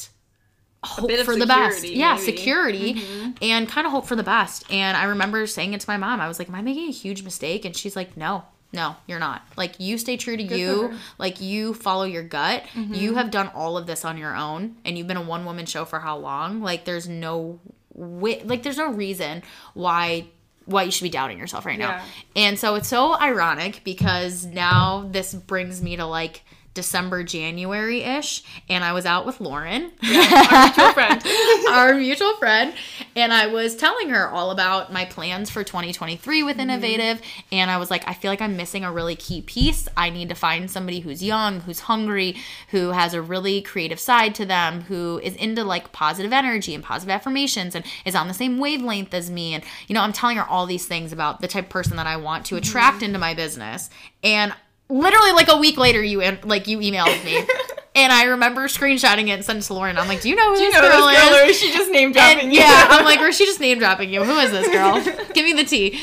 hope 0.86 1.12
for 1.26 1.36
the 1.36 1.46
best 1.46 1.78
security, 1.82 2.00
yeah 2.00 2.16
maybe. 2.16 2.22
Mm-hmm. 2.22 2.38
security 2.38 3.34
and 3.42 3.68
kind 3.68 3.86
of 3.88 3.92
hope 3.92 4.06
for 4.06 4.16
the 4.16 4.24
best 4.24 4.64
and 4.72 4.96
i 4.98 5.04
remember 5.06 5.46
saying 5.48 5.74
it 5.74 5.82
to 5.82 5.90
my 5.90 5.98
mom 5.98 6.20
i 6.22 6.28
was 6.28 6.40
like 6.40 6.48
am 6.50 6.56
i 6.56 6.62
making 6.62 6.88
a 6.88 6.92
huge 6.92 7.24
mistake 7.24 7.66
and 7.66 7.76
she's 7.76 7.96
like 7.96 8.16
no 8.16 8.44
no 8.74 8.96
you're 9.08 9.20
not 9.20 9.42
like 9.58 9.80
you 9.80 9.98
stay 9.98 10.18
true 10.18 10.36
to 10.38 10.48
for 10.48 10.54
you. 10.56 10.68
Mm-hmm. 10.90 10.96
like 11.18 11.40
you 11.42 11.74
follow 11.74 12.04
your 12.04 12.24
gut 12.24 12.64
you 12.76 13.16
have 13.16 13.32
done 13.32 13.50
all 13.56 13.78
of 13.78 13.88
this 13.88 14.04
on 14.06 14.18
your 14.18 14.36
own 14.36 14.76
and 14.86 14.98
you've 14.98 15.08
been 15.08 15.18
a 15.18 15.22
one 15.22 15.46
woman 15.46 15.66
show 15.66 15.86
for 15.86 16.00
how 16.00 16.18
long 16.18 16.62
like 16.62 16.86
there's 16.86 17.08
no 17.08 17.60
wi- 17.98 18.42
like 18.46 18.64
there's 18.64 18.78
no 18.78 18.92
reason 18.92 19.44
why 19.74 20.26
why 20.66 20.82
you 20.84 20.92
should 20.92 21.04
be 21.04 21.10
doubting 21.10 21.38
yourself 21.38 21.66
right 21.66 21.78
now 21.80 21.90
Yeah. 21.92 22.04
and 22.36 22.60
so 22.60 22.76
it's 22.76 22.88
so 22.88 23.14
ironic 23.20 23.82
because 23.86 24.46
now 24.46 25.08
this 25.12 25.34
brings 25.34 25.82
me 25.82 25.96
to 25.96 26.06
like 26.06 26.44
December, 26.76 27.24
January 27.24 28.04
ish, 28.04 28.44
and 28.70 28.84
I 28.84 28.94
was 28.94 29.06
out 29.06 29.26
with 29.26 29.40
Lauren, 29.42 29.92
our 30.04 30.66
Mutual 30.66 30.94
friend. 30.94 31.24
our 31.70 31.96
mutual 31.96 32.36
friend, 32.36 32.74
and 33.16 33.34
I 33.34 33.48
was 33.48 33.76
telling 33.76 34.10
her 34.10 34.30
all 34.30 34.52
about 34.52 34.94
my 34.94 35.06
plans 35.06 35.50
for 35.50 35.64
2023 35.64 36.44
with 36.44 36.58
mm-hmm. 36.58 36.70
Innovative. 36.70 37.22
And 37.52 37.72
I 37.72 37.78
was 37.78 37.90
like, 37.90 38.08
I 38.08 38.14
feel 38.14 38.30
like 38.30 38.42
I'm 38.42 38.58
missing 38.58 38.84
a 38.84 38.92
really 38.92 39.16
key 39.16 39.42
piece. 39.42 39.88
I 39.96 40.10
need 40.10 40.30
to 40.30 40.36
find 40.36 40.70
somebody 40.70 41.00
who's 41.00 41.24
young, 41.24 41.62
who's 41.62 41.82
hungry, 41.82 42.36
who 42.70 42.90
has 42.90 43.14
a 43.14 43.22
really 43.22 43.62
creative 43.62 44.00
side 44.00 44.36
to 44.36 44.46
them, 44.46 44.82
who 44.82 45.20
is 45.24 45.36
into 45.36 45.64
like 45.64 45.92
positive 45.94 46.34
energy 46.34 46.76
and 46.76 46.84
positive 46.84 47.12
affirmations 47.12 47.74
and 47.74 47.86
is 48.04 48.16
on 48.16 48.28
the 48.28 48.34
same 48.34 48.60
wavelength 48.60 49.14
as 49.14 49.32
me. 49.32 49.54
And, 49.54 49.64
you 49.88 49.94
know, 49.94 50.02
I'm 50.02 50.14
telling 50.14 50.38
her 50.38 50.46
all 50.46 50.66
these 50.66 50.86
things 50.86 51.14
about 51.14 51.40
the 51.40 51.48
type 51.48 51.66
of 51.66 51.70
person 51.70 51.96
that 51.96 52.08
I 52.08 52.18
want 52.18 52.46
to 52.48 52.56
mm-hmm. 52.56 52.64
attract 52.64 53.02
into 53.02 53.18
my 53.18 53.34
business. 53.34 53.90
And 54.24 54.54
literally 54.90 55.32
like 55.32 55.48
a 55.50 55.58
week 55.58 55.78
later 55.78 56.02
you 56.04 56.22
en- 56.22 56.40
like 56.44 56.68
you 56.68 56.78
emailed 56.80 57.24
me 57.26 57.38
and 57.96 58.14
i 58.14 58.26
remember 58.26 58.68
screenshotting 58.68 59.28
it 59.28 59.32
and 59.32 59.44
sending 59.46 59.62
it 59.62 59.66
to 59.66 59.74
lauren 59.74 59.98
i'm 59.98 60.08
like 60.08 60.22
do 60.22 60.30
you 60.30 60.36
know 60.36 60.54
who 60.54 60.60
You 60.62 60.72
this 60.72 60.76
know 60.76 60.82
girl 60.82 61.08
this 61.08 61.20
girl, 61.30 61.34
is 61.50 61.50
is 61.50 61.60
she 61.60 61.74
just 61.74 61.92
name 61.92 62.12
dropping 62.12 62.40
and 62.46 62.54
you? 62.54 62.60
yeah, 62.60 62.88
I'm 62.90 63.04
like, 63.06 63.20
or 63.22 63.28
is 63.28 63.36
she 63.38 63.46
just 63.46 63.60
name 63.60 63.80
dropping 63.80 64.12
you? 64.14 64.24
Who 64.24 64.38
is 64.38 64.52
this 64.52 64.68
girl? 64.70 65.02
Give 65.34 65.44
me 65.46 65.54
the 65.54 65.64
tea. 65.66 66.00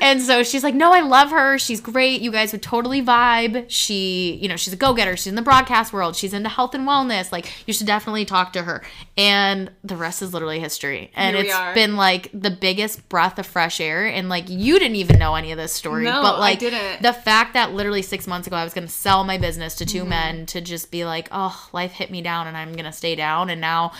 And 0.00 0.22
so 0.22 0.42
she's 0.42 0.64
like, 0.64 0.74
no, 0.74 0.94
I 0.94 1.00
love 1.00 1.30
her. 1.30 1.58
She's 1.58 1.80
great. 1.80 2.22
You 2.22 2.32
guys 2.32 2.52
would 2.52 2.62
totally 2.62 3.02
vibe. 3.02 3.66
She, 3.68 4.38
you 4.40 4.48
know, 4.48 4.56
she's 4.56 4.72
a 4.72 4.76
go 4.76 4.94
getter. 4.94 5.16
She's 5.16 5.26
in 5.26 5.34
the 5.34 5.42
broadcast 5.42 5.92
world. 5.92 6.16
She's 6.16 6.32
into 6.32 6.48
health 6.48 6.74
and 6.74 6.88
wellness. 6.88 7.30
Like, 7.30 7.52
you 7.66 7.74
should 7.74 7.86
definitely 7.86 8.24
talk 8.24 8.54
to 8.54 8.62
her. 8.62 8.82
And 9.18 9.70
the 9.84 9.96
rest 9.96 10.22
is 10.22 10.32
literally 10.32 10.60
history. 10.60 11.10
And 11.14 11.36
it's 11.36 11.54
are. 11.54 11.74
been 11.74 11.96
like 11.96 12.30
the 12.32 12.50
biggest 12.50 13.06
breath 13.10 13.38
of 13.38 13.44
fresh 13.44 13.80
air. 13.82 14.06
And 14.06 14.30
like, 14.30 14.48
you 14.48 14.78
didn't 14.78 14.96
even 14.96 15.18
know 15.18 15.34
any 15.34 15.52
of 15.52 15.58
this 15.58 15.74
story. 15.74 16.04
No, 16.04 16.22
but 16.22 16.38
like, 16.38 16.60
the 16.60 17.12
fact 17.22 17.52
that 17.52 17.74
literally 17.74 18.00
six 18.00 18.26
months 18.26 18.46
ago 18.46 18.56
I 18.56 18.64
was 18.64 18.72
going 18.72 18.86
to 18.86 18.92
sell 18.92 19.24
my 19.24 19.36
business 19.36 19.74
to 19.74 19.84
Mm-hmm. 19.90 20.04
2 20.04 20.04
men 20.04 20.46
to 20.46 20.60
just 20.60 20.92
be 20.92 21.04
like, 21.04 21.28
oh, 21.32 21.68
life 21.72 21.90
hit 21.90 22.12
me 22.12 22.22
down 22.22 22.46
and 22.46 22.56
I'm 22.56 22.72
going 22.74 22.84
to 22.84 22.92
stay 22.92 23.16
down. 23.16 23.50
And 23.50 23.60
now 23.60 23.90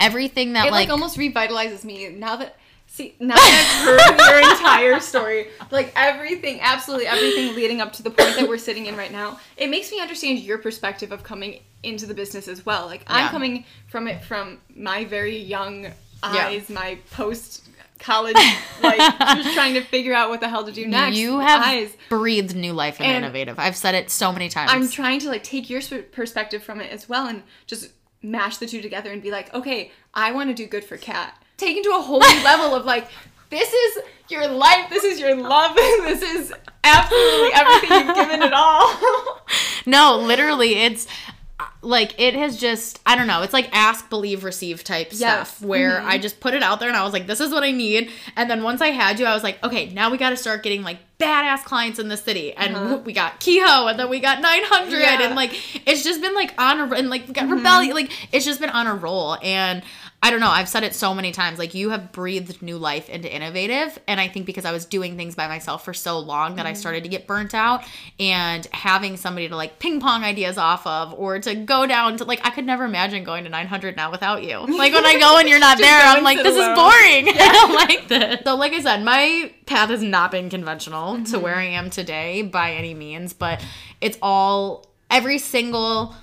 everything 0.00 0.54
that 0.54 0.66
it 0.66 0.70
like, 0.70 0.88
like 0.88 0.90
almost 0.90 1.18
revitalizes 1.18 1.84
me 1.84 2.08
now 2.08 2.36
that 2.36 2.56
See, 2.94 3.16
now 3.18 3.34
that 3.34 4.06
I've 4.06 4.16
heard 4.16 4.30
your 4.44 4.50
entire 4.52 5.00
story, 5.00 5.48
like 5.72 5.92
everything, 5.96 6.60
absolutely 6.60 7.08
everything 7.08 7.56
leading 7.56 7.80
up 7.80 7.92
to 7.94 8.04
the 8.04 8.10
point 8.10 8.36
that 8.36 8.46
we're 8.48 8.56
sitting 8.56 8.86
in 8.86 8.96
right 8.96 9.10
now, 9.10 9.40
it 9.56 9.68
makes 9.68 9.90
me 9.90 9.98
understand 10.00 10.38
your 10.38 10.58
perspective 10.58 11.10
of 11.10 11.24
coming 11.24 11.58
into 11.82 12.06
the 12.06 12.14
business 12.14 12.46
as 12.46 12.64
well. 12.64 12.86
Like 12.86 13.02
I'm 13.08 13.24
Yeah. 13.24 13.30
coming 13.30 13.64
from 13.88 14.06
it 14.06 14.22
from 14.22 14.60
my 14.76 15.04
very 15.06 15.36
young 15.36 15.82
Yeah. 15.86 15.92
eyes, 16.22 16.70
my 16.70 16.98
post 17.10 17.64
college, 17.98 18.36
like 18.80 18.98
just 19.18 19.54
trying 19.54 19.74
to 19.74 19.80
figure 19.80 20.14
out 20.14 20.28
what 20.30 20.38
the 20.38 20.48
hell 20.48 20.62
to 20.64 20.70
do 20.70 20.86
next. 20.86 21.16
You 21.16 21.40
have 21.40 21.62
eyes. 21.66 21.96
breathed 22.08 22.54
new 22.54 22.72
life 22.74 23.00
And- 23.00 23.24
innovative. 23.24 23.58
I've 23.58 23.76
said 23.76 23.96
it 23.96 24.08
so 24.08 24.30
many 24.32 24.48
times. 24.48 24.70
I'm 24.70 24.88
trying 24.88 25.18
to 25.20 25.28
like 25.30 25.42
take 25.42 25.68
your 25.68 25.82
perspective 26.12 26.62
from 26.62 26.80
it 26.80 26.92
as 26.92 27.08
well 27.08 27.26
and 27.26 27.42
just 27.66 27.90
mash 28.22 28.58
the 28.58 28.66
two 28.66 28.80
together 28.80 29.10
and 29.10 29.20
be 29.20 29.32
like, 29.32 29.52
okay, 29.52 29.90
I 30.14 30.30
want 30.30 30.48
to 30.50 30.54
do 30.54 30.66
good 30.68 30.84
for 30.84 30.96
Cat. 30.96 31.36
Taken 31.56 31.82
to 31.84 31.90
a 31.90 32.02
whole 32.02 32.20
new 32.20 32.44
level 32.44 32.74
of 32.74 32.84
like, 32.84 33.08
this 33.50 33.72
is 33.72 34.02
your 34.28 34.48
life, 34.48 34.90
this 34.90 35.04
is 35.04 35.20
your 35.20 35.36
love, 35.36 35.76
this 35.76 36.22
is 36.22 36.52
absolutely 36.82 37.50
everything 37.54 38.06
you've 38.06 38.16
given 38.16 38.42
it 38.42 38.52
all. 38.52 38.94
no, 39.86 40.18
literally, 40.18 40.74
it's 40.74 41.06
like 41.84 42.18
it 42.18 42.34
has 42.34 42.58
just 42.58 43.00
I 43.06 43.16
don't 43.16 43.26
know. 43.26 43.42
It's 43.42 43.52
like 43.52 43.68
ask, 43.72 44.08
believe, 44.10 44.44
receive 44.44 44.84
type 44.84 45.08
Yes. 45.12 45.18
stuff 45.18 45.62
where 45.62 45.98
mm-hmm. 45.98 46.08
I 46.08 46.18
just 46.18 46.40
put 46.40 46.54
it 46.54 46.62
out 46.62 46.80
there 46.80 46.88
and 46.88 46.96
I 46.96 47.04
was 47.04 47.12
like, 47.12 47.26
this 47.26 47.40
is 47.40 47.52
what 47.52 47.62
I 47.62 47.70
need. 47.70 48.10
And 48.36 48.50
then 48.50 48.62
once 48.62 48.80
I 48.80 48.88
had 48.88 49.20
you, 49.20 49.26
I 49.26 49.34
was 49.34 49.42
like, 49.42 49.62
okay, 49.62 49.90
now 49.90 50.10
we 50.10 50.18
got 50.18 50.30
to 50.30 50.36
start 50.36 50.62
getting 50.62 50.82
like 50.82 50.98
badass 51.18 51.64
clients 51.64 51.98
in 51.98 52.08
the 52.08 52.16
city. 52.16 52.52
And 52.54 52.74
uh-huh. 52.74 52.98
we 53.04 53.12
got 53.12 53.40
Kehoe 53.40 53.86
and 53.86 53.98
then 53.98 54.08
we 54.08 54.20
got 54.20 54.40
900 54.40 54.98
Yeah. 54.98 55.22
and 55.22 55.36
like 55.36 55.52
it's 55.86 56.02
just 56.02 56.20
been 56.20 56.34
like 56.34 56.54
on 56.60 56.80
a 56.80 56.94
and 56.94 57.10
like 57.10 57.26
we 57.26 57.34
got 57.34 57.44
mm-hmm. 57.44 57.54
rebellion 57.54 57.94
like 57.94 58.12
it's 58.32 58.44
just 58.44 58.60
been 58.60 58.70
on 58.70 58.86
a 58.86 58.94
roll 58.94 59.36
and 59.42 59.82
I 60.24 60.30
don't 60.30 60.40
know. 60.40 60.48
I've 60.48 60.70
said 60.70 60.84
it 60.84 60.94
so 60.94 61.12
many 61.12 61.32
times. 61.32 61.58
Like 61.58 61.74
you 61.74 61.90
have 61.90 62.10
breathed 62.10 62.62
new 62.62 62.78
life 62.78 63.10
into 63.10 63.30
innovative, 63.30 63.98
and 64.08 64.18
I 64.18 64.26
think 64.26 64.46
because 64.46 64.64
I 64.64 64.72
was 64.72 64.86
doing 64.86 65.18
things 65.18 65.34
by 65.34 65.48
myself 65.48 65.84
for 65.84 65.92
so 65.92 66.18
long 66.18 66.56
that 66.56 66.64
I 66.64 66.70
mm-hmm. 66.70 66.80
started 66.80 67.02
to 67.02 67.10
get 67.10 67.26
burnt 67.26 67.52
out, 67.52 67.84
and 68.18 68.66
having 68.72 69.18
somebody 69.18 69.50
to 69.50 69.54
like 69.54 69.78
ping 69.78 70.00
pong 70.00 70.24
ideas 70.24 70.56
off 70.56 70.86
of, 70.86 71.12
or 71.12 71.40
to 71.40 71.54
go 71.54 71.73
down 71.86 72.16
to 72.18 72.24
like 72.24 72.40
I 72.44 72.50
could 72.50 72.64
never 72.64 72.84
imagine 72.84 73.24
going 73.24 73.44
to 73.44 73.50
900 73.50 73.96
now 73.96 74.10
without 74.10 74.42
you. 74.42 74.58
Like 74.58 74.92
when 74.92 75.04
I 75.04 75.18
go 75.18 75.38
and 75.38 75.48
you're 75.48 75.58
not 75.58 75.78
there, 75.86 76.00
I'm 76.00 76.22
like, 76.22 76.38
this 76.42 76.56
alone. 76.56 76.70
is 76.70 76.76
boring. 76.76 77.28
I 77.40 77.52
don't 77.52 77.74
like 77.74 78.08
this. 78.08 78.40
So 78.44 78.56
like 78.56 78.72
I 78.72 78.80
said, 78.80 79.02
my 79.02 79.52
path 79.66 79.90
has 79.90 80.02
not 80.02 80.30
been 80.30 80.48
conventional 80.48 81.16
to 81.16 81.22
mm-hmm. 81.22 81.40
where 81.40 81.56
I 81.56 81.64
am 81.64 81.90
today 81.90 82.42
by 82.42 82.72
any 82.72 82.94
means, 82.94 83.32
but 83.32 83.64
it's 84.00 84.18
all 84.22 84.86
every 85.10 85.38
single 85.38 86.14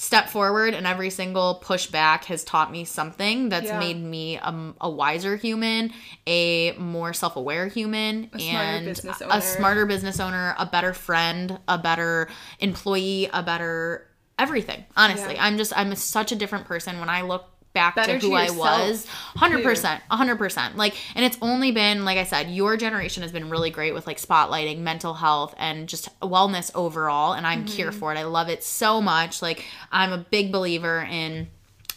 step 0.00 0.30
forward 0.30 0.72
and 0.72 0.86
every 0.86 1.10
single 1.10 1.56
push 1.56 1.86
back 1.86 2.24
has 2.24 2.42
taught 2.42 2.72
me 2.72 2.86
something 2.86 3.50
that's 3.50 3.66
Yeah. 3.66 3.78
made 3.78 4.02
me 4.02 4.38
a, 4.38 4.72
a 4.80 4.88
wiser 4.88 5.36
human, 5.36 5.92
a 6.26 6.72
more 6.78 7.12
self 7.12 7.36
aware 7.36 7.66
human, 7.68 8.30
smarter 8.30 8.46
and 8.48 8.88
a 9.30 9.42
smarter 9.42 9.84
business 9.84 10.18
owner, 10.18 10.54
a 10.58 10.64
better 10.64 10.94
friend, 10.94 11.58
a 11.68 11.76
better 11.76 12.30
employee, 12.60 13.28
a 13.30 13.42
better 13.42 14.06
everything. 14.40 14.84
Honestly, 14.96 15.34
Yeah. 15.34 15.44
I'm 15.44 15.56
just, 15.56 15.72
I'm 15.76 15.94
such 15.94 16.32
a 16.32 16.36
different 16.36 16.66
person 16.66 16.98
when 17.00 17.08
I 17.08 17.22
look 17.22 17.44
back 17.72 17.94
Better 17.94 18.14
to 18.14 18.18
to 18.18 18.26
who 18.26 18.34
I 18.34 18.50
was. 18.50 19.06
100%. 19.36 20.00
100%. 20.10 20.74
Like, 20.76 20.96
and 21.14 21.24
it's 21.24 21.38
only 21.40 21.70
been, 21.70 22.04
like 22.04 22.18
I 22.18 22.24
said, 22.24 22.50
your 22.50 22.76
generation 22.76 23.22
has 23.22 23.30
been 23.30 23.48
really 23.48 23.70
great 23.70 23.94
with 23.94 24.08
like 24.08 24.20
spotlighting 24.20 24.78
mental 24.78 25.14
health 25.14 25.54
and 25.56 25.88
just 25.88 26.08
wellness 26.20 26.70
overall. 26.74 27.32
And 27.34 27.46
I'm 27.46 27.60
Mm-hmm. 27.64 27.76
here 27.76 27.92
for 27.92 28.12
it. 28.12 28.18
I 28.18 28.24
love 28.24 28.48
it 28.48 28.64
so 28.64 29.00
much. 29.00 29.40
Like, 29.42 29.64
I'm 29.92 30.12
a 30.12 30.18
big 30.18 30.50
believer 30.50 31.06
in 31.08 31.48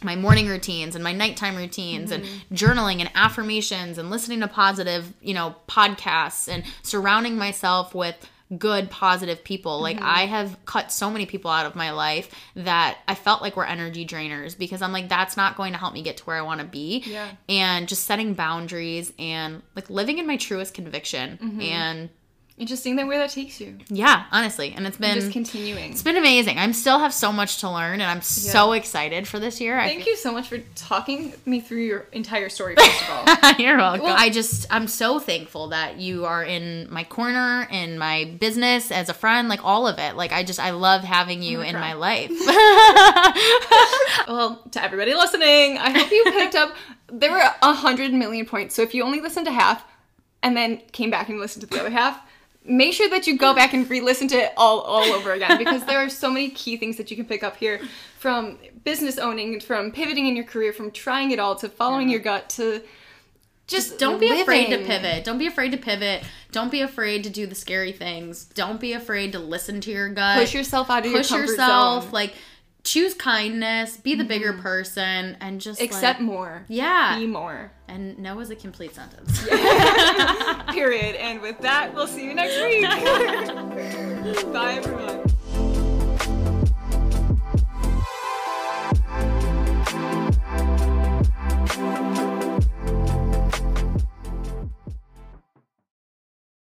my 0.04 0.16
morning 0.16 0.48
routines 0.48 0.94
and 0.96 1.04
my 1.04 1.14
nighttime 1.14 1.56
routines 1.56 2.12
and 2.12 2.24
Mm-hmm. 2.24 2.54
journaling 2.56 3.00
and 3.00 3.10
affirmations 3.16 3.98
and 3.98 4.12
listening 4.12 4.42
to 4.42 4.48
positive, 4.48 5.12
you 5.22 5.34
know, 5.34 5.56
podcasts 5.68 6.48
and 6.48 6.64
surrounding 6.84 7.36
myself 7.38 7.96
with 7.96 8.16
good 8.58 8.90
positive 8.90 9.44
people. 9.44 9.80
Like 9.80 9.98
Mm-hmm. 9.98 10.06
I 10.08 10.26
have 10.26 10.58
cut 10.66 10.92
so 10.92 11.10
many 11.10 11.26
people 11.26 11.50
out 11.52 11.66
of 11.66 11.76
my 11.76 11.92
life 11.92 12.30
that 12.56 12.98
I 13.08 13.16
felt 13.16 13.42
like 13.42 13.56
were 13.56 13.66
energy 13.66 14.06
drainers 14.06 14.58
because 14.58 14.82
I'm 14.82 14.92
like 14.92 15.08
that's 15.10 15.38
not 15.38 15.56
going 15.56 15.74
to 15.74 15.80
help 15.80 15.94
me 15.94 16.02
get 16.04 16.18
to 16.18 16.24
where 16.26 16.36
I 16.38 16.42
want 16.42 16.62
to 16.62 16.66
be. 16.68 17.04
Yeah. 17.06 17.30
And 17.48 17.88
just 17.88 18.04
setting 18.06 18.34
boundaries 18.34 19.14
and 19.20 19.62
like 19.76 19.90
living 19.90 20.18
in 20.18 20.28
my 20.28 20.38
truest 20.38 20.74
conviction 20.74 21.38
Mm-hmm. 21.42 21.62
and 21.62 22.10
just 22.60 22.84
that 22.84 23.08
where 23.08 23.18
that 23.18 23.32
takes 23.32 23.60
you. 23.60 23.78
yeah, 23.90 24.26
honestly. 24.32 24.74
And 24.76 24.86
it's 24.88 24.96
been 24.98 25.12
And 25.12 25.20
just 25.22 25.34
continuing. 25.34 25.92
it's 25.92 26.02
been 26.04 26.16
amazing. 26.18 26.58
I'm 26.60 26.72
still 26.72 27.00
have 27.00 27.14
so 27.14 27.32
much 27.32 27.60
to 27.62 27.70
learn 27.70 27.94
and 28.00 28.04
I'm 28.04 28.22
so 28.22 28.72
excited 28.74 29.28
for 29.28 29.40
this 29.40 29.60
year. 29.60 29.78
I 29.80 29.88
Thank 29.88 30.06
you 30.06 30.16
so 30.16 30.32
much 30.32 30.48
for 30.48 30.60
talking 30.76 31.34
me 31.46 31.60
through 31.60 31.82
your 31.82 32.06
entire 32.14 32.50
story, 32.50 32.76
first 32.76 33.02
of 33.04 33.10
all. 33.10 33.52
You're 33.58 33.78
welcome. 33.78 34.06
Well- 34.06 34.16
I 34.18 34.30
just 34.30 34.66
I'm 34.70 34.88
so 34.88 35.20
thankful 35.20 35.70
that 35.70 35.98
you 35.98 36.26
are 36.26 36.44
in 36.44 36.88
my 36.92 37.04
corner, 37.04 37.68
in 37.72 37.98
my 37.98 38.26
business, 38.40 38.92
as 38.92 39.10
a 39.10 39.14
friend, 39.14 39.50
like 39.50 39.66
all 39.66 39.88
of 39.88 39.98
it. 40.00 40.16
Like 40.16 40.32
I 40.32 40.44
just 40.44 40.60
I 40.60 40.70
love 40.72 41.04
having 41.04 41.42
you 41.42 41.58
gonna 41.58 41.70
in 41.70 41.76
my 41.76 41.94
life. 41.94 42.30
Well, 44.28 44.62
to 44.72 44.82
everybody 44.84 45.14
listening, 45.14 45.78
I 45.78 45.90
hope 45.92 46.10
you 46.12 46.24
picked 46.26 46.56
up. 46.56 46.74
There 47.08 47.32
were 47.32 47.44
a 47.62 47.74
hundred 47.74 48.14
million 48.14 48.46
points, 48.46 48.74
so 48.76 48.82
if 48.82 48.94
you 48.94 49.04
only 49.04 49.20
listened 49.22 49.46
to 49.48 49.52
half 49.52 49.84
and 50.42 50.56
then 50.56 50.78
came 50.92 51.10
back 51.10 51.30
and 51.30 51.40
listened 51.40 51.62
to 51.64 51.68
the 51.68 51.80
other 51.80 51.90
half, 51.90 52.20
make 52.66 52.94
sure 52.94 53.10
that 53.10 53.28
you 53.28 53.38
go 53.38 53.54
back 53.54 53.74
and 53.74 53.90
re-listen 53.90 54.28
to 54.30 54.36
it 54.36 54.54
all 54.58 54.82
all 54.82 55.04
over 55.04 55.34
again 55.34 55.58
because 55.64 55.86
there 55.86 56.00
are 56.00 56.10
so 56.10 56.30
many 56.30 56.50
key 56.50 56.78
things 56.78 56.98
that 56.98 57.10
you 57.12 57.18
can 57.18 57.26
pick 57.26 57.44
up 57.44 57.58
here, 57.58 57.82
from 58.18 58.58
business 58.84 59.18
owning, 59.18 59.60
from 59.60 59.92
pivoting 59.92 60.28
in 60.28 60.36
your 60.36 60.46
career, 60.46 60.74
from 60.74 60.92
trying 60.92 61.32
it 61.32 61.40
all 61.40 61.56
to 61.56 61.70
following 61.70 62.10
your 62.10 62.20
gut 62.20 62.50
to 62.50 62.82
just 63.68 63.98
Don't 63.98 64.20
be 64.20 64.42
afraid 64.42 64.70
to 64.70 64.78
pivot. 64.80 65.24
Don't 65.24 65.38
be 65.38 65.48
afraid 65.48 65.72
to 65.72 65.78
pivot. 65.78 66.24
Don't 66.52 66.72
be 66.72 66.82
afraid 66.82 67.24
to 67.24 67.30
do 67.30 67.48
the 67.48 67.56
scary 67.56 67.94
things. 67.94 68.46
Don't 68.46 68.80
be 68.80 68.94
afraid 68.94 69.32
to 69.32 69.40
listen 69.40 69.80
to 69.82 69.92
your 69.92 70.10
gut. 70.10 70.38
Push 70.38 70.54
yourself 70.54 70.90
out 70.90 71.06
of 71.06 71.12
your 71.12 71.20
Push 71.22 71.30
comfort 71.30 71.48
yourself. 71.48 72.04
zone. 72.04 72.12
Like 72.12 72.34
choose 72.84 73.14
kindness. 73.14 73.98
Be 73.98 74.16
the 74.16 74.24
bigger 74.24 74.54
mm-hmm. 74.54 74.62
person, 74.62 75.38
and 75.40 75.60
just 75.62 75.82
Accept 75.82 76.20
like, 76.20 76.26
more. 76.26 76.66
Yeah. 76.68 77.18
Be 77.18 77.28
more. 77.28 77.72
And 77.88 78.18
no 78.20 78.40
is 78.40 78.50
a 78.50 78.56
complete 78.56 78.96
sentence. 78.96 79.46
Period. 80.70 81.16
And 81.16 81.42
with 81.42 81.60
that, 81.60 81.94
we'll 81.94 82.08
see 82.08 82.26
you 82.26 82.34
next 82.34 82.62
week. 82.62 82.84
Bye, 84.54 84.74
everyone. 84.76 85.24